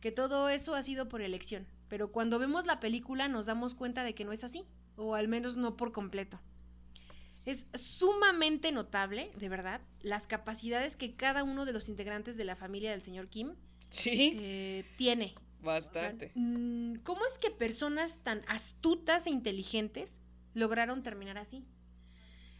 Que 0.00 0.10
todo 0.10 0.48
eso 0.48 0.74
ha 0.74 0.82
sido 0.82 1.08
por 1.08 1.20
elección. 1.20 1.66
Pero 1.88 2.10
cuando 2.10 2.38
vemos 2.38 2.66
la 2.66 2.80
película 2.80 3.28
nos 3.28 3.46
damos 3.46 3.74
cuenta 3.74 4.04
de 4.04 4.14
que 4.14 4.24
no 4.24 4.32
es 4.32 4.42
así, 4.42 4.64
o 4.96 5.14
al 5.14 5.28
menos 5.28 5.56
no 5.56 5.76
por 5.76 5.92
completo. 5.92 6.40
Es 7.44 7.66
sumamente 7.74 8.72
notable, 8.72 9.30
de 9.36 9.48
verdad, 9.48 9.80
las 10.00 10.26
capacidades 10.26 10.96
que 10.96 11.14
cada 11.14 11.44
uno 11.44 11.66
de 11.66 11.72
los 11.72 11.88
integrantes 11.88 12.36
de 12.36 12.44
la 12.44 12.56
familia 12.56 12.90
del 12.90 13.02
señor 13.02 13.28
Kim 13.28 13.54
Sí, 13.90 14.36
eh, 14.40 14.84
tiene. 14.96 15.34
O 15.90 15.94
sea, 15.94 16.14
bastante. 16.14 16.32
mm, 16.34 16.96
¿Cómo 17.04 17.20
es 17.26 17.38
que 17.38 17.50
personas 17.50 18.18
tan 18.22 18.42
astutas 18.46 19.26
e 19.26 19.30
inteligentes 19.30 20.20
lograron 20.54 21.02
terminar 21.02 21.38
así? 21.38 21.66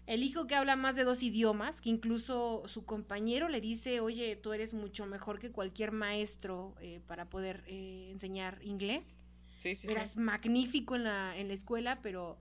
El 0.06 0.22
hijo 0.22 0.46
que 0.46 0.54
habla 0.56 0.74
más 0.76 0.96
de 0.96 1.04
dos 1.04 1.22
idiomas, 1.22 1.80
que 1.80 1.90
incluso 1.90 2.62
su 2.66 2.84
compañero 2.86 3.48
le 3.48 3.60
dice, 3.60 4.00
oye, 4.00 4.36
tú 4.36 4.52
eres 4.52 4.72
mucho 4.74 5.06
mejor 5.06 5.38
que 5.38 5.52
cualquier 5.52 5.92
maestro 5.92 6.74
eh, 6.80 7.00
para 7.06 7.28
poder 7.28 7.62
eh, 7.66 8.08
enseñar 8.10 8.58
inglés. 8.62 9.18
Sí, 9.56 9.74
sí, 9.74 9.88
sí. 9.88 9.88
Eras 9.92 10.16
magnífico 10.16 10.96
en 10.96 11.04
la, 11.04 11.36
en 11.36 11.48
la 11.48 11.54
escuela, 11.54 12.00
pero 12.02 12.38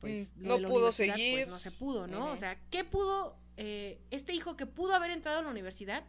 pues 0.00 0.32
Mm, 0.36 0.48
no 0.48 0.62
pudo 0.62 0.86
pues, 0.86 0.96
seguir. 0.96 1.48
no 1.48 1.58
se 1.58 1.70
pudo, 1.72 2.06
¿no? 2.06 2.30
O 2.32 2.36
sea, 2.36 2.60
¿qué 2.70 2.84
pudo, 2.84 3.38
eh, 3.56 4.00
este 4.10 4.34
hijo 4.34 4.56
que 4.56 4.66
pudo 4.66 4.94
haber 4.94 5.10
entrado 5.10 5.38
a 5.40 5.42
la 5.42 5.50
universidad, 5.50 6.04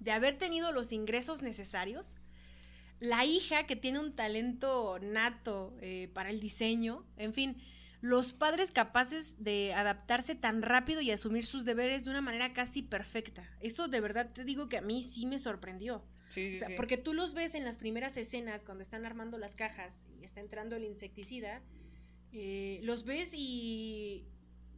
de 0.00 0.12
haber 0.12 0.38
tenido 0.38 0.72
los 0.72 0.92
ingresos 0.92 1.42
necesarios, 1.42 2.16
la 3.00 3.24
hija 3.24 3.66
que 3.66 3.76
tiene 3.76 3.98
un 3.98 4.14
talento 4.14 4.98
nato 5.00 5.76
eh, 5.80 6.10
para 6.14 6.30
el 6.30 6.40
diseño, 6.40 7.04
en 7.16 7.32
fin, 7.32 7.56
los 8.00 8.32
padres 8.32 8.70
capaces 8.70 9.42
de 9.42 9.74
adaptarse 9.74 10.34
tan 10.34 10.62
rápido 10.62 11.00
y 11.00 11.10
asumir 11.10 11.44
sus 11.44 11.64
deberes 11.64 12.04
de 12.04 12.10
una 12.10 12.20
manera 12.20 12.52
casi 12.52 12.82
perfecta. 12.82 13.48
Eso 13.60 13.88
de 13.88 14.00
verdad 14.00 14.30
te 14.32 14.44
digo 14.44 14.68
que 14.68 14.78
a 14.78 14.82
mí 14.82 15.02
sí 15.02 15.26
me 15.26 15.38
sorprendió. 15.38 16.04
Sí, 16.28 16.50
sí, 16.50 16.56
O 16.56 16.58
sea, 16.58 16.68
sí. 16.68 16.74
Porque 16.76 16.96
tú 16.96 17.14
los 17.14 17.34
ves 17.34 17.54
en 17.54 17.64
las 17.64 17.78
primeras 17.78 18.16
escenas 18.16 18.62
cuando 18.62 18.82
están 18.82 19.06
armando 19.06 19.38
las 19.38 19.56
cajas 19.56 20.04
y 20.20 20.24
está 20.24 20.40
entrando 20.40 20.76
el 20.76 20.84
insecticida, 20.84 21.62
eh, 22.32 22.80
los 22.82 23.04
ves 23.04 23.30
y 23.32 24.26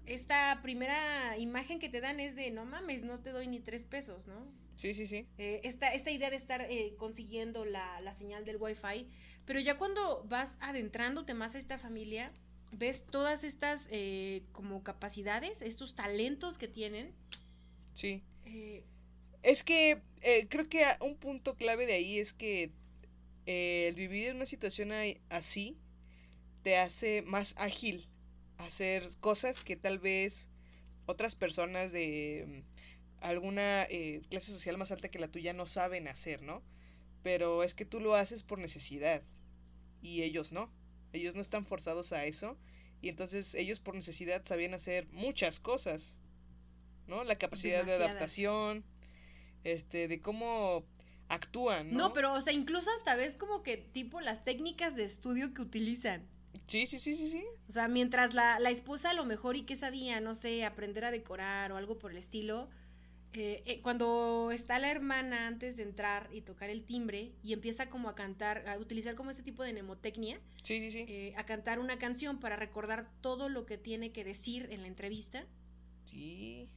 esta 0.06 0.60
primera 0.62 1.36
imagen 1.38 1.78
que 1.78 1.88
te 1.88 2.00
dan 2.00 2.20
es 2.20 2.34
de 2.36 2.50
no 2.50 2.64
mames, 2.64 3.02
no 3.02 3.20
te 3.20 3.30
doy 3.32 3.48
ni 3.48 3.60
tres 3.60 3.84
pesos, 3.84 4.26
¿no? 4.26 4.52
Sí, 4.74 4.94
sí, 4.94 5.06
sí. 5.06 5.26
Eh, 5.38 5.60
esta, 5.64 5.92
esta 5.94 6.10
idea 6.10 6.30
de 6.30 6.36
estar 6.36 6.62
eh, 6.70 6.94
consiguiendo 6.98 7.64
la, 7.64 8.00
la 8.02 8.14
señal 8.14 8.44
del 8.44 8.58
wifi, 8.58 9.08
pero 9.46 9.60
ya 9.60 9.78
cuando 9.78 10.24
vas 10.28 10.56
adentrándote 10.60 11.34
más 11.34 11.54
a 11.54 11.58
esta 11.58 11.78
familia, 11.78 12.32
ves 12.72 13.04
todas 13.10 13.44
estas 13.44 13.88
eh, 13.90 14.44
como 14.52 14.82
capacidades, 14.84 15.62
estos 15.62 15.94
talentos 15.94 16.58
que 16.58 16.68
tienen. 16.68 17.14
Sí. 17.94 18.22
eh, 18.44 18.84
Es 19.42 19.64
que 19.64 20.02
creo 20.48 20.68
que 20.68 20.84
un 21.00 21.16
punto 21.18 21.56
clave 21.56 21.86
de 21.86 21.94
ahí 21.94 22.18
es 22.18 22.32
que 22.32 22.72
el 23.46 23.96
vivir 23.96 24.28
en 24.30 24.36
una 24.38 24.46
situación 24.46 24.92
así 25.30 25.78
te 26.64 26.78
hace 26.78 27.22
más 27.22 27.54
ágil 27.58 28.09
hacer 28.66 29.04
cosas 29.20 29.60
que 29.60 29.76
tal 29.76 29.98
vez 29.98 30.48
otras 31.06 31.34
personas 31.34 31.92
de 31.92 32.64
mm, 32.64 33.24
alguna 33.24 33.84
eh, 33.84 34.22
clase 34.30 34.52
social 34.52 34.78
más 34.78 34.92
alta 34.92 35.10
que 35.10 35.18
la 35.18 35.28
tuya 35.28 35.52
no 35.52 35.66
saben 35.66 36.08
hacer, 36.08 36.42
¿no? 36.42 36.62
Pero 37.22 37.62
es 37.62 37.74
que 37.74 37.84
tú 37.84 38.00
lo 38.00 38.14
haces 38.14 38.42
por 38.42 38.58
necesidad 38.58 39.22
y 40.02 40.22
ellos 40.22 40.52
no. 40.52 40.72
Ellos 41.12 41.34
no 41.34 41.40
están 41.40 41.64
forzados 41.64 42.12
a 42.12 42.24
eso 42.24 42.56
y 43.02 43.08
entonces 43.08 43.54
ellos 43.54 43.80
por 43.80 43.94
necesidad 43.94 44.44
sabían 44.44 44.74
hacer 44.74 45.06
muchas 45.10 45.60
cosas, 45.60 46.20
¿no? 47.06 47.24
La 47.24 47.36
capacidad 47.36 47.84
de 47.84 47.94
adaptación, 47.94 48.84
este, 49.64 50.08
de 50.08 50.20
cómo 50.20 50.84
actúan, 51.28 51.90
¿no? 51.92 52.08
¿no? 52.08 52.12
pero 52.12 52.32
o 52.32 52.40
sea, 52.40 52.52
incluso 52.52 52.90
hasta 52.98 53.16
ves 53.16 53.36
como 53.36 53.62
que 53.62 53.76
tipo 53.76 54.20
las 54.20 54.44
técnicas 54.44 54.96
de 54.96 55.04
estudio 55.04 55.54
que 55.54 55.62
utilizan. 55.62 56.28
Sí, 56.66 56.86
sí, 56.86 56.98
sí, 56.98 57.14
sí, 57.14 57.28
sí. 57.28 57.44
O 57.68 57.72
sea, 57.72 57.88
mientras 57.88 58.34
la, 58.34 58.58
la 58.60 58.70
esposa 58.70 59.10
a 59.10 59.14
lo 59.14 59.24
mejor 59.24 59.56
y 59.56 59.62
que 59.62 59.76
sabía, 59.76 60.20
no 60.20 60.34
sé, 60.34 60.64
aprender 60.64 61.04
a 61.04 61.10
decorar 61.10 61.72
o 61.72 61.76
algo 61.76 61.98
por 61.98 62.10
el 62.10 62.16
estilo, 62.16 62.68
eh, 63.32 63.62
eh, 63.66 63.80
cuando 63.80 64.50
está 64.52 64.78
la 64.80 64.90
hermana 64.90 65.46
antes 65.46 65.76
de 65.76 65.84
entrar 65.84 66.28
y 66.32 66.40
tocar 66.42 66.68
el 66.70 66.82
timbre 66.84 67.32
y 67.42 67.52
empieza 67.52 67.88
como 67.88 68.08
a 68.08 68.14
cantar, 68.16 68.68
a 68.68 68.78
utilizar 68.78 69.14
como 69.14 69.30
este 69.30 69.42
tipo 69.44 69.62
de 69.62 69.72
mnemotecnia, 69.72 70.40
Sí, 70.62 70.80
sí, 70.80 70.90
sí. 70.90 71.04
eh, 71.08 71.34
a 71.36 71.44
cantar 71.46 71.78
una 71.78 71.98
canción 71.98 72.40
para 72.40 72.56
recordar 72.56 73.08
todo 73.20 73.48
lo 73.48 73.66
que 73.66 73.78
tiene 73.78 74.10
que 74.12 74.24
decir 74.24 74.68
en 74.70 74.82
la 74.82 74.88
entrevista, 74.88 75.46
Sí. 76.04 76.68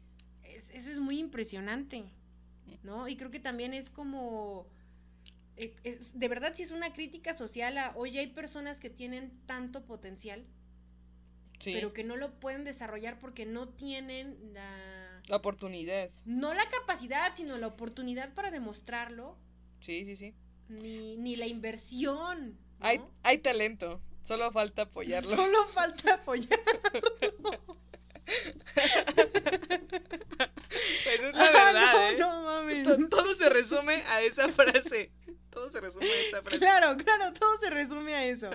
es- 0.43 0.69
eso 0.71 0.91
es 0.91 0.99
muy 0.99 1.17
impresionante, 1.19 2.03
¿no? 2.83 3.07
Y 3.07 3.15
creo 3.15 3.31
que 3.31 3.39
también 3.39 3.73
es 3.73 3.89
como... 3.89 4.67
eh, 5.57 5.75
es- 5.83 6.17
de 6.17 6.27
verdad, 6.27 6.53
si 6.55 6.63
es 6.63 6.71
una 6.71 6.93
crítica 6.93 7.37
social 7.37 7.77
a, 7.77 7.93
oye, 7.95 8.19
hay 8.19 8.27
personas 8.27 8.79
que 8.79 8.89
tienen 8.89 9.31
tanto 9.45 9.85
potencial, 9.85 10.45
Sí. 11.59 11.73
pero 11.73 11.93
que 11.93 12.03
no 12.03 12.17
lo 12.17 12.39
pueden 12.39 12.63
desarrollar 12.65 13.19
porque 13.19 13.45
no 13.45 13.69
tienen 13.69 14.53
la 14.53 15.21
La 15.27 15.37
oportunidad. 15.37 16.09
no 16.25 16.53
la 16.53 16.63
capacidad, 16.69 17.31
sino 17.35 17.57
la 17.57 17.67
oportunidad 17.67 18.33
para 18.33 18.51
demostrarlo, 18.51 19.37
Sí, 19.79 20.05
sí, 20.05 20.15
sí. 20.15 20.33
ni, 20.69 21.15
ni 21.17 21.35
la 21.35 21.47
inversión. 21.47 22.51
¿no? 22.79 22.85
Hay, 22.85 22.99
hay 23.23 23.37
talento. 23.37 24.01
Solo 24.23 24.51
falta 24.51 24.83
apoyarlo. 24.83 25.29
Solo 25.35 25.67
falta 25.73 26.15
apoyar. 26.15 26.59
Pues 31.03 31.19
es 31.21 31.35
la 31.35 31.45
Ah, 31.45 31.51
verdad, 31.51 31.93
no, 31.93 32.07
¿eh? 32.09 32.17
no 32.17 32.43
mames. 32.43 32.83
To- 32.85 33.07
Todo 33.09 33.35
se 33.35 33.49
resume 33.49 33.95
a 34.07 34.21
esa 34.21 34.49
frase. 34.49 35.11
Todo 35.49 35.69
se 35.69 35.79
resume 35.81 36.05
a 36.09 36.21
esa 36.21 36.41
frase. 36.41 36.59
Claro, 36.59 36.97
claro, 36.97 37.33
todo 37.33 37.59
se 37.59 37.69
resume 37.69 38.15
a 38.15 38.25
eso. 38.25 38.49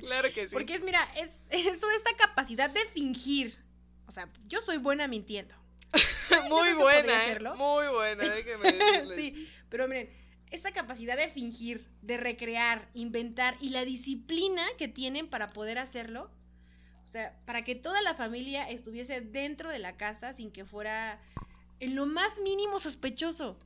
Claro 0.00 0.32
que 0.32 0.46
sí. 0.46 0.52
Porque 0.52 0.74
es, 0.74 0.82
mira, 0.82 1.00
es, 1.16 1.42
es 1.50 1.80
toda 1.80 1.94
esta 1.96 2.14
capacidad 2.16 2.70
de 2.70 2.80
fingir. 2.86 3.58
O 4.06 4.12
sea, 4.12 4.30
yo 4.46 4.60
soy 4.60 4.78
buena 4.78 5.08
mintiendo. 5.08 5.54
muy 6.48 6.68
que 6.68 6.74
podría 6.74 6.82
buena, 6.82 7.26
¿eh? 7.32 7.54
Muy 7.56 7.86
buena, 7.88 8.24
déjeme 8.34 8.72
decirles. 8.72 9.16
sí, 9.16 9.48
pero 9.68 9.88
miren, 9.88 10.10
esa 10.50 10.70
capacidad 10.72 11.16
de 11.16 11.28
fingir, 11.28 11.88
de 12.02 12.18
recrear, 12.18 12.88
inventar 12.94 13.56
y 13.60 13.70
la 13.70 13.84
disciplina 13.84 14.64
que 14.78 14.86
tienen 14.88 15.28
para 15.28 15.48
poder 15.52 15.78
hacerlo, 15.78 16.30
o 17.06 17.08
sea, 17.08 17.32
para 17.44 17.62
que 17.62 17.76
toda 17.76 18.02
la 18.02 18.14
familia 18.14 18.68
estuviese 18.68 19.20
dentro 19.20 19.70
de 19.70 19.78
la 19.78 19.96
casa 19.96 20.34
sin 20.34 20.50
que 20.50 20.64
fuera 20.64 21.20
en 21.78 21.94
lo 21.94 22.04
más 22.04 22.40
mínimo 22.40 22.80
sospechoso. 22.80 23.56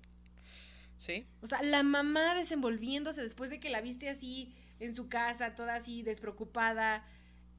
Sí, 0.99 1.27
O 1.41 1.47
sea, 1.47 1.63
la 1.63 1.83
mamá 1.83 2.35
desenvolviéndose 2.35 3.23
después 3.23 3.49
de 3.49 3.59
que 3.59 3.71
la 3.71 3.81
viste 3.81 4.11
así 4.11 4.55
en 4.79 4.95
su 4.95 5.09
casa, 5.09 5.55
toda 5.55 5.77
así 5.77 6.03
despreocupada, 6.03 7.03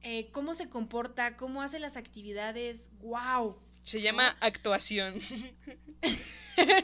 eh, 0.02 0.30
cómo 0.30 0.54
se 0.54 0.68
comporta, 0.68 1.36
cómo 1.36 1.62
hace 1.62 1.80
las 1.80 1.96
actividades, 1.96 2.90
wow. 3.00 3.58
se 3.82 4.00
llama 4.00 4.36
actuación. 4.38 5.20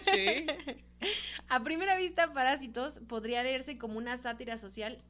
sí, 0.00 0.46
A 1.48 1.62
primera 1.62 1.96
vista, 1.96 2.32
Parásitos 2.32 3.00
podría 3.06 3.44
leerse 3.44 3.78
como 3.78 3.96
una 3.96 4.18
sátira 4.18 4.58
social 4.58 5.00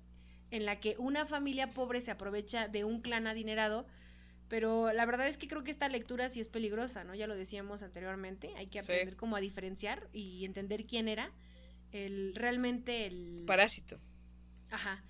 en 0.51 0.65
la 0.65 0.77
que 0.77 0.97
una 0.99 1.27
familia 1.27 1.71
pobre 1.71 2.01
se 2.01 2.11
aprovecha 2.11 2.69
de 2.69 2.85
un 2.85 3.01
clan 3.01 3.27
adinerado, 3.27 3.87
pero 4.49 4.93
la 4.93 5.05
verdad 5.05 5.29
es 5.29 5.37
que 5.37 5.47
creo 5.49 5.63
que 5.63 5.71
esta 5.71 5.89
lectura 5.89 6.31
sí 6.31 6.41
es 6.41 6.49
peligrosa, 6.49 7.05
¿no? 7.05 7.15
Ya 7.15 7.27
lo 7.27 7.37
decíamos 7.37 7.83
anteriormente, 7.83 8.53
hay 8.57 8.67
que 8.67 8.79
Sí. 8.79 8.93
aprender 8.93 9.17
cómo 9.17 9.37
a 9.37 9.41
diferenciar 9.41 10.09
y 10.13 10.45
entender 10.45 10.87
quién 10.87 11.09
era 11.09 11.31
el 11.93 12.35
realmente 12.35 13.07
el 13.07 13.45
parásito. 13.47 13.99
Ajá. 14.71 15.03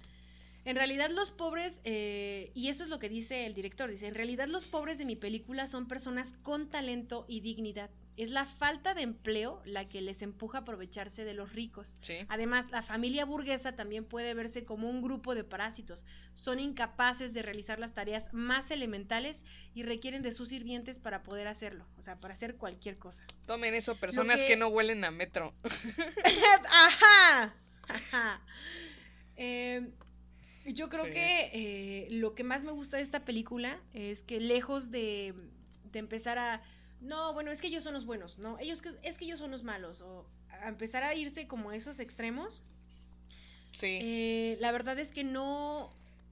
En 0.64 0.76
realidad 0.76 1.10
los 1.10 1.32
pobres, 1.32 1.80
eh, 1.84 2.50
y 2.54 2.68
eso 2.68 2.84
es 2.84 2.90
lo 2.90 2.98
que 2.98 3.08
dice 3.08 3.46
el 3.46 3.54
director, 3.54 3.88
dice, 3.90 4.06
en 4.06 4.14
realidad 4.14 4.48
los 4.48 4.66
pobres 4.66 4.98
de 4.98 5.04
mi 5.04 5.16
película 5.16 5.66
son 5.66 5.88
personas 5.88 6.34
con 6.42 6.68
talento 6.68 7.24
y 7.28 7.40
dignidad. 7.40 7.90
Es 8.18 8.30
la 8.32 8.44
falta 8.46 8.94
de 8.94 9.02
empleo 9.02 9.62
la 9.64 9.88
que 9.88 10.00
les 10.00 10.22
empuja 10.22 10.58
a 10.58 10.60
aprovecharse 10.62 11.24
de 11.24 11.34
los 11.34 11.52
ricos. 11.52 11.96
Sí, 12.02 12.16
Además, 12.28 12.70
la 12.72 12.82
familia 12.82 13.24
burguesa 13.24 13.76
también 13.76 14.04
puede 14.04 14.34
verse 14.34 14.64
como 14.64 14.90
un 14.90 15.00
grupo 15.02 15.34
de 15.36 15.44
parásitos. 15.44 16.04
Son 16.34 16.58
incapaces 16.58 17.32
de 17.32 17.42
realizar 17.42 17.78
las 17.78 17.94
tareas 17.94 18.28
más 18.32 18.70
elementales 18.72 19.44
y 19.72 19.84
requieren 19.84 20.22
de 20.22 20.32
sus 20.32 20.48
sirvientes 20.48 20.98
para 20.98 21.22
poder 21.22 21.46
hacerlo, 21.46 21.86
o 21.96 22.02
sea, 22.02 22.18
para 22.18 22.34
hacer 22.34 22.56
cualquier 22.56 22.98
cosa. 22.98 23.24
tomen 23.46 23.72
eso, 23.74 23.94
personas 23.96 24.40
que... 24.42 24.48
que- 24.48 24.56
no 24.56 24.66
huelen 24.68 25.04
a 25.04 25.10
metro. 25.12 25.54
Ajá. 26.68 27.54
Ajá. 27.86 28.42
Eh, 29.36 29.88
yo 30.66 30.88
creo 30.88 31.04
Sí. 31.04 31.10
que 31.10 31.50
eh, 31.52 32.08
lo 32.10 32.34
que 32.34 32.44
más 32.44 32.64
me 32.64 32.72
gusta 32.72 32.96
de 32.96 33.04
esta 33.04 33.24
película 33.24 33.80
es 33.94 34.22
que 34.22 34.40
lejos 34.40 34.90
de, 34.90 35.34
de 35.92 35.98
empezar 36.00 36.38
a 36.38 36.60
no, 37.00 37.32
bueno, 37.32 37.50
es 37.50 37.60
que 37.60 37.68
ellos 37.68 37.84
son 37.84 37.94
los 37.94 38.06
buenos, 38.06 38.38
no, 38.38 38.58
ellos 38.58 38.82
que, 38.82 38.90
es 39.02 39.18
que 39.18 39.24
ellos 39.24 39.38
son 39.38 39.50
los 39.50 39.62
malos, 39.62 40.00
o 40.00 40.26
a 40.50 40.68
empezar 40.68 41.02
a 41.04 41.14
irse 41.14 41.46
como 41.46 41.70
a 41.70 41.76
esos 41.76 41.98
extremos, 42.00 42.62
Sí. 43.72 43.98
eh, 44.02 44.56
la 44.60 44.72
verdad 44.72 44.98
es 44.98 45.12
que 45.12 45.24
no, 45.24 45.90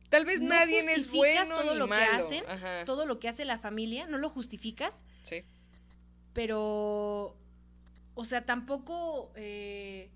Tal 0.08 0.24
vez 0.24 0.40
no 0.40 0.48
nadie 0.48 0.80
es 0.94 1.10
bueno 1.10 1.56
todo 1.56 1.72
ni 1.72 1.78
lo 1.78 1.86
que 1.88 1.94
hacen, 1.94 2.44
Ajá. 2.48 2.84
todo 2.84 3.06
lo 3.06 3.18
que 3.18 3.28
hace 3.28 3.44
la 3.44 3.58
familia, 3.58 4.06
no 4.06 4.18
lo 4.18 4.30
justificas, 4.30 5.04
Sí. 5.22 5.44
pero, 6.32 7.36
o 8.14 8.24
sea, 8.24 8.44
tampoco 8.44 9.32
eh, 9.36 10.10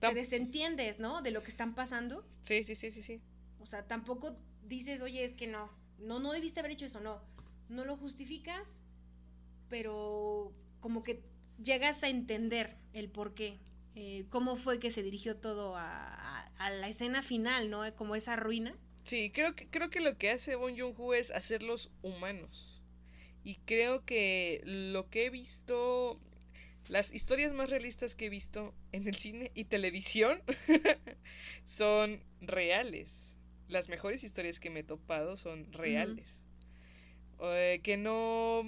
te 0.00 0.14
desentiendes, 0.14 0.98
¿no? 0.98 1.22
De 1.22 1.30
lo 1.30 1.42
que 1.42 1.50
están 1.50 1.74
pasando. 1.74 2.24
Sí, 2.42 2.64
sí, 2.64 2.74
sí, 2.74 2.90
sí, 2.90 3.02
sí. 3.02 3.22
O 3.60 3.66
sea, 3.66 3.86
tampoco 3.86 4.36
dices, 4.66 5.00
oye, 5.02 5.24
es 5.24 5.34
que 5.34 5.46
no, 5.46 5.70
no, 5.98 6.18
no 6.18 6.32
debiste 6.32 6.60
haber 6.60 6.72
hecho 6.72 6.86
eso, 6.86 7.00
no. 7.00 7.20
No 7.68 7.84
lo 7.84 7.96
justificas, 7.96 8.82
pero 9.72 10.52
como 10.80 11.02
que 11.02 11.14
llegas 11.62 12.02
a 12.02 12.08
entender 12.10 12.66
el 12.92 13.08
por 13.10 13.34
qué. 13.34 13.50
eh, 13.94 14.26
cómo 14.30 14.56
fue 14.56 14.78
que 14.78 14.90
se 14.90 15.02
dirigió 15.02 15.36
todo 15.46 15.76
a, 15.76 15.86
a- 16.06 16.44
a 16.66 16.70
la 16.70 16.88
escena 16.88 17.22
final, 17.22 17.70
¿no? 17.70 17.80
Como 17.96 18.16
esa 18.16 18.36
ruina. 18.36 18.72
Sí, 19.04 19.30
creo 19.32 19.54
que, 19.54 19.68
creo 19.68 19.90
que 19.90 20.00
lo 20.00 20.16
que 20.18 20.30
hace 20.30 20.56
Bon 20.56 20.76
Joon-ho 20.76 21.14
es 21.14 21.30
hacerlos 21.30 21.90
humanos. 22.02 22.82
Y 23.44 23.56
creo 23.66 24.04
que 24.04 24.62
lo 24.64 25.08
que 25.10 25.26
he 25.26 25.30
visto, 25.30 26.20
las 26.88 27.12
historias 27.14 27.52
más 27.52 27.70
realistas 27.70 28.14
que 28.16 28.26
he 28.26 28.30
visto 28.30 28.74
en 28.92 29.08
el 29.08 29.16
cine 29.16 29.52
y 29.54 29.64
televisión 29.66 30.42
son 31.64 32.22
reales. 32.40 33.36
Las 33.68 33.88
mejores 33.88 34.24
historias 34.24 34.60
que 34.60 34.70
me 34.70 34.80
he 34.80 34.84
topado 34.84 35.36
son 35.36 35.72
reales. 35.72 36.44
Eh, 37.40 37.80
que 37.82 37.96
no, 37.96 38.62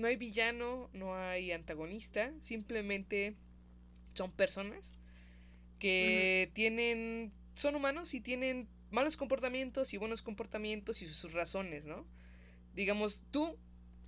no 0.00 0.08
hay 0.08 0.16
villano, 0.16 0.90
no 0.92 1.14
hay 1.14 1.52
antagonista, 1.52 2.32
simplemente 2.40 3.36
son 4.14 4.32
personas 4.32 4.96
que 5.78 6.50
tienen, 6.52 7.32
son 7.54 7.74
humanos 7.74 8.14
y 8.14 8.20
tienen 8.20 8.68
malos 8.90 9.16
comportamientos 9.16 9.94
y 9.94 9.96
buenos 9.96 10.22
comportamientos 10.22 11.02
y 11.02 11.08
sus 11.08 11.32
razones, 11.32 11.86
¿no? 11.86 12.06
Digamos, 12.74 13.22
tú 13.30 13.58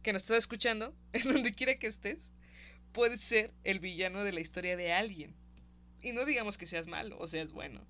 que 0.03 0.13
nos 0.13 0.23
estás 0.23 0.39
escuchando, 0.39 0.95
en 1.13 1.33
donde 1.33 1.53
quiera 1.53 1.75
que 1.77 1.87
estés, 1.87 2.33
puedes 2.93 3.23
ser 3.23 3.53
el 3.65 3.79
villano 3.79 4.25
de 4.25 4.33
la 4.33 4.41
historia 4.41 4.77
de 4.77 4.93
alguien. 4.93 5.35
Y 6.03 6.13
no 6.13 6.25
digamos 6.25 6.59
que 6.59 6.67
seas 6.67 6.87
malo 6.87 7.17
o 7.19 7.27
seas 7.29 7.53
bueno. 7.53 7.87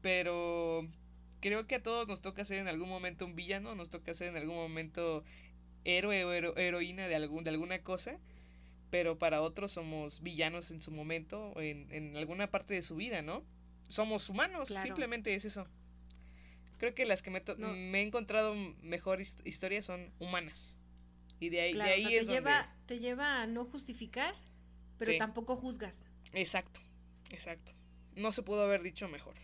Pero 0.00 0.88
creo 1.40 1.66
que 1.66 1.76
a 1.76 1.82
todos 1.82 2.08
nos 2.08 2.22
toca 2.22 2.44
ser 2.44 2.58
en 2.58 2.68
algún 2.68 2.88
momento 2.88 3.26
un 3.26 3.36
villano, 3.36 3.74
nos 3.74 3.90
toca 3.90 4.14
ser 4.14 4.28
en 4.28 4.36
algún 4.36 4.56
momento 4.56 5.24
héroe 5.84 6.24
o 6.24 6.32
hero- 6.32 6.56
heroína 6.56 7.08
de, 7.08 7.14
algún, 7.14 7.44
de 7.44 7.50
alguna 7.50 7.78
cosa, 7.82 8.18
pero 8.90 9.18
para 9.18 9.42
otros 9.42 9.72
somos 9.72 10.22
villanos 10.22 10.70
en 10.70 10.80
su 10.80 10.90
momento, 10.90 11.52
o 11.56 11.60
en, 11.60 11.88
en 11.92 12.16
alguna 12.16 12.50
parte 12.50 12.74
de 12.74 12.82
su 12.82 12.96
vida, 12.96 13.22
¿no? 13.22 13.42
Somos 13.88 14.28
humanos, 14.30 14.68
Claro. 14.68 14.86
simplemente 14.86 15.34
es 15.34 15.44
eso. 15.44 15.66
Creo 16.78 16.94
que 16.94 17.04
las 17.06 17.22
que 17.22 17.30
me, 17.30 17.42
No. 17.58 17.68
me 17.74 18.00
he 18.00 18.02
encontrado 18.02 18.54
mejor 18.82 19.20
hist- 19.20 19.42
historias 19.44 19.84
son 19.84 20.10
humanas. 20.18 20.78
Y 21.40 21.48
de 21.50 21.60
ahí, 21.60 21.72
Claro, 21.72 21.90
de 21.90 21.94
o 21.94 21.96
ahí 21.96 22.02
sea, 22.02 22.10
te 22.10 22.16
es 22.18 22.26
donde... 22.26 22.40
lleva, 22.40 22.74
te 22.86 22.98
lleva 22.98 23.42
a 23.42 23.46
no 23.46 23.64
justificar, 23.64 24.34
pero 24.98 25.12
Sí. 25.12 25.18
tampoco 25.18 25.56
juzgas. 25.56 26.02
Exacto, 26.32 26.80
exacto. 27.30 27.72
No 28.16 28.32
se 28.32 28.42
pudo 28.42 28.62
haber 28.62 28.82
dicho 28.82 29.08
mejor. 29.08 29.34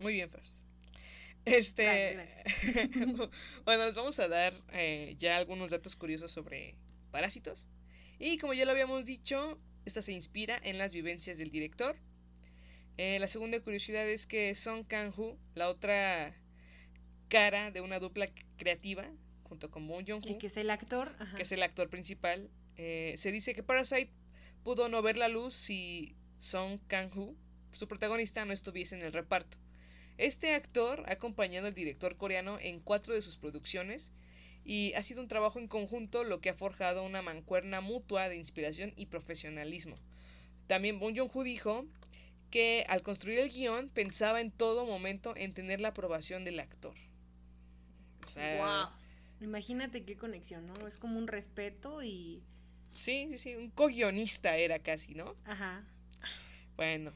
Muy 0.00 0.12
bien. 0.12 0.30
Este. 1.44 2.14
Gracias, 2.14 2.44
bueno, 3.64 3.86
les 3.86 3.94
vamos 3.94 4.18
a 4.18 4.28
dar 4.28 4.52
eh, 4.72 5.16
ya 5.18 5.36
algunos 5.36 5.70
datos 5.70 5.96
curiosos 5.96 6.30
sobre 6.30 6.74
parásitos. 7.10 7.68
Y 8.18 8.38
como 8.38 8.52
ya 8.54 8.64
lo 8.64 8.72
habíamos 8.72 9.04
dicho, 9.06 9.58
esta 9.84 10.02
se 10.02 10.12
inspira 10.12 10.58
en 10.62 10.76
las 10.78 10.92
vivencias 10.92 11.38
del 11.38 11.50
director. 11.50 11.96
Eh, 12.96 13.18
la 13.20 13.28
segunda 13.28 13.60
curiosidad 13.60 14.08
es 14.08 14.26
que 14.26 14.54
Song 14.54 14.84
Kang-ho, 14.84 15.38
la 15.54 15.68
otra 15.68 16.34
cara 17.28 17.70
de 17.70 17.80
una 17.80 17.98
dupla 18.00 18.28
creativa, 18.56 19.08
junto 19.44 19.70
con 19.70 19.86
Bong 19.86 20.04
Joon-ho, 20.06 20.28
Y 20.28 20.38
que 20.38 20.48
es 20.48 20.56
el 20.56 20.70
actor. 20.70 21.14
ajá. 21.18 21.36
que 21.36 21.44
es 21.44 21.52
el 21.52 21.62
actor 21.62 21.88
principal, 21.88 22.50
eh, 22.76 23.14
se 23.16 23.32
dice 23.32 23.54
que 23.54 23.62
Parasite 23.62 24.10
pudo 24.64 24.88
no 24.88 25.00
ver 25.00 25.16
la 25.16 25.28
luz 25.28 25.54
si 25.54 26.16
Song 26.36 26.78
Kang-ho, 26.88 27.34
su 27.70 27.86
protagonista, 27.86 28.44
no 28.44 28.52
estuviese 28.52 28.96
en 28.96 29.02
el 29.02 29.12
reparto. 29.12 29.58
Este 30.18 30.54
actor 30.54 31.04
ha 31.06 31.12
acompañado 31.12 31.68
al 31.68 31.74
director 31.74 32.16
coreano 32.16 32.58
en 32.60 32.80
cuatro 32.80 33.14
de 33.14 33.22
sus 33.22 33.36
producciones 33.36 34.12
y 34.64 34.92
ha 34.94 35.02
sido 35.02 35.22
un 35.22 35.28
trabajo 35.28 35.58
en 35.58 35.68
conjunto 35.68 36.24
lo 36.24 36.40
que 36.40 36.50
ha 36.50 36.54
forjado 36.54 37.04
una 37.04 37.22
mancuerna 37.22 37.80
mutua 37.80 38.28
de 38.28 38.36
inspiración 38.36 38.92
y 38.96 39.06
profesionalismo. 39.06 39.96
También 40.66 40.98
Bong 40.98 41.16
Joon-ho 41.16 41.42
dijo 41.44 41.86
que 42.50 42.84
al 42.88 43.02
construir 43.02 43.38
el 43.38 43.50
guion 43.50 43.88
pensaba 43.90 44.40
en 44.40 44.50
todo 44.50 44.84
momento 44.84 45.34
en 45.36 45.54
tener 45.54 45.80
la 45.80 45.88
aprobación 45.88 46.44
del 46.44 46.60
actor. 46.60 46.94
O 48.26 48.28
sea, 48.28 48.58
Guau. 48.58 48.88
Imagínate 49.40 50.04
qué 50.04 50.16
conexión, 50.16 50.66
¿no? 50.66 50.86
Es 50.86 50.98
como 50.98 51.18
un 51.18 51.28
respeto 51.28 52.02
y. 52.02 52.42
Sí, 52.90 53.28
sí, 53.30 53.38
sí, 53.38 53.54
un 53.54 53.70
co-guionista 53.70 54.56
era 54.56 54.80
casi, 54.80 55.14
¿no? 55.14 55.36
Ajá. 55.44 55.84
Bueno, 56.76 57.12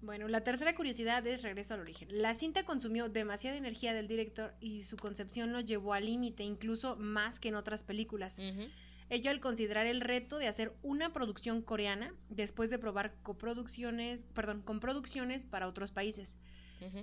Bueno, 0.00 0.28
la 0.28 0.44
tercera 0.44 0.74
curiosidad 0.74 1.26
es 1.26 1.42
regreso 1.42 1.74
al 1.74 1.80
origen. 1.80 2.08
La 2.10 2.34
cinta 2.34 2.64
consumió 2.64 3.08
demasiada 3.08 3.56
energía 3.56 3.94
del 3.94 4.06
director 4.06 4.54
y 4.60 4.84
su 4.84 4.96
concepción 4.96 5.52
lo 5.52 5.60
llevó 5.60 5.92
al 5.92 6.04
límite, 6.04 6.44
incluso 6.44 6.96
más 6.96 7.40
que 7.40 7.48
en 7.48 7.56
otras 7.56 7.82
películas. 7.82 8.38
Ello 9.10 9.30
al 9.30 9.40
considerar 9.40 9.86
el 9.86 10.00
reto 10.00 10.38
de 10.38 10.48
hacer 10.48 10.72
una 10.82 11.12
producción 11.12 11.62
coreana 11.62 12.14
después 12.28 12.70
de 12.70 12.78
probar 12.78 13.14
coproducciones, 13.22 14.24
perdón, 14.34 14.62
con 14.62 14.80
producciones 14.80 15.46
para 15.46 15.66
otros 15.66 15.90
países. 15.90 16.38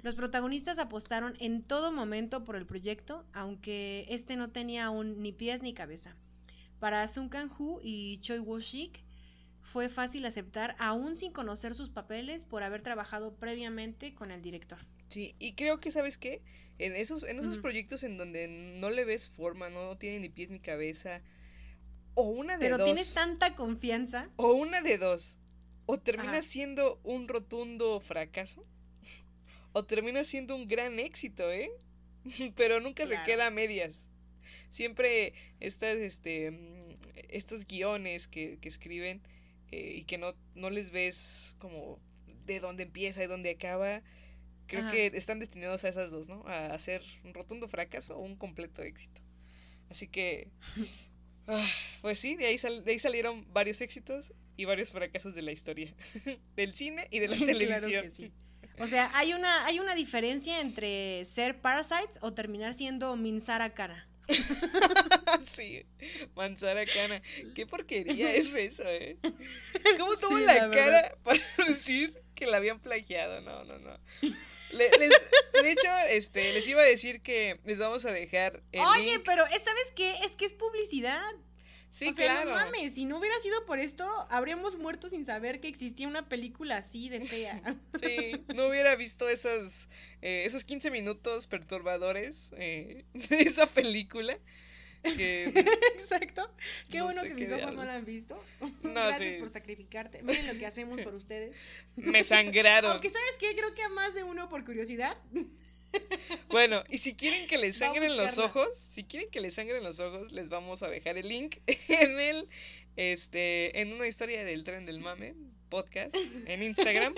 Los 0.04 0.16
protagonistas 0.16 0.80
apostaron 0.80 1.36
en 1.40 1.64
todo 1.64 1.92
momento 1.92 2.46
por 2.46 2.56
el 2.56 2.66
proyecto, 2.66 3.26
aunque 3.34 4.06
este 4.10 4.38
no 4.38 4.52
tenía 4.52 4.86
aún 4.86 5.22
ni 5.22 5.34
pies 5.34 5.62
ni 5.62 5.74
cabeza. 5.74 6.16
Para 6.80 7.08
Sun 7.08 7.28
Kang-ho 7.28 7.82
y 7.84 8.20
Choi 8.20 8.40
Woo-sik 8.40 9.04
fue 9.66 9.90
fácil 9.90 10.26
aceptar, 10.26 10.76
aún 10.80 11.16
sin 11.16 11.32
conocer 11.34 11.74
sus 11.76 11.90
papeles, 11.90 12.46
por 12.46 12.64
haber 12.64 12.82
trabajado 12.82 13.36
previamente 13.36 14.14
con 14.14 14.32
el 14.32 14.42
director. 14.42 14.78
Sí, 15.10 15.36
y 15.40 15.54
creo 15.54 15.80
que, 15.80 15.92
¿sabes 15.92 16.18
qué? 16.18 16.42
En 16.78 16.96
esos, 16.96 17.24
en 17.24 17.40
esos 17.40 17.58
proyectos 17.58 18.04
en 18.04 18.18
donde 18.18 18.48
no 18.48 18.90
le 18.92 19.06
ves 19.06 19.30
forma, 19.30 19.70
no 19.70 19.98
tiene 19.98 20.20
ni 20.20 20.30
pies 20.30 20.52
ni 20.52 20.60
cabeza, 20.60 21.22
o 22.14 22.24
una 22.30 22.58
de 22.58 22.66
Pero 22.66 22.78
dos, 22.78 22.86
tienes 22.86 23.14
tanta 23.14 23.56
confianza. 23.56 24.30
o 24.38 24.54
una 24.54 24.82
de 24.82 24.98
dos, 24.98 25.40
o 25.88 26.00
termina 26.00 26.32
Ajá. 26.34 26.42
siendo 26.44 27.00
un 27.04 27.28
rotundo 27.28 28.00
fracaso, 28.00 28.66
o 29.74 29.84
termina 29.86 30.24
siendo 30.26 30.56
un 30.56 30.66
gran 30.68 31.00
éxito, 31.00 31.52
¿eh? 31.52 31.70
Pero 32.56 32.80
nunca 32.80 33.06
Claro. 33.06 33.20
se 33.26 33.32
queda 33.32 33.48
a 33.48 33.52
medias. 33.52 34.10
Siempre 34.70 35.34
estas, 35.60 35.98
este, 35.98 36.52
mm, 36.52 36.98
estos 37.30 37.66
guiones 37.66 38.28
que, 38.28 38.58
que 38.60 38.70
escriben 38.70 39.22
eh, 39.76 39.98
y 40.00 40.04
que 40.06 40.18
no, 40.18 40.36
no 40.56 40.70
les 40.70 40.92
ves 40.92 41.56
como 41.60 42.00
de 42.46 42.60
dónde 42.60 42.84
empieza 42.84 43.24
y 43.24 43.28
dónde 43.28 43.52
acaba, 43.52 44.02
creo 44.68 44.82
Ajá. 44.82 44.92
que 44.92 45.08
están 45.08 45.40
destinados 45.40 45.84
a 45.86 45.90
esas 45.90 46.12
dos, 46.12 46.30
¿no? 46.30 46.44
A 46.48 46.68
hacer 46.74 47.02
un 47.24 47.34
rotundo 47.34 47.68
fracaso 47.68 48.18
o 48.18 48.22
un 48.22 48.36
completo 48.38 48.82
éxito. 48.84 49.22
Así 49.90 50.08
que, 50.08 50.50
ah, 51.48 51.68
pues 52.02 52.20
sí, 52.20 52.36
de 52.36 52.48
ahí, 52.48 52.58
sal- 52.58 52.84
de 52.86 52.92
ahí 52.94 53.00
salieron 53.00 53.46
varios 53.54 53.82
éxitos 53.82 54.34
y 54.58 54.66
varios 54.66 54.92
fracasos 54.92 55.36
de 55.36 55.42
la 55.42 55.52
historia, 55.52 55.94
del 56.56 56.74
cine 56.76 57.08
y 57.12 57.20
de 57.20 57.28
la 57.30 57.36
Claro 57.38 57.46
televisión. 57.46 58.04
que 58.04 58.12
sí. 58.12 58.32
O 58.78 58.88
sea, 58.88 59.10
hay 59.18 59.34
una, 59.34 59.66
hay 59.66 59.80
una 59.80 59.96
diferencia 59.96 60.60
entre 60.62 61.26
ser 61.26 61.62
Parasites 61.62 62.20
o 62.22 62.34
terminar 62.34 62.74
siendo 62.74 63.16
Minsara 63.16 63.74
Kana. 63.74 64.08
sí, 65.44 65.86
Manzara 66.36 66.86
Cana. 66.86 67.22
¿Qué 67.56 67.66
porquería 67.66 68.34
es 68.34 68.54
eso, 68.56 68.84
eh? 68.88 69.18
¿Cómo 69.98 70.16
tuvo 70.20 70.38
Sí, 70.38 70.44
la, 70.46 70.70
cara 70.72 71.16
para 71.24 71.40
decir 71.68 72.14
que 72.36 72.46
la 72.48 72.58
habían 72.58 72.80
plagiado? 72.80 73.42
No, 73.42 73.64
no, 73.66 73.78
no. 73.80 73.98
Le- 74.72 74.90
les- 74.98 75.62
de 75.62 75.72
hecho, 75.72 75.88
este, 76.10 76.52
les 76.54 76.68
iba 76.68 76.82
a 76.82 76.86
decir 76.86 77.22
que 77.22 77.60
les 77.64 77.78
vamos 77.78 78.06
a 78.06 78.12
dejar 78.12 78.62
el 78.72 78.82
Oye, 78.82 79.12
link. 79.14 79.22
pero 79.26 79.46
¿eh, 79.48 79.60
¿sabes 79.64 79.92
qué? 79.96 80.14
Es 80.26 80.36
que 80.36 80.46
es 80.46 80.54
publicidad. 80.54 81.22
Sí, 81.96 82.10
o 82.10 82.14
sea, 82.14 82.26
claro. 82.44 82.50
no 82.50 82.56
mames, 82.58 82.94
si 82.94 83.06
no 83.06 83.20
hubiera 83.20 83.40
sido 83.40 83.66
por 83.66 83.80
esto, 83.80 84.06
habríamos 84.30 84.78
muerto 84.78 85.08
sin 85.08 85.26
saber 85.26 85.62
que 85.62 85.70
existía 85.70 86.10
una 86.10 86.28
película 86.28 86.76
así 86.76 87.08
de 87.08 87.22
fea. 87.22 87.62
Sí, 88.04 88.44
no 88.54 88.68
hubiera 88.68 88.98
visto 88.98 89.30
esas, 89.30 89.88
eh, 90.22 90.44
esos 90.46 90.66
15 90.66 90.92
minutos 90.92 91.48
perturbadores 91.48 92.52
eh, 92.58 93.06
de 93.14 93.40
esa 93.44 93.66
película. 93.66 94.38
Que, 95.04 95.46
Exacto. 95.98 96.54
Qué 96.92 96.98
No 96.98 97.06
bueno 97.06 97.22
que 97.24 97.34
mis 97.34 97.50
ojos 97.50 97.74
no 97.74 97.86
la 97.86 97.96
han 97.96 98.04
visto. 98.04 98.44
No, 98.84 98.92
Gracias 98.92 99.36
sí. 99.36 99.40
por 99.40 99.48
sacrificarte. 99.48 100.22
Miren 100.22 100.48
lo 100.48 100.60
que 100.60 100.66
hacemos 100.66 101.00
por 101.00 101.16
ustedes. 101.16 101.56
me 101.96 102.26
sangraron. 102.26 102.92
Aunque 102.92 103.10
sabes 103.10 103.36
qué, 103.40 103.56
creo 103.56 103.74
que 103.74 103.84
a 103.84 103.90
más 103.90 104.14
de 104.14 104.24
uno 104.24 104.50
por 104.50 104.66
curiosidad. 104.66 105.16
Bueno, 106.50 106.84
y 106.90 107.00
si 107.00 107.16
quieren 107.16 107.48
que 107.48 107.58
les 107.58 107.78
sangren 107.78 108.16
los 108.16 108.38
ojos, 108.38 108.78
si 108.78 109.04
quieren 109.04 109.30
que 109.30 109.42
les 109.42 109.56
sangren 109.56 109.84
los 109.84 110.00
ojos, 110.00 110.32
les 110.32 110.48
vamos 110.48 110.84
a 110.84 110.88
dejar 110.88 111.18
el 111.18 111.28
link 111.28 111.58
en 111.90 112.20
el, 112.20 112.48
este, 112.96 113.82
en 113.82 113.92
una 113.94 114.08
historia 114.08 114.46
del 114.46 114.64
tren 114.64 114.86
del 114.86 115.00
mame 115.00 115.36
podcast 115.70 116.16
en 116.46 116.64
Instagram 116.64 117.16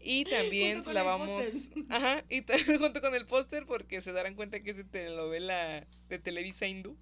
y 0.00 0.24
también 0.30 0.82
la 0.94 1.02
vamos, 1.02 1.70
ajá, 1.90 2.24
y 2.30 2.42
junto 2.78 3.00
con 3.02 3.14
el 3.14 3.26
póster 3.26 3.66
porque 3.66 4.00
se 4.00 4.12
darán 4.12 4.34
cuenta 4.34 4.60
que 4.60 4.70
es 4.70 4.76
de 4.78 4.84
telenovela 4.84 5.86
de 6.08 6.18
Televisa 6.18 6.66
hindú 6.66 6.96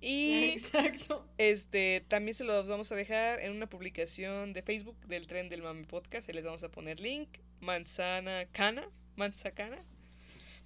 y 0.00 0.50
Exacto. 0.50 1.26
este, 1.38 2.04
también 2.08 2.34
se 2.34 2.44
los 2.44 2.68
vamos 2.68 2.92
a 2.92 2.94
dejar 2.94 3.40
en 3.40 3.52
una 3.52 3.68
publicación 3.68 4.52
de 4.52 4.62
Facebook 4.62 4.98
del 5.06 5.26
Tren 5.26 5.48
del 5.48 5.62
Mame 5.62 5.84
Podcast. 5.84 6.28
Ahí 6.28 6.36
les 6.36 6.44
vamos 6.44 6.62
a 6.62 6.70
poner 6.70 7.00
link. 7.00 7.28
Manzana 7.60 8.46
Cana. 8.52 8.88
Manzacana. 9.16 9.84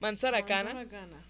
Manzara 0.03 0.45
Cana. 0.45 0.75
Manzana 0.75 0.91
Cana. 0.91 1.25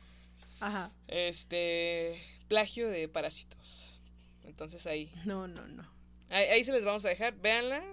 Ajá. 0.60 0.90
Este. 1.06 2.18
Plagio 2.48 2.88
de 2.88 3.06
parásitos. 3.06 4.00
Entonces 4.44 4.86
ahí. 4.86 5.12
No, 5.26 5.46
no, 5.46 5.68
no. 5.68 5.86
Ahí, 6.30 6.46
ahí 6.46 6.64
se 6.64 6.72
les 6.72 6.82
vamos 6.82 7.04
a 7.04 7.10
dejar. 7.10 7.34
Véanla. 7.34 7.84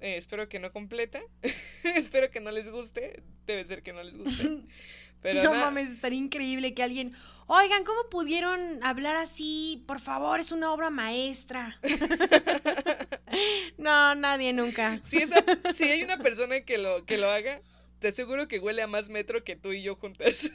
Eh, 0.00 0.16
espero 0.16 0.48
que 0.48 0.58
no 0.58 0.72
completa. 0.72 1.20
espero 1.84 2.32
que 2.32 2.40
no 2.40 2.50
les 2.50 2.68
guste. 2.68 3.22
Debe 3.46 3.64
ser 3.64 3.84
que 3.84 3.92
no 3.92 4.02
les 4.02 4.16
guste. 4.16 4.64
Pero 5.22 5.42
no 5.42 5.52
nada, 5.52 5.66
mames, 5.66 5.88
estaría 5.88 6.18
increíble 6.18 6.74
que 6.74 6.82
alguien. 6.82 7.14
Oigan, 7.46 7.84
¿cómo 7.84 8.10
pudieron 8.10 8.80
hablar 8.82 9.16
así? 9.16 9.82
Por 9.86 9.98
favor, 9.98 10.38
es 10.40 10.52
una 10.52 10.70
obra 10.70 10.90
maestra. 10.90 11.80
no, 13.78 14.14
nadie 14.16 14.52
nunca. 14.52 15.00
Si, 15.02 15.16
esa, 15.16 15.42
si 15.72 15.84
hay 15.84 16.02
una 16.02 16.18
persona 16.18 16.60
que 16.60 16.76
lo, 16.76 17.06
que 17.06 17.16
lo 17.16 17.30
haga, 17.30 17.62
te 18.00 18.08
aseguro 18.08 18.48
que 18.48 18.58
huele 18.58 18.82
a 18.82 18.86
más 18.86 19.08
metro 19.08 19.44
que 19.44 19.56
tú 19.56 19.72
y 19.72 19.82
yo 19.82 19.96
juntas. 19.96 20.50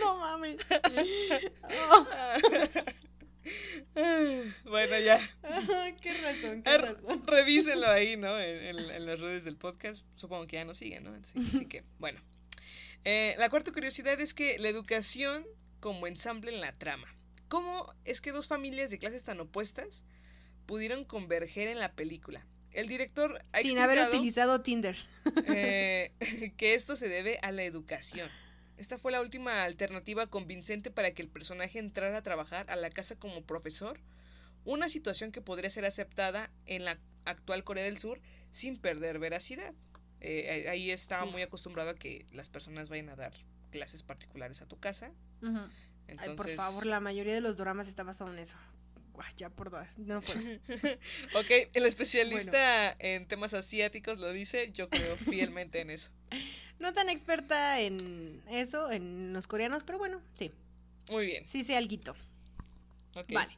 no 0.00 0.18
mames. 0.18 0.60
Oh, 1.84 2.06
bueno, 4.64 4.98
ya. 5.00 5.18
qué 6.00 6.12
razón, 6.14 6.62
qué 6.62 6.70
Ah, 6.70 6.78
razón. 6.78 7.22
Revísenlo 7.26 7.88
ahí, 7.88 8.16
¿no? 8.16 8.38
En, 8.40 8.76
en- 8.78 8.90
en 8.90 9.06
las 9.06 9.18
redes 9.18 9.44
del 9.44 9.56
podcast. 9.56 10.02
Supongo 10.14 10.46
que 10.46 10.56
ya 10.56 10.64
nos 10.64 10.78
siguen, 10.78 11.04
¿no? 11.04 11.14
Así, 11.14 11.38
así 11.38 11.66
que, 11.66 11.84
bueno. 11.98 12.20
Eh, 13.04 13.34
la 13.38 13.48
cuarta 13.50 13.72
curiosidad 13.72 14.20
es 14.20 14.32
que 14.32 14.58
la 14.58 14.68
educación 14.68 15.44
como 15.80 16.06
ensamble 16.06 16.54
en 16.54 16.60
la 16.60 16.72
trama. 16.78 17.08
¿Cómo 17.48 17.92
es 18.04 18.20
que 18.20 18.30
dos 18.32 18.46
familias 18.46 18.90
de 18.90 18.98
clases 18.98 19.24
tan 19.24 19.40
opuestas 19.40 20.04
pudieron 20.66 21.04
converger 21.04 21.68
en 21.68 21.78
la 21.80 21.92
película? 21.92 22.46
El 22.72 22.88
director 22.88 23.38
ha 23.52 23.58
Sin 23.60 23.78
haber 23.78 24.06
utilizado 24.08 24.60
Tinder. 24.62 24.96
eh, 25.46 26.12
que 26.56 26.74
esto 26.74 26.96
se 26.96 27.08
debe 27.08 27.38
a 27.42 27.52
la 27.52 27.62
educación. 27.64 28.30
Esta 28.76 28.98
fue 28.98 29.12
la 29.12 29.20
última 29.20 29.64
alternativa 29.64 30.26
convincente 30.26 30.90
para 30.90 31.12
que 31.12 31.22
el 31.22 31.28
personaje 31.28 31.78
entrara 31.78 32.18
a 32.18 32.22
trabajar 32.22 32.70
a 32.70 32.76
la 32.76 32.90
casa 32.90 33.16
como 33.16 33.42
profesor, 33.42 34.00
una 34.64 34.88
situación 34.88 35.30
que 35.30 35.40
podría 35.40 35.70
ser 35.70 35.84
aceptada 35.84 36.50
en 36.66 36.84
la 36.84 36.98
actual 37.24 37.64
Corea 37.64 37.84
del 37.84 37.98
Sur 37.98 38.20
sin 38.50 38.76
perder 38.76 39.18
veracidad. 39.18 39.72
Eh, 40.20 40.66
ahí 40.68 40.90
estaba 40.90 41.24
muy 41.24 41.42
acostumbrado 41.42 41.90
a 41.90 41.94
que 41.94 42.26
las 42.32 42.48
personas 42.48 42.88
vayan 42.88 43.08
a 43.08 43.16
dar 43.16 43.32
clases 43.70 44.02
particulares 44.02 44.62
a 44.62 44.66
tu 44.66 44.78
casa. 44.78 45.12
Entonces, 46.06 46.28
Ay, 46.28 46.36
por 46.36 46.50
favor, 46.50 46.86
la 46.86 47.00
mayoría 47.00 47.34
de 47.34 47.40
los 47.40 47.56
dramas 47.56 47.88
está 47.88 48.02
basado 48.04 48.32
en 48.32 48.38
eso. 48.38 48.56
Guay, 49.12 49.32
ya 49.36 49.50
por 49.50 49.70
dos. 49.70 49.86
No 49.96 50.20
puedo. 50.22 50.40
ok, 51.34 51.70
el 51.74 51.86
especialista 51.86 52.94
en 52.98 53.26
temas 53.26 53.54
asiáticos 53.54 54.18
lo 54.18 54.32
dice, 54.32 54.72
yo 54.72 54.88
creo 54.88 55.16
fielmente 55.16 55.80
en 55.80 55.90
eso. 55.90 56.10
No 56.78 56.92
tan 56.92 57.08
experta 57.08 57.78
en 57.80 58.42
eso, 58.50 58.90
en 58.90 59.32
los 59.32 59.46
coreanos, 59.46 59.84
pero 59.84 59.98
bueno, 59.98 60.20
sí. 60.34 60.50
Muy 61.10 61.26
bien. 61.26 61.46
Sí 61.46 61.62
sé 61.62 61.76
alguito. 61.76 62.16
ok. 63.14 63.32
Vale. 63.32 63.56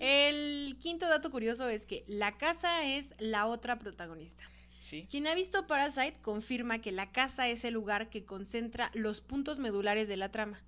El 0.00 0.76
quinto 0.80 1.06
dato 1.06 1.30
curioso 1.30 1.68
es 1.68 1.84
que 1.84 2.02
la 2.06 2.38
casa 2.38 2.86
es 2.86 3.14
la 3.18 3.46
otra 3.46 3.78
protagonista. 3.78 4.48
Sí. 4.80 5.06
Quien 5.10 5.26
ha 5.26 5.34
visto 5.34 5.66
Parasite 5.66 6.18
confirma 6.22 6.80
que 6.80 6.92
la 6.92 7.12
casa 7.12 7.46
es 7.48 7.64
el 7.64 7.74
lugar 7.74 8.08
que 8.08 8.24
concentra 8.24 8.90
los 8.94 9.20
puntos 9.20 9.58
medulares 9.58 10.08
de 10.08 10.16
la 10.16 10.30
trama. 10.30 10.62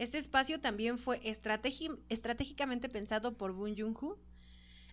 Este 0.00 0.16
espacio 0.16 0.58
también 0.58 0.96
fue 0.96 1.20
estratégicamente 1.24 2.88
pensado 2.88 3.36
por 3.36 3.52
Boon 3.52 3.76
Joon-ho. 3.76 4.18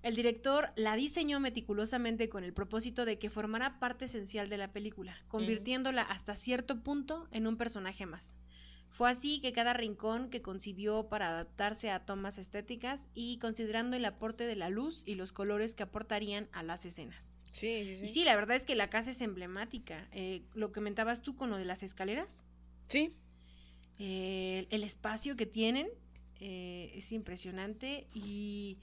El 0.04 0.18
director 0.18 0.68
la 0.76 0.98
diseñó 0.98 1.40
meticulosamente 1.40 2.28
con 2.28 2.44
el 2.44 2.52
propósito 2.52 3.06
de 3.06 3.18
que 3.18 3.30
formara 3.30 3.80
parte 3.80 4.04
esencial 4.04 4.50
de 4.50 4.58
la 4.58 4.74
película, 4.74 5.18
convirtiéndola 5.30 6.02
hasta 6.02 6.36
cierto 6.36 6.84
punto 6.84 7.30
en 7.32 7.48
un 7.48 7.56
personaje 7.56 8.06
más. 8.06 8.36
Fue 8.90 9.10
así 9.10 9.40
que 9.40 9.54
cada 9.54 9.74
rincón 9.74 10.30
que 10.30 10.42
concibió 10.42 11.08
para 11.08 11.30
adaptarse 11.30 11.90
a 11.90 12.06
tomas 12.06 12.38
estéticas 12.38 13.08
y 13.14 13.38
considerando 13.38 13.96
el 13.96 14.04
aporte 14.04 14.46
de 14.46 14.58
la 14.58 14.68
luz 14.68 15.04
y 15.06 15.16
los 15.16 15.32
colores 15.32 15.74
que 15.74 15.84
aportarían 15.84 16.50
a 16.52 16.64
las 16.64 16.84
escenas. 16.84 17.30
Sí, 17.54 17.86
sí, 17.86 17.96
sí. 17.96 18.06
Y 18.06 18.10
sí, 18.10 18.24
la 18.26 18.36
verdad 18.36 18.58
es 18.58 18.66
que 18.66 18.76
la 18.76 18.90
casa 18.90 19.12
es 19.12 19.22
emblemática. 19.22 20.10
Eh, 20.12 20.44
lo 20.54 20.74
que 20.74 20.82
comentabas 20.82 21.22
tú 21.22 21.38
con 21.38 21.50
lo 21.50 21.56
de 21.56 21.64
las 21.64 21.82
escaleras, 21.82 22.44
Sí, 22.88 23.18
eh, 24.00 24.68
el 24.70 24.84
espacio 24.84 25.36
que 25.36 25.46
tienen 25.46 25.90
eh, 26.40 26.92
es 26.96 27.12
impresionante 27.12 28.08
y 28.14 28.78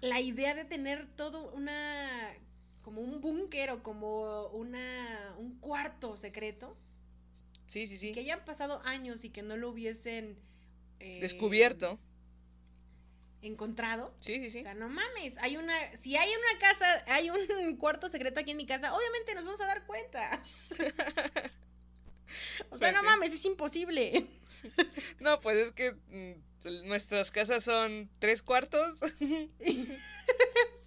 la 0.00 0.20
idea 0.20 0.54
de 0.54 0.64
tener 0.64 1.06
todo 1.16 1.52
una 1.52 2.32
como 2.82 3.02
un 3.02 3.20
búnker 3.20 3.70
o 3.70 3.82
como 3.82 4.46
una 4.48 5.34
un 5.38 5.58
cuarto 5.60 6.16
secreto 6.16 6.76
sí, 7.66 7.86
sí, 7.86 7.96
sí. 7.98 8.12
que 8.12 8.20
hayan 8.20 8.44
pasado 8.44 8.80
años 8.84 9.24
y 9.24 9.30
que 9.30 9.42
no 9.42 9.56
lo 9.56 9.70
hubiesen 9.70 10.38
eh, 11.00 11.18
Descubierto. 11.20 11.98
encontrado 13.42 14.14
Sí, 14.20 14.38
sí, 14.40 14.46
O 14.48 14.50
sí. 14.50 14.60
sea, 14.62 14.74
no 14.74 14.88
mames, 14.88 15.36
hay 15.38 15.56
una, 15.56 15.72
si 15.96 16.16
hay 16.16 16.28
una 16.30 16.58
casa, 16.60 17.04
hay 17.06 17.30
un 17.30 17.76
cuarto 17.76 18.08
secreto 18.08 18.40
aquí 18.40 18.50
en 18.52 18.56
mi 18.58 18.66
casa, 18.66 18.94
obviamente 18.94 19.34
nos 19.34 19.44
vamos 19.44 19.60
a 19.60 19.66
dar 19.66 19.86
cuenta. 19.86 20.42
o 22.70 22.78
sea, 22.78 22.92
Pues 22.92 22.92
no 22.92 23.00
sí. 23.00 23.06
mames, 23.06 23.32
es 23.32 23.44
imposible. 23.44 24.26
No, 25.20 25.40
pues 25.40 25.56
es 25.58 25.72
que 25.72 25.92
mm, 25.92 26.86
nuestras 26.86 27.30
casas 27.30 27.64
son 27.64 28.10
tres 28.18 28.42
cuartos. 28.42 28.98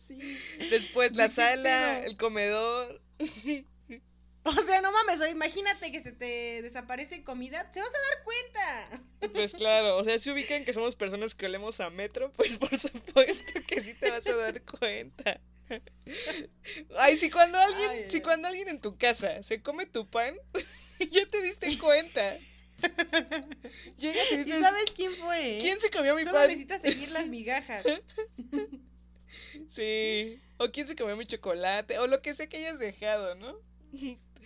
sí. 0.07 0.37
Después 0.69 1.15
la 1.15 1.23
¿De 1.23 1.29
qué 1.29 1.35
sala, 1.35 1.99
el 2.05 2.17
comedor. 2.17 3.01
O 4.45 4.51
sea, 4.65 4.81
no 4.81 4.91
mames, 4.91 5.21
o 5.21 5.27
imagínate 5.27 5.91
que 5.91 6.01
se 6.01 6.11
te 6.11 6.61
desaparece 6.61 7.23
comida, 7.23 7.71
te 7.71 7.79
vas 7.79 7.89
a 7.89 7.91
dar 8.15 8.23
cuenta. 8.23 9.03
Pues 9.31 9.53
claro, 9.53 9.97
o 9.97 10.03
sea, 10.03 10.19
si 10.19 10.31
ubican 10.31 10.65
que 10.65 10.73
somos 10.73 10.95
personas 10.97 11.33
que 11.33 11.45
olemos 11.45 11.79
a 11.79 11.89
metro, 11.89 12.31
pues 12.33 12.57
por 12.57 12.77
supuesto 12.77 13.53
que 13.65 13.81
sí 13.81 13.93
te 13.93 14.09
vas 14.09 14.27
a 14.27 14.35
dar 14.35 14.61
cuenta. 14.63 15.39
Ay, 16.97 17.17
si 17.17 17.29
cuando 17.29 17.57
alguien, 17.57 17.89
Ay, 17.91 18.09
si 18.09 18.21
cuando 18.21 18.47
alguien 18.47 18.69
en 18.69 18.79
tu 18.81 18.97
casa 18.97 19.41
se 19.43 19.61
come 19.61 19.85
tu 19.85 20.09
pan, 20.09 20.35
ya 21.11 21.25
te 21.29 21.41
diste 21.41 21.77
cuenta. 21.77 22.39
Llegas 23.97 24.31
y 24.31 24.35
¿Y 24.35 24.43
dices, 24.43 24.59
sabes 24.59 24.91
quién 24.95 25.15
fue? 25.15 25.59
¿quién 25.59 25.79
se 25.79 25.89
comió 25.91 26.15
mi 26.15 26.23
Solo 26.23 26.33
pan? 26.33 26.47
necesitas 26.47 26.81
seguir 26.81 27.11
las 27.11 27.27
migajas. 27.27 27.85
Sí. 29.67 30.41
O 30.57 30.71
quién 30.71 30.87
se 30.87 30.95
comió 30.95 31.17
mi 31.17 31.25
chocolate, 31.25 31.97
o 31.99 32.07
lo 32.07 32.21
que 32.21 32.35
sea 32.35 32.47
que 32.47 32.57
hayas 32.57 32.79
dejado, 32.79 33.35
¿no? 33.35 33.55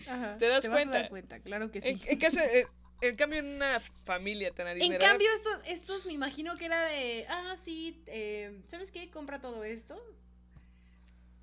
Ajá, 0.06 0.38
¿Te 0.40 0.48
das 0.48 0.68
vas 0.68 0.86
a 0.86 0.90
cuenta? 0.90 0.98
dar 1.00 1.08
cuenta, 1.10 1.40
claro 1.42 1.72
que 1.72 1.82
sí. 1.82 1.88
En, 1.88 2.00
en 2.08 2.20
caso, 2.20 2.40
en, 2.42 2.68
en 3.02 3.16
cambio, 3.16 3.40
en 3.40 3.46
una 3.56 3.82
familia 4.06 4.54
tan 4.54 4.68
En 4.68 4.78
adinerada. 4.78 4.98
cambio, 4.98 5.28
estos, 5.36 5.62
estos 5.68 6.06
me 6.06 6.14
imagino 6.14 6.56
que 6.58 6.66
era 6.66 6.82
de, 6.86 7.26
ah, 7.30 7.56
sí, 7.58 8.02
eh, 8.08 8.62
¿sabes 8.68 8.92
qué? 8.92 9.10
Compra 9.12 9.40
todo 9.42 9.64
esto. 9.64 10.00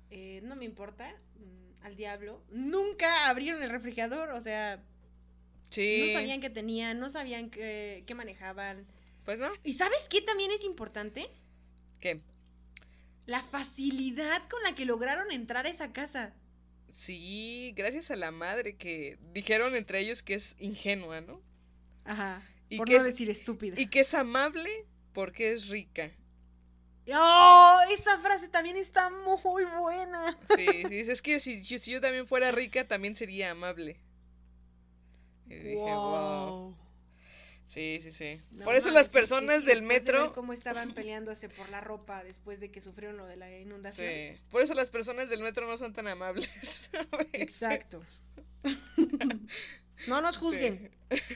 Eh, 0.09 0.41
no 0.43 0.55
me 0.55 0.65
importa, 0.65 1.09
mm, 1.37 1.85
al 1.85 1.95
diablo. 1.95 2.43
Nunca 2.49 3.29
abrieron 3.29 3.61
el 3.63 3.69
refrigerador, 3.69 4.31
o 4.31 4.41
sea, 4.41 4.83
sí. 5.69 6.05
no 6.07 6.19
sabían 6.19 6.41
qué 6.41 6.49
tenían, 6.49 6.99
no 6.99 7.09
sabían 7.09 7.49
qué, 7.49 8.03
qué 8.07 8.15
manejaban. 8.15 8.85
Pues 9.23 9.39
no. 9.39 9.49
¿Y 9.63 9.73
sabes 9.73 10.07
qué 10.09 10.21
también 10.21 10.51
es 10.51 10.63
importante? 10.63 11.29
¿Qué? 11.99 12.21
La 13.25 13.41
facilidad 13.41 14.47
con 14.49 14.61
la 14.63 14.75
que 14.75 14.85
lograron 14.85 15.31
entrar 15.31 15.65
a 15.65 15.69
esa 15.69 15.91
casa. 15.91 16.33
Sí, 16.89 17.73
gracias 17.75 18.11
a 18.11 18.15
la 18.15 18.31
madre 18.31 18.77
que 18.77 19.17
dijeron 19.33 19.75
entre 19.75 19.99
ellos 19.99 20.21
que 20.23 20.35
es 20.35 20.55
ingenua, 20.59 21.21
¿no? 21.21 21.41
Ajá. 22.05 22.43
¿Y 22.69 22.77
por 22.77 22.87
qué 22.87 22.93
no 22.93 22.99
es- 22.99 23.05
decir 23.05 23.29
estúpida. 23.29 23.79
Y 23.79 23.87
que 23.87 24.01
es 24.01 24.13
amable 24.13 24.69
porque 25.13 25.51
es 25.53 25.67
rica. 25.69 26.11
¡Oh! 27.13 27.79
Esa 27.91 28.17
frase 28.19 28.47
también 28.47 28.77
está 28.77 29.09
muy 29.09 29.65
buena. 29.79 30.37
Sí, 30.55 30.65
sí, 30.87 30.99
es 31.11 31.21
que 31.21 31.39
si, 31.39 31.61
yo- 31.63 31.79
si 31.79 31.91
yo 31.91 32.01
también 32.01 32.27
fuera 32.27 32.51
rica, 32.51 32.87
también 32.87 33.15
sería 33.15 33.51
amable. 33.51 33.99
Y 35.47 35.53
dije, 35.55 35.75
wow. 35.75 35.85
Wow. 35.85 36.77
Sí, 37.65 37.99
sí, 38.01 38.11
sí. 38.11 38.41
No 38.51 38.63
Por 38.65 38.75
eso 38.75 38.91
las 38.91 39.09
personas 39.09 39.61
sí, 39.61 39.65
del 39.65 39.79
después 39.79 40.03
de 40.05 40.11
metro. 40.13 40.33
cómo 40.33 40.53
estaban 40.53 40.93
peleándose 40.93 41.49
por 41.49 41.67
la 41.69 41.81
ropa 41.81 42.23
después 42.23 42.59
de 42.59 42.69
que 42.71 42.79
sufrieron 42.81 43.17
lo 43.17 43.25
de 43.25 43.37
la 43.37 43.51
inundación. 43.57 44.07
Sí. 44.07 44.37
Por 44.51 44.61
eso 44.61 44.73
las 44.75 44.91
personas 44.91 45.29
del 45.29 45.41
metro 45.41 45.67
no 45.67 45.77
son 45.77 45.93
tan 45.93 46.07
amables. 46.07 46.89
Exacto. 47.33 48.03
no 50.07 50.21
nos 50.21 50.37
juzguen. 50.37 50.91
Sí. 51.11 51.33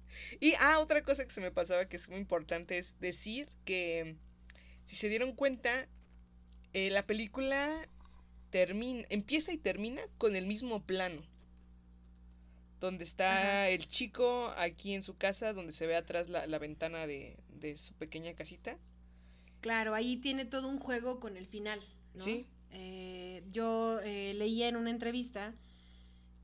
y 0.40 0.54
ah, 0.60 0.80
otra 0.80 1.02
cosa 1.02 1.24
que 1.24 1.30
se 1.30 1.40
me 1.40 1.50
pasaba 1.52 1.86
que 1.88 1.96
es 1.96 2.08
muy 2.08 2.18
importante 2.18 2.78
es 2.78 2.98
decir 3.00 3.48
que 3.64 4.16
si 4.88 4.96
se 4.96 5.10
dieron 5.10 5.32
cuenta, 5.32 5.86
eh, 6.72 6.88
la 6.88 7.06
película 7.06 7.86
termina, 8.48 9.04
empieza 9.10 9.52
y 9.52 9.58
termina 9.58 10.00
con 10.16 10.34
el 10.34 10.46
mismo 10.46 10.82
plano. 10.82 11.20
Donde 12.80 13.04
está 13.04 13.36
Ajá. 13.36 13.68
el 13.68 13.86
chico 13.86 14.50
aquí 14.56 14.94
en 14.94 15.02
su 15.02 15.18
casa, 15.18 15.52
donde 15.52 15.72
se 15.74 15.86
ve 15.86 15.94
atrás 15.94 16.30
la, 16.30 16.46
la 16.46 16.58
ventana 16.58 17.06
de, 17.06 17.36
de 17.60 17.76
su 17.76 17.92
pequeña 17.96 18.32
casita. 18.32 18.78
Claro, 19.60 19.92
ahí 19.94 20.16
tiene 20.16 20.46
todo 20.46 20.68
un 20.68 20.78
juego 20.78 21.20
con 21.20 21.36
el 21.36 21.46
final. 21.46 21.80
¿no? 22.14 22.24
Sí. 22.24 22.46
Eh, 22.70 23.44
yo 23.50 24.00
eh, 24.00 24.32
leía 24.32 24.68
en 24.68 24.76
una 24.76 24.88
entrevista 24.88 25.54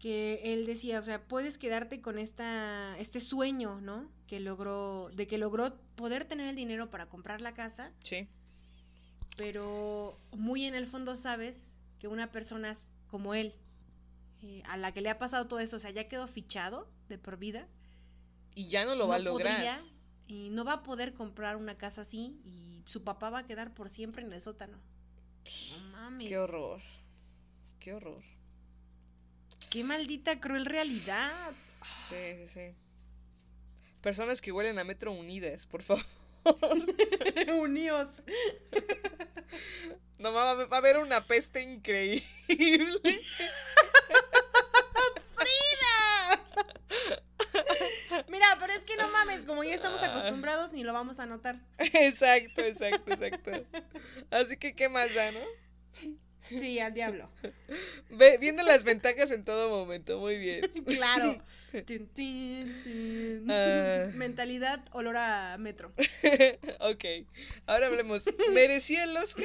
que 0.04 0.52
él 0.52 0.66
decía, 0.66 1.00
o 1.00 1.02
sea, 1.02 1.26
puedes 1.26 1.56
quedarte 1.56 2.02
con 2.02 2.18
esta, 2.18 2.94
este 2.98 3.20
sueño, 3.20 3.80
¿no? 3.80 4.10
Que 4.26 4.38
logró, 4.38 5.08
de 5.14 5.26
que 5.26 5.38
logró 5.38 5.74
poder 5.96 6.26
tener 6.26 6.46
el 6.46 6.54
dinero 6.56 6.90
para 6.90 7.06
comprar 7.08 7.40
la 7.40 7.54
casa, 7.54 7.90
Sí. 8.02 8.28
pero 9.38 10.14
muy 10.32 10.66
en 10.66 10.74
el 10.74 10.86
fondo 10.86 11.16
sabes 11.16 11.72
que 11.98 12.06
una 12.08 12.30
persona 12.30 12.76
como 13.08 13.32
él, 13.32 13.54
eh, 14.42 14.62
a 14.66 14.76
la 14.76 14.92
que 14.92 15.00
le 15.00 15.08
ha 15.08 15.16
pasado 15.18 15.48
todo 15.48 15.58
eso, 15.60 15.76
o 15.76 15.80
sea, 15.80 15.90
ya 15.90 16.06
quedó 16.06 16.26
fichado 16.26 16.86
de 17.08 17.16
por 17.16 17.38
vida, 17.38 17.66
Y 18.54 18.66
ya 18.66 18.84
no 18.84 18.94
lo 18.96 19.08
va 19.08 19.14
a 19.16 19.18
lograr. 19.20 19.54
podría 19.54 19.82
y 20.26 20.50
no 20.50 20.66
va 20.66 20.74
a 20.74 20.82
poder 20.82 21.14
comprar 21.14 21.56
una 21.56 21.78
casa 21.78 22.02
así 22.02 22.38
y 22.44 22.82
su 22.86 23.04
papá 23.04 23.30
va 23.30 23.38
a 23.38 23.46
quedar 23.46 23.72
por 23.72 23.88
siempre 23.88 24.22
en 24.22 24.32
el 24.34 24.42
sótano. 24.42 24.76
No 25.72 25.88
mames. 25.92 26.28
Qué 26.28 26.36
horror. 26.36 26.80
Qué 27.80 27.94
horror. 27.94 28.22
Qué 29.74 29.82
maldita 29.82 30.38
cruel 30.38 30.66
realidad. 30.66 31.52
Sí, 32.08 32.14
sí, 32.36 32.48
sí. 32.48 32.74
Personas 34.00 34.40
que 34.40 34.52
huelen 34.52 34.78
a 34.78 34.84
metro 34.84 35.10
unidas, 35.10 35.66
por 35.66 35.82
favor. 35.82 36.04
Unidos. 37.60 38.22
No 40.18 40.32
va, 40.32 40.54
va 40.54 40.76
a 40.76 40.78
haber 40.78 40.98
una 40.98 41.26
peste 41.26 41.60
increíble. 41.60 42.22
Mira, 48.28 48.56
pero 48.60 48.74
es 48.74 48.84
que 48.84 48.96
no 48.96 49.08
mames, 49.08 49.40
como 49.44 49.64
ya 49.64 49.74
estamos 49.74 50.00
acostumbrados, 50.00 50.70
ni 50.70 50.84
lo 50.84 50.92
vamos 50.92 51.18
a 51.18 51.26
notar. 51.26 51.58
exacto, 51.78 52.60
exacto, 52.60 53.12
exacto. 53.12 53.50
Así 54.30 54.56
que, 54.56 54.76
¿qué 54.76 54.88
más 54.88 55.12
da, 55.12 55.32
no? 55.32 55.40
Sí, 56.48 56.78
al 56.78 56.92
diablo. 56.94 57.30
Ve, 58.10 58.38
viendo 58.38 58.62
las 58.62 58.84
ventajas 58.84 59.30
en 59.30 59.44
todo 59.44 59.70
momento, 59.70 60.18
muy 60.18 60.36
bien. 60.38 60.70
Claro. 60.86 61.42
Ah. 63.48 64.06
Mentalidad 64.14 64.84
olor 64.92 65.16
a 65.16 65.56
metro. 65.58 65.92
ok, 66.80 67.04
ahora 67.66 67.86
hablemos. 67.88 68.24
¿Merecía 68.52 69.04
el 69.04 69.16
Oscar? 69.16 69.44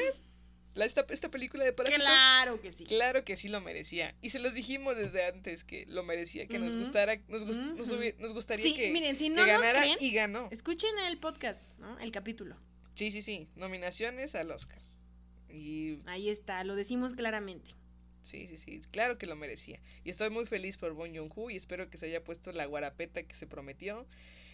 La, 0.75 0.85
esta, 0.85 1.05
esta 1.09 1.29
película 1.31 1.65
de 1.65 1.73
Parásitos. 1.73 2.05
Claro 2.05 2.61
que 2.61 2.71
sí. 2.71 2.83
Claro 2.85 3.25
que 3.25 3.35
sí 3.35 3.47
lo 3.49 3.59
merecía. 3.61 4.15
Y 4.21 4.29
se 4.29 4.37
los 4.39 4.53
dijimos 4.53 4.95
desde 4.95 5.25
antes 5.25 5.63
que 5.63 5.85
lo 5.87 6.03
merecía, 6.03 6.45
que 6.47 6.59
nos 6.59 6.77
gustara, 6.77 7.19
nos, 7.27 7.45
gust- 7.45 8.15
nos, 8.19 8.33
gustaría 8.33 8.63
Sí, 8.63 8.75
que, 8.75 8.91
miren, 8.91 9.17
si 9.17 9.29
que 9.29 9.29
no 9.31 9.45
nos 9.47 9.47
ganara 9.47 9.81
creen, 9.81 9.97
y 9.99 10.11
ganó. 10.13 10.47
escuchen 10.51 10.91
el 11.07 11.17
podcast, 11.17 11.61
¿no? 11.79 11.97
El 11.99 12.11
capítulo. 12.11 12.55
Sí, 12.93 13.09
sí, 13.11 13.21
sí. 13.23 13.47
Nominaciones 13.55 14.35
al 14.35 14.51
Oscar. 14.51 14.79
Y 15.49 15.99
Ahí 16.03 16.27
está, 16.29 16.65
lo 16.65 16.75
decimos 16.75 17.13
claramente. 17.13 17.71
sí, 18.21 18.47
sí, 18.47 18.57
sí. 18.57 18.81
Claro 18.91 19.17
que 19.17 19.25
lo 19.27 19.35
merecía. 19.35 19.81
Y 20.03 20.09
estoy 20.09 20.29
muy 20.29 20.45
feliz 20.45 20.77
por 20.77 20.93
Bon 20.93 21.13
Joon-ho 21.15 21.49
y 21.49 21.55
espero 21.57 21.89
que 21.89 21.97
se 21.97 22.07
haya 22.07 22.23
puesto 22.23 22.51
la 22.51 22.65
guarapeta 22.65 23.23
que 23.23 23.35
se 23.35 23.47
prometió. 23.47 24.07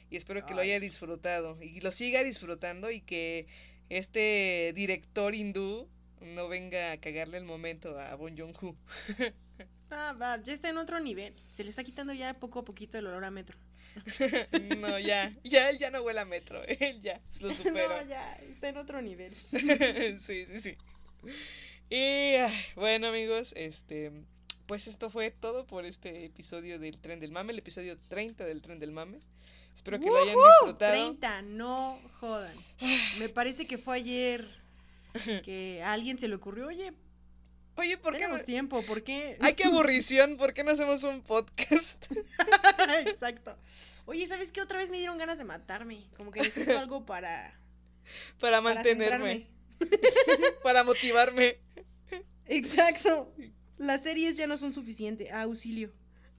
Y 0.09 0.17
espero 0.17 0.45
que 0.45 0.53
lo 0.55 0.61
Ay, 0.61 0.63
haya 0.63 0.79
disfrutado 0.79 1.57
y 1.61 1.81
lo 1.81 1.91
siga 1.91 2.23
disfrutando 2.23 2.91
y 2.91 3.01
que 3.01 3.47
este 3.89 4.73
director 4.75 5.35
hindú 5.35 5.89
no 6.21 6.47
venga 6.49 6.93
a 6.93 6.97
cagarle 7.01 7.37
el 7.37 7.45
momento 7.45 7.99
a 7.99 8.15
Bon 8.15 8.35
Joon-ho. 8.37 8.77
Ah, 9.89 10.13
va, 10.13 10.41
ya 10.43 10.53
está 10.53 10.69
en 10.69 10.77
otro 10.77 10.99
nivel. 10.99 11.33
Se 11.51 11.63
le 11.63 11.69
está 11.71 11.83
quitando 11.83 12.13
ya 12.13 12.39
poco 12.39 12.59
a 12.59 12.65
poquito 12.65 12.97
el 12.99 13.07
olor 13.07 13.23
a 13.25 13.31
metro. 13.31 13.57
no, 14.79 14.99
ya, 14.99 15.31
ya 15.43 15.69
él 15.69 15.77
ya 15.77 15.91
no 15.91 16.01
huele 16.01 16.19
a 16.21 16.25
metro, 16.25 16.63
él 16.67 17.01
ya 17.01 17.21
lo 17.41 17.53
superó. 17.53 17.89
no, 18.01 18.07
ya, 18.07 18.33
está 18.49 18.69
en 18.69 18.77
otro 18.77 19.01
nivel. 19.01 19.35
sí, 20.19 20.45
sí, 20.45 20.59
sí. 20.59 20.77
Y 21.89 22.35
bueno, 22.75 23.07
amigos, 23.07 23.53
este 23.55 24.11
pues 24.65 24.87
esto 24.87 25.09
fue 25.09 25.29
todo 25.29 25.67
por 25.67 25.85
este 25.85 26.25
episodio 26.25 26.79
del 26.79 26.99
Tren 26.99 27.19
del 27.19 27.31
Mame, 27.31 27.53
el 27.53 27.59
episodio 27.59 27.97
30 28.09 28.45
del 28.45 28.61
Tren 28.61 28.79
del 28.79 28.91
Mame. 28.91 29.19
Espero 29.75 29.99
que 29.99 30.07
lo 30.07 30.17
hayan 30.17 30.35
disfrutado. 30.35 31.05
30, 31.05 31.41
no 31.43 31.99
jodan. 32.19 32.55
Me 33.19 33.29
parece 33.29 33.67
que 33.67 33.77
fue 33.77 33.97
ayer 33.97 34.47
que 35.43 35.81
a 35.83 35.93
alguien 35.93 36.17
se 36.17 36.27
le 36.27 36.35
ocurrió, 36.35 36.67
oye, 36.67 36.93
Oye, 37.77 37.97
¿por 37.97 38.13
qué 38.13 38.19
no? 38.19 38.25
tenemos 38.27 38.45
tiempo, 38.45 38.81
¿por 38.83 39.03
qué? 39.03 39.37
Ay, 39.41 39.53
qué 39.53 39.65
aburrición, 39.65 40.37
¿por 40.37 40.53
qué 40.53 40.63
no 40.63 40.71
hacemos 40.71 41.03
un 41.03 41.21
podcast? 41.21 42.05
Exacto. 43.05 43.57
Oye, 44.05 44.27
¿sabes 44.27 44.51
qué? 44.51 44.61
Otra 44.61 44.77
vez 44.79 44.89
me 44.89 44.97
dieron 44.97 45.17
ganas 45.17 45.37
de 45.37 45.43
matarme. 45.45 46.05
Como 46.17 46.31
que 46.31 46.41
necesito 46.41 46.77
algo 46.79 47.05
para, 47.05 47.59
Para 48.39 48.61
mantenerme, 48.61 49.47
para 50.63 50.83
motivarme. 50.83 51.59
Exacto. 52.47 53.33
Las 53.77 54.03
series 54.03 54.37
ya 54.37 54.47
no 54.47 54.57
son 54.57 54.73
suficientes. 54.73 55.31
Auxilio. 55.31 55.91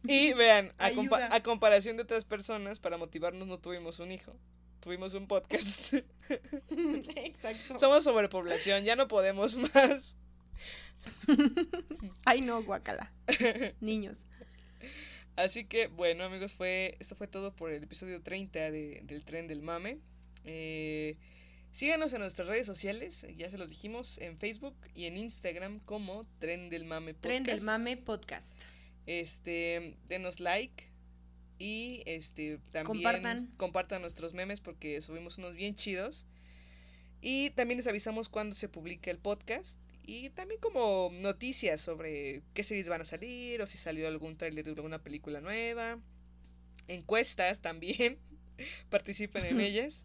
Y 0.04 0.32
vean, 0.34 0.72
a, 0.78 0.90
compa- 0.92 1.28
a 1.30 1.42
comparación 1.42 1.96
de 1.96 2.04
otras 2.04 2.24
personas, 2.24 2.78
para 2.80 2.96
motivarnos 2.96 3.46
no 3.48 3.58
tuvimos 3.58 3.98
un 3.98 4.12
hijo, 4.12 4.32
tuvimos 4.80 5.14
un 5.14 5.26
podcast. 5.26 5.94
Exacto. 7.16 7.76
Somos 7.78 8.04
sobrepoblación, 8.04 8.84
ya 8.84 8.94
no 8.96 9.08
podemos 9.08 9.56
más. 9.56 10.16
Ay, 12.24 12.40
no, 12.40 12.62
guacala. 12.62 13.12
Niños. 13.80 14.26
Así 15.36 15.64
que, 15.64 15.88
bueno, 15.88 16.24
amigos, 16.24 16.54
fue 16.54 16.96
esto 16.98 17.14
fue 17.14 17.26
todo 17.28 17.54
por 17.54 17.70
el 17.72 17.82
episodio 17.82 18.22
30 18.22 18.70
de- 18.70 19.02
del 19.04 19.24
Tren 19.24 19.48
del 19.48 19.60
Mame. 19.62 19.98
Eh, 20.44 21.16
síganos 21.72 22.12
en 22.14 22.20
nuestras 22.20 22.48
redes 22.48 22.66
sociales, 22.66 23.26
ya 23.36 23.50
se 23.50 23.58
los 23.58 23.68
dijimos, 23.68 24.18
en 24.18 24.38
Facebook 24.38 24.76
y 24.94 25.04
en 25.04 25.18
Instagram 25.18 25.80
como 25.80 26.26
Tren 26.38 26.70
del 26.70 26.84
Mame 26.84 27.12
Podcast. 27.14 27.22
Tren 27.22 27.42
del 27.44 27.60
Mame 27.62 27.96
Podcast. 27.98 28.56
Este, 29.06 29.96
denos 30.08 30.40
like 30.40 30.84
y 31.58 32.02
este 32.06 32.58
también 32.72 32.84
Compartan. 32.86 33.46
compartan 33.56 34.00
nuestros 34.02 34.34
memes 34.34 34.60
porque 34.60 35.00
subimos 35.02 35.36
unos 35.38 35.54
bien 35.54 35.74
chidos. 35.74 36.26
Y 37.20 37.50
también 37.50 37.78
les 37.78 37.86
avisamos 37.86 38.28
cuando 38.28 38.54
se 38.54 38.68
publica 38.68 39.10
el 39.10 39.18
podcast 39.18 39.78
y 40.06 40.30
también 40.30 40.60
como 40.60 41.10
noticias 41.12 41.80
sobre 41.80 42.42
qué 42.54 42.62
series 42.64 42.88
van 42.88 43.00
a 43.02 43.04
salir 43.04 43.60
o 43.62 43.66
si 43.66 43.76
salió 43.78 44.06
algún 44.08 44.36
tráiler 44.36 44.64
de 44.64 44.70
alguna 44.72 45.02
película 45.02 45.40
nueva. 45.40 45.98
Encuestas 46.88 47.60
también. 47.60 48.18
Participen 48.90 49.44
en 49.44 49.60
ellas. 49.60 50.04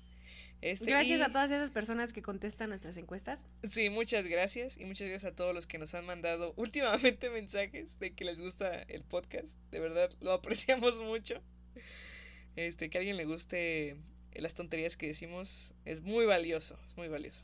Este, 0.62 0.86
Gracias 0.92 1.20
y- 1.20 1.24
a 1.24 1.28
todas 1.32 1.50
esas 1.52 1.72
personas 1.72 2.14
que 2.14 2.22
contestan 2.22 2.70
nuestras 2.70 2.98
encuestas. 2.98 3.48
Sí, 3.64 3.90
muchas 3.90 4.28
gracias 4.28 4.78
y 4.78 4.86
muchas 4.86 5.08
gracias 5.10 5.32
a 5.32 5.36
todos 5.36 5.56
los 5.56 5.66
que 5.68 5.78
nos 5.80 5.94
han 5.96 6.06
mandado 6.06 6.54
últimamente 6.58 7.30
mensajes 7.30 8.00
de 8.00 8.14
que 8.14 8.26
les 8.26 8.42
gusta 8.42 8.82
el 8.84 9.04
podcast. 9.04 9.58
De 9.72 9.80
verdad, 9.80 10.10
lo 10.22 10.34
apreciamos 10.34 11.00
mucho. 11.02 11.42
Este, 12.56 12.90
que 12.90 12.98
a 12.98 13.02
alguien 13.02 13.18
le 13.18 13.26
guste 13.26 13.98
las 14.36 14.54
tonterías 14.54 14.98
que 14.98 15.08
decimos 15.08 15.74
es 15.86 16.02
muy 16.02 16.26
valioso, 16.26 16.78
es 16.88 16.96
muy 16.98 17.08
valioso. 17.08 17.44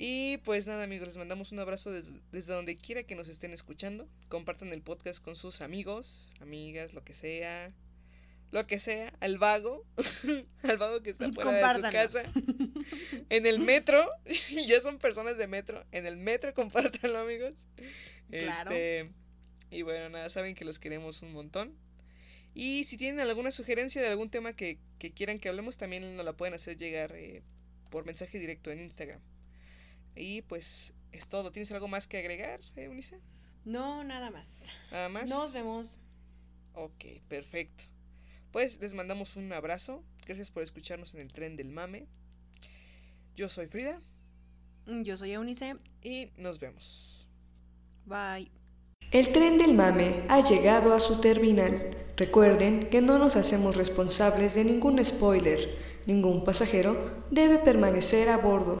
Y 0.00 0.36
pues 0.44 0.68
nada, 0.68 0.84
amigos, 0.84 1.08
les 1.08 1.16
mandamos 1.16 1.50
un 1.50 1.58
abrazo 1.58 1.90
des- 1.90 2.12
desde 2.30 2.52
donde 2.52 2.76
quiera 2.76 3.02
que 3.02 3.16
nos 3.16 3.26
estén 3.26 3.52
escuchando. 3.52 4.08
Compartan 4.28 4.72
el 4.72 4.80
podcast 4.80 5.20
con 5.20 5.34
sus 5.34 5.60
amigos, 5.60 6.34
amigas, 6.40 6.94
lo 6.94 7.02
que 7.02 7.12
sea. 7.14 7.74
Lo 8.52 8.64
que 8.68 8.78
sea, 8.78 9.12
al 9.18 9.38
vago, 9.38 9.84
al 10.62 10.78
vago 10.78 11.02
que 11.02 11.10
está 11.10 11.28
fuera 11.34 11.50
de 11.50 11.74
su 11.74 11.82
casa, 11.92 12.22
en 13.28 13.44
el 13.44 13.58
metro, 13.58 14.08
ya 14.68 14.80
son 14.80 14.98
personas 14.98 15.36
de 15.36 15.48
metro, 15.48 15.84
en 15.90 16.06
el 16.06 16.16
metro 16.16 16.54
compártanlo, 16.54 17.18
amigos. 17.18 17.66
Claro. 18.30 18.70
Este, 18.70 19.10
y 19.70 19.82
bueno, 19.82 20.10
nada, 20.10 20.30
saben 20.30 20.54
que 20.54 20.64
los 20.64 20.78
queremos 20.78 21.22
un 21.22 21.32
montón. 21.32 21.74
Y 22.54 22.84
si 22.84 22.96
tienen 22.96 23.18
alguna 23.20 23.50
sugerencia 23.50 24.00
de 24.00 24.08
algún 24.08 24.30
tema 24.30 24.52
que, 24.52 24.78
que 25.00 25.10
quieran 25.10 25.40
que 25.40 25.48
hablemos, 25.48 25.76
también 25.76 26.16
nos 26.16 26.24
la 26.24 26.34
pueden 26.34 26.54
hacer 26.54 26.76
llegar 26.76 27.12
eh, 27.16 27.42
por 27.90 28.06
mensaje 28.06 28.38
directo 28.38 28.70
en 28.70 28.78
Instagram. 28.78 29.20
Y 30.18 30.42
pues 30.42 30.94
es 31.12 31.28
todo. 31.28 31.52
¿Tienes 31.52 31.70
algo 31.72 31.88
más 31.88 32.08
que 32.08 32.18
agregar, 32.18 32.60
eh, 32.76 32.84
Eunice? 32.84 33.20
No, 33.64 34.02
nada 34.04 34.30
más. 34.30 34.64
Nada 34.90 35.08
más. 35.08 35.28
Nos 35.28 35.52
vemos. 35.52 36.00
Ok, 36.74 37.04
perfecto. 37.28 37.84
Pues 38.52 38.80
les 38.80 38.94
mandamos 38.94 39.36
un 39.36 39.52
abrazo. 39.52 40.02
Gracias 40.26 40.50
por 40.50 40.62
escucharnos 40.62 41.14
en 41.14 41.20
el 41.20 41.32
tren 41.32 41.56
del 41.56 41.70
mame. 41.70 42.06
Yo 43.36 43.48
soy 43.48 43.66
Frida 43.68 44.00
Yo 44.86 45.16
soy 45.16 45.32
Eunice. 45.32 45.76
y 46.02 46.30
nos 46.36 46.58
vemos. 46.58 47.28
Bye. 48.04 48.50
El 49.10 49.32
tren 49.32 49.58
del 49.58 49.74
mame 49.74 50.22
ha 50.28 50.40
llegado 50.40 50.94
a 50.94 51.00
su 51.00 51.20
terminal. 51.20 51.96
Recuerden 52.16 52.90
que 52.90 53.00
no 53.00 53.18
nos 53.18 53.36
hacemos 53.36 53.76
responsables 53.76 54.54
de 54.54 54.64
ningún 54.64 55.02
spoiler. 55.04 55.78
Ningún 56.06 56.42
pasajero 56.42 57.24
debe 57.30 57.58
permanecer 57.58 58.28
a 58.28 58.38
bordo. 58.38 58.76